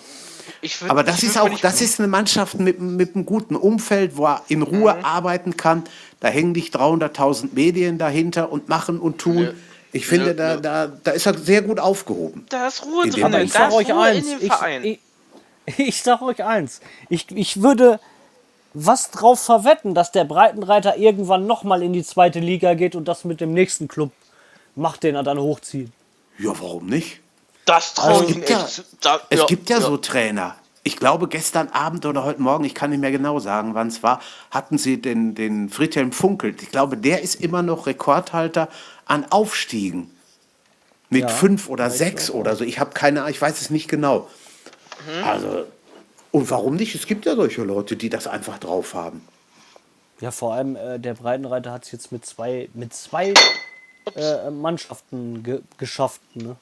Ich 0.60 0.74
würd- 0.76 0.90
Aber 0.90 1.02
das 1.02 1.18
ich 1.18 1.30
ist 1.30 1.38
auch, 1.38 1.48
das 1.60 1.80
ist 1.80 1.98
eine 1.98 2.08
Mannschaft 2.08 2.58
mit, 2.60 2.80
mit 2.80 3.14
einem 3.16 3.26
guten 3.26 3.56
Umfeld, 3.56 4.16
wo 4.16 4.26
er 4.26 4.42
in 4.48 4.62
Ruhe 4.62 4.94
Mhm. 4.94 5.04
arbeiten 5.04 5.56
kann. 5.56 5.84
Da 6.20 6.28
hängen 6.28 6.52
nicht 6.52 6.74
300.000 6.76 7.54
Medien 7.54 7.98
dahinter 7.98 8.52
und 8.52 8.68
machen 8.68 9.00
und 9.00 9.18
tun. 9.18 9.36
Nö. 9.36 9.52
Ich 9.92 10.06
finde, 10.06 10.26
Nö, 10.28 10.34
da, 10.34 10.54
nö. 10.56 10.60
da, 10.60 10.86
da 11.04 11.10
ist 11.12 11.26
er 11.26 11.36
sehr 11.38 11.62
gut 11.62 11.80
aufgehoben. 11.80 12.44
Da 12.50 12.68
ist 12.68 12.84
Ruhe 12.84 13.08
drin. 13.08 13.34
Ich 13.42 13.52
Da 13.52 13.58
sag 13.58 13.68
ist 13.70 13.74
euch 13.74 13.90
Ruhe 13.92 14.02
eins. 14.02 14.18
in 14.26 14.38
dem 14.38 14.46
Ich, 14.46 14.52
Verein. 14.52 14.84
ich, 14.84 14.98
ich 15.78 16.02
sag 16.02 16.22
euch 16.22 16.44
eins. 16.44 16.80
Ich, 17.08 17.26
ich 17.34 17.62
würde 17.62 17.98
was 18.78 19.10
drauf 19.10 19.40
verwetten, 19.40 19.94
dass 19.94 20.12
der 20.12 20.24
Breitenreiter 20.24 20.98
irgendwann 20.98 21.46
nochmal 21.46 21.82
in 21.82 21.92
die 21.94 22.04
zweite 22.04 22.40
Liga 22.40 22.74
geht 22.74 22.94
und 22.94 23.06
das 23.08 23.24
mit 23.24 23.40
dem 23.40 23.54
nächsten 23.54 23.88
Club 23.88 24.12
macht, 24.74 25.02
den 25.02 25.14
er 25.14 25.22
dann 25.22 25.38
hochzieht. 25.38 25.90
Ja, 26.38 26.50
warum 26.60 26.86
nicht? 26.86 27.20
das 27.64 27.94
traue 27.94 28.20
Also, 28.20 28.24
ich 28.24 28.30
Es 28.30 28.36
ihm 28.36 28.36
gibt 28.36 28.50
ja, 28.50 28.64
echt. 28.64 28.84
Da, 29.00 29.20
es 29.30 29.46
gibt 29.46 29.70
ja, 29.70 29.80
so 29.80 29.96
Trainer. 29.96 30.56
Ich 30.82 30.96
glaube, 30.98 31.26
gestern 31.26 31.68
Abend 31.70 32.06
oder 32.06 32.22
heute 32.22 32.40
Morgen, 32.40 32.64
ich 32.64 32.74
kann 32.74 32.90
nicht 32.90 33.00
mehr 33.00 33.10
genau 33.10 33.40
sagen, 33.40 33.74
wann 33.74 33.88
es 33.88 34.04
war, 34.04 34.20
hatten 34.52 34.78
sie 34.78 35.02
den, 35.02 35.34
den 35.34 35.68
Friedhelm 35.68 36.12
Funkelt. 36.12 36.62
Ich 36.62 36.70
glaube, 36.70 36.96
der 36.96 37.22
ist 37.22 37.34
immer 37.40 37.62
noch 37.62 37.86
Rekordhalter 37.86 38.68
an 39.04 39.26
Aufstiegen. 39.30 40.10
Mit 41.10 41.22
Ja, 41.22 41.28
fünf 41.28 41.68
oder 41.68 41.90
sechs 41.90 42.30
oder 42.30 42.54
so. 42.56 42.64
Ich 42.64 42.78
habe 42.78 42.90
keine 42.92 43.20
Ahnung, 43.20 43.32
ich 43.32 43.40
weiß 43.40 43.60
es 43.60 43.70
nicht 43.70 43.88
genau. 43.88 44.28
Also, 45.24 45.64
und 46.36 46.50
warum 46.50 46.76
nicht? 46.76 46.94
Es 46.94 47.06
gibt 47.06 47.24
ja 47.26 47.34
solche 47.34 47.62
Leute, 47.62 47.96
die 47.96 48.08
das 48.10 48.26
einfach 48.26 48.58
drauf 48.58 48.94
haben. 48.94 49.26
Ja, 50.20 50.30
vor 50.30 50.54
allem 50.54 50.76
äh, 50.76 50.98
der 50.98 51.14
Breitenreiter 51.14 51.72
hat 51.72 51.84
es 51.84 51.92
jetzt 51.92 52.12
mit 52.12 52.24
zwei, 52.26 52.68
mit 52.74 52.92
zwei 52.94 53.32
äh, 54.14 54.50
Mannschaften 54.50 55.42
ge 55.42 55.60
geschafft. 55.78 56.20
Ne? 56.34 56.56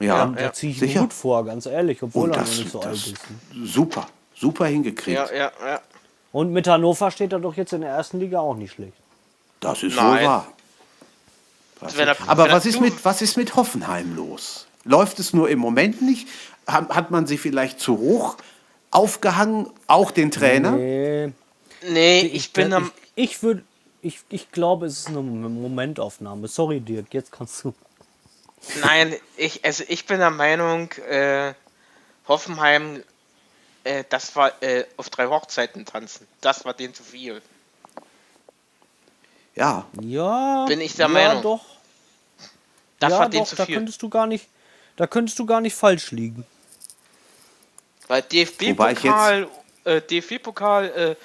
Ja, 0.00 0.24
Und 0.24 0.40
da 0.40 0.52
ziehe 0.52 0.72
ich 0.72 0.78
sicher. 0.78 1.00
Hut 1.02 1.12
vor, 1.12 1.44
ganz 1.44 1.66
ehrlich, 1.66 2.02
obwohl 2.02 2.30
er 2.30 2.38
noch 2.40 2.46
nicht 2.46 2.70
so 2.70 2.80
alt 2.80 2.94
ist. 2.94 3.08
Ne? 3.52 3.66
super, 3.66 4.06
super 4.34 4.66
hingekriegt. 4.66 5.16
Ja, 5.18 5.30
ja, 5.32 5.50
ja. 5.64 5.80
Und 6.32 6.52
mit 6.52 6.66
Hannover 6.68 7.10
steht 7.10 7.32
er 7.32 7.40
doch 7.40 7.56
jetzt 7.56 7.72
in 7.72 7.80
der 7.82 7.90
ersten 7.90 8.20
Liga 8.20 8.40
auch 8.40 8.54
nicht 8.54 8.72
schlecht. 8.72 8.92
Das 9.60 9.82
ist 9.82 9.96
Nein. 9.96 10.20
wohl 10.20 10.26
wahr. 10.26 10.46
Er- 11.96 12.16
Aber 12.28 12.48
er- 12.48 12.52
was 12.54 12.66
ist, 12.66 12.80
mit, 12.80 13.04
was 13.04 13.20
ist 13.22 13.36
mit 13.36 13.56
Hoffenheim 13.56 14.14
los? 14.16 14.66
Läuft 14.84 15.18
es 15.18 15.32
nur 15.32 15.48
im 15.50 15.58
Moment 15.58 16.02
nicht? 16.02 16.28
hat, 16.66 16.88
hat 16.90 17.10
man 17.10 17.26
sie 17.26 17.36
vielleicht 17.36 17.80
zu 17.80 17.98
hoch 17.98 18.36
aufgehangen, 18.90 19.70
auch 19.86 20.10
den 20.10 20.30
Trainer? 20.30 20.72
Nee, 20.72 21.32
Nee, 21.82 22.20
ich 22.20 22.52
bin 22.52 22.72
am. 22.72 22.92
Ich, 23.14 23.30
ich 23.32 23.42
würde. 23.42 23.62
Ich, 24.02 24.20
ich 24.30 24.50
glaube, 24.50 24.86
es 24.86 25.00
ist 25.00 25.08
eine 25.08 25.20
Momentaufnahme. 25.20 26.48
Sorry, 26.48 26.80
Dirk, 26.80 27.12
jetzt 27.12 27.32
kannst 27.32 27.64
du. 27.64 27.74
Nein, 28.82 29.14
ich, 29.36 29.64
also 29.64 29.84
ich 29.88 30.06
bin 30.06 30.18
der 30.18 30.30
Meinung, 30.30 30.90
äh, 31.08 31.52
Hoffenheim, 32.28 33.02
äh, 33.84 34.04
das 34.08 34.34
war 34.36 34.52
äh, 34.62 34.84
auf 34.96 35.10
drei 35.10 35.26
Hochzeiten 35.26 35.84
tanzen. 35.84 36.26
Das 36.40 36.64
war 36.64 36.72
denen 36.74 36.94
zu 36.94 37.02
viel. 37.02 37.42
Ja, 39.54 39.86
Ja. 40.00 40.64
Bin 40.66 40.80
ich 40.80 40.94
der 40.96 41.06
ja, 41.06 41.12
Meinung. 41.12 41.42
doch. 41.42 41.64
Das 42.98 43.12
ja, 43.12 43.18
war 43.18 43.28
denen 43.28 43.44
doch, 43.44 43.50
zu 43.50 43.56
da 43.56 43.66
viel. 43.66 43.76
könntest 43.76 44.00
du 44.02 44.08
gar 44.08 44.26
nicht. 44.26 44.48
Da 44.96 45.06
könntest 45.06 45.38
du 45.38 45.46
gar 45.46 45.60
nicht 45.60 45.74
falsch 45.74 46.10
liegen. 46.10 46.46
Weil 48.10 48.22
DFB-Pokal, 48.22 49.46
äh, 49.84 50.00
DFB-Pokal, 50.00 51.16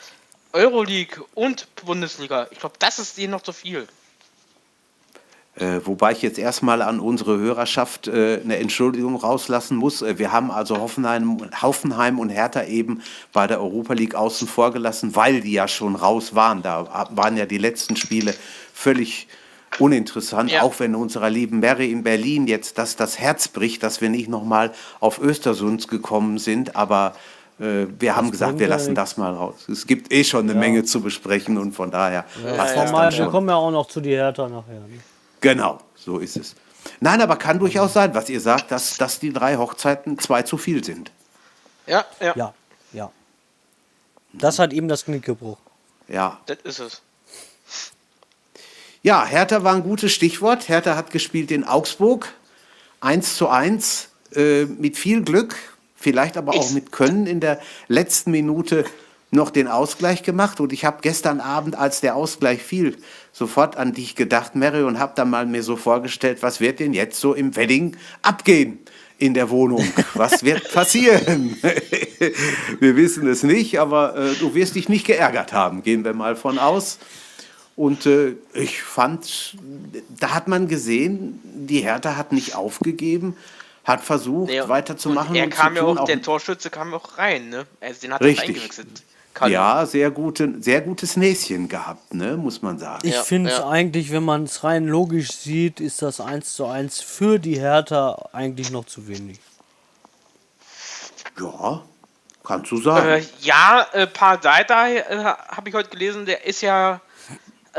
äh, 0.53 0.55
Euroleague 0.55 1.25
und 1.33 1.67
Bundesliga, 1.83 2.47
ich 2.51 2.59
glaube, 2.59 2.75
das 2.77 2.99
ist 2.99 3.17
denen 3.17 3.31
noch 3.31 3.41
zu 3.41 3.53
viel. 3.53 3.87
Äh, 5.55 5.79
wobei 5.83 6.11
ich 6.11 6.21
jetzt 6.21 6.37
erstmal 6.37 6.83
an 6.83 6.99
unsere 6.99 7.39
Hörerschaft 7.39 8.07
äh, 8.07 8.39
eine 8.43 8.57
Entschuldigung 8.57 9.15
rauslassen 9.15 9.77
muss. 9.77 10.03
Äh, 10.03 10.19
wir 10.19 10.31
haben 10.31 10.51
also 10.51 10.77
Hoffenheim, 10.77 11.49
Hoffenheim 11.59 12.19
und 12.19 12.29
Hertha 12.29 12.65
eben 12.65 13.01
bei 13.33 13.47
der 13.47 13.61
Europa 13.61 13.95
League 13.95 14.13
außen 14.13 14.47
vor 14.47 14.71
gelassen, 14.71 15.15
weil 15.15 15.41
die 15.41 15.53
ja 15.53 15.67
schon 15.67 15.95
raus 15.95 16.35
waren. 16.35 16.61
Da 16.61 17.09
waren 17.09 17.35
ja 17.35 17.47
die 17.47 17.57
letzten 17.57 17.95
Spiele 17.95 18.35
völlig 18.75 19.27
uninteressant, 19.79 20.51
Ja. 20.51 20.61
auch 20.63 20.79
wenn 20.79 20.95
unserer 20.95 21.29
lieben 21.29 21.59
Mary 21.59 21.91
in 21.91 22.03
Berlin 22.03 22.47
jetzt 22.47 22.77
das, 22.77 22.95
das 22.95 23.19
Herz 23.19 23.47
bricht, 23.47 23.83
dass 23.83 24.01
wir 24.01 24.09
nicht 24.09 24.27
nochmal 24.29 24.71
auf 24.99 25.19
Östersund 25.19 25.87
gekommen 25.87 26.37
sind. 26.37 26.75
Aber 26.75 27.15
äh, 27.59 27.85
wir 27.99 28.15
haben 28.15 28.31
gesagt, 28.31 28.59
wir 28.59 28.67
ja 28.67 28.75
lassen 28.75 28.95
das 28.95 29.17
mal 29.17 29.33
raus. 29.33 29.67
Es 29.69 29.87
gibt 29.87 30.11
eh 30.11 30.23
schon 30.23 30.49
eine 30.49 30.57
Menge 30.59 30.83
zu 30.83 31.01
besprechen 31.01 31.57
und 31.57 31.73
von 31.73 31.91
daher 31.91 32.23
passt 32.23 32.57
das 32.57 32.73
dann 32.75 32.85
Normal, 32.85 33.17
wir 33.17 33.27
kommen 33.27 33.49
ja 33.49 33.55
auch 33.55 33.71
noch 33.71 33.87
zu 33.87 34.01
die 34.01 34.11
Hertha 34.11 34.47
nachher. 34.49 34.79
Ne? 34.79 34.99
Genau, 35.41 35.79
so 35.95 36.17
ist 36.19 36.37
es. 36.37 36.55
Nein, 36.99 37.21
aber 37.21 37.35
kann 37.37 37.57
durchaus 37.59 37.93
sein, 37.93 38.13
was 38.13 38.29
ihr 38.29 38.39
sagt, 38.41 38.71
dass, 38.71 38.97
dass 38.97 39.19
die 39.19 39.33
drei 39.33 39.57
Hochzeiten 39.57 40.19
zwei 40.19 40.43
zu 40.43 40.57
viel 40.57 40.83
sind. 40.83 41.11
Ja, 41.87 42.05
ja, 42.19 42.33
Ja, 42.35 42.53
ja. 42.93 43.11
Das 44.33 44.59
hat 44.59 44.73
ihm 44.73 44.87
das 44.87 45.05
Knick 45.05 45.23
gebrochen. 45.23 45.61
Ja. 46.07 46.39
das 46.45 46.57
ist 46.63 46.79
es. 46.79 47.01
Ja, 49.05 49.23
Hertha 49.23 49.63
war 49.63 49.75
ein 49.75 49.83
gutes 49.83 50.11
Stichwort. 50.13 50.67
Hertha 50.67 50.95
hat 50.95 51.11
gespielt 51.11 51.51
in 51.51 51.63
Augsburg. 51.63 52.33
1 53.01 53.35
zu 53.35 53.47
1 53.47 54.09
äh, 54.33 54.65
mit 54.65 54.97
viel 54.97 55.21
Glück, 55.21 55.55
vielleicht 55.95 56.37
aber 56.37 56.55
auch 56.55 56.71
mit 56.71 56.91
Können 56.91 57.27
in 57.27 57.39
der 57.39 57.59
letzten 57.87 58.31
Minute 58.31 58.83
noch 59.29 59.51
den 59.51 59.67
Ausgleich 59.67 60.23
gemacht. 60.23 60.59
Und 60.59 60.73
ich 60.73 60.85
habe 60.85 61.01
gestern 61.03 61.39
Abend, 61.39 61.75
als 61.75 62.01
der 62.01 62.15
Ausgleich 62.15 62.63
fiel, 62.63 62.97
sofort 63.31 63.77
an 63.77 63.93
dich 63.93 64.15
gedacht, 64.15 64.55
Mary, 64.55 64.81
und 64.81 64.97
habe 64.97 65.13
dann 65.15 65.29
mal 65.29 65.45
mir 65.45 65.61
so 65.61 65.75
vorgestellt, 65.75 66.39
was 66.41 66.59
wird 66.59 66.79
denn 66.79 66.93
jetzt 66.93 67.19
so 67.19 67.35
im 67.35 67.55
Wedding 67.55 67.95
abgehen 68.23 68.79
in 69.19 69.35
der 69.35 69.51
Wohnung? 69.51 69.87
Was 70.15 70.43
wird 70.43 70.71
passieren? 70.73 71.55
wir 72.79 72.95
wissen 72.95 73.27
es 73.27 73.43
nicht, 73.43 73.79
aber 73.79 74.17
äh, 74.17 74.33
du 74.39 74.55
wirst 74.55 74.73
dich 74.73 74.89
nicht 74.89 75.05
geärgert 75.05 75.53
haben, 75.53 75.83
gehen 75.83 76.03
wir 76.03 76.15
mal 76.15 76.35
von 76.35 76.57
aus. 76.57 76.97
Und 77.75 78.05
äh, 78.05 78.35
ich 78.53 78.81
fand, 78.83 79.57
da 80.09 80.33
hat 80.33 80.47
man 80.47 80.67
gesehen, 80.67 81.41
die 81.43 81.81
Hertha 81.81 82.15
hat 82.15 82.31
nicht 82.31 82.55
aufgegeben, 82.55 83.35
hat 83.83 84.01
versucht 84.01 84.49
Nee, 84.49 84.67
weiterzumachen. 84.67 85.31
Und 85.31 85.35
er 85.35 85.43
und 85.45 85.49
kam 85.49 85.73
zu 85.73 85.79
ja 85.81 85.85
tun, 85.85 85.97
auch, 85.97 86.05
der 86.05 86.21
Torschütze 86.21 86.69
kam 86.69 86.91
ja 86.91 86.97
auch 86.97 87.17
rein, 87.17 87.49
ne? 87.49 87.65
Also 87.81 88.01
den 88.01 88.13
hat 88.13 88.21
Richtig. 88.21 88.47
er 88.49 88.53
eingewechselt. 88.53 89.03
Kalu. 89.33 89.51
ja, 89.51 89.85
sehr, 89.85 90.11
gute, 90.11 90.61
sehr 90.61 90.79
gutes 90.79 91.17
Näschen 91.17 91.67
gehabt, 91.67 92.13
ne, 92.13 92.37
muss 92.37 92.61
man 92.61 92.79
sagen. 92.79 93.05
Ich 93.05 93.15
Ja, 93.15 93.21
finde 93.23 93.51
es 93.51 93.57
ja. 93.57 93.67
eigentlich, 93.67 94.09
wenn 94.13 94.23
man 94.23 94.45
es 94.45 94.63
rein 94.63 94.87
logisch 94.87 95.33
sieht, 95.33 95.81
ist 95.81 96.01
das 96.01 96.21
1 96.21 96.53
zu 96.53 96.65
1 96.67 97.01
für 97.01 97.37
die 97.37 97.59
Hertha 97.59 98.29
eigentlich 98.31 98.71
noch 98.71 98.85
zu 98.85 99.09
wenig. 99.09 99.39
Ja, 101.37 101.83
kannst 102.45 102.71
du 102.71 102.77
sagen. 102.77 103.09
Äh, 103.09 103.23
ja, 103.41 103.85
äh, 103.91 104.07
Pardadei 104.07 104.99
äh, 104.99 105.17
habe 105.25 105.67
ich 105.67 105.75
heute 105.75 105.89
gelesen, 105.89 106.25
der 106.25 106.45
ist 106.45 106.61
ja, 106.61 107.01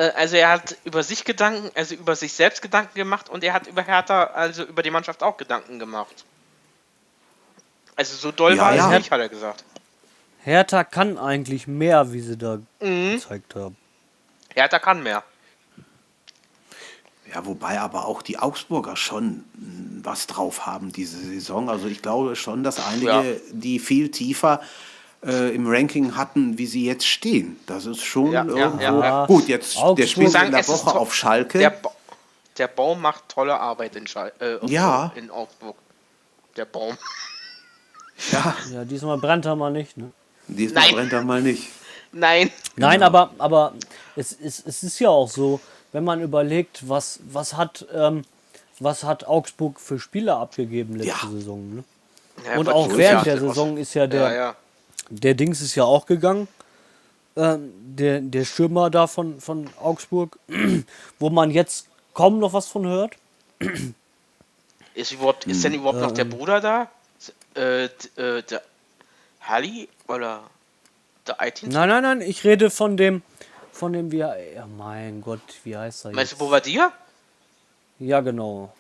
also 0.01 0.37
er 0.37 0.51
hat 0.51 0.77
über 0.85 1.03
sich 1.03 1.25
Gedanken, 1.25 1.71
also 1.75 1.95
über 1.95 2.15
sich 2.17 2.33
selbst 2.35 2.61
Gedanken 2.63 2.95
gemacht 2.95 3.29
und 3.29 3.43
er 3.43 3.53
hat 3.55 3.67
über 3.67 3.83
Hertha, 3.83 4.25
also 4.25 4.63
über 4.65 4.83
die 4.83 4.91
Mannschaft 4.91 5.23
auch 5.23 5.37
Gedanken 5.37 5.79
gemacht. 5.79 6.25
Also 7.97 8.15
so 8.17 8.31
doll 8.31 8.57
Ja, 8.57 8.63
war 8.63 8.75
ja. 8.75 8.91
es 8.93 8.99
nicht, 8.99 9.11
hat 9.11 9.21
er 9.21 9.29
gesagt. 9.29 9.65
Hertha 10.43 10.85
kann 10.85 11.19
eigentlich 11.19 11.67
mehr, 11.67 12.13
wie 12.13 12.21
sie 12.21 12.37
da 12.37 12.59
Mhm. 12.81 13.13
gezeigt 13.15 13.55
haben. 13.55 13.77
Hertha 14.55 14.79
kann 14.79 15.03
mehr. 15.03 15.23
Ja, 17.33 17.45
wobei 17.45 17.81
aber 17.81 18.05
auch 18.07 18.23
die 18.23 18.39
Augsburger 18.39 18.97
schon 18.97 19.45
mh, 19.55 20.05
was 20.05 20.27
drauf 20.29 20.67
haben 20.67 20.93
diese 20.93 21.19
Saison. 21.19 21.69
Also 21.69 21.89
ich 21.89 22.01
glaube 22.03 22.37
schon, 22.37 22.63
dass 22.63 22.79
einige, 22.87 23.07
Ja. 23.07 23.23
die 23.51 23.79
viel 23.81 24.11
tiefer 24.11 24.61
äh, 25.25 25.55
im 25.55 25.67
Ranking 25.67 26.17
hatten, 26.17 26.59
wie 26.59 26.67
sie 26.67 26.85
jetzt 26.87 27.07
stehen. 27.07 27.59
Das 27.67 27.87
ist 27.87 28.03
schon 28.03 28.33
Ja, 28.33 28.45
irgendwo. 28.45 28.83
ja, 28.83 29.01
ja. 29.05 29.27
Gut, 29.27 29.49
jetzt 29.49 29.77
der 29.77 29.83
Augsburg- 29.85 30.09
spielt 30.09 30.31
Sagen, 30.33 30.47
in 30.47 30.53
der 30.53 30.69
Woche 30.69 30.95
auf 30.99 31.15
Schalke. 31.15 31.59
Der, 31.59 31.71
ba 31.71 31.91
der 32.59 32.69
Baum 32.69 33.03
macht 33.03 33.29
tolle 33.29 33.59
Arbeit 33.59 33.97
in, 33.97 34.07
Schal 34.07 34.33
äh, 34.41 34.57
Ja. 34.67 35.13
in 35.15 35.31
Augsburg. 35.31 35.77
Der 36.57 36.65
Baum. 36.65 36.97
ja, 38.33 38.57
Ja, 38.73 38.85
diesmal 38.85 39.19
brennt 39.19 39.45
er 39.45 39.57
mal 39.57 39.71
nicht. 39.71 39.97
Ne? 39.97 40.11
diesmal 40.49 40.85
Nein. 40.85 40.95
brennt 40.95 41.13
er 41.13 41.23
mal 41.23 41.43
nicht. 41.43 41.69
Nein. 42.13 42.51
Nein, 42.77 43.03
aber, 43.03 43.31
aber 43.39 43.75
es, 44.15 44.33
es, 44.41 44.63
es 44.65 44.83
ist 44.83 44.99
ja 45.01 45.09
auch 45.11 45.29
so, 45.29 45.61
wenn 45.93 46.05
man 46.05 46.23
überlegt, 46.23 46.89
was, 46.89 47.21
was, 47.31 47.57
hat, 47.57 47.85
ähm, 47.95 48.23
was 48.81 49.05
hat 49.05 49.27
Augsburg 49.27 49.79
für 49.81 49.99
Spieler 49.99 50.37
abgegeben 50.39 50.97
letzte 50.97 51.09
Ja. 51.27 51.31
Saison. 51.31 51.75
Ne? 51.77 51.85
Ja, 52.47 52.59
Und 52.59 52.69
auch 52.69 52.89
während 52.97 53.27
der. 53.27 53.39
Saison 53.41 53.77
ist 53.77 53.93
ja 53.95 54.07
der, 54.07 54.21
Ja, 54.23 54.35
ja. 54.35 54.57
Der 55.11 55.35
Dings 55.35 55.61
ist 55.61 55.75
ja 55.75 55.85
auch 55.85 56.07
gegangen. 56.07 56.49
Ähm, 57.37 57.73
der, 57.97 58.21
der 58.21 58.45
Stürmer 58.45 58.89
da 58.91 59.07
von, 59.07 59.41
von 59.41 59.69
Augsburg, 59.81 60.39
wo 61.19 61.31
man 61.31 61.51
jetzt 61.51 61.87
kaum 62.15 62.39
noch 62.39 62.53
was 62.55 62.67
von 62.69 62.87
hört. 62.87 63.15
Ist, 64.95 65.13
überhaupt, 65.13 65.47
ist 65.47 65.63
denn 65.63 65.75
überhaupt 65.75 66.01
noch 66.01 66.13
der 66.13 66.25
Bruder 66.25 66.61
da? 66.61 66.91
Äh, 67.55 67.85
äh, 67.85 68.43
der 68.43 68.63
Halli 69.43 69.89
oder 70.09 70.43
der 71.27 71.41
Aitin? 71.41 71.69
Nein, 71.71 71.89
nein, 71.89 72.03
nein, 72.03 72.21
ich 72.23 72.45
rede 72.45 72.71
von 72.71 72.97
dem, 72.97 73.23
von 73.73 73.93
dem, 73.93 74.11
wie, 74.13 74.21
er- 74.21 74.53
ja, 74.55 74.67
mein 74.67 75.21
Gott, 75.21 75.41
wie 75.65 75.77
heißt 75.77 76.07
er 76.07 76.13
Meinst 76.13 76.33
du 76.33 76.37
jetzt? 76.37 76.39
Bobadilla? 76.39 76.93
Ja, 77.99 78.21
genau. 78.21 78.73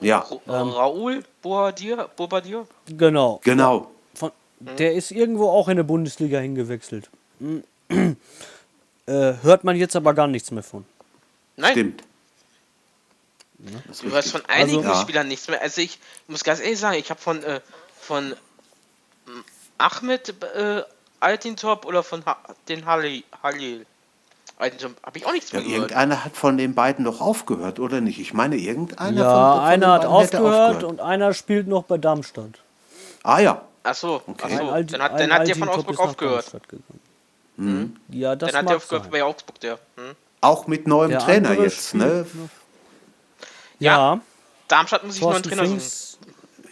Ja, 0.00 0.26
Ra 0.46 0.62
Raoul 0.62 1.24
Bobadilla? 1.42 2.08
Bobadilla? 2.16 2.66
Genau. 2.86 3.40
genau. 3.42 3.90
Von, 4.64 4.76
der 4.76 4.94
ist 4.94 5.10
irgendwo 5.10 5.48
auch 5.50 5.68
in 5.68 5.76
der 5.76 5.84
Bundesliga 5.84 6.38
hingewechselt. 6.38 7.10
äh, 7.88 8.14
hört 9.42 9.64
man 9.64 9.76
jetzt 9.76 9.96
aber 9.96 10.14
gar 10.14 10.26
nichts 10.26 10.50
mehr 10.50 10.62
von. 10.62 10.84
Nein, 11.56 11.72
Stimmt. 11.72 12.02
Du 14.02 14.10
hörst 14.10 14.32
von 14.32 14.42
einigen 14.46 14.78
Also- 14.78 14.90
Ja. 14.90 15.00
Spielern 15.02 15.28
nichts 15.28 15.48
mehr. 15.48 15.60
Also 15.62 15.80
ich 15.80 15.98
muss 16.28 16.44
ganz 16.44 16.60
ehrlich 16.60 16.78
sagen, 16.78 16.98
ich 16.98 17.08
habe 17.10 17.20
von, 17.20 17.42
äh, 17.42 17.60
von 17.98 18.34
ähm, 19.26 19.44
Ahmed 19.78 20.34
äh, 20.54 20.82
Altintop 21.20 21.86
oder 21.86 22.02
von 22.02 22.24
ha 22.26 22.36
den 22.68 22.84
Halil, 22.84 23.22
Halil 23.42 23.86
Altintop 24.58 24.92
habe 25.02 25.18
ich 25.18 25.26
auch 25.26 25.32
nichts 25.32 25.50
Ja, 25.52 25.58
mehr 25.60 25.66
gehört. 25.68 25.82
irgendeiner 25.90 26.24
hat 26.24 26.36
von 26.36 26.58
den 26.58 26.74
beiden 26.74 27.04
doch 27.06 27.20
aufgehört, 27.20 27.80
oder 27.80 28.00
nicht? 28.02 28.18
Ich 28.20 28.34
meine, 28.34 28.56
irgendeiner 28.56 29.22
Ja, 29.22 29.52
von, 29.52 29.60
von 29.60 29.64
einer 29.66 29.86
den 29.86 29.92
hat 29.92 30.00
hätte 30.02 30.08
aufgehört 30.40 30.84
und 30.84 31.00
einer 31.00 31.32
spielt 31.32 31.66
noch 31.66 31.84
bei 31.84 31.96
Darmstadt. 31.96 32.60
Ah 33.22 33.40
ja, 33.40 33.62
Achso, 33.84 34.22
Okay. 34.26 34.44
achso. 34.54 34.70
Alt- 34.70 34.92
dann 34.92 35.02
hat, 35.02 35.20
dann 35.20 35.32
hat 35.32 35.46
der 35.46 35.54
von 35.56 35.68
Augsburg 35.68 35.98
aufgehört. 36.00 36.52
Gegangen. 37.56 38.00
Ja, 38.08 38.34
das 38.34 38.50
Dann 38.50 38.62
hat 38.62 38.68
der 38.70 38.76
aufgehört 38.78 39.04
sein. 39.04 39.12
bei 39.12 39.22
Augsburg, 39.22 39.60
der. 39.60 39.78
Hm? 39.96 40.16
auch 40.40 40.66
mit 40.66 40.86
neuem 40.86 41.10
Der 41.10 41.20
Trainer 41.20 41.54
jetzt, 41.54 41.94
ne? 41.94 42.26
Ja, 43.78 44.20
Darmstadt 44.68 45.04
muss 45.04 45.16
ich 45.16 45.22
nur 45.22 45.34
einen 45.34 45.42
Thorsten 45.42 45.58
Trainer 45.58 45.78
suchen. 45.80 46.18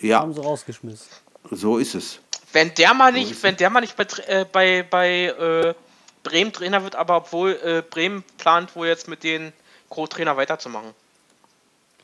Ja, 0.01 0.21
haben 0.21 0.35
sie 0.35 0.41
rausgeschmissen. 0.43 1.07
so 1.51 1.79
ist 1.79 1.95
es. 1.95 2.19
Wenn 2.53 2.75
der 2.75 2.93
mal 2.93 3.13
nicht, 3.13 3.43
wenn 3.43 3.57
der 3.57 3.71
mal 3.71 3.81
nicht 3.81 3.97
bei, 3.97 4.05
äh, 4.27 4.45
bei, 4.51 4.83
bei 4.83 5.25
äh, 5.27 5.75
Bremen 6.23 6.53
Trainer 6.53 6.83
wird, 6.83 6.97
aber 6.97 7.17
obwohl 7.19 7.53
äh, 7.65 7.83
Bremen 7.89 8.25
plant 8.39 8.75
wohl 8.77 8.89
jetzt 8.89 9.09
mit 9.09 9.23
den 9.25 9.53
Co-Trainer 9.89 10.37
weiterzumachen. 10.37 10.91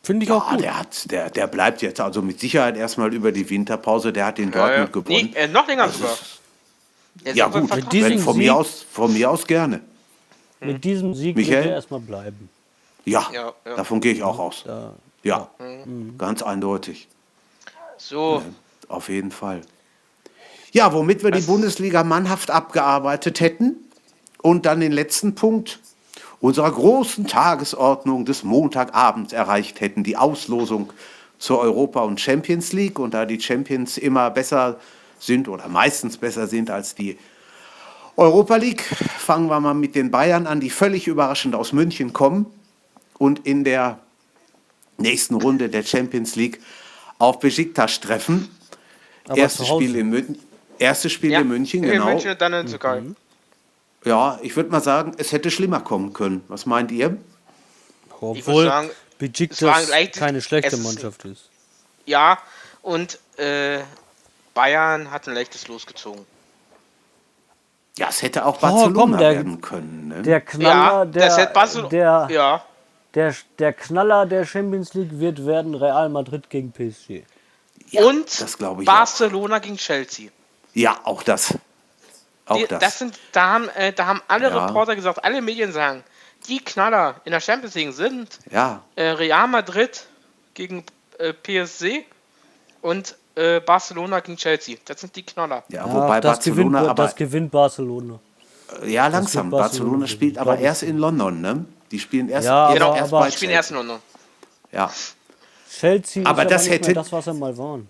Finde 0.09 0.25
ich 0.25 0.33
auch 0.33 0.47
Ja, 0.47 0.55
gut. 0.57 0.65
der, 0.65 0.79
hat, 0.79 1.11
der, 1.11 1.29
der 1.29 1.47
bleibt 1.49 1.83
jetzt 1.83 2.01
also 2.01 2.23
mit 2.23 2.41
Sicherheit 2.41 2.79
erstmal 2.79 3.13
über 3.13 3.31
die 3.31 3.51
Winterpause. 3.51 4.11
Der 4.11 4.25
hat 4.25 4.39
in 4.39 4.49
Äh, 4.49 4.53
Dortmund 4.53 4.93
gewonnen. 4.95 5.31
nee, 5.35 5.39
äh, 5.39 5.49
noch 5.49 5.69
länger 5.69 5.85
Das 5.87 5.99
sogar. 5.99 6.13
ist- 6.15 7.37
ja 7.37 7.47
gut, 7.49 7.71
wenn, 7.93 8.19
von, 8.19 8.33
Sieg- 8.35 8.43
mir 8.43 8.55
aus, 8.57 8.87
von 8.91 9.13
mir 9.13 9.31
aus 9.31 9.47
gerne. 9.47 9.83
Mit 10.61 10.83
diesem 10.83 11.13
Sieg 11.13 11.37
Michael? 11.37 11.57
wird 11.57 11.67
er 11.67 11.73
erstmal 11.75 12.01
bleiben. 12.01 12.49
Ja, 13.05 13.29
Ja, 13.35 13.53
ja. 13.67 13.77
davon 13.77 14.01
gehe 14.01 14.15
ich 14.15 14.23
auch 14.23 14.39
aus. 14.39 14.65
Ja. 14.67 14.95
Ja, 15.25 15.51
Mhm. 15.59 16.17
ganz 16.17 16.43
eindeutig. 16.43 17.07
So, 17.99 18.43
auf 18.89 19.11
jeden 19.11 19.31
Fall. 19.31 19.61
Ja, 20.73 20.95
womit 20.95 21.23
wir 21.23 21.33
die 21.33 21.43
Bundesliga 21.43 22.03
mannhaft 22.03 22.51
abgearbeitet 22.51 23.41
hätten 23.41 23.77
und 24.41 24.65
dann 24.65 24.81
den 24.81 24.93
letzten 24.93 25.35
Punkt 25.35 25.81
unserer 26.41 26.71
großen 26.71 27.27
Tagesordnung 27.27 28.25
des 28.25 28.45
Montagabends 28.45 29.33
erreicht 29.33 29.81
hätten, 29.81 30.05
die 30.05 30.17
Auslosung 30.17 30.93
zur 31.39 31.61
Europa- 31.61 32.03
und 32.03 32.21
Champions 32.21 32.73
League. 32.73 32.99
Und 32.99 33.15
da 33.15 33.27
die 33.27 33.41
Champions 33.41 33.99
immer 33.99 34.31
besser 34.31 34.79
sind 35.19 35.49
oder 35.49 35.69
meistens 35.69 36.17
besser 36.17 36.47
sind 36.47 36.71
als 36.71 36.95
die 36.95 37.19
Europa 38.17 38.57
League, 38.57 38.83
fangen 38.83 39.49
wir 39.49 39.61
mal 39.61 39.75
mit 39.75 39.95
den 39.95 40.11
Bayern 40.11 40.47
an, 40.47 40.61
die 40.61 40.71
völlig 40.71 41.07
überraschend 41.07 41.55
aus 41.55 41.73
München 41.73 42.13
kommen 42.13 42.47
und 43.19 43.47
in 43.47 43.65
der 43.65 43.99
nächsten 44.97 45.35
Runde 45.35 45.69
der 45.69 45.85
Champions 45.85 46.35
League 46.37 46.61
auf 47.19 47.39
Besiktas 47.39 48.01
treffen. 48.01 48.49
Aber 49.29 49.39
Erstes. 49.39 49.69
Spiel 49.69 49.97
in 49.97 50.11
München. 50.11 50.39
Erstes 50.79 51.13
Spiel 51.13 51.33
in 51.33 51.49
München, 51.49 51.83
in 51.83 51.91
genau. 51.91 52.07
München 52.07 52.31
und 52.31 52.41
dann 52.41 52.53
in 52.55 52.67
Türkei. 52.67 53.03
Ja, 54.05 54.39
ich 54.43 54.55
würde 54.57 54.71
mal 54.71 54.81
sagen, 54.83 55.13
es 55.19 55.33
hätte 55.33 55.51
schlimmer 55.51 55.81
kommen 55.81 56.13
können. 56.13 56.45
Was 56.49 56.67
meint 56.67 56.91
ihr? 56.91 57.17
Obwohl 58.21 58.91
Besiktas 59.19 59.91
keine 60.13 60.41
schlechte 60.41 60.69
es 60.69 60.79
ist- 60.81 60.85
Mannschaft 60.85 61.25
ist. 61.25 61.51
Ja, 62.07 62.39
und 62.83 63.19
äh, 63.37 63.81
Bayern 64.55 65.11
hat 65.11 65.29
ein 65.29 65.35
leichtes 65.35 65.69
losgezogen. 65.69 66.25
Ja, 67.99 68.09
es 68.11 68.23
hätte 68.23 68.47
auch 68.47 68.57
Oh, 68.59 68.61
Barcelona 68.61 68.95
komm, 69.01 69.19
der- 69.19 69.33
werden 69.35 69.61
können. 69.61 70.09
Ne? 70.09 70.23
Der 70.23 70.41
Knaller, 70.41 70.71
Ja, 70.99 71.05
der, 71.05 71.27
das 71.27 71.37
hätte 71.39 71.53
Barcelona. 71.53 71.89
der, 71.89 72.29
Ja, 72.31 72.65
der, 73.15 73.35
der 73.59 73.73
Knaller 73.73 74.27
der 74.27 74.47
Champions 74.47 74.95
League 74.95 75.11
wird 75.19 75.45
werden 75.45 75.75
Real 75.75 76.09
Madrid 76.09 76.49
gegen 76.49 76.71
PSG. 76.73 77.25
Ja, 77.91 78.05
und 78.05 78.41
das 78.41 78.57
glaube 78.57 78.83
ich 78.85 78.89
auch. 78.89 78.93
Barcelona 78.95 79.59
gegen 79.59 79.77
Chelsea. 79.77 80.31
Ja, 80.75 80.99
auch 81.05 81.23
das. 81.25 81.55
Auch 82.49 82.57
Die, 82.57 82.67
das. 82.67 82.81
das. 82.81 82.99
sind, 82.99 83.19
da 83.33 83.47
haben, 83.49 83.69
äh, 83.71 83.93
da 83.93 84.07
haben 84.07 84.23
alle 84.29 84.49
Ja. 84.51 84.67
Reporter 84.67 84.97
gesagt, 84.97 85.23
alle 85.25 85.41
Medien 85.43 85.73
sagen, 85.73 86.03
die 86.49 86.59
Knaller 86.65 87.21
in 87.25 87.33
der 87.33 87.41
Champions 87.41 87.75
League 87.75 87.93
sind 87.93 88.39
ja, 88.51 88.83
äh, 88.97 89.09
Real 89.11 89.47
Madrid 89.49 90.07
gegen 90.55 90.85
äh, 91.19 91.33
PSG 91.33 92.05
und 92.83 93.17
äh, 93.35 93.61
Barcelona 93.61 94.21
gegen 94.21 94.37
Chelsea. 94.37 94.77
Das 94.85 95.01
sind 95.01 95.15
die 95.15 95.23
Knaller. 95.25 95.63
ja, 95.69 95.87
Ja, 95.87 95.93
wobei 95.93 96.21
das, 96.21 96.41
gewinnt, 96.41 96.73
Barcelona 96.73 96.91
aber 96.91 97.03
das 97.05 97.17
gewinnt 97.17 97.51
Barcelona. 97.51 98.19
ja 98.85 99.07
langsam. 99.09 99.51
Barcelona, 99.51 99.69
Barcelona 99.69 100.07
spielt 100.07 100.39
aber 100.39 100.59
erst 100.59 100.83
in 100.85 100.99
London, 100.99 101.41
ne? 101.41 101.65
Die 101.91 101.99
spielen 101.99 102.29
erst, 102.29 102.47
Ja, 102.47 102.67
erst, 102.69 102.75
Genau, 102.75 102.95
erst 102.97 103.13
aber- 103.13 103.21
bei 103.21 103.31
Die 103.31 103.37
spielen 103.37 103.51
erst 103.53 103.71
in 103.71 103.77
London. 103.77 103.99
Ja. 104.73 104.91
Chelsea 105.71 106.25
Aber 106.27 106.43
ist 106.43 106.51
das 106.51 106.63
aber 106.63 106.71
nicht 106.71 106.73
hätte- 106.81 106.87
mehr 106.89 106.95
das, 106.95 107.13
was 107.13 107.25
sie 107.27 107.35
mal 107.35 107.57
waren. 107.59 107.89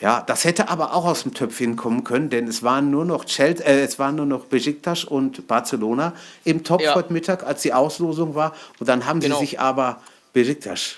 Ja, 0.00 0.22
das 0.26 0.44
hätte 0.44 0.68
aber 0.68 0.94
auch 0.94 1.04
aus 1.04 1.22
dem 1.24 1.34
Töpfchen 1.34 1.76
kommen 1.76 2.04
können, 2.04 2.30
denn 2.30 2.48
es 2.48 2.62
waren 2.62 2.90
nur 2.90 3.04
noch 3.04 3.24
Chelsea, 3.26 3.66
äh, 3.66 3.80
es 3.82 3.98
waren 3.98 4.16
nur 4.16 4.26
noch 4.26 4.46
Besiktas 4.46 5.04
und 5.04 5.46
Barcelona 5.46 6.14
im 6.44 6.64
Topf 6.64 6.82
Ja. 6.82 6.94
heute 6.94 7.12
Mittag, 7.12 7.44
als 7.44 7.62
die 7.62 7.72
Auslosung 7.72 8.34
war. 8.34 8.54
Und 8.78 8.88
dann 8.88 9.06
haben 9.06 9.20
Genau. 9.20 9.36
sie 9.38 9.46
sich 9.46 9.60
aber 9.60 10.00
Besiktas 10.32 10.96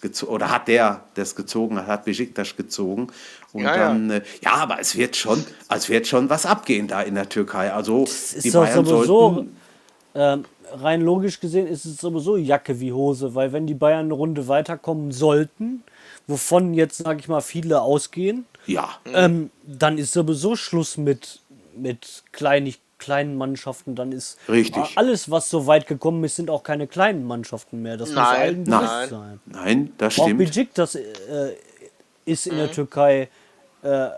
gezogen, 0.00 0.32
oder 0.32 0.50
hat 0.50 0.68
der 0.68 1.00
das 1.14 1.34
gezogen, 1.34 1.86
hat 1.86 2.04
Besiktas 2.04 2.54
gezogen. 2.56 3.06
Und 3.54 3.62
Ja, 3.62 3.76
ja. 3.76 3.88
dann, 3.88 4.10
äh, 4.10 4.22
ja, 4.42 4.52
aber 4.54 4.78
es 4.80 4.96
wird 4.96 5.16
schon, 5.16 5.42
es 5.70 5.88
wird 5.88 6.06
schon 6.06 6.28
was 6.28 6.44
abgehen 6.44 6.86
da 6.88 7.00
in 7.02 7.14
der 7.14 7.28
Türkei. 7.28 7.72
Also 7.72 8.04
ist 8.04 8.44
die 8.44 8.50
doch 8.50 8.62
Bayern 8.64 8.84
sowieso- 8.84 9.04
sollten, 9.34 9.56
Ähm, 10.16 10.44
rein 10.72 11.00
logisch 11.00 11.40
gesehen 11.40 11.66
ist 11.66 11.84
es 11.84 11.96
sowieso 11.96 12.36
Jacke 12.36 12.78
wie 12.78 12.92
Hose, 12.92 13.34
weil 13.34 13.52
wenn 13.52 13.66
die 13.66 13.74
Bayern 13.74 14.04
eine 14.06 14.14
Runde 14.14 14.46
weiterkommen 14.46 15.10
sollten, 15.10 15.82
wovon 16.26 16.74
jetzt, 16.74 16.98
sage 16.98 17.20
ich 17.20 17.28
mal, 17.28 17.40
viele 17.40 17.82
ausgehen, 17.82 18.46
ja, 18.66 18.90
ähm, 19.12 19.50
dann 19.66 19.98
ist 19.98 20.12
sowieso 20.12 20.56
Schluss 20.56 20.96
mit, 20.96 21.40
mit 21.76 22.22
kleinig, 22.32 22.80
kleinen 22.98 23.36
Mannschaften. 23.36 23.94
Dann 23.94 24.10
ist 24.12 24.38
Richtig. 24.48 24.96
alles, 24.96 25.30
was 25.30 25.50
so 25.50 25.66
weit 25.66 25.86
gekommen 25.86 26.24
ist, 26.24 26.36
sind 26.36 26.48
auch 26.48 26.62
keine 26.62 26.86
kleinen 26.86 27.24
Mannschaften 27.26 27.82
mehr. 27.82 27.96
Das 27.98 28.08
muss 28.08 28.16
Nein, 28.16 28.40
allen 28.40 28.62
nein. 28.62 28.80
bewusst 28.80 29.10
sein. 29.10 29.40
nein, 29.44 29.92
das 29.98 30.18
Auch 30.18 30.24
stimmt. 30.24 30.38
Besiktas 30.38 30.94
äh, 30.94 31.02
ist 32.24 32.46
in 32.46 32.56
der 32.56 32.72
Türkei, 32.72 33.28
äh, 33.82 34.08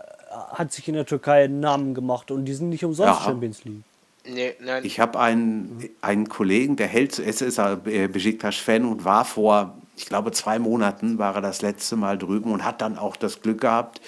hat 0.53 0.71
sich 0.71 0.87
in 0.87 0.93
der 0.93 1.05
Türkei 1.05 1.43
einen 1.43 1.59
Namen 1.59 1.93
gemacht 1.93 2.31
und 2.31 2.45
die 2.45 2.53
sind 2.53 2.69
nicht 2.69 2.85
umsonst 2.85 3.19
Ja. 3.19 3.25
Champions 3.25 3.65
League. 3.65 3.83
Nee, 4.29 4.55
nein. 4.61 4.83
Ich 4.85 4.99
habe 4.99 5.19
einen, 5.19 5.89
einen 6.01 6.27
Kollegen, 6.27 6.75
der 6.75 6.87
hält, 6.87 7.17
es 7.19 7.41
ist 7.41 7.59
ein 7.59 7.79
äh, 7.85 8.07
Besiktas-Fan 8.07 8.85
und 8.85 9.05
war 9.05 9.23
vor, 9.25 9.77
ich 9.97 10.05
glaube, 10.05 10.31
zwei 10.31 10.59
Monaten 10.59 11.17
war 11.17 11.35
er 11.35 11.41
das 11.41 11.61
letzte 11.63 11.95
Mal 11.95 12.17
drüben 12.17 12.51
und 12.51 12.63
hat 12.63 12.81
dann 12.81 12.97
auch 12.97 13.15
das 13.15 13.41
Glück 13.41 13.61
gehabt, 13.61 13.99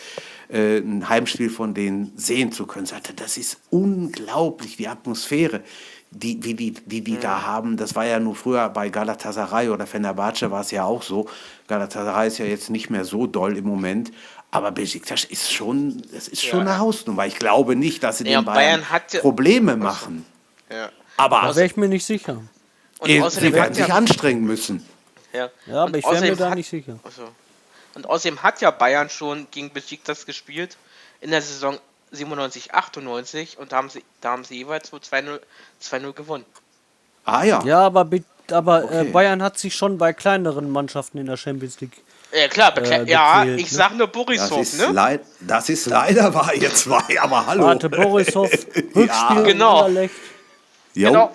äh, 0.50 0.78
ein 0.78 1.10
Heimspiel 1.10 1.50
von 1.50 1.74
denen 1.74 2.14
sehen 2.16 2.52
zu 2.52 2.66
können. 2.68 2.86
Sagte, 2.86 3.14
das 3.14 3.38
ist 3.38 3.58
unglaublich, 3.72 4.78
die 4.78 4.88
Atmosphäre, 4.88 5.62
die, 6.12 6.44
wie 6.44 6.54
die, 6.54 6.72
die, 6.72 7.02
die 7.02 7.18
da 7.18 7.42
haben. 7.44 7.76
Das 7.76 7.96
war 7.96 8.06
ja 8.06 8.20
nur 8.20 8.36
früher 8.36 8.70
bei 8.70 8.90
Galatasaray 8.90 9.70
oder 9.70 9.86
Fenerbahce 9.88 10.50
war 10.52 10.62
es 10.62 10.72
ja 10.72 10.84
auch 10.84 11.02
so. 11.04 11.28
Galatasaray 11.68 12.28
ist 12.28 12.38
ja 12.38 12.46
jetzt 12.46 12.70
nicht 12.70 12.90
mehr 12.90 13.04
so 13.06 13.28
doll 13.28 13.58
im 13.58 13.66
Moment. 13.66 14.12
Aber 14.52 14.72
Besiktas 14.72 15.24
ist 15.26 15.52
schon, 15.52 16.02
das 16.12 16.28
ist 16.28 16.44
schon 16.44 16.62
eine 16.62 16.80
Hausnummer. 16.80 17.28
Ich 17.28 17.38
glaube 17.38 17.76
nicht, 17.76 18.04
dass 18.04 18.20
sie 18.20 18.28
Ja, 18.28 18.42
den 18.42 18.46
Bayern, 18.46 18.82
Bayern 18.82 19.04
ja- 19.12 19.20
Probleme 19.22 19.76
machen. 19.76 20.26
ja. 20.72 20.90
Aber 21.18 21.42
Da 21.42 21.56
wäre 21.56 21.66
ich 21.66 21.76
mir 21.76 21.90
nicht 21.90 22.06
sicher. 22.06 22.42
Und 23.00 23.22
außerdem 23.22 23.50
sie 23.50 23.54
werden 23.54 23.66
hat 23.66 23.76
sich 23.76 23.88
ja, 23.88 23.96
anstrengen 23.96 24.46
müssen. 24.46 24.84
Ja. 25.34 25.50
Ja, 25.66 25.74
aber 25.84 25.86
Und 25.86 25.98
ich 25.98 26.06
wäre 26.06 26.22
mir 26.22 26.36
da 26.36 26.50
hat- 26.50 26.56
nicht 26.56 26.70
sicher. 26.70 27.00
Achso. 27.04 27.30
Und 27.96 28.08
außerdem 28.08 28.44
hat 28.44 28.62
ja 28.62 28.72
Bayern 28.72 29.10
schon 29.10 29.48
gegen 29.52 29.72
Besiktas 29.72 30.26
gespielt 30.26 30.78
in 31.22 31.32
der 31.32 31.42
Saison 31.42 31.78
97, 32.12 32.74
98 32.74 33.58
und 33.58 33.72
da 33.72 33.78
haben 33.78 33.90
sie, 33.90 34.04
da 34.22 34.32
haben 34.32 34.44
sie 34.44 34.56
jeweils 34.58 34.92
nur 34.92 35.02
2-0 35.02 35.40
2-0 35.82 36.14
gewonnen. 36.14 36.46
Ah 37.26 37.44
ja. 37.44 37.62
Ja, 37.66 37.80
aber, 37.82 38.06
Be- 38.06 38.24
aber 38.52 38.82
äh, 38.84 38.86
Okay. 39.02 39.04
Bayern 39.12 39.44
hat 39.44 39.58
sich 39.60 39.76
schon 39.76 39.98
bei 39.98 40.14
kleineren 40.14 40.70
Mannschaften 40.70 41.18
in 41.20 41.26
der 41.28 41.38
Champions 41.38 41.80
League. 41.82 42.02
Ja 42.32 42.48
klar, 42.48 42.78
Äh, 42.78 43.04
ja, 43.06 43.40
gequält, 43.44 43.60
ich 43.60 43.72
ne? 43.72 43.78
sag 43.78 43.96
nur 43.98 44.08
Das 44.08 44.16
Borisov, 44.16 44.62
ist, 44.62 44.78
ne? 44.80 44.88
leid, 44.92 45.22
das 45.42 45.68
ist 45.70 45.88
leider 45.88 46.32
wahr, 46.34 46.54
ihr 46.54 46.74
zwei, 46.74 47.20
aber 47.20 47.46
hallo. 47.48 47.64
Warte, 47.66 47.90
Borisov, 47.90 48.52
Rückspiel 48.96 49.44
genau. 49.44 49.80
in 49.80 49.86
Anderlecht. 49.86 50.16
Jo. 50.94 51.08
Genau. 51.10 51.32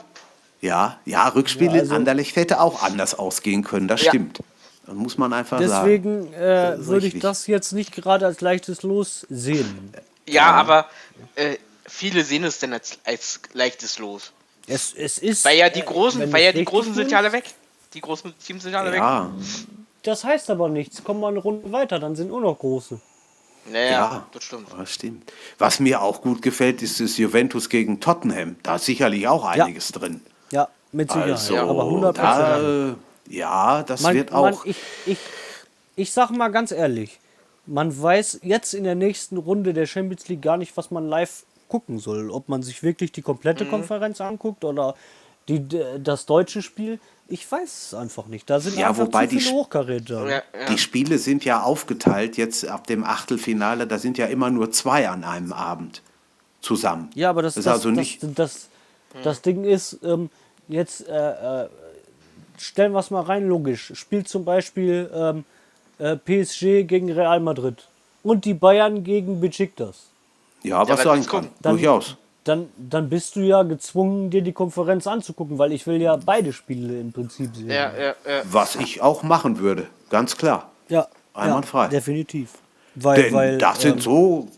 Ja, 0.60 0.98
ja, 1.05 1.28
Rückspiel 1.28 1.66
Ja, 1.68 1.72
also- 1.81 1.93
in 1.93 1.98
Anderlecht 1.98 2.36
hätte 2.36 2.60
auch 2.60 2.82
anders 2.82 3.14
ausgehen 3.14 3.64
können, 3.64 3.89
das 3.89 4.02
Ja. 4.02 4.10
stimmt. 4.10 4.40
Das 4.86 4.94
muss 4.94 5.16
man 5.16 5.32
einfach 5.32 5.60
sagen. 5.62 5.70
Deswegen 5.86 6.32
äh, 6.35 6.74
ist 6.74 6.86
würde 6.86 7.06
ich 7.06 7.18
das 7.18 7.47
jetzt 7.47 7.72
nicht 7.72 7.93
gerade 7.93 8.26
als 8.26 8.40
leichtes 8.43 8.82
Los 8.82 9.26
sehen. 9.31 9.93
Ja, 10.26 10.51
aber 10.52 10.86
äh, 11.36 11.56
viele 11.86 12.22
sehen 12.24 12.44
es 12.44 12.59
denn 12.59 12.72
als, 12.74 12.98
als 13.05 13.40
leichtes 13.55 13.98
Los. 13.98 14.32
Es, 14.66 14.93
es 14.94 15.18
ist. 15.18 15.44
Weil 15.44 15.59
ja 15.59 15.68
die 15.70 15.81
äh, 15.81 15.85
großen, 15.85 16.20
wenn 16.20 16.32
weil 16.32 16.44
ja 16.44 16.52
die 16.52 16.64
großen 16.64 16.94
sind 16.94 17.10
ja 17.10 17.18
alle 17.18 17.32
weg. 17.32 17.44
Die 17.94 18.01
großen 18.01 18.35
Teams 18.44 18.62
sind 18.62 18.72
ja 18.72 18.81
alle 18.81 18.93
weg. 18.93 18.98
Ja, 18.98 19.31
Das 20.02 20.24
heißt 20.24 20.51
aber 20.51 20.68
nichts. 20.68 21.02
Kommen 21.05 21.20
wir 21.20 21.28
eine 21.28 21.39
Runde 21.39 21.70
weiter, 21.72 21.98
dann 21.98 22.14
sind 22.16 22.28
nur 22.28 22.40
noch 22.40 22.59
große. 22.59 23.01
Naja, 23.70 23.90
Ja. 23.90 24.26
das 24.32 24.44
stimmt. 24.44 24.68
das 24.76 24.90
stimmt. 24.93 25.32
Was 25.59 25.81
mir 25.81 26.02
auch 26.02 26.20
gut 26.20 26.43
gefällt, 26.43 26.82
ist 26.82 27.01
das 27.01 27.16
Juventus 27.16 27.70
gegen 27.70 28.01
Tottenham. 28.01 28.56
Da 28.62 28.76
ist 28.76 28.85
sicherlich 28.85 29.26
auch 29.28 29.44
einiges 29.47 29.93
drin. 29.93 30.20
Ja, 30.95 30.97
mit 30.97 31.11
Sicherheit. 31.11 31.31
Also, 31.33 31.57
aber 31.59 31.83
100 31.85 32.19
da, 32.19 32.89
äh, 32.91 32.95
ja, 33.29 33.83
das 33.83 34.01
Man, 34.03 34.15
wird 34.15 34.33
auch. 34.33 34.43
man, 34.43 34.55
ich, 34.65 34.77
ich, 35.07 35.19
ich 35.97 36.12
sag 36.12 36.31
mal 36.31 36.49
ganz 36.49 36.71
ehrlich, 36.71 37.19
man 37.66 38.01
weiß 38.01 38.41
jetzt 38.43 38.75
in 38.75 38.85
der 38.85 38.95
nächsten 38.95 39.37
Runde 39.37 39.73
der 39.75 39.87
Champions 39.87 40.29
League 40.29 40.43
gar 40.43 40.57
nicht, 40.57 40.77
was 40.77 40.91
man 40.91 41.09
live 41.09 41.45
gucken 41.69 41.99
soll. 41.99 42.31
Ob 42.31 42.49
man 42.49 42.62
sich 42.62 42.83
wirklich 42.83 43.11
die 43.12 43.21
Mhm. 43.21 43.25
komplette 43.25 43.66
Konferenz 43.66 44.21
anguckt 44.21 44.65
oder 44.65 44.95
die, 45.49 45.66
das 46.03 46.27
deutsche 46.27 46.62
Spiel. 46.62 47.01
Ich 47.27 47.51
weiß 47.51 47.87
es 47.87 47.95
einfach 47.95 48.27
nicht. 48.27 48.49
Da 48.51 48.61
sind 48.61 48.77
Ja, 48.79 48.89
einfach 48.91 49.07
wobei 49.07 49.25
zu 49.27 49.31
die 49.35 49.41
viele 49.41 49.51
Sch- 49.51 49.59
Hochkaräter. 49.59 50.29
Ja, 50.29 50.43
ja. 50.59 50.66
Die 50.69 50.79
Spiele 50.79 51.19
sind 51.19 51.45
ja 51.45 51.62
aufgeteilt 51.62 52.37
jetzt 52.37 52.66
ab 52.69 52.87
dem 52.87 53.03
Achtelfinale. 53.03 53.87
Da 53.87 53.99
sind 53.99 54.19
ja 54.19 54.27
immer 54.27 54.51
nur 54.51 54.71
zwei 54.73 55.09
an 55.09 55.25
einem 55.25 55.53
Abend 55.55 56.03
zusammen. 56.61 57.11
Ja, 57.15 57.31
aber 57.31 57.41
das, 57.43 57.57
ist 57.57 57.66
das, 57.66 57.75
also 57.75 57.89
das, 57.91 57.97
nicht. 57.99 58.21
das, 58.23 58.69
das, 59.23 59.41
Ding 59.43 59.65
ist, 59.65 59.99
ähm, 60.03 60.29
jetzt 60.69 61.09
äh, 61.09 61.62
äh, 61.65 61.69
stellen 62.59 62.93
wir 62.93 63.01
es 63.01 63.11
mal 63.11 63.23
rein 63.23 63.47
logisch. 63.49 63.93
Spielt 63.95 64.28
zum 64.28 64.45
Beispiel 64.45 65.11
ähm, 65.15 65.45
äh, 65.99 66.16
PSG 66.16 66.86
gegen 66.86 67.11
Real 67.12 67.41
Madrid 67.41 67.86
und 68.23 68.45
die 68.45 68.55
Bayern 68.55 69.05
gegen 69.05 69.41
Besiktas. 69.41 70.09
Ja, 70.62 70.86
was 70.89 71.03
sein 71.03 71.19
das 71.19 71.28
kann. 71.28 71.49
Dann- 71.61 71.73
Durchaus. 71.74 72.16
Dann, 72.45 72.69
dann 72.77 73.09
bist 73.09 73.36
du 73.36 73.41
ja 73.41 73.62
gezwungen, 73.62 74.28
dir 74.28 74.43
die 74.43 74.53
Konferenz 74.53 75.07
anzugucken, 75.07 75.57
weil 75.57 75.73
ich 75.73 75.86
will 75.86 76.03
ja 76.03 76.16
beide 76.16 76.53
Spiele 76.53 77.01
im 77.01 77.11
Prinzip 77.11 77.57
sehen. 77.57 77.70
Ja, 77.70 77.91
ja, 77.99 78.15
ja. 78.28 78.43
Was 78.45 78.77
ich 78.77 79.01
auch 79.01 79.23
machen 79.23 79.61
würde, 79.61 79.86
ganz 80.11 80.36
klar. 80.36 80.70
ja, 80.91 81.09
Einwandfrei. 81.32 81.85
ja 81.85 81.89
definitiv. 81.89 82.51
Weil, 82.97 83.23
Denn 83.23 83.32
weil, 83.32 83.57
das 83.59 83.81
sind 83.81 83.95
ähm, 83.95 84.01
so, 84.01 84.49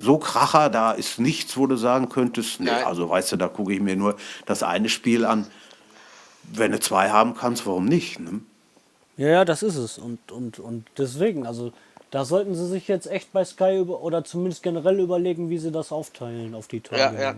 so 0.00 0.18
Kracher, 0.18 0.70
da 0.70 0.92
ist 0.92 1.18
nichts, 1.18 1.56
wo 1.56 1.66
du 1.66 1.76
sagen 1.76 2.08
könntest, 2.08 2.60
nee, 2.60 2.66
Nein. 2.66 2.84
also 2.84 3.08
weißt 3.10 3.32
du, 3.32 3.36
da 3.36 3.48
gucke 3.48 3.72
ich 3.74 3.80
mir 3.80 3.96
nur 3.96 4.16
das 4.46 4.62
eine 4.62 4.88
Spiel 4.88 5.24
an. 5.24 5.46
Wenn 6.44 6.72
du 6.72 6.80
zwei 6.80 7.10
haben 7.10 7.34
kannst, 7.34 7.66
warum 7.66 7.84
nicht? 7.86 8.20
Ne? 8.20 8.40
Ja, 9.16 9.28
ja, 9.28 9.44
das 9.44 9.62
ist 9.62 9.76
es. 9.76 9.98
Und, 9.98 10.32
und, 10.32 10.58
und 10.58 10.86
deswegen, 10.98 11.46
also 11.46 11.72
Da 12.10 12.24
sollten 12.26 12.54
sie 12.54 12.66
sich 12.68 12.88
jetzt 12.88 13.06
echt 13.06 13.32
bei 13.32 13.44
Sky 13.44 13.78
über, 13.78 14.02
oder 14.02 14.22
zumindest 14.24 14.62
generell 14.62 15.00
überlegen, 15.00 15.48
wie 15.50 15.58
sie 15.58 15.72
das 15.72 15.92
aufteilen 15.92 16.54
auf 16.54 16.68
die 16.68 16.80
Tage. 16.80 17.00
Ja, 17.00 17.12
ja. 17.14 17.36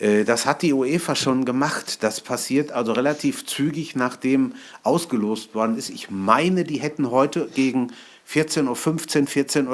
Äh, 0.00 0.24
Das 0.24 0.46
hat 0.46 0.62
die 0.62 0.72
UEFA 0.72 1.14
schon 1.14 1.44
gemacht. 1.44 2.02
Das 2.02 2.20
passiert 2.20 2.72
also 2.72 2.92
relativ 2.92 3.46
zügig, 3.46 3.94
nachdem 3.96 4.54
ausgelost 4.82 5.54
worden 5.54 5.76
ist. 5.78 5.90
Ich 5.90 6.10
meine, 6.10 6.64
die 6.64 6.80
hätten 6.80 7.10
heute 7.10 7.48
gegen 7.54 7.92
14.15 8.28 8.68
Uhr, 8.68 8.76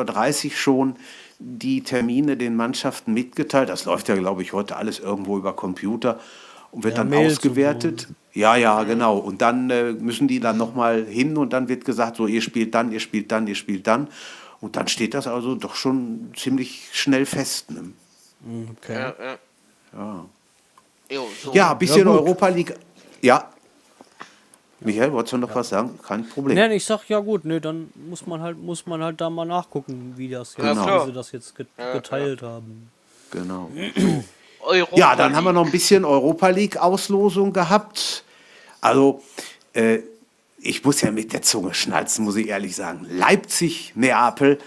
14.30 0.02 0.46
Uhr 0.46 0.50
schon 0.52 0.96
die 1.38 1.82
Termine 1.82 2.36
den 2.36 2.56
Mannschaften 2.56 3.12
mitgeteilt. 3.12 3.68
Das 3.68 3.84
läuft 3.84 4.08
ja, 4.08 4.14
glaube 4.16 4.42
ich, 4.42 4.52
heute 4.52 4.76
alles 4.76 4.98
irgendwo 4.98 5.36
über 5.38 5.54
Computer 5.54 6.20
und 6.70 6.84
wird 6.84 6.94
Ja, 6.94 7.02
dann 7.02 7.10
Mails 7.10 7.32
und 7.32 7.38
ausgewertet. 7.38 8.08
Ja, 8.32 8.56
ja, 8.56 8.82
genau. 8.82 9.18
Und 9.18 9.42
dann 9.42 9.70
äh, 9.70 9.92
müssen 9.92 10.26
die 10.26 10.40
dann 10.40 10.56
nochmal 10.56 11.04
hin 11.04 11.36
und 11.36 11.52
dann 11.52 11.68
wird 11.68 11.84
gesagt, 11.84 12.16
so, 12.16 12.26
ihr 12.26 12.42
spielt 12.42 12.74
dann, 12.74 12.92
ihr 12.92 13.00
spielt 13.00 13.30
dann, 13.30 13.46
ihr 13.46 13.54
spielt 13.54 13.86
dann. 13.86 14.08
Und 14.60 14.76
dann 14.76 14.88
steht 14.88 15.14
das 15.14 15.26
also 15.26 15.54
doch 15.54 15.74
schon 15.74 16.32
ziemlich 16.36 16.88
schnell 16.92 17.26
fest. 17.26 17.70
Ne? 17.70 17.92
Okay. 18.72 18.94
Ja, 18.94 19.14
ja. 19.18 19.38
Ja. 19.92 20.24
Jo, 21.10 21.28
so. 21.42 21.52
Ja, 21.52 21.72
ein 21.72 21.78
bisschen. 21.78 22.08
Europa 22.08 22.48
League. 22.48 22.74
Ja. 23.22 23.50
Michael, 24.84 25.12
wolltest 25.12 25.32
du 25.32 25.38
noch 25.38 25.54
was 25.54 25.70
sagen? 25.70 25.98
Kein 26.06 26.28
Problem. 26.28 26.56
Nein, 26.56 26.72
ich 26.72 26.84
sag 26.84 27.08
ja 27.08 27.18
gut, 27.20 27.44
ne, 27.44 27.60
dann 27.60 27.90
muss 28.08 28.26
man 28.26 28.40
halt, 28.42 28.58
muss 28.58 28.86
man 28.86 29.02
halt 29.02 29.20
da 29.20 29.30
mal 29.30 29.44
nachgucken, 29.46 30.12
wie 30.16 30.28
das 30.28 30.54
jetzt, 30.56 30.66
Genau. 30.66 31.02
wie 31.02 31.06
sie 31.06 31.12
das 31.12 31.32
jetzt 31.32 31.56
get 31.56 31.68
geteilt 31.76 32.42
haben. 32.42 32.90
Genau. 33.30 33.70
Europa 34.60 34.96
Ja, 34.96 35.16
dann 35.16 35.34
haben 35.34 35.44
wir 35.44 35.52
noch 35.52 35.64
ein 35.64 35.70
bisschen 35.72 36.04
Europa 36.04 36.48
League 36.48 36.76
Auslosung 36.76 37.52
gehabt. 37.52 38.24
Also, 38.80 39.22
äh, 39.72 40.00
ich 40.58 40.84
muss 40.84 41.00
ja 41.00 41.10
mit 41.10 41.32
der 41.32 41.42
Zunge 41.42 41.74
schnalzen, 41.74 42.24
muss 42.24 42.36
ich 42.36 42.48
ehrlich 42.48 42.74
sagen. 42.76 43.06
Leipzig, 43.10 43.92
Neapel. 43.94 44.58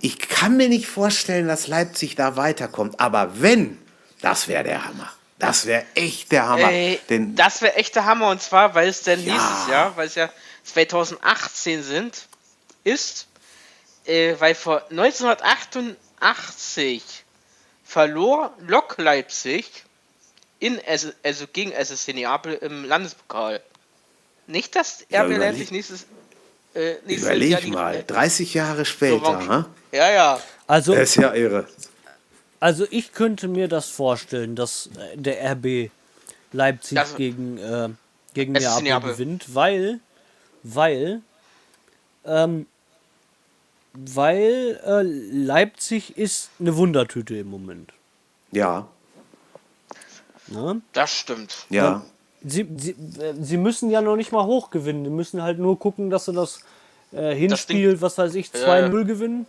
Ich 0.00 0.18
kann 0.18 0.56
mir 0.56 0.68
nicht 0.68 0.86
vorstellen, 0.86 1.46
dass 1.46 1.66
Leipzig 1.66 2.14
da 2.14 2.36
weiterkommt. 2.36 3.00
Aber 3.00 3.40
wenn, 3.40 3.78
das 4.22 4.48
wäre 4.48 4.64
der 4.64 4.84
Hammer. 4.86 5.10
Das 5.40 5.66
wäre 5.66 5.84
echt 5.94 6.30
der 6.32 6.48
Hammer. 6.48 6.70
Ey, 6.70 7.00
Denn 7.08 7.34
das 7.34 7.62
wäre 7.62 7.74
echt 7.76 7.94
der 7.96 8.04
Hammer 8.04 8.28
und 8.30 8.42
zwar, 8.42 8.74
weil 8.74 8.88
es 8.88 9.02
dann 9.02 9.24
Ja. 9.24 9.32
nächstes 9.34 9.68
Jahr, 9.68 9.96
weil 9.96 10.06
es 10.06 10.14
ja 10.14 10.30
2018 10.64 11.82
sind, 11.82 12.26
ist, 12.84 13.26
äh, 14.06 14.34
weil 14.38 14.54
vor 14.54 14.82
1988 14.90 17.02
verlor 17.84 18.52
Lok 18.66 18.96
Leipzig 18.98 19.70
in, 20.58 20.80
also, 20.86 21.10
also 21.24 21.46
gegen 21.52 21.72
SSC 21.72 22.12
Neapel 22.12 22.54
im 22.54 22.84
Landespokal. 22.84 23.60
Nicht, 24.46 24.76
dass 24.76 25.04
Ja, 25.08 25.22
RB 25.22 25.30
überleg- 25.32 25.38
Leipzig 25.38 25.70
nächstes, 25.70 26.06
äh, 26.74 26.94
nächstes 27.06 27.28
Jahr 27.28 27.36
überleg 27.36 27.68
mal, 27.68 28.04
30 28.06 28.52
Jahre 28.54 28.84
später. 28.84 29.38
Ne? 29.40 29.64
Ja, 29.92 30.10
ja. 30.10 30.40
Also, 30.66 30.94
Das 30.94 31.10
ist 31.10 31.16
ja 31.16 31.32
irre. 31.34 31.66
Also 32.60 32.86
ich 32.90 33.12
könnte 33.12 33.48
mir 33.48 33.68
das 33.68 33.88
vorstellen, 33.88 34.54
dass 34.54 34.88
äh, 35.12 35.16
der 35.16 35.52
RB 35.52 35.90
Leipzig 36.52 36.96
Das- 36.96 37.16
gegen, 37.16 37.58
äh, 37.58 37.88
gegen 38.34 38.52
Neapel, 38.52 38.82
Neapel. 38.82 39.12
gewinnt, 39.12 39.54
weil, 39.54 39.98
weil, 40.62 41.20
ähm, 42.24 42.66
weil 43.92 44.80
äh, 44.84 45.02
Leipzig 45.02 46.16
ist 46.16 46.50
eine 46.60 46.76
Wundertüte 46.76 47.36
im 47.36 47.48
Moment. 47.50 47.92
Ja, 48.52 48.86
Ne? 50.48 50.80
Das 50.92 51.12
stimmt. 51.16 51.54
ja. 51.70 52.04
Sie, 52.42 52.66
sie, 52.76 52.92
äh, 53.20 53.34
sie 53.40 53.56
müssen 53.58 53.88
ja 53.90 54.00
noch 54.00 54.16
nicht 54.16 54.32
mal 54.32 54.44
hoch 54.44 54.70
gewinnen. 54.70 55.04
Die 55.04 55.10
müssen 55.10 55.42
halt 55.42 55.58
nur 55.60 55.78
gucken, 55.78 56.08
dass 56.10 56.24
sie 56.24 56.32
das 56.32 56.60
äh, 57.12 57.34
Hinspiel, 57.36 58.00
was 58.00 58.16
weiß 58.18 58.34
ich, 58.34 58.48
2-0 58.48 59.04
gewinnen. 59.04 59.46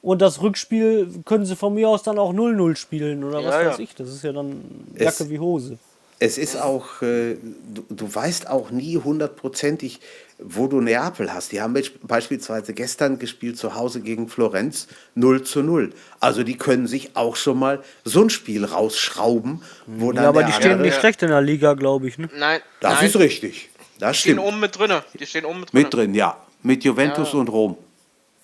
Und 0.00 0.22
das 0.22 0.40
Rückspiel 0.40 1.22
können 1.24 1.44
sie 1.44 1.56
von 1.56 1.74
mir 1.74 1.88
aus 1.88 2.02
dann 2.04 2.18
auch 2.18 2.32
0-0 2.32 2.76
spielen 2.76 3.24
oder 3.24 3.38
was 3.38 3.54
Ja, 3.54 3.62
ja. 3.62 3.68
weiß 3.70 3.78
ich. 3.80 3.94
Das 3.94 4.08
ist 4.08 4.22
ja 4.22 4.32
dann 4.32 4.62
Es- 4.94 5.18
Jacke 5.18 5.30
wie 5.30 5.38
Hose. 5.38 5.78
Es 6.20 6.36
ist 6.36 6.60
auch, 6.60 7.00
äh, 7.00 7.36
du, 7.72 7.84
du 7.90 8.12
weißt 8.12 8.48
auch 8.50 8.72
nie 8.72 8.96
hundertprozentig, 8.98 10.00
wo 10.40 10.66
du 10.66 10.80
Neapel 10.80 11.32
hast. 11.32 11.52
Die 11.52 11.60
haben 11.60 11.80
beispielsweise 12.02 12.72
gestern 12.74 13.20
gespielt 13.20 13.56
zu 13.56 13.76
Hause 13.76 14.00
gegen 14.00 14.28
Florenz 14.28 14.88
0 15.14 15.44
zu 15.44 15.62
0. 15.62 15.92
Also 16.18 16.42
die 16.42 16.56
können 16.56 16.88
sich 16.88 17.14
auch 17.16 17.36
schon 17.36 17.58
mal 17.60 17.84
so 18.04 18.22
ein 18.22 18.30
Spiel 18.30 18.64
rausschrauben, 18.64 19.62
wo 19.86 20.10
dann 20.10 20.24
Ja, 20.24 20.28
aber 20.30 20.42
die 20.42 20.50
stehen 20.52 20.72
andere- 20.72 20.88
nicht 20.88 20.98
schlecht 20.98 21.22
in 21.22 21.28
der 21.28 21.40
Liga, 21.40 21.74
glaube 21.74 22.08
ich. 22.08 22.18
Ne? 22.18 22.28
Nein, 22.36 22.60
Das 22.80 22.94
nein, 22.94 23.06
ist 23.06 23.16
richtig. 23.16 23.70
Das 24.00 24.12
die 24.16 24.18
stehen 24.18 24.32
stimmt. 24.38 24.48
oben 24.48 24.60
mit 24.60 24.76
drinne. 24.76 25.04
Die 25.18 25.24
stehen 25.26 25.44
oben 25.44 25.60
mit 25.60 25.72
drinne. 25.72 25.82
Mit 25.84 25.94
drin, 25.94 26.14
ja. 26.14 26.36
Mit 26.64 26.82
Juventus 26.82 27.32
Ja. 27.32 27.38
und 27.38 27.48
Rom. 27.48 27.76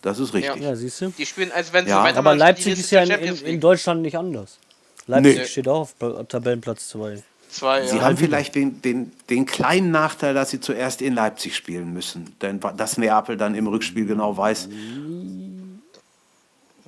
Das 0.04 0.18
ist 0.18 0.34
richtig. 0.34 0.62
Ja, 0.62 0.76
siehst 0.76 1.00
du? 1.00 1.08
Die 1.16 1.24
spielen, 1.24 1.50
als 1.50 1.72
wenn 1.72 1.86
sie 1.86 1.90
Ja, 1.90 2.02
weitermachen, 2.02 2.26
Aber 2.26 2.36
Leipzig 2.36 2.78
ist 2.78 2.90
ja 2.90 3.02
in, 3.02 3.10
in, 3.10 3.36
in. 3.46 3.60
Deutschland 3.60 4.02
nicht 4.02 4.18
anders. 4.18 4.58
Leipzig 5.06 5.36
Nee. 5.38 5.46
steht 5.46 5.66
auch 5.68 5.80
auf 5.80 5.98
Pla- 5.98 6.22
Tabellenplatz 6.24 6.88
2. 6.90 7.22
Zwei, 7.48 7.86
Sie 7.86 7.96
ja. 7.96 8.02
haben 8.02 8.16
vielleicht 8.16 8.54
den, 8.54 8.82
den, 8.82 9.12
den 9.30 9.46
kleinen 9.46 9.90
Nachteil, 9.92 10.34
dass 10.34 10.50
sie 10.50 10.60
zuerst 10.60 11.00
in 11.00 11.14
Leipzig 11.14 11.56
spielen 11.56 11.92
müssen. 11.94 12.36
Denn 12.42 12.60
dass 12.76 12.98
Neapel 12.98 13.36
dann 13.38 13.54
im 13.54 13.66
Rückspiel 13.66 14.04
genau 14.06 14.36
weiß, 14.36 14.68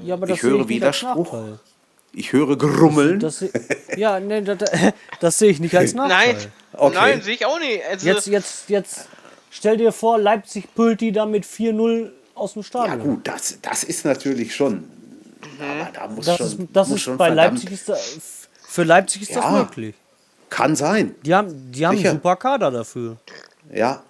Ja, 0.02 0.14
aber 0.14 0.28
Ich 0.28 0.34
das 0.34 0.42
höre 0.42 0.68
Widerspruch. 0.68 1.34
Ich 2.12 2.32
höre 2.32 2.56
Grummeln. 2.58 3.20
Das, 3.20 3.38
se- 3.38 3.50
ja, 3.96 4.20
nee, 4.20 4.40
das, 4.42 4.58
das 5.20 5.38
sehe 5.38 5.50
ich 5.50 5.60
nicht 5.60 5.74
als 5.76 5.94
Nachteil. 5.94 6.34
Nein, 6.34 6.46
Okay. 6.78 6.94
nein, 6.94 7.22
sehe 7.22 7.34
ich 7.34 7.46
auch 7.46 7.58
nicht. 7.58 7.80
Also, 7.88 8.06
Jetzt, 8.06 8.26
jetzt, 8.26 8.68
jetzt 8.68 9.08
stell 9.50 9.78
dir 9.78 9.92
vor, 9.92 10.18
Leipzig 10.18 10.66
pult 10.74 11.00
die 11.00 11.12
da 11.12 11.24
mit 11.24 11.44
4-0 11.46 12.10
aus 12.36 12.52
dem 12.54 12.62
Ja 12.62 12.66
Stadion. 12.68 13.00
gut, 13.02 13.26
das, 13.28 13.58
das 13.62 13.84
ist 13.84 14.04
natürlich 14.04 14.54
schon. 14.54 14.88
Aber 15.60 15.90
da 15.92 16.06
muss 16.08 16.26
das 16.26 16.36
schon, 16.38 16.46
ist, 16.46 16.58
das 16.72 16.88
muss 16.88 16.96
ist 16.98 17.02
schon 17.04 17.16
bei 17.16 17.28
verdammt- 17.28 17.52
Leipzig 17.64 17.72
ist 17.72 17.88
da, 17.88 17.96
für 18.68 18.82
Leipzig 18.84 19.22
ist 19.22 19.36
das 19.36 19.44
Ja. 19.44 19.50
möglich. 19.50 19.94
Kann 20.50 20.76
sein. 20.76 21.14
Die 21.22 21.34
haben, 21.34 21.72
die 21.72 21.86
haben 21.86 21.96
Sicher. 21.96 22.10
einen 22.10 22.18
super 22.18 22.36
Kader 22.36 22.70
dafür. 22.70 23.16
Ja, 23.72 24.02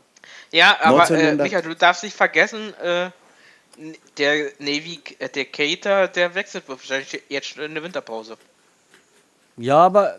ja, 0.52 0.76
aber 0.80 0.98
äh, 0.98 1.00
1900 1.02 1.38
Michael, 1.46 1.62
du 1.62 1.74
darfst 1.76 2.02
nicht 2.04 2.16
vergessen, 2.16 2.72
äh, 2.74 3.10
der 4.16 4.50
Navy, 4.58 5.00
äh, 5.18 5.28
der 5.28 5.44
Cater, 5.46 6.08
der 6.08 6.34
wechselt 6.34 6.68
wahrscheinlich 6.68 7.22
jetzt 7.28 7.48
schon 7.48 7.62
in 7.64 7.74
der 7.74 7.82
Winterpause. 7.82 8.36
Ja, 9.56 9.78
aber 9.78 10.18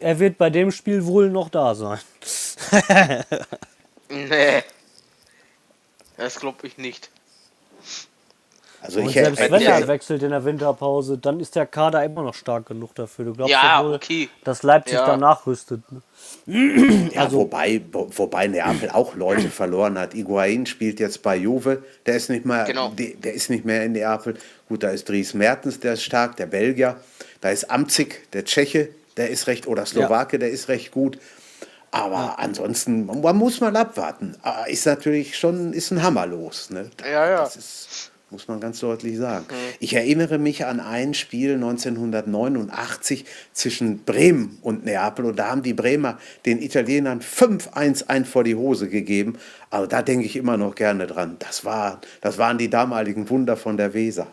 er 0.00 0.18
wird 0.18 0.38
bei 0.38 0.50
dem 0.50 0.70
Spiel 0.72 1.04
wohl 1.04 1.30
noch 1.30 1.48
da 1.48 1.74
sein. 1.74 1.98
Nee. 4.08 4.62
Das 6.16 6.38
glaube 6.40 6.66
ich 6.66 6.76
nicht. 6.78 7.10
Also 8.82 9.00
Und 9.00 9.06
ich 9.08 9.12
selbst 9.14 9.40
wenn 9.50 9.62
er 9.62 9.86
wechselt 9.88 10.22
in 10.22 10.30
der 10.30 10.44
Winterpause, 10.44 11.18
dann 11.18 11.38
ist 11.40 11.54
der 11.54 11.66
Kader 11.66 12.02
immer 12.04 12.22
noch 12.22 12.34
stark 12.34 12.66
genug 12.66 12.94
dafür. 12.94 13.26
Du 13.26 13.32
glaubst 13.34 13.52
Ja, 13.52 13.80
ja 13.80 13.84
wohl, 13.84 13.94
okay. 13.94 14.28
dass 14.44 14.62
Leipzig 14.62 14.94
Ja. 14.94 15.06
danach 15.06 15.46
rüstet. 15.46 15.82
Ne? 15.92 16.00
ja, 17.14 17.30
wobei, 17.32 17.80
wo- 17.92 18.08
wobei 18.10 18.46
Neapel 18.46 18.90
auch 18.90 19.14
Leute 19.14 19.48
verloren 19.50 19.98
hat. 19.98 20.14
Higuain 20.14 20.66
spielt 20.66 20.98
jetzt 21.00 21.22
bei 21.22 21.36
Juve, 21.36 21.82
der 22.06 22.16
ist 22.16 22.30
nicht 22.30 22.44
mehr, 22.46 22.64
Genau. 22.64 22.90
der, 22.90 23.10
der 23.16 23.34
ist 23.34 23.50
nicht 23.50 23.64
mehr 23.64 23.84
in 23.84 23.92
Neapel. 23.92 24.36
Gut, 24.68 24.82
da 24.82 24.90
ist 24.90 25.08
Dries 25.08 25.34
Mertens, 25.34 25.80
der 25.80 25.94
ist 25.94 26.02
stark, 26.04 26.36
der 26.36 26.46
Belgier. 26.46 26.96
Da 27.40 27.50
ist 27.50 27.70
Amzig, 27.70 28.30
der 28.32 28.44
Tscheche, 28.44 28.88
der 29.16 29.30
ist 29.30 29.46
recht, 29.46 29.66
oder 29.66 29.84
Slowake, 29.86 30.38
der 30.38 30.50
ist 30.50 30.68
recht 30.68 30.90
gut. 30.90 31.18
Aber 31.92 32.38
ansonsten, 32.38 33.06
man 33.06 33.36
muss 33.36 33.60
mal 33.60 33.76
abwarten. 33.76 34.36
Aber 34.42 34.68
Ist 34.68 34.86
natürlich 34.86 35.36
schon, 35.36 35.72
ist 35.72 35.90
ein 35.90 36.02
Hammer 36.02 36.24
los. 36.26 36.70
Ne? 36.70 36.88
Ja, 37.04 37.28
ja. 37.28 37.40
Das 37.40 37.56
ist, 37.56 38.09
muss 38.30 38.48
man 38.48 38.60
ganz 38.60 38.80
deutlich 38.80 39.18
sagen. 39.18 39.46
Ich 39.78 39.94
erinnere 39.94 40.38
mich 40.38 40.64
an 40.64 40.80
ein 40.80 41.14
Spiel 41.14 41.54
1989 41.54 43.24
zwischen 43.52 44.04
Bremen 44.04 44.58
und 44.62 44.84
Neapel 44.84 45.24
und 45.24 45.38
da 45.38 45.48
haben 45.48 45.62
die 45.62 45.74
Bremer 45.74 46.18
den 46.46 46.62
Italienern 46.62 47.20
5-1 47.20 48.08
ein 48.08 48.24
vor 48.24 48.44
die 48.44 48.54
Hose 48.54 48.88
gegeben. 48.88 49.38
Also 49.70 49.86
da 49.86 50.02
denke 50.02 50.26
ich 50.26 50.36
immer 50.36 50.56
noch 50.56 50.74
gerne 50.74 51.06
dran. 51.06 51.36
Das, 51.38 51.64
war, 51.64 52.00
das 52.20 52.38
waren 52.38 52.58
die 52.58 52.70
damaligen 52.70 53.28
Wunder 53.30 53.56
von 53.56 53.76
der 53.76 53.94
Weser. 53.94 54.26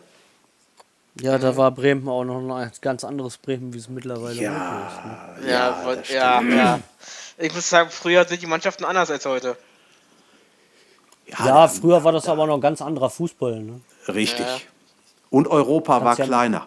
Ja, 1.20 1.36
da 1.38 1.56
war 1.56 1.72
Bremen 1.72 2.08
auch 2.08 2.24
noch 2.24 2.56
ein 2.56 2.70
ganz 2.80 3.02
anderes 3.02 3.38
Bremen, 3.38 3.74
wie 3.74 3.78
es 3.78 3.88
mittlerweile 3.88 4.34
möglich 4.34 4.42
ist. 4.42 5.44
Ne? 5.44 5.50
Ja, 5.50 5.74
Ja, 5.74 5.84
ja, 5.84 6.02
ja, 6.12 6.42
ja, 6.42 6.56
ja. 6.56 6.80
Ich 7.38 7.54
muss 7.54 7.68
sagen, 7.68 7.90
früher 7.90 8.24
sind 8.24 8.42
die 8.42 8.46
Mannschaften 8.46 8.84
anders 8.84 9.10
als 9.10 9.26
heute. 9.26 9.56
Ja, 11.28 11.38
Ja, 11.46 11.54
da- 11.66 11.68
früher 11.68 12.02
war 12.04 12.12
das 12.12 12.28
aber 12.28 12.46
noch 12.46 12.54
ein 12.54 12.60
ganz 12.60 12.80
anderer 12.82 13.10
Fußball. 13.10 13.60
Ne? 13.60 13.80
Richtig. 14.08 14.46
Ja. 14.46 14.58
Und 15.30 15.48
Europa 15.48 16.02
war 16.04 16.16
ja- 16.18 16.24
kleiner. 16.24 16.66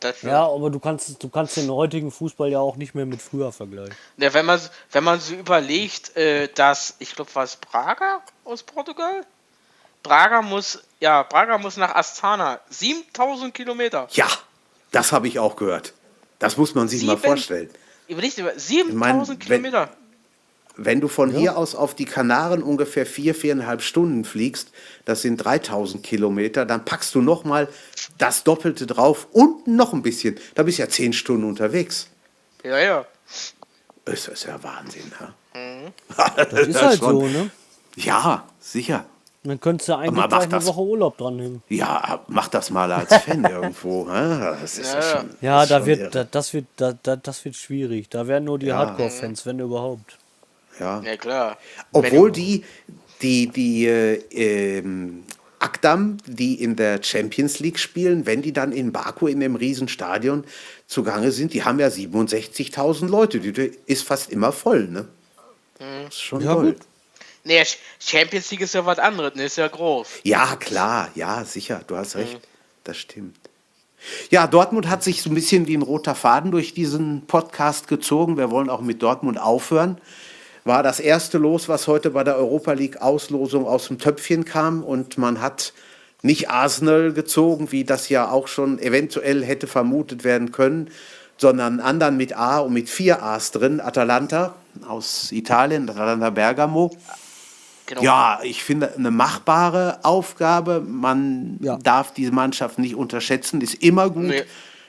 Das 0.00 0.22
Ja, 0.22 0.46
aber 0.46 0.70
du 0.70 0.78
kannst, 0.78 1.22
du 1.22 1.28
kannst 1.28 1.58
den 1.58 1.70
heutigen 1.70 2.10
Fußball 2.10 2.48
ja 2.48 2.58
auch 2.58 2.76
nicht 2.76 2.94
mehr 2.94 3.04
mit 3.04 3.20
früher 3.20 3.52
vergleichen. 3.52 3.94
Ja, 4.16 4.32
wenn 4.32 4.46
man, 4.46 4.58
wenn 4.92 5.04
man 5.04 5.20
so 5.20 5.34
überlegt, 5.34 6.16
äh, 6.16 6.48
dass, 6.54 6.94
ich 7.00 7.14
glaube, 7.14 7.34
war 7.34 7.44
es 7.44 7.56
Braga 7.56 8.22
aus 8.46 8.62
Portugal? 8.62 9.26
Braga 10.02 10.40
muss, 10.40 10.82
ja, 11.00 11.22
Braga 11.24 11.58
muss 11.58 11.76
nach 11.76 11.94
Astana. 11.94 12.60
7000 12.70 13.52
Kilometer. 13.52 14.08
Ja, 14.12 14.26
das 14.90 15.12
habe 15.12 15.28
ich 15.28 15.38
auch 15.38 15.56
gehört. 15.56 15.92
Das 16.38 16.56
muss 16.56 16.74
man 16.74 16.88
sich 16.88 17.02
mal 17.02 17.16
Sieben- 17.18 17.28
vorstellen. 17.28 17.70
Überlegt 18.08 18.38
über 18.38 18.48
meine, 18.48 18.58
7000 18.58 19.28
wenn- 19.50 19.62
Kilometer. 19.62 19.90
Wenn 20.76 21.00
du 21.00 21.08
von 21.08 21.30
hier 21.30 21.56
aus 21.56 21.74
auf 21.74 21.94
die 21.94 22.04
Kanaren 22.04 22.62
ungefähr 22.62 23.04
vier, 23.06 23.34
viereinhalb 23.34 23.82
Stunden 23.82 24.24
fliegst, 24.24 24.70
das 25.04 25.22
sind 25.22 25.36
3000 25.38 26.02
Kilometer, 26.02 26.64
dann 26.64 26.84
packst 26.84 27.14
du 27.14 27.20
noch 27.22 27.44
mal 27.44 27.68
das 28.18 28.44
Doppelte 28.44 28.86
drauf 28.86 29.26
und 29.32 29.66
noch 29.66 29.92
ein 29.92 30.02
bisschen. 30.02 30.38
Da 30.54 30.62
bist 30.62 30.78
du 30.78 30.82
ja 30.82 30.88
zehn 30.88 31.12
Stunden 31.12 31.44
unterwegs. 31.44 32.08
Ja, 32.64 32.78
ja. 32.78 33.04
Das 34.04 34.28
ist 34.28 34.44
ja 34.44 34.62
Wahnsinn. 34.62 35.12
Ja, 35.20 36.30
Das 36.44 36.66
ist 36.66 36.82
halt 36.82 37.00
so, 37.00 37.26
ne? 37.26 37.50
ja 37.96 38.44
sicher. 38.60 39.04
Dann 39.42 39.58
könntest 39.58 39.88
du 39.88 39.94
eigentlich 39.94 40.28
gleich 40.28 40.40
eine 40.42 40.48
das. 40.48 40.66
Woche 40.66 40.80
Urlaub 40.82 41.16
dran 41.16 41.36
nehmen. 41.36 41.62
Ja, 41.70 42.20
mach 42.28 42.48
das 42.48 42.68
mal 42.70 42.92
als 42.92 43.14
Fan 43.22 43.42
irgendwo. 43.50 44.06
ja, 44.06 44.54
Das 44.60 44.76
ist 44.78 44.92
ja, 44.92 45.00
Ja, 45.00 45.06
ja. 45.06 45.16
schon. 45.16 45.30
Ja, 45.40 45.66
da 45.66 45.78
schon 45.78 45.86
wird, 45.86 46.14
da, 46.14 46.24
das, 46.24 46.52
wird 46.52 46.66
da, 46.76 46.92
da, 47.02 47.16
das 47.16 47.42
wird 47.46 47.56
schwierig. 47.56 48.10
Da 48.10 48.26
werden 48.26 48.44
nur 48.44 48.58
die 48.58 48.66
Ja. 48.66 48.76
Hardcore-Fans, 48.76 49.46
wenn 49.46 49.58
überhaupt. 49.58 50.18
Ja. 50.80 51.02
Ja, 51.04 51.16
klar. 51.16 51.58
Obwohl 51.92 52.32
die, 52.32 52.64
die, 53.22 53.48
die 53.48 53.86
äh, 53.86 54.14
ähm, 54.78 55.24
Akdam, 55.60 56.16
die 56.26 56.54
in 56.62 56.74
der 56.74 57.02
Champions 57.02 57.60
League 57.60 57.78
spielen, 57.78 58.24
wenn 58.24 58.40
die 58.40 58.52
dann 58.52 58.72
in 58.72 58.92
Baku 58.92 59.26
in 59.26 59.40
dem 59.40 59.56
Riesenstadion 59.56 60.44
zugange 60.86 61.30
sind, 61.32 61.52
die 61.52 61.62
haben 61.62 61.78
ja 61.78 61.88
67.000 61.88 63.08
Leute. 63.08 63.40
Die 63.40 63.72
ist 63.86 64.02
fast 64.04 64.30
immer 64.30 64.52
voll, 64.52 64.88
ne? 64.88 65.06
Das 65.78 66.14
ist 66.14 66.20
schon 66.22 66.42
Ja, 66.42 66.54
gut. 66.54 66.76
Nee, 67.44 67.62
Champions 67.98 68.50
League 68.50 68.62
ist 68.62 68.74
ja 68.74 68.84
was 68.84 68.98
anderes, 68.98 69.34
ne? 69.34 69.44
Ist 69.44 69.56
ja 69.56 69.68
groß. 69.68 70.08
Ja, 70.24 70.56
klar, 70.56 71.10
ja, 71.14 71.44
sicher, 71.44 71.82
du 71.86 71.96
hast 71.96 72.16
recht. 72.16 72.40
Das 72.84 72.96
stimmt. 72.96 73.36
Ja, 74.30 74.46
Dortmund 74.46 74.88
hat 74.88 75.02
sich 75.02 75.22
so 75.22 75.30
ein 75.30 75.34
bisschen 75.34 75.66
wie 75.66 75.76
ein 75.76 75.82
roter 75.82 76.14
Faden 76.14 76.50
durch 76.50 76.72
diesen 76.72 77.26
Podcast 77.26 77.86
gezogen. 77.86 78.38
Wir 78.38 78.50
wollen 78.50 78.70
auch 78.70 78.80
mit 78.80 79.02
Dortmund 79.02 79.38
aufhören. 79.38 79.98
War 80.64 80.82
das 80.82 81.00
erste 81.00 81.38
Los, 81.38 81.68
was 81.68 81.86
heute 81.88 82.10
bei 82.10 82.22
der 82.24 82.36
Europa 82.36 82.72
League 82.72 83.00
Auslosung 83.00 83.66
aus 83.66 83.88
dem 83.88 83.98
Töpfchen 83.98 84.44
kam 84.44 84.82
und 84.82 85.16
man 85.18 85.40
hat 85.40 85.72
nicht 86.22 86.50
Arsenal 86.50 87.12
gezogen, 87.12 87.72
wie 87.72 87.84
das 87.84 88.08
ja 88.10 88.30
auch 88.30 88.46
schon 88.46 88.78
eventuell 88.78 89.42
hätte 89.44 89.66
vermutet 89.66 90.22
werden 90.22 90.52
können, 90.52 90.90
sondern 91.38 91.74
einen 91.74 91.80
anderen 91.80 92.16
mit 92.18 92.36
A 92.36 92.58
und 92.58 92.74
mit 92.74 92.90
vier 92.90 93.22
A's 93.22 93.52
drin, 93.52 93.80
Atalanta 93.80 94.54
aus 94.86 95.32
Italien, 95.32 95.88
Atalanta 95.88 96.28
Bergamo. 96.28 96.94
Genau. 97.86 98.02
Ja, 98.02 98.40
ich 98.42 98.62
finde 98.62 98.94
eine 98.96 99.10
machbare 99.10 99.98
Aufgabe. 100.02 100.80
Man 100.86 101.58
Ja. 101.62 101.78
darf 101.78 102.12
diese 102.12 102.32
Mannschaft 102.32 102.78
nicht 102.78 102.94
unterschätzen. 102.94 103.62
Ist 103.62 103.82
immer 103.82 104.10
gut 104.10 104.24
Nee. 104.24 104.44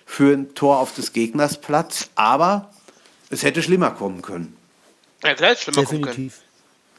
für 0.06 0.34
ein 0.36 0.54
Tor 0.54 0.80
auf 0.80 0.94
des 0.94 1.14
Gegners 1.14 1.58
Platz, 1.58 2.10
aber 2.16 2.70
es 3.30 3.42
hätte 3.44 3.64
schlimmer 3.64 3.92
kommen 3.92 4.22
können. 4.22 4.56
Ja, 5.24 5.34
klar, 5.36 5.52
ist 5.52 5.62
schlimmer. 5.64 5.82
Definitiv. 5.82 6.42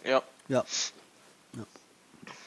Ja. 0.05 0.23
Ja. 0.49 0.65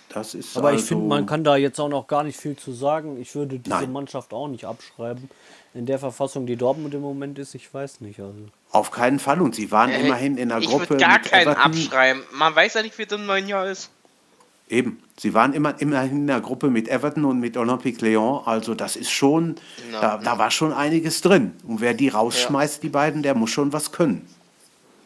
Das 0.10 0.34
ist 0.34 0.56
Aber 0.56 0.70
ich 0.72 0.76
also, 0.78 0.88
finde, 0.88 1.08
man 1.08 1.26
kann 1.26 1.44
da 1.44 1.58
jetzt 1.58 1.78
auch 1.78 1.90
noch 1.90 2.08
gar 2.08 2.24
nicht 2.24 2.40
viel 2.40 2.56
zu 2.56 2.72
sagen. 2.72 3.20
Ich 3.20 3.36
würde 3.36 3.60
diese 3.60 3.76
Nein. 3.76 3.92
Mannschaft 3.92 4.34
auch 4.34 4.48
nicht 4.48 4.64
abschreiben. 4.64 5.30
In 5.74 5.86
der 5.86 6.00
Verfassung, 6.00 6.46
die 6.46 6.56
Dortmund 6.56 6.94
im 6.94 7.02
Moment 7.02 7.38
ist, 7.38 7.54
ich 7.54 7.74
weiß 7.74 8.00
nicht. 8.00 8.22
Also. 8.22 8.34
auf 8.72 8.92
keinen 8.92 9.20
Fall. 9.20 9.42
Und 9.42 9.56
sie 9.56 9.72
waren 9.72 9.90
Äh, 9.90 10.06
immerhin 10.06 10.38
in 10.38 10.48
der 10.50 10.60
ich 10.60 10.68
Gruppe. 10.68 10.92
würde 10.92 11.04
gar 11.04 11.20
keinen 11.20 11.50
Everton. 11.50 11.64
abschreiben. 11.64 12.24
Man 12.32 12.56
weiß 12.56 12.76
ja 12.76 12.82
nicht, 12.84 12.98
wie 12.98 13.04
es 13.04 13.12
im 13.12 13.26
neuen 13.26 13.48
Jahr 13.50 13.68
ist. 13.68 13.90
Eben. 14.70 15.04
Sie 15.20 15.34
waren 15.34 15.52
immer, 15.54 15.80
immerhin 15.82 16.20
in 16.20 16.28
der 16.28 16.40
Gruppe 16.40 16.70
mit 16.70 16.88
Everton 16.88 17.26
und 17.26 17.42
mit 17.42 17.58
Olympique 17.58 18.02
Lyon. 18.06 18.42
Also 18.46 18.74
das 18.74 18.96
ist 18.96 19.12
schon, 19.12 19.56
Na, 19.92 20.00
da, 20.00 20.18
da 20.18 20.38
war 20.38 20.50
schon 20.50 20.72
einiges 20.72 21.20
drin. 21.22 21.54
Und 21.68 21.82
wer 21.82 21.94
die 21.94 22.08
rausschmeißt, 22.08 22.82
die 22.84 22.90
beiden, 22.90 23.22
der 23.22 23.36
muss 23.36 23.50
schon 23.50 23.74
was 23.74 23.92
können. 23.92 24.26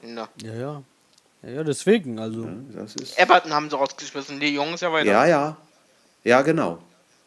Na. 0.01 0.29
Ja, 0.41 0.53
ja. 0.53 0.83
Ja, 1.43 1.49
ja 1.49 1.63
deswegen. 1.63 2.19
Also. 2.19 2.47
Das 2.73 2.95
ist, 2.95 3.17
Everton 3.17 3.53
haben 3.53 3.69
sie 3.69 3.75
rausgeschmissen. 3.75 4.39
Die 4.39 4.53
Jungs 4.53 4.81
ja 4.81 4.91
weiter. 4.91 5.09
ja, 5.09 5.25
ja. 5.25 5.57
Ja, 6.23 6.41
genau. 6.41 6.79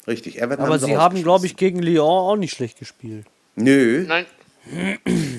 Richtig. 0.07 0.41
Everton 0.41 0.67
Aber 0.67 0.79
sie 0.79 0.87
sie 0.87 0.97
haben, 0.97 1.23
glaube 1.23 1.47
ich, 1.47 1.57
gegen 1.57 1.81
Lyon 1.81 2.07
auch 2.07 2.37
nicht 2.37 2.55
schlecht 2.55 2.79
gespielt. 2.79 3.27
Nö. 3.55 4.05
Nein. 4.07 4.27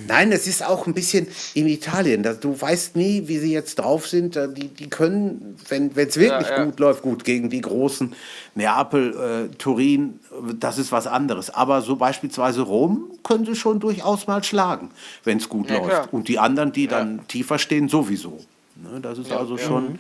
Nein, 0.08 0.32
es 0.34 0.48
ist 0.48 0.64
auch 0.66 0.86
ein 0.86 0.94
bisschen 0.94 1.28
in 1.54 1.68
Italien. 1.68 2.24
Du 2.42 2.60
weißt 2.60 2.96
nie, 2.98 3.28
wie 3.28 3.38
sie 3.38 3.54
jetzt 3.54 3.76
drauf 3.76 4.08
sind. 4.08 4.36
Die, 4.58 4.68
die 4.68 4.90
können, 4.90 5.56
wenn 5.70 5.88
es 5.96 6.18
wirklich 6.18 6.50
Ja, 6.50 6.58
ja. 6.58 6.66
gut 6.66 6.80
läuft, 6.80 7.02
gut 7.04 7.24
gegen 7.24 7.50
die 7.50 7.62
großen 7.62 8.14
Neapel, 8.56 9.50
äh, 9.52 9.56
Turin, 9.56 10.20
das 10.60 10.78
ist 10.78 10.92
was 10.92 11.08
anderes. 11.08 11.50
Aber 11.50 11.82
so 11.82 11.96
beispielsweise 11.96 12.62
Rom 12.62 13.12
können 13.24 13.46
sie 13.46 13.56
schon 13.56 13.80
durchaus 13.80 14.28
mal 14.28 14.44
schlagen, 14.44 14.92
wenn 15.24 15.38
es 15.38 15.48
gut 15.48 15.70
Ja, 15.70 15.78
läuft. 15.78 15.90
klar. 15.90 16.08
Und 16.12 16.28
die 16.28 16.38
anderen, 16.40 16.74
die 16.74 16.88
dann 16.88 17.26
tiefer 17.28 17.58
stehen, 17.60 17.88
sowieso. 17.88 18.40
Ne, 18.76 19.00
das 19.02 19.18
ist 19.20 19.32
also 19.32 19.58
Schon, 19.58 20.00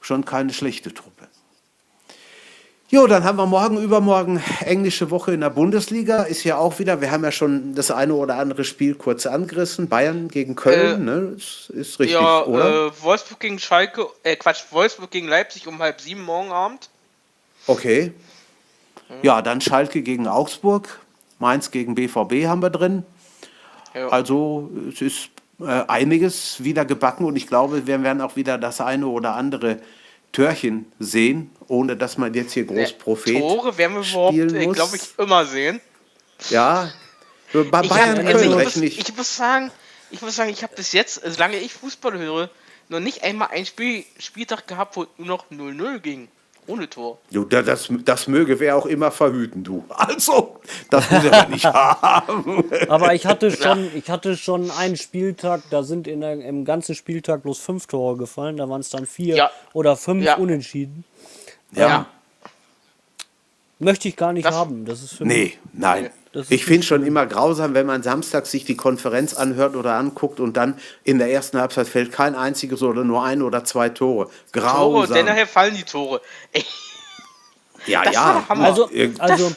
schon 0.00 0.24
keine 0.24 0.52
schlechte 0.52 0.92
Truppe. 0.92 1.19
Jo, 2.92 3.06
dann 3.06 3.22
haben 3.22 3.38
wir 3.38 3.46
morgen, 3.46 3.80
übermorgen 3.80 4.42
englische 4.64 5.12
Woche 5.12 5.32
in 5.32 5.42
der 5.42 5.50
Bundesliga. 5.50 6.24
Ist 6.24 6.42
ja 6.42 6.56
auch 6.56 6.80
wieder, 6.80 7.00
wir 7.00 7.12
haben 7.12 7.22
ja 7.22 7.30
schon 7.30 7.76
das 7.76 7.92
eine 7.92 8.14
oder 8.14 8.36
andere 8.36 8.64
Spiel 8.64 8.96
kurz 8.96 9.26
angerissen. 9.26 9.88
Bayern 9.88 10.26
gegen 10.26 10.56
Köln, 10.56 11.04
ne? 11.04 11.34
Ist, 11.36 11.70
ist 11.70 12.00
richtig, 12.00 12.20
Ja, 12.20 12.42
oder? 12.42 12.86
äh, 12.86 13.02
Wolfsburg 13.02 13.38
gegen 13.38 13.60
Schalke, 13.60 14.06
äh, 14.24 14.34
Quatsch, 14.34 14.64
Wolfsburg 14.72 15.12
gegen 15.12 15.28
Leipzig 15.28 15.68
um 15.68 15.78
halb 15.78 16.00
sieben 16.00 16.22
morgen 16.22 16.50
Abend. 16.50 16.90
Okay. 17.68 18.12
Ja, 19.22 19.40
dann 19.40 19.60
Schalke 19.60 20.02
gegen 20.02 20.26
Augsburg. 20.26 20.98
Mainz 21.38 21.70
gegen 21.70 21.94
BVB 21.94 22.46
haben 22.46 22.60
wir 22.60 22.70
drin. 22.70 23.04
Ja. 23.94 24.08
Also 24.08 24.68
es 24.92 25.00
ist 25.00 25.28
äh, 25.60 25.84
einiges 25.86 26.64
wieder 26.64 26.84
gebacken 26.84 27.24
und 27.24 27.36
ich 27.36 27.46
glaube, 27.46 27.86
wir 27.86 28.02
werden 28.02 28.20
auch 28.20 28.34
wieder 28.34 28.58
das 28.58 28.80
eine 28.80 29.06
oder 29.06 29.36
andere 29.36 29.78
Törchen 30.32 30.90
sehen, 30.98 31.50
ohne 31.68 31.96
dass 31.96 32.18
man 32.18 32.32
jetzt 32.34 32.52
hier 32.52 32.64
groß 32.64 32.92
Prophet 32.94 33.38
Tore 33.38 33.76
werden 33.76 33.96
wir 33.96 34.08
überhaupt, 34.08 34.36
äh, 34.36 34.66
glaube 34.66 34.96
ich, 34.96 35.02
immer 35.18 35.44
sehen. 35.44 35.80
Ja, 36.48 36.92
bei 37.52 37.82
Ich, 37.82 37.88
Bayern 37.88 38.10
hab, 38.10 38.16
Köln 38.16 38.26
also 38.26 38.58
ich, 38.58 38.64
muss, 38.64 38.76
ich. 38.76 38.98
ich 38.98 39.16
muss 39.16 39.36
sagen, 39.36 39.70
ich 40.10 40.22
muss 40.22 40.36
sagen, 40.36 40.50
ich 40.50 40.62
habe 40.62 40.74
bis 40.76 40.92
jetzt, 40.92 41.20
solange 41.24 41.56
ich 41.56 41.72
Fußball 41.72 42.16
höre, 42.16 42.50
noch 42.88 43.00
nicht 43.00 43.22
einmal 43.22 43.48
einen 43.48 43.66
Spiel, 43.66 44.04
Spieltag 44.18 44.66
gehabt, 44.66 44.96
wo 44.96 45.06
nur 45.16 45.26
noch 45.26 45.50
0-0 45.50 45.98
ging. 46.00 46.28
Ohne 46.70 46.88
Tor. 46.88 47.18
Du, 47.30 47.44
da- 47.44 47.62
das, 47.62 47.88
das 48.04 48.26
möge 48.28 48.60
wer 48.60 48.76
auch 48.76 48.86
immer 48.86 49.10
verhüten, 49.10 49.64
du. 49.64 49.84
Also, 49.90 50.60
das 50.90 51.10
muss 51.10 51.24
er 51.24 51.48
nicht 51.48 51.64
haben. 51.66 52.64
Aber 52.88 53.14
ich 53.14 53.26
hatte 53.26 53.50
schon, 53.50 53.90
ich 53.94 54.08
hatte 54.08 54.36
schon 54.36 54.70
einen 54.70 54.96
Spieltag, 54.96 55.62
da 55.70 55.82
sind 55.82 56.06
in 56.06 56.20
der, 56.20 56.32
im 56.40 56.64
ganzen 56.64 56.94
Spieltag 56.94 57.42
bloß 57.42 57.58
fünf 57.58 57.86
Tore 57.86 58.16
gefallen. 58.16 58.56
Da 58.56 58.68
waren 58.68 58.80
es 58.80 58.90
dann 58.90 59.06
vier 59.06 59.36
Ja. 59.36 59.50
oder 59.72 59.96
fünf 59.96 60.24
Ja. 60.24 60.36
unentschieden. 60.36 61.04
Ja. 61.72 62.06
Möchte 63.78 64.08
ich 64.08 64.16
gar 64.16 64.32
nicht 64.32 64.46
Das- 64.46 64.54
haben. 64.54 64.84
Das 64.84 65.02
ist 65.02 65.14
für 65.14 65.24
Nee, 65.24 65.42
mich. 65.44 65.58
nein. 65.72 66.10
Ich 66.48 66.64
finde 66.64 66.86
schon 66.86 67.04
immer 67.04 67.26
grausam, 67.26 67.74
wenn 67.74 67.86
man 67.86 68.02
samstags 68.04 68.52
sich 68.52 68.64
die 68.64 68.76
Konferenz 68.76 69.34
anhört 69.34 69.74
oder 69.74 69.94
anguckt 69.94 70.38
und 70.38 70.56
dann 70.56 70.78
in 71.02 71.18
der 71.18 71.32
ersten 71.32 71.58
Halbzeit 71.60 71.88
fällt 71.88 72.12
kein 72.12 72.36
einziges 72.36 72.82
oder 72.82 73.02
nur 73.02 73.24
ein 73.24 73.42
oder 73.42 73.64
zwei 73.64 73.88
Tore. 73.88 74.26
Tore, 74.26 74.30
Grausam. 74.52 75.00
und 75.02 75.10
dann 75.10 75.26
nachher 75.26 75.46
fallen 75.48 75.74
die 75.74 75.82
Tore. 75.82 76.20
Ey, 76.52 76.64
ja, 77.86 78.04
das 78.04 78.14
ja. 78.14 78.44
Also, 78.48 78.88
Irgend- 78.90 79.20
also 79.20 79.50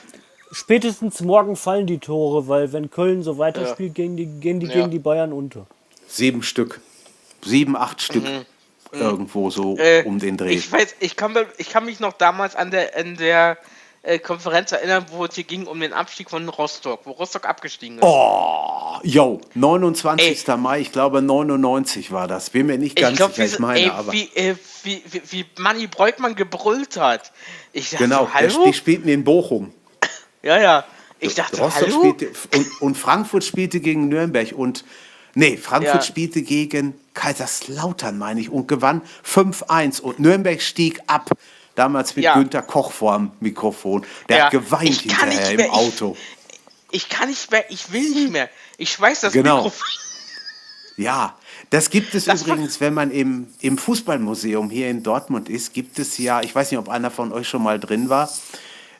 spätestens 0.51 1.21
morgen 1.21 1.55
fallen 1.55 1.85
die 1.85 1.99
Tore, 1.99 2.47
weil 2.47 2.73
wenn 2.73 2.89
Köln 2.89 3.21
so 3.21 3.37
weiterspielt, 3.37 3.93
gehen 3.93 4.17
die, 4.17 4.25
gehen 4.25 4.59
die 4.59 4.67
Ja. 4.67 4.73
gegen 4.73 4.89
die 4.91 4.99
Bayern 4.99 5.31
unter. 5.31 5.67
Sieben 6.07 6.41
Stück. 6.41 6.79
Sieben, 7.43 7.75
acht 7.75 8.01
Stück. 8.01 8.23
Irgendwo 8.91 9.49
so 9.49 9.73
Mhm. 9.73 9.79
äh, 9.79 10.03
um 10.05 10.19
den 10.19 10.37
Dreh. 10.37 10.51
Ich 10.53 10.71
weiß, 10.71 10.95
ich 10.99 11.15
kann, 11.15 11.35
ich 11.57 11.69
kann 11.69 11.85
mich 11.85 11.99
noch 11.99 12.13
damals 12.13 12.55
an 12.55 12.69
der, 12.71 12.95
in 12.95 13.15
der 13.17 13.57
äh, 14.03 14.19
Konferenz 14.19 14.71
erinnern, 14.73 15.05
wo 15.11 15.25
es 15.25 15.33
hier 15.35 15.45
ging 15.45 15.65
um 15.65 15.79
den 15.79 15.93
Abstieg 15.93 16.29
von 16.29 16.47
Rostock, 16.49 17.01
wo 17.05 17.11
Rostock 17.11 17.45
abgestiegen 17.47 17.97
ist. 17.97 18.03
Oh, 18.03 18.97
yo, 19.01 19.39
29. 19.55 20.45
Mai, 20.57 20.81
ich 20.81 20.91
glaube 20.91 21.21
99 21.21 22.11
war 22.11 22.27
das. 22.27 22.49
Bin 22.49 22.67
mir 22.67 22.77
nicht 22.77 22.97
ganz 22.97 23.13
ich 23.13 23.17
glaube, 23.17 23.33
sicher, 23.33 23.45
ich 23.45 23.59
meine, 23.59 23.79
ey, 23.79 23.89
aber. 23.89 24.11
wie, 24.11 24.29
äh, 24.35 24.55
wie, 24.83 25.01
wie, 25.09 25.21
wie 25.29 25.45
Manni 25.57 25.87
Breukmann 25.87 26.35
gebrüllt 26.35 26.97
hat. 26.97 27.31
Ich 27.71 27.91
dachte, 27.91 28.03
Genau, 28.03 28.27
hallo? 28.33 28.65
die 28.65 28.73
spielten 28.73 29.07
in 29.07 29.23
Bochum. 29.23 29.73
Ja, 30.43 30.59
ja. 30.59 30.83
Ich 31.19 31.35
dachte, 31.35 31.61
Rostock 31.61 31.87
hallo? 31.87 31.99
spielte 31.99 32.33
und, 32.57 32.81
und 32.81 32.97
Frankfurt 32.97 33.45
spielte 33.45 33.79
gegen 33.79 34.09
Nürnberg 34.09 34.51
und 34.51 34.83
nee, 35.35 35.55
Frankfurt 35.55 35.95
Ja. 35.95 36.01
spielte 36.01 36.41
gegen 36.41 36.95
Kaiserslautern, 37.13 38.17
meine 38.17 38.41
ich, 38.41 38.49
und 38.49 38.67
gewann 38.67 39.01
5-1 39.25 40.01
und 40.01 40.19
Nürnberg 40.19 40.61
stieg 40.61 40.99
ab. 41.07 41.29
Damals 41.75 42.15
mit 42.15 42.25
Ja. 42.25 42.35
Günter 42.35 42.61
Koch 42.61 42.91
vor 42.91 43.17
dem 43.17 43.31
Mikrofon. 43.39 44.05
Der 44.29 44.37
Ja, 44.37 44.43
hat 44.45 44.51
geweint 44.51 44.89
ich 44.89 44.99
hinterher 45.01 45.41
mehr, 45.41 45.51
im 45.53 45.59
ich- 45.59 45.71
Auto. 45.71 46.15
Ich 46.91 47.09
kann 47.09 47.29
nicht 47.29 47.49
mehr, 47.51 47.65
ich 47.71 47.91
will 47.91 48.07
nicht 48.11 48.31
mehr. 48.31 48.49
Ich 48.77 48.91
schmeiß 48.91 49.21
das 49.21 49.33
Genau. 49.33 49.57
Mikrofon. 49.57 49.87
Ja, 50.97 51.35
das 51.71 51.89
gibt 51.89 52.13
es 52.13 52.25
Das 52.25 52.43
übrigens, 52.43 52.79
wenn 52.79 52.93
man 52.93 53.09
im, 53.09 53.47
im 53.61 53.79
Fußballmuseum 53.79 54.69
hier 54.69 54.89
in 54.91 55.01
Dortmund 55.01 55.49
ist, 55.49 55.73
gibt 55.73 55.97
es 55.97 56.19
ja, 56.19 56.41
ich 56.41 56.53
weiß 56.53 56.69
nicht, 56.69 56.77
ob 56.77 56.89
einer 56.89 57.09
von 57.09 57.31
euch 57.33 57.47
schon 57.49 57.63
mal 57.63 57.79
drin 57.79 58.09
war, 58.09 58.29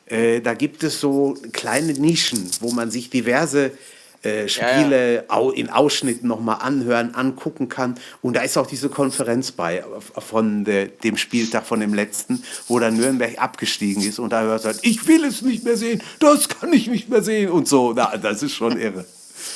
äh, 0.06 0.40
da 0.40 0.54
gibt 0.54 0.82
es 0.82 0.98
so 0.98 1.36
kleine 1.52 1.92
Nischen, 1.92 2.50
wo 2.60 2.72
man 2.72 2.90
sich 2.90 3.10
diverse 3.10 3.70
äh, 4.24 4.48
Spiele 4.48 5.24
Au, 5.28 5.50
in 5.50 5.70
Ausschnitten 5.70 6.28
nochmal 6.28 6.58
anhören, 6.60 7.14
angucken 7.14 7.68
kann. 7.68 7.96
Und 8.22 8.36
da 8.36 8.40
ist 8.40 8.56
auch 8.56 8.66
diese 8.66 8.88
Konferenz 8.88 9.52
bei 9.52 9.84
von 10.18 10.64
de, 10.64 10.88
dem 11.02 11.16
Spieltag, 11.16 11.66
von 11.66 11.80
dem 11.80 11.94
letzten, 11.94 12.42
wo 12.68 12.78
dann 12.78 12.96
Nürnberg 12.96 13.38
abgestiegen 13.38 14.02
ist 14.02 14.18
und 14.18 14.32
da 14.32 14.42
hört 14.42 14.64
halt, 14.64 14.78
ich 14.82 15.06
will 15.06 15.24
es 15.24 15.42
nicht 15.42 15.64
mehr 15.64 15.76
sehen, 15.76 16.02
das 16.20 16.48
kann 16.48 16.72
ich 16.72 16.88
nicht 16.88 17.08
mehr 17.08 17.22
sehen 17.22 17.50
und 17.50 17.68
so. 17.68 17.92
Na, 17.94 18.16
das 18.16 18.42
ist 18.42 18.52
schon 18.52 18.78
irre. 18.78 19.04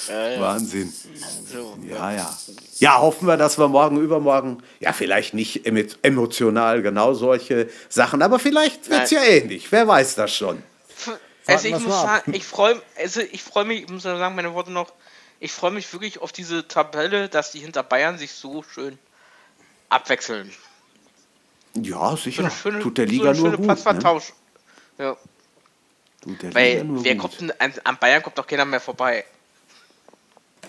Wahnsinn. 0.38 0.92
Ja, 1.88 2.12
ja. 2.12 2.38
Ja, 2.78 3.00
hoffen 3.00 3.26
wir, 3.26 3.36
dass 3.36 3.58
wir 3.58 3.68
morgen, 3.68 4.00
übermorgen, 4.00 4.62
ja, 4.80 4.92
vielleicht 4.92 5.34
nicht 5.34 5.66
emotional 6.02 6.82
genau 6.82 7.14
solche 7.14 7.68
Sachen, 7.88 8.22
aber 8.22 8.38
vielleicht 8.38 8.88
wird 8.88 9.04
es 9.04 9.10
ja 9.10 9.22
ähnlich. 9.22 9.70
Wer 9.72 9.88
weiß 9.88 10.14
das 10.14 10.34
schon. 10.34 10.62
Also 11.48 11.68
ich 11.68 11.78
muss 11.78 12.00
sagen, 12.00 12.34
ich 12.34 12.44
freue 12.44 12.80
also 12.96 13.20
ich 13.20 13.42
freue 13.42 13.64
mich, 13.64 13.82
ich 13.82 13.88
muss 13.88 14.02
sagen, 14.02 14.34
meine 14.34 14.54
Worte 14.54 14.70
noch, 14.70 14.92
ich 15.40 15.52
freue 15.52 15.70
mich 15.70 15.92
wirklich 15.92 16.20
auf 16.20 16.30
diese 16.32 16.68
Tabelle, 16.68 17.28
dass 17.28 17.52
die 17.52 17.60
hinter 17.60 17.82
Bayern 17.82 18.18
sich 18.18 18.32
so 18.32 18.62
schön 18.62 18.98
abwechseln. 19.88 20.52
Ja, 21.74 22.16
sicher. 22.16 22.44
So 22.44 22.50
schöne, 22.50 22.80
Tut 22.80 22.98
der 22.98 23.06
Liga 23.06 23.34
so 23.34 23.46
nur 23.46 23.56
gut. 23.56 23.66
Platzvertausch. 23.66 24.32
Ne? 24.98 25.04
Ja. 25.04 25.16
Tut 26.20 26.42
der 26.42 26.54
Weil 26.54 26.72
Liga 26.72 26.84
nur 26.84 27.04
wer 27.04 27.14
gut. 27.14 27.22
kommt 27.22 27.40
denn, 27.40 27.52
an 27.84 27.96
Bayern 27.98 28.22
kommt 28.22 28.38
doch 28.38 28.46
keiner 28.46 28.64
mehr 28.64 28.80
vorbei. 28.80 29.24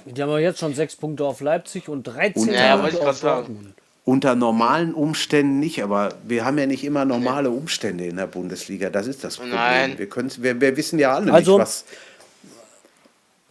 Die 0.06 0.22
haben 0.22 0.30
ja 0.31 0.39
jetzt 0.39 0.60
schon 0.60 0.73
sechs 0.73 0.95
Punkte 0.95 1.26
auf 1.26 1.41
Leipzig 1.41 1.89
und 1.89 2.03
13 2.03 2.43
und, 2.43 2.53
ja, 2.53 2.77
Punkte 2.77 3.10
auf 3.10 3.19
Dortmund 3.19 3.76
unter 4.10 4.34
normalen 4.34 4.95
Umständen 4.95 5.60
nicht, 5.60 5.84
aber 5.84 6.15
wir 6.23 6.44
haben 6.44 6.57
ja 6.57 6.65
nicht 6.65 6.84
immer 6.84 7.06
normale 7.06 7.52
Umstände 7.52 8.06
in 8.06 8.15
der 8.15 8.26
Bundesliga. 8.26 8.90
Das 8.90 9.06
ist 9.06 9.23
das 9.23 9.38
Problem. 9.38 9.53
Nein. 9.53 9.99
Wir, 9.99 10.10
wir, 10.10 10.61
wir 10.61 10.77
wissen 10.77 10.98
ja 10.98 11.14
alle 11.14 11.31
also, 11.31 11.60
nicht, 11.60 11.61
was 11.61 11.86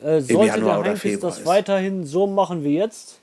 äh, 0.02 0.20
sollte 0.20 0.60
der 0.60 1.00
Heinz 1.00 1.20
das 1.20 1.38
ist. 1.38 1.46
weiterhin 1.46 2.04
so 2.04 2.26
machen 2.26 2.64
wie 2.64 2.76
jetzt, 2.76 3.20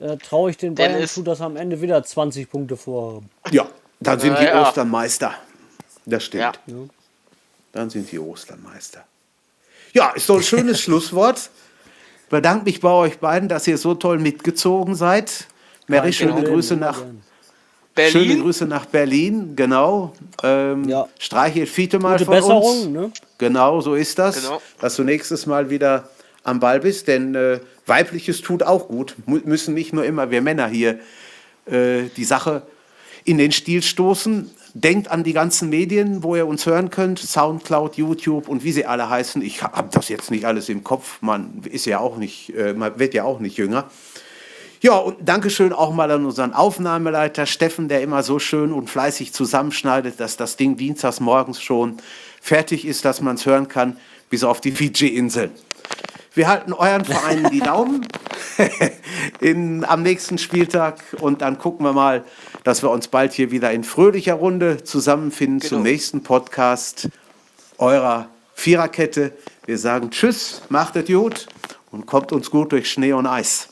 äh, 0.00 0.16
traue 0.16 0.50
ich 0.50 0.56
den 0.56 0.74
Bayern 0.74 1.06
zu, 1.06 1.22
dass 1.22 1.40
am 1.40 1.56
Ende 1.56 1.80
wieder 1.80 2.02
20 2.02 2.50
Punkte 2.50 2.76
vorhaben. 2.76 3.30
Ja, 3.52 3.68
dann 4.00 4.18
sind 4.18 4.36
die 4.36 4.44
ja. 4.44 4.62
Osternmeister. 4.66 5.34
Das 6.06 6.24
stimmt. 6.24 6.58
Ja. 6.66 6.74
Dann 7.70 7.88
sind 7.88 8.10
die 8.10 8.18
Osternmeister. 8.18 9.04
Ja, 9.92 10.10
ist 10.10 10.28
doch 10.28 10.38
ein 10.38 10.42
schönes 10.42 10.80
Schlusswort. 10.84 11.50
Bedanke 12.30 12.64
mich 12.64 12.80
bei 12.80 12.90
euch 12.90 13.20
beiden, 13.20 13.48
dass 13.48 13.68
ihr 13.68 13.78
so 13.78 13.94
toll 13.94 14.18
mitgezogen 14.18 14.96
seid. 14.96 15.46
Mary, 15.88 16.12
schöne 16.12 16.34
genau. 16.34 16.50
Grüße 16.50 16.76
nach 16.76 17.02
Berlin. 17.94 18.12
Schöne 18.12 18.40
Grüße 18.40 18.64
nach 18.66 18.86
Berlin, 18.86 19.54
genau. 19.54 20.12
Ähm, 20.42 20.88
ja. 20.88 21.06
Streiche 21.18 21.66
Fiete 21.66 21.98
mal 21.98 22.12
Gute 22.12 22.24
von 22.24 22.34
Besserung, 22.34 22.62
uns. 22.62 22.86
Ne? 22.88 23.12
Genau, 23.38 23.80
so 23.80 23.94
ist 23.94 24.18
das. 24.18 24.42
Genau. 24.42 24.62
Dass 24.80 24.96
du 24.96 25.04
nächstes 25.04 25.46
Mal 25.46 25.68
wieder 25.68 26.08
am 26.44 26.58
Ball 26.58 26.80
bist, 26.80 27.08
denn 27.08 27.34
äh, 27.34 27.60
weibliches 27.86 28.40
tut 28.40 28.62
auch 28.62 28.88
gut. 28.88 29.16
M 29.26 29.42
müssen 29.44 29.74
nicht 29.74 29.92
nur 29.92 30.04
immer 30.04 30.30
wir 30.30 30.42
Männer 30.42 30.68
hier 30.68 30.98
äh, 31.66 32.04
die 32.16 32.24
Sache 32.24 32.62
in 33.24 33.38
den 33.38 33.52
Stil 33.52 33.82
stoßen. 33.82 34.50
Denkt 34.74 35.10
an 35.10 35.22
die 35.22 35.34
ganzen 35.34 35.68
Medien, 35.68 36.22
wo 36.22 36.34
ihr 36.34 36.46
uns 36.46 36.64
hören 36.64 36.88
könnt, 36.88 37.18
Soundcloud, 37.18 37.96
YouTube 37.96 38.48
und 38.48 38.64
wie 38.64 38.72
sie 38.72 38.86
alle 38.86 39.10
heißen. 39.10 39.42
Ich 39.42 39.62
habe 39.62 39.90
das 39.92 40.08
jetzt 40.08 40.30
nicht 40.30 40.46
alles 40.46 40.70
im 40.70 40.82
Kopf. 40.82 41.20
Man 41.20 41.60
ist 41.70 41.84
ja 41.84 41.98
auch 41.98 42.16
nicht, 42.16 42.56
äh, 42.56 42.72
man 42.72 42.98
wird 42.98 43.12
ja 43.12 43.24
auch 43.24 43.38
nicht 43.38 43.58
jünger. 43.58 43.90
Ja, 44.82 44.96
und 44.96 45.16
Dankeschön 45.20 45.72
auch 45.72 45.94
mal 45.94 46.10
an 46.10 46.26
unseren 46.26 46.52
Aufnahmeleiter 46.52 47.46
Steffen, 47.46 47.86
der 47.86 48.02
immer 48.02 48.24
so 48.24 48.40
schön 48.40 48.72
und 48.72 48.90
fleißig 48.90 49.32
zusammenschneidet, 49.32 50.18
dass 50.18 50.36
das 50.36 50.56
Ding 50.56 50.76
dienstags 50.76 51.20
morgens 51.20 51.62
schon 51.62 51.98
fertig 52.40 52.84
ist, 52.84 53.04
dass 53.04 53.20
man 53.20 53.36
es 53.36 53.46
hören 53.46 53.68
kann, 53.68 53.96
bis 54.28 54.42
auf 54.42 54.60
die 54.60 54.72
Fiji-Inseln. 54.72 55.52
Wir 56.34 56.48
halten 56.48 56.72
euren 56.72 57.04
Vereinen 57.04 57.48
die 57.52 57.60
Daumen 57.60 58.08
in, 59.40 59.84
am 59.84 60.02
nächsten 60.02 60.36
Spieltag 60.36 60.98
und 61.20 61.42
dann 61.42 61.58
gucken 61.58 61.86
wir 61.86 61.92
mal, 61.92 62.24
dass 62.64 62.82
wir 62.82 62.90
uns 62.90 63.06
bald 63.06 63.34
hier 63.34 63.52
wieder 63.52 63.70
in 63.70 63.84
fröhlicher 63.84 64.34
Runde 64.34 64.82
zusammenfinden 64.82 65.60
genau. 65.60 65.68
zum 65.68 65.82
nächsten 65.84 66.24
Podcast 66.24 67.08
eurer 67.78 68.26
Viererkette. 68.54 69.30
Wir 69.64 69.78
sagen 69.78 70.10
Tschüss, 70.10 70.62
macht 70.70 70.96
es 70.96 71.06
gut 71.06 71.46
und 71.92 72.06
kommt 72.06 72.32
uns 72.32 72.50
gut 72.50 72.72
durch 72.72 72.90
Schnee 72.90 73.12
und 73.12 73.28
Eis. 73.28 73.71